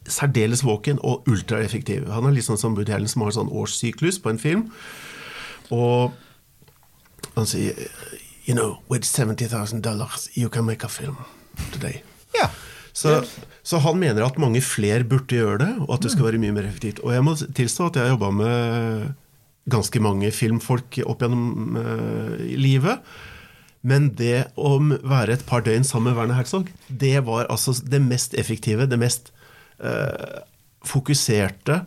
særdeles 0.07 0.63
våken 0.65 1.01
og 1.05 1.27
ultraeffektiv. 1.29 2.07
Han 2.15 2.29
er 2.29 2.37
litt 2.37 2.47
sånn 2.47 2.61
som 2.61 2.77
Woody 2.79 2.95
Allen 2.95 3.11
som 3.11 3.27
har 3.27 3.35
sånn 3.37 3.51
årssyklus 3.53 4.21
på 4.23 4.33
en 4.33 4.41
film. 4.43 4.69
Og 5.75 6.15
han 7.37 7.49
sier 7.51 7.75
You 8.47 8.55
know, 8.55 8.77
with 8.89 9.03
70,000 9.03 9.83
dollars 9.83 10.29
you 10.35 10.49
can 10.49 10.65
make 10.65 10.85
a 10.87 10.89
film 10.89 11.17
today. 11.73 12.05
Ja. 12.37 12.47
Så, 12.97 13.21
så 13.67 13.81
han 13.85 14.01
mener 14.01 14.25
at 14.25 14.39
mange 14.41 14.63
flere 14.65 15.05
burde 15.05 15.37
gjøre 15.37 15.61
det, 15.61 15.71
og 15.85 15.97
at 15.99 16.07
det 16.07 16.15
skal 16.15 16.31
være 16.31 16.41
mye 16.41 16.55
mer 16.57 16.69
effektivt. 16.69 17.03
Og 17.05 17.13
jeg 17.13 17.25
må 17.27 17.37
tilstå 17.37 17.91
at 17.91 17.99
jeg 17.99 18.07
har 18.07 18.15
jobba 18.15 18.31
med 18.39 19.09
ganske 19.69 20.01
mange 20.01 20.31
filmfolk 20.33 21.01
opp 21.05 21.25
gjennom 21.25 21.77
uh, 21.77 22.37
livet. 22.57 23.03
Men 23.87 24.09
det 24.19 24.49
å 24.59 24.79
være 24.81 25.37
et 25.37 25.45
par 25.47 25.65
døgn 25.67 25.85
sammen 25.87 26.11
med 26.11 26.19
Werner 26.19 26.39
Herzog, 26.39 26.71
det 26.89 27.19
var 27.27 27.51
altså 27.53 27.75
det 27.85 28.01
mest 28.03 28.35
effektive, 28.39 28.89
det 28.89 28.99
mest 28.99 29.29
uh, 29.85 30.47
fokuserte, 30.87 31.83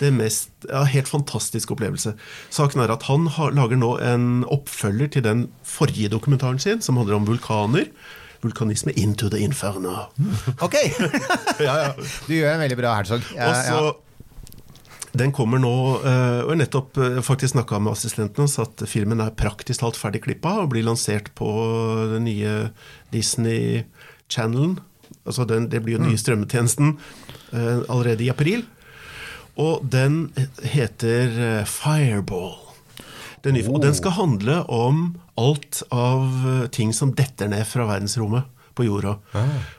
det 0.00 0.10
mest 0.10 0.66
ja, 0.66 0.82
Helt 0.90 1.08
fantastisk 1.08 1.70
opplevelse. 1.70 2.12
Saken 2.52 2.82
er 2.82 2.92
at 2.92 3.06
han 3.08 3.28
har, 3.36 3.54
lager 3.54 3.78
nå 3.78 3.94
en 4.02 4.26
oppfølger 4.50 5.14
til 5.14 5.24
den 5.24 5.46
forrige 5.64 6.10
dokumentaren 6.12 6.60
sin, 6.60 6.82
som 6.84 6.98
handler 7.00 7.20
om 7.20 7.28
vulkaner. 7.30 7.88
Vulkanisme 8.44 8.92
into 9.00 9.30
the 9.32 9.40
inferno. 9.44 10.08
Ok! 10.64 10.76
Du 12.28 12.32
gjør 12.36 12.54
en 12.54 12.62
veldig 12.64 12.76
bra 12.78 12.94
Herzog. 12.98 13.24
Ja, 13.36 13.52
Og 13.80 14.00
Den 15.14 15.30
kommer 15.30 15.60
nå 15.62 15.70
eh, 16.02 16.40
Og 16.42 16.50
jeg 16.54 16.60
nettopp 16.64 16.98
eh, 16.98 17.20
faktisk 17.22 17.54
snakka 17.54 17.78
med 17.82 17.94
assistenten 17.94 18.42
hans 18.44 18.56
at 18.62 18.82
filmen 18.90 19.22
er 19.22 19.34
praktisk 19.38 19.84
talt 19.84 19.98
ferdig 20.00 20.24
klippa 20.24 20.56
og 20.64 20.72
blir 20.74 20.86
lansert 20.86 21.30
på 21.38 21.48
den 22.16 22.26
nye 22.26 22.54
Disney 23.14 23.84
Channelen. 24.28 24.78
Altså 25.24 25.46
den, 25.48 25.68
det 25.70 25.84
blir 25.84 25.96
jo 25.96 26.02
den 26.02 26.10
nye 26.10 26.20
strømmetjenesten 26.20 26.96
eh, 27.54 27.84
allerede 27.86 28.26
i 28.26 28.32
april. 28.32 28.64
Og 29.60 29.84
den 29.86 30.32
heter 30.66 31.30
eh, 31.60 31.64
Fireball. 31.70 32.56
Den, 33.44 33.58
nye, 33.58 33.68
og 33.68 33.82
den 33.84 33.94
skal 33.96 34.16
handle 34.16 34.62
om 34.72 35.04
alt 35.40 35.82
av 35.92 36.24
eh, 36.48 36.66
ting 36.72 36.94
som 36.96 37.12
detter 37.16 37.50
ned 37.52 37.66
fra 37.68 37.86
verdensrommet 37.88 38.48
på 38.74 38.86
jorda. 38.88 39.18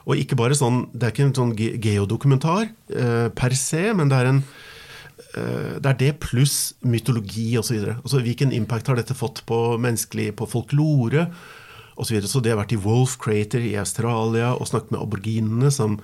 Og 0.06 0.16
ikke 0.20 0.38
bare 0.38 0.56
sånn, 0.56 0.86
Det 0.92 1.04
er 1.08 1.12
ikke 1.12 1.26
en 1.26 1.36
sånn 1.36 1.52
geodokumentar 1.56 2.68
eh, 2.94 3.28
per 3.36 3.56
se, 3.58 3.90
men 3.96 4.08
det 4.12 4.20
er 4.20 4.30
en 4.30 4.42
eh, 5.36 5.76
det 5.82 5.90
er 5.90 5.98
det 6.00 6.12
pluss 6.22 6.74
mytologi 6.80 7.50
osv. 7.60 7.90
Altså, 7.98 8.22
hvilken 8.24 8.54
impact 8.56 8.88
har 8.88 8.96
dette 8.96 9.16
fått 9.16 9.42
på 9.48 9.76
menneskelig, 9.82 10.32
på 10.38 10.48
folklore 10.48 11.26
osv. 11.96 12.06
Så, 12.06 12.14
videre. 12.14 12.30
så 12.30 12.40
det 12.44 12.54
har 12.54 12.62
vært 12.62 12.76
i 12.76 12.80
Wolf 12.80 13.18
Crater 13.20 13.64
i 13.64 13.76
Australia 13.80 14.54
og 14.54 14.68
snakket 14.68 14.94
med 14.94 15.02
aborginene 15.02 15.72
som, 15.72 15.98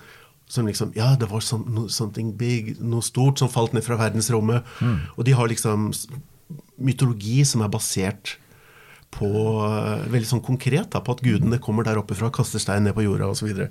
som 0.48 0.68
liksom 0.68 0.92
Ja, 0.96 1.14
det 1.16 1.30
var 1.30 1.40
some, 1.40 1.68
no, 1.72 1.86
something 1.88 2.34
big, 2.36 2.74
noe 2.80 3.04
stort 3.04 3.40
som 3.40 3.52
falt 3.52 3.72
ned 3.72 3.84
fra 3.86 4.00
verdensrommet. 4.00 4.68
Og 5.16 5.24
de 5.28 5.36
har 5.36 5.48
liksom 5.48 5.92
mytologi 6.82 7.42
som 7.48 7.64
er 7.64 7.72
basert 7.72 8.36
på 9.12 9.28
eh, 9.66 10.08
veldig 10.12 10.28
sånn 10.28 10.44
konkret 10.44 10.92
da, 10.94 11.02
på 11.04 11.16
at 11.16 11.22
gudene 11.24 11.60
kommer 11.62 11.86
der 11.86 12.00
oppe 12.00 12.16
fra 12.16 12.32
kaster 12.32 12.62
stein 12.62 12.86
ned 12.86 12.96
på 12.96 13.04
jorda 13.04 13.28
osv. 13.28 13.42
Så, 13.42 13.48
videre. 13.50 13.70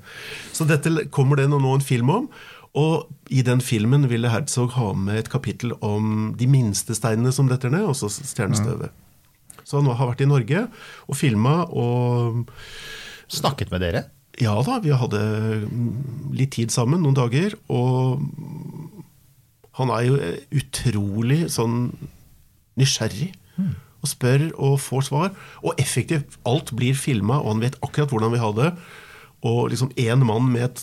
så 0.53 0.67
dette 0.69 1.07
kommer 1.13 1.41
det 1.41 1.49
nå 1.51 1.61
en 1.61 1.85
film 1.85 2.13
om. 2.13 2.31
Og 2.77 3.09
i 3.33 3.41
den 3.43 3.59
filmen 3.59 4.05
ville 4.07 4.29
Herzog 4.31 4.77
ha 4.77 4.93
med 4.95 5.17
et 5.19 5.31
kapittel 5.31 5.73
om 5.83 6.31
de 6.39 6.47
minste 6.47 6.95
steinene 6.95 7.33
som 7.35 7.49
detter 7.49 7.73
ned, 7.73 7.83
også 7.83 8.07
stjernestøvet. 8.13 8.93
Så 9.67 9.81
han 9.81 9.91
har 9.91 10.07
vært 10.13 10.23
i 10.23 10.29
Norge 10.29 10.63
og 11.07 11.17
filma 11.19 11.61
og 11.67 12.47
Snakket 13.31 13.69
med 13.71 13.79
dere? 13.79 13.99
ja 14.41 14.55
da, 14.65 14.79
vi 14.83 14.93
hadde 14.95 15.21
mm, 15.67 16.31
litt 16.37 16.55
tid 16.55 16.73
sammen, 16.73 17.03
noen 17.03 17.17
dager, 17.17 17.55
og 17.71 18.21
han 19.79 19.93
er 19.93 20.07
jo 20.07 20.17
eh, 20.21 20.39
utrolig 20.61 21.43
sånn 21.53 21.83
nysgjerrig. 22.79 23.31
Og 24.01 24.09
spør 24.09 24.47
og 24.57 24.79
får 24.81 25.01
svar. 25.11 25.31
Og 25.61 25.77
effektivt. 25.77 26.39
Alt 26.45 26.73
blir 26.75 26.97
filma, 26.97 27.37
og 27.41 27.53
han 27.53 27.61
vet 27.61 27.77
akkurat 27.85 28.09
hvordan 28.09 28.33
vi 28.33 28.41
har 28.41 28.55
det. 28.57 28.71
Og 29.47 29.71
liksom 29.71 29.89
én 29.97 30.21
mann 30.21 30.51
med 30.53 30.67
et, 30.67 30.81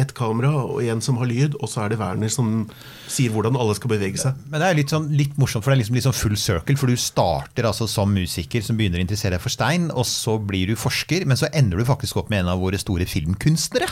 et 0.00 0.12
kamera 0.16 0.48
og 0.64 0.78
en 0.88 1.02
som 1.04 1.18
har 1.20 1.28
lyd, 1.28 1.56
og 1.60 1.68
så 1.68 1.82
er 1.84 1.92
det 1.92 1.98
Werner 2.00 2.30
som 2.32 2.62
sier 3.08 3.32
hvordan 3.34 3.56
alle 3.60 3.74
skal 3.76 3.90
bevege 3.92 4.16
seg. 4.20 4.38
Men 4.48 4.62
det 4.62 4.68
er 4.70 4.78
litt, 4.78 4.92
sånn, 4.94 5.10
litt 5.16 5.34
morsomt, 5.40 5.64
for 5.64 5.72
det 5.72 5.76
er 5.76 5.82
liksom 5.82 5.98
litt 5.98 6.06
sånn 6.06 6.16
full 6.16 6.36
circle. 6.40 6.76
For 6.80 6.88
du 6.88 6.96
starter 6.96 7.68
altså 7.68 7.84
som 7.88 8.08
musiker 8.16 8.64
som 8.64 8.78
begynner 8.80 9.00
å 9.00 9.04
interessere 9.04 9.36
deg 9.36 9.44
for 9.44 9.52
stein, 9.52 9.90
og 9.92 10.06
så 10.08 10.38
blir 10.40 10.72
du 10.72 10.78
forsker, 10.80 11.26
men 11.28 11.36
så 11.40 11.50
ender 11.52 11.76
du 11.82 11.84
faktisk 11.88 12.16
opp 12.22 12.32
med 12.32 12.40
en 12.46 12.52
av 12.54 12.62
våre 12.64 12.80
store 12.80 13.04
filmkunstnere. 13.08 13.88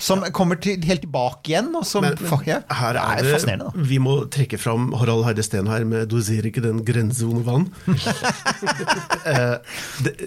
Som 0.00 0.24
kommer 0.32 0.56
til, 0.64 0.80
helt 0.88 1.04
tilbake 1.04 1.52
igjen. 1.52 1.68
Og 1.76 1.84
som, 1.88 2.04
Men 2.08 2.16
fuck, 2.16 2.46
ja, 2.48 2.62
her 2.80 2.96
det 2.96 3.04
er 3.04 3.18
er 3.18 3.28
det, 3.28 3.34
fascinerende. 3.36 3.72
da. 3.76 3.88
Vi 3.92 4.00
må 4.00 4.16
trekke 4.32 4.60
fram 4.60 4.88
Harald 4.96 5.26
Heide 5.28 5.44
Steen 5.44 5.68
her 5.68 5.84
med 5.84 6.08
'doser 6.08 6.48
ikke 6.48 6.64
den 6.64 6.80
grense 6.88 7.28
under 7.28 7.44
vann'. 7.44 7.68
Eh, 9.28 9.56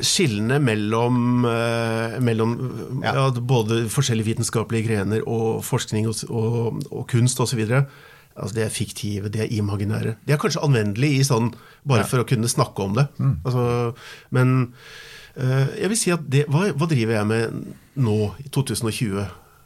Skillene 0.06 0.60
mellom, 0.62 1.46
eh, 1.48 2.20
mellom 2.22 2.52
ja. 3.04 3.30
både 3.32 3.84
forskjellige 3.92 4.34
vitenskapelige 4.34 4.88
grener 4.90 5.26
og 5.30 5.64
forskning 5.66 6.10
og, 6.10 6.24
og, 6.30 6.82
og 6.92 7.06
kunst 7.12 7.40
osv. 7.44 7.62
Altså 8.36 8.56
det 8.56 8.64
er 8.64 8.74
fiktive, 8.74 9.32
det 9.32 9.44
er 9.44 9.54
imaginære. 9.54 10.16
Det 10.26 10.36
er 10.36 10.42
kanskje 10.42 10.64
anvendelig 10.64 11.12
i 11.18 11.24
sånn, 11.28 11.52
bare 11.88 12.08
for 12.08 12.24
å 12.24 12.28
kunne 12.28 12.52
snakke 12.52 12.86
om 12.86 12.96
det. 12.98 13.08
Altså, 13.44 13.66
men 14.32 14.56
uh, 15.36 15.68
jeg 15.76 15.92
vil 15.92 16.00
si 16.00 16.14
at 16.16 16.24
det, 16.32 16.46
hva, 16.52 16.70
hva 16.72 16.88
driver 16.90 17.18
jeg 17.20 17.30
med 17.32 17.62
nå, 18.00 18.18
i 18.40 18.48
2020? 18.48 19.26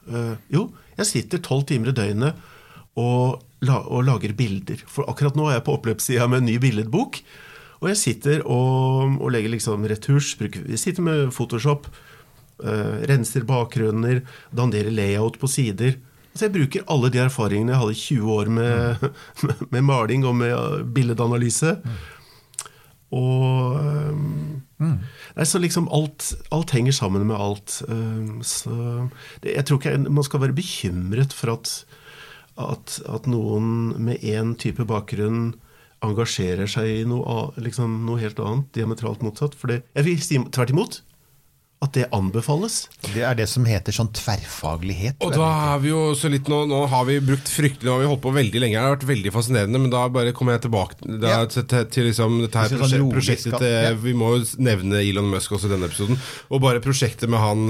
Uh, 0.10 0.34
jo, 0.54 0.70
jeg 0.98 1.12
sitter 1.12 1.44
tolv 1.46 1.68
timer 1.70 1.94
i 1.94 1.98
døgnet 1.98 2.42
og, 2.98 3.44
la, 3.68 3.82
og 3.84 4.06
lager 4.08 4.34
bilder. 4.38 4.82
For 4.90 5.08
akkurat 5.12 5.38
nå 5.38 5.50
er 5.50 5.60
jeg 5.60 5.68
på 5.68 5.78
oppløpssida 5.78 6.30
med 6.32 6.44
en 6.44 6.50
ny 6.50 6.58
billedbok. 6.64 7.22
Og 7.84 7.92
jeg 7.92 8.02
sitter 8.02 8.44
og, 8.48 9.20
og 9.20 9.32
legger 9.36 9.52
liksom 9.54 9.86
retusj. 9.86 10.36
Bruker, 10.40 10.66
jeg 10.72 10.82
sitter 10.82 11.06
med 11.06 11.32
Photoshop. 11.36 11.90
Eh, 12.64 12.98
renser 13.12 13.48
bakgrunner. 13.48 14.24
Danderer 14.56 14.94
layout 14.94 15.40
på 15.42 15.50
sider. 15.52 15.98
Altså 16.34 16.50
jeg 16.50 16.56
bruker 16.58 16.90
alle 16.92 17.10
de 17.14 17.22
erfaringene 17.24 17.72
jeg 17.72 17.82
hadde 17.82 17.96
i 17.96 18.04
20 18.04 18.34
år 18.36 18.52
med, 18.60 19.08
med 19.72 19.88
maling 19.88 20.28
og 20.28 20.36
med 20.36 20.54
billedanalyse. 20.96 21.76
billedanalyse. 21.80 22.14
Og 23.16 23.80
øhm, 23.80 24.62
Nei, 25.36 25.46
så 25.48 25.60
liksom 25.62 25.88
alt, 25.94 26.34
alt 26.52 26.74
henger 26.76 26.96
sammen 26.96 27.28
med 27.30 27.40
alt. 27.40 27.78
Um, 27.88 28.42
så 28.44 29.08
det, 29.44 29.54
jeg 29.56 29.66
tror 29.68 29.80
ikke 29.80 29.98
man 30.10 30.26
skal 30.28 30.44
være 30.44 30.58
bekymret 30.58 31.36
for 31.36 31.54
at, 31.56 31.72
at, 32.60 32.98
at 33.08 33.30
noen 33.30 33.94
med 34.04 34.24
én 34.24 34.56
type 34.60 34.84
bakgrunn 34.88 35.54
engasjerer 36.06 36.70
seg 36.70 36.92
i 36.92 37.04
noe, 37.08 37.54
liksom, 37.56 38.02
noe 38.08 38.20
helt 38.22 38.40
annet, 38.44 38.68
diametralt 38.76 39.24
motsatt. 39.26 39.56
For 39.58 39.72
det, 39.72 39.84
jeg 39.96 40.08
vil 40.10 40.24
si 40.24 40.42
tvert 40.52 40.76
imot 40.76 41.02
at 41.86 41.94
det 41.98 42.08
anbefales. 42.16 42.76
Det 43.14 43.24
er 43.26 43.38
det 43.38 43.48
som 43.52 43.66
heter 43.70 43.96
sånn 43.96 44.10
tverrfaglighet. 44.16 45.18
Og 45.26 45.34
da 45.36 45.48
er 45.76 45.82
vi 45.84 45.92
jo 45.92 46.02
så 46.18 46.30
litt 46.32 46.50
nå, 46.52 46.64
nå 46.70 46.82
har 46.92 47.06
vi 47.08 47.20
brukt 47.24 47.50
fryktelig 47.52 47.86
Nå 47.86 47.96
har 47.96 48.02
vi 48.04 48.10
holdt 48.10 48.24
på 48.24 48.32
veldig 48.36 48.62
lenge. 48.64 48.76
Det 48.78 48.84
har 48.86 48.96
vært 48.96 49.08
veldig 49.10 49.32
fascinerende, 49.36 49.82
men 49.86 49.92
da 49.94 50.04
bare 50.12 50.34
kommer 50.36 50.56
jeg 50.58 50.66
tilbake 50.68 50.98
da, 51.06 51.30
Ja. 51.36 51.40
til, 51.52 51.66
til, 51.70 51.86
til 51.94 52.08
liksom 52.10 52.40
dette 52.46 52.58
her 52.64 52.72
prosjektet, 52.72 52.92
vi 52.92 53.00
sånn 53.00 53.12
prosjektet 53.16 53.58
til 53.62 53.74
ja. 53.76 53.94
Vi 54.06 54.14
må 54.18 54.32
jo 54.36 54.44
nevne 54.66 55.02
Elon 55.06 55.30
Musk 55.32 55.56
også 55.58 55.70
i 55.70 55.74
denne 55.76 55.90
episoden. 55.90 56.20
Og 56.50 56.62
bare 56.64 56.82
prosjektet 56.84 57.30
med 57.32 57.40
han 57.42 57.66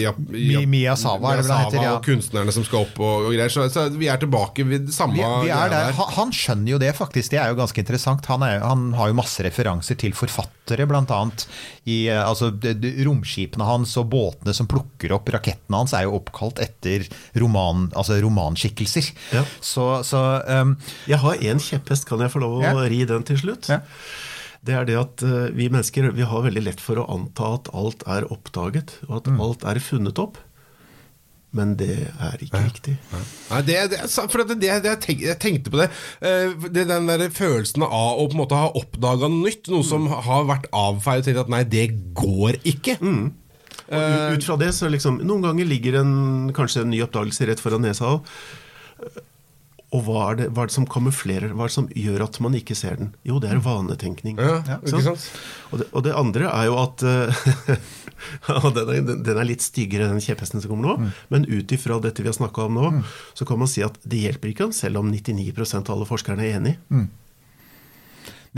ja, 0.00 0.12
ja, 0.36 0.62
Miyazawa, 0.66 1.34
er 1.34 1.40
det 1.42 1.46
vel 1.48 1.54
han 1.56 1.64
heter, 1.66 1.82
ja. 1.84 1.94
og 1.98 2.04
kunstnerne 2.06 2.54
som 2.54 2.64
skal 2.66 2.86
opp 2.86 2.98
og, 3.00 3.26
og 3.28 3.34
greier. 3.34 3.52
Så, 3.52 3.66
så 3.72 3.86
vi 3.94 4.08
er 4.12 4.20
tilbake 4.22 4.64
ved 4.68 4.86
det 4.88 4.94
samme 4.96 5.18
Vi, 5.18 5.22
vi 5.24 5.50
greia 5.50 5.60
er 5.66 5.74
der. 5.74 5.92
Han, 6.00 6.12
han 6.16 6.34
skjønner 6.36 6.74
jo 6.74 6.80
det, 6.82 6.92
faktisk. 6.98 7.32
Det 7.34 7.40
er 7.42 7.52
jo 7.52 7.58
ganske 7.60 7.82
interessant. 7.84 8.26
Han, 8.30 8.44
er, 8.46 8.60
han 8.64 8.88
har 8.98 9.10
jo 9.12 9.18
masse 9.20 9.44
referanser 9.46 9.98
til 10.00 10.14
forfattere, 10.16 10.86
bl.a. 10.90 11.20
i 11.90 11.98
eh, 12.08 12.20
altså, 12.22 12.50
de- 12.54 12.74
romskipene 13.50 13.66
hans 13.66 13.96
og 13.98 14.08
båtene 14.10 14.54
som 14.54 14.66
plukker 14.68 15.12
opp 15.12 15.28
rakettene 15.32 15.76
hans, 15.80 15.92
er 15.94 16.04
jo 16.06 16.16
oppkalt 16.18 16.58
etter 16.60 17.06
roman, 17.38 17.90
altså 17.96 18.20
romanskikkelser. 18.22 19.10
Ja. 19.32 19.44
Så, 19.60 20.02
så 20.04 20.42
um, 20.46 20.76
Jeg 21.08 21.18
har 21.18 21.34
én 21.36 21.58
kjepphest, 21.60 22.06
kan 22.08 22.20
jeg 22.20 22.30
få 22.30 22.40
lov 22.40 22.60
å 22.60 22.62
Ja. 22.62 22.74
ri 22.88 23.04
den 23.04 23.22
til 23.24 23.36
slutt? 23.38 23.68
Ja. 23.68 23.80
Det 24.62 24.74
er 24.76 24.84
det 24.84 24.96
at 25.00 25.22
eh, 25.22 25.48
vi 25.56 25.70
mennesker 25.70 26.12
vi 26.12 26.22
har 26.22 26.42
veldig 26.44 26.62
lett 26.66 26.80
for 26.80 26.96
å 27.00 27.06
anta 27.08 27.54
at 27.56 27.70
alt 27.72 28.02
er 28.06 28.26
oppdaget, 28.30 28.98
og 29.08 29.16
at 29.22 29.26
Mm. 29.32 29.40
alt 29.40 29.64
er 29.64 29.80
funnet 29.80 30.18
opp. 30.18 30.36
Men 31.52 31.74
det 31.74 32.12
er 32.20 32.36
ikke 32.38 32.60
riktig. 32.62 32.92
Nei, 33.50 33.62
det, 33.66 33.90
det, 33.90 33.98
er 34.04 34.28
for 34.30 34.42
at 34.44 34.48
det, 34.52 34.60
det, 34.60 34.84
jeg, 34.84 35.00
tenk, 35.02 35.20
jeg 35.24 35.38
tenkte 35.40 35.70
på 35.72 35.80
det. 35.80 35.88
Eh, 36.22 36.52
det 36.70 36.84
Den 36.86 37.08
der 37.08 37.24
følelsen 37.30 37.82
av 37.82 38.20
å 38.20 38.28
på 38.28 38.36
en 38.36 38.42
måte 38.44 38.54
ha 38.60 38.68
oppdaga 38.70 39.26
noe 39.32 39.48
nytt, 39.48 39.66
noe 39.72 39.82
som 39.82 40.06
har 40.06 40.44
vært 40.46 40.68
avfeid, 40.70 41.24
og 41.24 41.26
tenkt 41.26 41.40
at 41.40 41.48
nei, 41.50 41.64
det 41.64 41.88
går 42.14 42.60
ikke. 42.62 42.98
Og 43.90 43.98
ut- 43.98 44.38
ut 44.38 44.44
fra 44.46 44.56
det 44.60 44.70
så 44.76 44.88
liksom 44.90 45.18
Noen 45.26 45.42
ganger 45.42 45.66
ligger 45.66 46.00
en, 46.00 46.52
kanskje 46.54 46.82
en 46.84 46.90
ny 46.94 47.00
oppdagelse 47.02 47.46
rett 47.50 47.60
foran 47.62 47.82
nesa. 47.82 48.06
Og, 48.14 48.26
og 49.90 50.04
hva 50.06 50.20
er, 50.30 50.36
det, 50.38 50.44
hva 50.54 50.62
er 50.62 50.68
det 50.70 50.74
som 50.76 50.84
kamuflerer? 50.86 51.50
Hva 51.50 51.64
er 51.66 51.70
det 51.72 51.74
som 51.74 51.88
gjør 51.98 52.22
at 52.28 52.36
man 52.44 52.54
ikke 52.54 52.76
ser 52.78 52.94
den? 53.00 53.08
Jo, 53.26 53.40
det 53.42 53.50
er 53.50 53.58
vanetenkning. 53.64 54.36
Ja, 54.38 54.60
ikke 54.78 55.00
sant? 55.08 55.24
Og, 55.72 55.80
det, 55.82 55.88
og 55.90 56.04
det 56.06 56.12
andre 56.14 56.46
er 56.46 56.68
jo 56.68 56.76
at 56.78 57.02
eh, 57.02 57.42
den, 58.76 58.92
er, 58.94 59.00
den- 59.26 59.40
er 59.40 59.48
litt 59.48 59.64
styggere, 59.66 60.06
den 60.12 60.22
kjepphesten 60.22 60.62
som 60.62 60.70
kommer 60.70 60.92
nå. 60.92 61.10
Men 61.34 61.48
ut 61.50 61.74
ifra 61.74 61.98
dette 62.04 62.22
vi 62.22 62.30
har 62.30 62.38
snakka 62.38 62.68
om 62.68 62.78
nå, 62.78 62.92
så 63.34 63.46
kan 63.48 63.58
man 63.58 63.70
si 63.72 63.82
at 63.82 63.98
det 64.06 64.22
hjelper 64.28 64.52
ikke, 64.54 64.70
selv 64.76 65.02
om 65.02 65.10
99% 65.10 65.90
av 65.90 65.96
alle 65.96 66.06
forskerne 66.06 66.46
er 66.46 66.60
enig. 66.60 66.76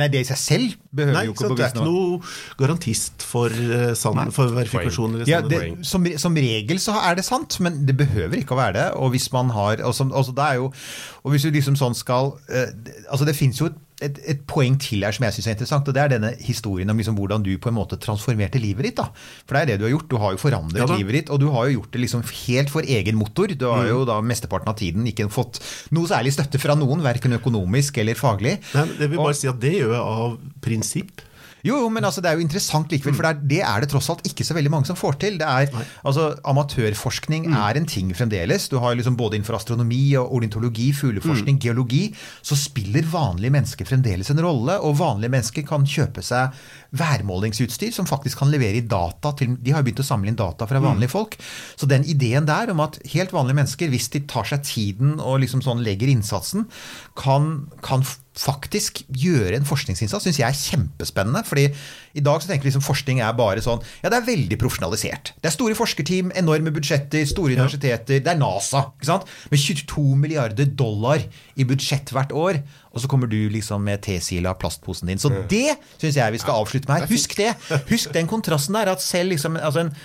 Nei, 0.01 0.07
det 0.09 0.23
i 0.23 0.25
seg 0.25 0.39
selv 0.41 0.77
behøver 0.97 1.19
Nei, 1.19 1.23
jo 1.29 1.35
ikke 1.35 1.49
å 1.51 1.53
bevise 1.53 1.77
noe. 1.77 1.85
Det 1.85 1.85
er 1.85 1.85
ikke 1.85 1.89
noe 1.91 2.61
garantist 2.63 3.25
for, 3.29 3.53
uh, 3.53 3.91
sann, 3.99 4.33
for 4.33 4.55
verifikasjon. 4.57 5.19
Ja, 5.29 5.43
det, 5.45 5.61
som, 5.89 6.07
som 6.21 6.39
regel 6.39 6.81
så 6.81 6.97
er 7.03 7.19
det 7.19 7.27
sant, 7.27 7.59
men 7.65 7.83
det 7.89 7.99
behøver 8.01 8.39
ikke 8.41 8.57
å 8.57 8.61
være 8.63 8.77
det. 8.79 8.87
Og 8.97 9.13
hvis 9.13 9.29
man 9.35 9.53
har 9.53 9.85
og 9.85 9.93
som, 9.97 10.13
det 10.13 10.47
er 10.47 10.63
jo, 10.63 10.71
og 11.23 11.35
hvis 11.35 11.45
du 11.45 11.53
liksom 11.53 11.77
sånn 11.79 11.97
skal 11.99 12.33
uh, 12.49 12.69
Altså 13.13 13.29
det 13.29 13.37
fins 13.37 13.61
jo 13.61 13.69
et, 13.69 13.77
et, 14.03 14.19
et 14.29 14.41
poeng 14.51 14.77
til 14.83 15.05
her 15.07 15.13
som 15.17 15.25
jeg 15.25 15.37
syns 15.37 15.47
er 15.49 15.55
interessant, 15.57 15.89
og 15.89 15.95
det 15.97 16.03
er 16.03 16.13
denne 16.15 16.31
historien 16.43 16.91
om 16.91 16.99
liksom 16.99 17.17
hvordan 17.19 17.43
du 17.47 17.51
på 17.63 17.71
en 17.71 17.77
måte 17.79 17.97
transformerte 18.03 18.61
livet 18.61 18.83
ditt. 18.91 18.97
da. 19.01 19.09
For 19.47 19.55
det 19.57 19.63
er 19.63 19.67
det 19.73 19.79
du 19.81 19.85
har 19.87 19.95
gjort. 19.95 20.09
Du 20.13 20.17
har 20.23 20.33
jo 20.37 20.43
forandret 20.43 20.83
Ja 20.83 20.87
livet 20.97 21.13
ditt, 21.21 21.31
og 21.31 21.41
du 21.41 21.49
har 21.55 21.69
jo 21.71 21.79
gjort 21.81 21.93
det 21.97 22.01
liksom 22.05 22.23
helt 22.47 22.71
for 22.75 22.83
egen 22.83 23.17
motor. 23.17 23.47
Du 23.49 23.67
har 23.71 23.85
Mm. 23.85 23.89
jo 23.95 24.05
da 24.05 24.21
mesteparten 24.21 24.69
av 24.69 24.77
tiden 24.77 25.07
ikke 25.07 25.29
fått 25.31 25.61
noe 25.93 26.07
særlig 26.11 26.33
støtte 26.35 26.59
fra 26.61 26.75
noen, 26.75 27.01
verken 27.03 27.33
økonomisk 27.39 27.99
eller 27.99 28.15
faglig. 28.15 28.59
Nei, 28.75 28.85
men 28.87 28.97
det 28.99 29.11
vil 29.11 29.19
Og- 29.19 29.27
bare 29.27 29.35
si 29.35 29.49
at 29.49 29.61
det 29.61 29.73
gjør 29.79 29.93
jeg 29.93 30.01
av 30.03 30.39
prinsipp. 30.61 31.21
Jo, 31.63 31.79
jo, 31.85 31.89
men 31.95 32.05
altså, 32.05 32.23
det 32.23 32.31
er 32.31 32.39
jo 32.39 32.45
interessant 32.45 32.91
likevel, 32.91 33.15
for 33.15 33.27
det 33.27 33.33
er, 33.33 33.43
det 33.53 33.61
er 33.63 33.85
det 33.85 33.91
tross 33.93 34.09
alt 34.11 34.25
ikke 34.27 34.47
så 34.47 34.57
veldig 34.57 34.73
mange 34.73 34.89
som 34.91 34.99
får 34.99 35.19
til. 35.23 35.39
Det 35.39 35.47
er, 35.47 35.71
altså, 36.03 36.33
Amatørforskning 36.51 37.47
er 37.53 37.79
en 37.79 37.87
ting 37.87 38.11
fremdeles. 38.17 38.69
Du 38.73 38.79
har 38.83 38.97
liksom 38.99 39.19
Både 39.23 39.37
innenfor 39.37 39.55
astronomi 39.59 40.17
og 40.19 40.33
ornitologi, 40.35 40.89
fugleforskning, 40.97 41.61
geologi, 41.63 42.09
så 42.43 42.57
spiller 42.59 43.07
vanlige 43.07 43.53
mennesker 43.55 43.87
fremdeles 43.87 44.33
en 44.33 44.41
rolle. 44.43 44.79
Og 44.83 44.97
vanlige 44.99 45.31
mennesker 45.35 45.67
kan 45.69 45.87
kjøpe 45.87 46.25
seg 46.27 46.57
værmålingsutstyr 46.99 47.93
som 47.95 48.09
faktisk 48.09 48.43
kan 48.43 48.51
levere 48.53 48.81
i 48.81 48.87
data 48.89 49.33
til 49.39 49.55
De 49.63 49.73
har 49.73 49.83
jo 49.83 49.89
begynt 49.89 50.03
å 50.03 50.07
samle 50.07 50.33
inn 50.33 50.39
data 50.39 50.67
fra 50.69 50.83
vanlige 50.83 51.13
folk. 51.13 51.37
Så 51.77 51.87
den 51.91 52.07
ideen 52.09 52.49
der 52.49 52.73
om 52.73 52.83
at 52.85 52.99
helt 53.13 53.33
vanlige 53.37 53.61
mennesker, 53.61 53.93
hvis 53.93 54.11
de 54.13 54.25
tar 54.29 54.49
seg 54.49 54.65
tiden 54.67 55.19
og 55.21 55.41
liksom 55.45 55.63
sånn 55.65 55.85
legger 55.85 56.11
innsatsen, 56.13 56.67
kan, 57.19 57.69
kan 57.85 58.05
faktisk 58.39 59.03
gjøre 59.13 59.59
en 59.59 59.67
forskningsinnsats, 59.69 60.25
syns 60.25 60.39
jeg 60.41 60.49
er 60.49 60.57
kjempespennende. 60.57 61.43
fordi 61.45 61.67
i 62.17 62.21
dag 62.25 62.41
så 62.41 62.49
tenker 62.49 62.65
vi 62.65 62.71
liksom 62.71 62.85
forskning 62.85 63.21
er 63.21 63.33
bare 63.37 63.61
sånn 63.65 63.83
Ja, 64.03 64.09
det 64.09 64.19
er 64.19 64.27
veldig 64.27 64.59
profesjonalisert. 64.61 65.33
Det 65.41 65.51
er 65.51 65.55
store 65.55 65.77
forskerteam, 65.77 66.33
enorme 66.37 66.73
budsjetter, 66.73 67.27
store 67.29 67.57
universiteter. 67.57 68.21
Det 68.25 68.33
er 68.33 68.41
NASA, 68.41 68.87
ikke 68.97 69.11
sant? 69.11 69.29
Med 69.53 69.61
22 69.61 70.07
milliarder 70.17 70.67
dollar 70.67 71.25
i 71.57 71.69
budsjett 71.69 72.13
hvert 72.13 72.33
år. 72.33 72.63
Og 72.93 73.05
så 73.05 73.09
kommer 73.09 73.29
du 73.29 73.39
liksom 73.53 73.85
med 73.85 74.03
tesila 74.05 74.55
plastposen 74.57 75.09
din. 75.13 75.21
Så 75.21 75.33
det 75.49 75.77
syns 76.01 76.17
jeg 76.17 76.33
vi 76.33 76.43
skal 76.43 76.61
avslutte 76.61 76.89
med 76.89 77.03
her. 77.03 77.13
Husk 77.13 77.37
det! 77.37 77.53
Husk 77.93 78.13
den 78.17 78.29
kontrasten 78.29 78.77
der. 78.77 78.93
At 78.93 79.05
selv 79.05 79.33
liksom 79.33 79.61
altså 79.61 79.87
en 79.87 79.97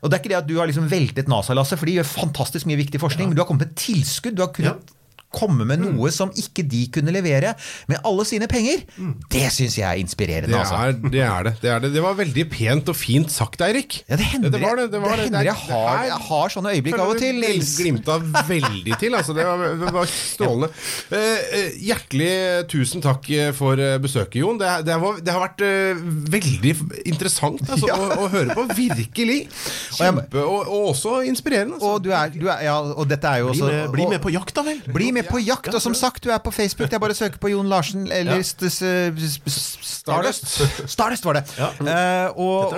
og 0.00 0.08
det 0.08 0.16
er 0.16 0.22
ikke 0.22 0.30
det 0.32 0.38
at 0.38 0.46
du 0.48 0.54
har 0.56 0.68
liksom 0.70 0.86
veltet 0.88 1.28
NASA-lasset, 1.28 1.76
for 1.76 1.84
de 1.84 1.98
gjør 1.98 2.06
fantastisk 2.08 2.64
mye 2.70 2.78
viktig 2.80 3.00
forskning, 3.02 3.28
men 3.28 3.36
du 3.36 3.42
har 3.42 3.48
kommet 3.50 3.68
med 3.68 3.76
tilskudd. 3.76 4.32
Du 4.32 4.40
har 4.40 4.48
kunnet 4.56 4.94
komme 5.32 5.64
med 5.66 5.78
Mm. 5.80 5.94
noe 5.96 6.10
som 6.12 6.30
ikke 6.34 6.64
de 6.68 6.86
kunne 6.92 7.12
levere, 7.14 7.54
med 7.88 7.98
alle 8.04 8.24
sine 8.26 8.46
penger. 8.50 8.82
Det 9.30 9.46
syns 9.54 9.76
jeg 9.78 9.86
er 9.86 10.00
inspirerende. 10.02 10.50
Det 10.50 10.58
altså. 10.58 10.74
er, 10.74 10.92
det 11.10 11.22
er 11.22 11.42
det. 11.46 11.52
Det 11.62 11.70
er 11.70 11.78
det. 11.84 11.92
Det 11.94 12.02
var 12.02 12.14
veldig 12.18 12.44
pent 12.50 12.88
og 12.90 12.96
fint 12.98 13.30
sagt, 13.30 13.60
Eirik. 13.62 14.00
Ja, 14.10 14.16
det 14.18 14.26
hender, 14.32 14.50
det 14.50 14.60
var 14.60 14.76
det, 14.76 14.88
det, 14.92 15.00
var 15.00 15.16
det 15.16 15.16
det. 15.16 15.24
hender 15.30 15.40
er- 15.40 15.44
jeg, 15.44 15.54
har, 15.70 16.04
jeg 16.10 16.18
har 16.28 16.48
sånne 16.56 16.72
øyeblikk 16.74 16.98
av 16.98 17.12
og 17.14 17.18
til. 17.22 17.38
Nils. 17.40 17.76
Glimta 17.78 18.18
veldig 18.48 18.98
til. 19.00 19.14
Altså, 19.14 19.32
det, 19.38 19.46
var, 19.46 19.92
var 20.00 20.10
strålende. 20.10 20.70
Eh, 21.10 21.38
eh, 21.56 21.70
hjertelig 21.82 22.68
tusen 22.70 23.02
takk 23.02 23.24
eh, 23.34 23.50
for 23.56 23.78
eh, 23.82 23.96
besøket, 24.02 24.36
Jon. 24.42 24.58
Det, 24.60 24.68
det, 24.86 24.94
var, 25.02 25.16
det 25.24 25.32
har 25.34 25.40
vært 25.42 25.62
eh, 25.66 25.98
veldig 26.30 26.74
interessant 27.10 27.62
altså, 27.70 27.88
Ja. 27.90 27.96
å, 27.98 28.24
å 28.24 28.28
høre 28.30 28.54
på. 28.54 28.64
Virkelig. 28.76 29.38
Kjempe, 29.98 30.42
og, 30.44 30.68
og 30.70 30.90
også 30.92 31.20
inspirerende. 31.28 31.78
Altså. 31.78 31.94
Og, 31.96 32.04
du 32.04 32.10
er, 32.14 32.30
du 32.34 32.46
er, 32.48 32.62
ja, 32.68 32.76
og 32.80 33.08
dette 33.10 33.26
er 33.30 33.42
jo 33.42 33.50
Bli 33.50 33.58
også 33.60 33.70
med, 33.72 33.90
bli 33.96 34.06
med 34.12 34.22
på 34.22 34.32
jakt, 34.34 34.54
da 34.56 34.64
vel! 34.66 34.80
Bli 34.94 35.10
med 35.16 35.19
på 35.28 35.40
jakt, 35.42 35.70
og 35.74 35.82
som 35.82 35.94
sagt, 35.96 36.22
du 36.24 36.32
er 36.32 36.40
på 36.42 36.52
Facebook. 36.54 36.90
Det 36.90 36.98
er 36.98 37.02
bare 37.02 37.16
å 37.16 37.18
søke 37.18 37.40
på 37.42 37.52
Jon 37.52 37.68
Larsen 37.70 38.06
eller 38.12 38.42
Stardust. 38.42 40.46
Stardust 40.90 41.26
var 41.26 41.40
det. 41.40 41.44
Eh, 41.60 42.28
og, 42.36 42.74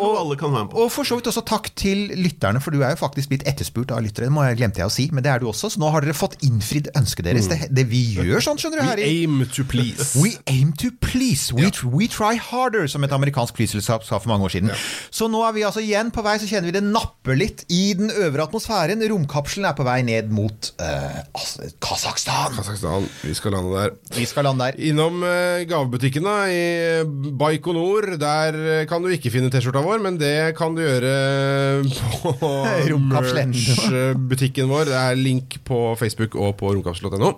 med 0.53 0.73
og 0.73 0.89
for 0.93 1.07
så 1.07 1.19
vidt 1.19 1.31
også 1.31 1.45
takk 1.47 1.71
til 1.79 2.11
lytterne, 2.19 2.61
for 2.63 2.75
du 2.75 2.83
er 2.83 2.95
jo 2.95 3.01
faktisk 3.03 3.33
blitt 3.33 3.47
etterspurt 3.49 3.93
av 3.95 4.03
lyttere. 4.05 4.29
Det 4.29 4.35
må 4.35 4.45
jeg 4.47 4.59
glemte 4.61 4.83
jeg 4.83 4.91
å 4.91 4.95
si, 4.95 5.09
men 5.13 5.25
det 5.25 5.33
er 5.33 5.43
du 5.43 5.49
også. 5.51 5.73
Så 5.73 5.83
nå 5.83 5.91
har 5.93 6.05
dere 6.05 6.17
fått 6.17 6.39
innfridd 6.47 6.91
ønsket 6.99 7.29
deres. 7.29 7.49
Det, 7.51 7.71
det 7.75 7.87
vi 7.91 8.03
gjør 8.19 8.45
sånn, 8.45 8.61
skjønner 8.61 8.83
du. 8.83 8.87
her 8.91 9.03
We 9.03 9.23
aim 9.23 9.43
to 9.57 9.67
please. 9.69 10.11
We 10.19 10.35
aim 10.51 10.73
to 10.83 10.93
please. 11.03 11.53
We, 11.55 11.71
we 11.93 12.09
try 12.11 12.35
harder, 12.41 12.89
som 12.91 13.05
et 13.07 13.15
amerikansk 13.15 13.59
flyselskap 13.59 14.07
sa 14.07 14.19
for 14.19 14.33
mange 14.33 14.49
år 14.49 14.57
siden. 14.57 14.73
Så 15.11 15.29
nå 15.33 15.43
er 15.47 15.57
vi 15.57 15.67
altså 15.69 15.83
igjen 15.85 16.13
på 16.15 16.25
vei, 16.25 16.39
så 16.41 16.49
kjenner 16.51 16.71
vi 16.71 16.77
det 16.77 16.85
napper 16.87 17.39
litt 17.39 17.65
i 17.73 17.85
den 17.99 18.13
øvre 18.13 18.49
atmosfæren. 18.49 19.05
Romkapselen 19.13 19.69
er 19.69 19.77
på 19.79 19.87
vei 19.87 20.01
ned 20.07 20.33
mot 20.35 20.73
uh, 20.83 21.23
altså, 21.37 21.71
Kasakhstan. 22.33 22.57
Kasakhstan. 22.57 23.09
Vi 23.23 23.35
skal 23.37 23.53
lande 23.57 23.73
der. 23.77 23.97
Vi 24.17 24.25
skal 24.29 24.45
lande 24.49 24.65
der. 24.71 24.79
Innom 24.91 25.23
gavebutikkene 25.23 25.69
gavebutikken 25.69 26.25
da, 26.25 26.37
i 26.49 27.33
Baikonur. 27.39 28.17
Der 28.21 28.59
eh, 28.81 28.87
kan 28.89 29.03
du 29.03 29.13
ikke 29.13 29.33
finne 29.33 29.51
T-skjorta 29.53 29.83
vår, 29.85 30.03
men 30.05 30.19
det 30.21 30.55
kan 30.59 30.75
du 30.75 30.83
gjøre 30.83 31.13
på 32.41 32.53
merch-butikken 33.13 34.71
vår. 34.71 34.91
Det 34.91 34.99
er 34.99 35.21
link 35.21 35.61
på 35.69 35.85
Facebook 36.01 36.37
og 36.37 36.57
på 36.61 36.75
romkapsel.no. 36.75 37.35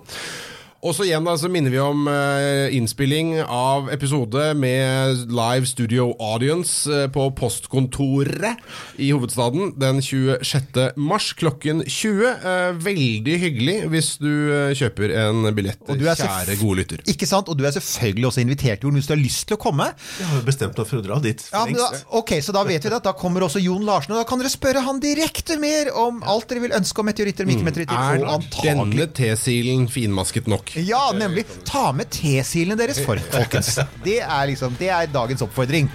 Og 0.85 0.93
så 0.93 1.07
igjen 1.07 1.25
da, 1.25 1.33
så 1.33 1.49
minner 1.49 1.73
vi 1.73 1.79
om 1.81 2.03
eh, 2.11 2.75
innspilling 2.77 3.39
av 3.41 3.87
episode 3.89 4.51
med 4.53 5.23
live 5.33 5.65
studio 5.65 6.11
audience 6.21 6.85
eh, 6.85 7.07
på 7.09 7.23
postkontoret 7.39 8.61
i 9.01 9.07
hovedstaden 9.09 9.71
den 9.81 9.97
26. 10.05 10.93
mars 11.01 11.31
klokken 11.39 11.81
20. 11.89 12.27
Eh, 12.29 12.77
veldig 12.85 13.37
hyggelig 13.41 13.75
hvis 13.89 14.09
du 14.21 14.29
eh, 14.29 14.75
kjøper 14.77 15.15
en 15.23 15.47
billett, 15.57 15.81
Og 15.89 15.97
du 15.97 16.05
er 16.05 16.19
kjære 16.21 16.59
gode 16.59 16.83
lytter. 16.83 17.01
Ikke 17.09 17.25
sant? 17.31 17.49
Og 17.49 17.57
du 17.57 17.65
er 17.65 17.73
selvfølgelig 17.73 18.29
også 18.29 18.45
invitert, 18.45 18.85
Jon, 18.85 18.99
hvis 18.99 19.09
du 19.09 19.15
har 19.15 19.21
lyst 19.23 19.47
til 19.49 19.57
å 19.57 19.61
komme. 19.65 19.89
Jeg 20.19 20.29
har 20.29 20.37
jo 20.37 20.45
bestemt 20.51 20.77
meg 20.77 20.91
for 20.91 21.01
å 21.01 21.07
dra 21.07 21.17
dit. 21.25 21.47
Ja, 21.49 21.65
men 21.65 21.81
da, 21.81 21.89
ok, 22.21 22.35
Så 22.45 22.53
da 22.53 22.61
vet 22.67 22.85
vi 22.85 22.93
det 22.93 23.01
at 23.01 23.09
da 23.09 23.15
kommer 23.17 23.47
også 23.47 23.63
Jon 23.63 23.89
Larsen, 23.89 24.13
og 24.13 24.21
da 24.21 24.27
kan 24.29 24.43
dere 24.43 24.53
spørre 24.53 24.85
han 24.85 25.01
direkte 25.01 25.57
mer 25.57 25.89
om 25.97 26.21
alt 26.21 26.45
dere 26.53 26.67
vil 26.67 26.77
ønske 26.77 27.01
om 27.01 27.09
meteoritter 27.09 27.49
og 27.49 27.53
mikrometeoritter. 27.55 27.97
Er 27.97 28.21
og 28.21 28.37
antagelig 28.37 29.09
denne 29.09 29.11
T-silen 29.17 29.89
finmasket 29.89 30.45
nok? 30.51 30.74
Ja, 30.75 31.11
nemlig. 31.15 31.45
Ta 31.67 31.91
med 31.95 32.09
tesilene 32.11 32.75
deres, 32.79 32.99
for, 33.05 33.19
folkens. 33.35 33.77
Det 34.03 34.19
er 34.21 34.49
liksom, 34.51 34.75
det 34.79 34.89
er 34.91 35.07
dagens 35.11 35.45
oppfordring. 35.45 35.87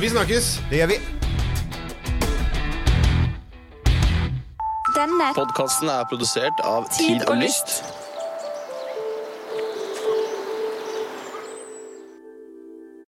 Vi 0.00 0.10
snakkes! 0.10 0.56
Det 0.70 0.82
gjør 0.82 0.90
vi. 0.96 0.98
Denne 4.96 5.28
Podkasten 5.36 5.90
er 5.92 6.06
produsert 6.08 6.60
av 6.64 6.88
Tid 6.96 7.22
og 7.28 7.36
Lyst. 7.42 7.82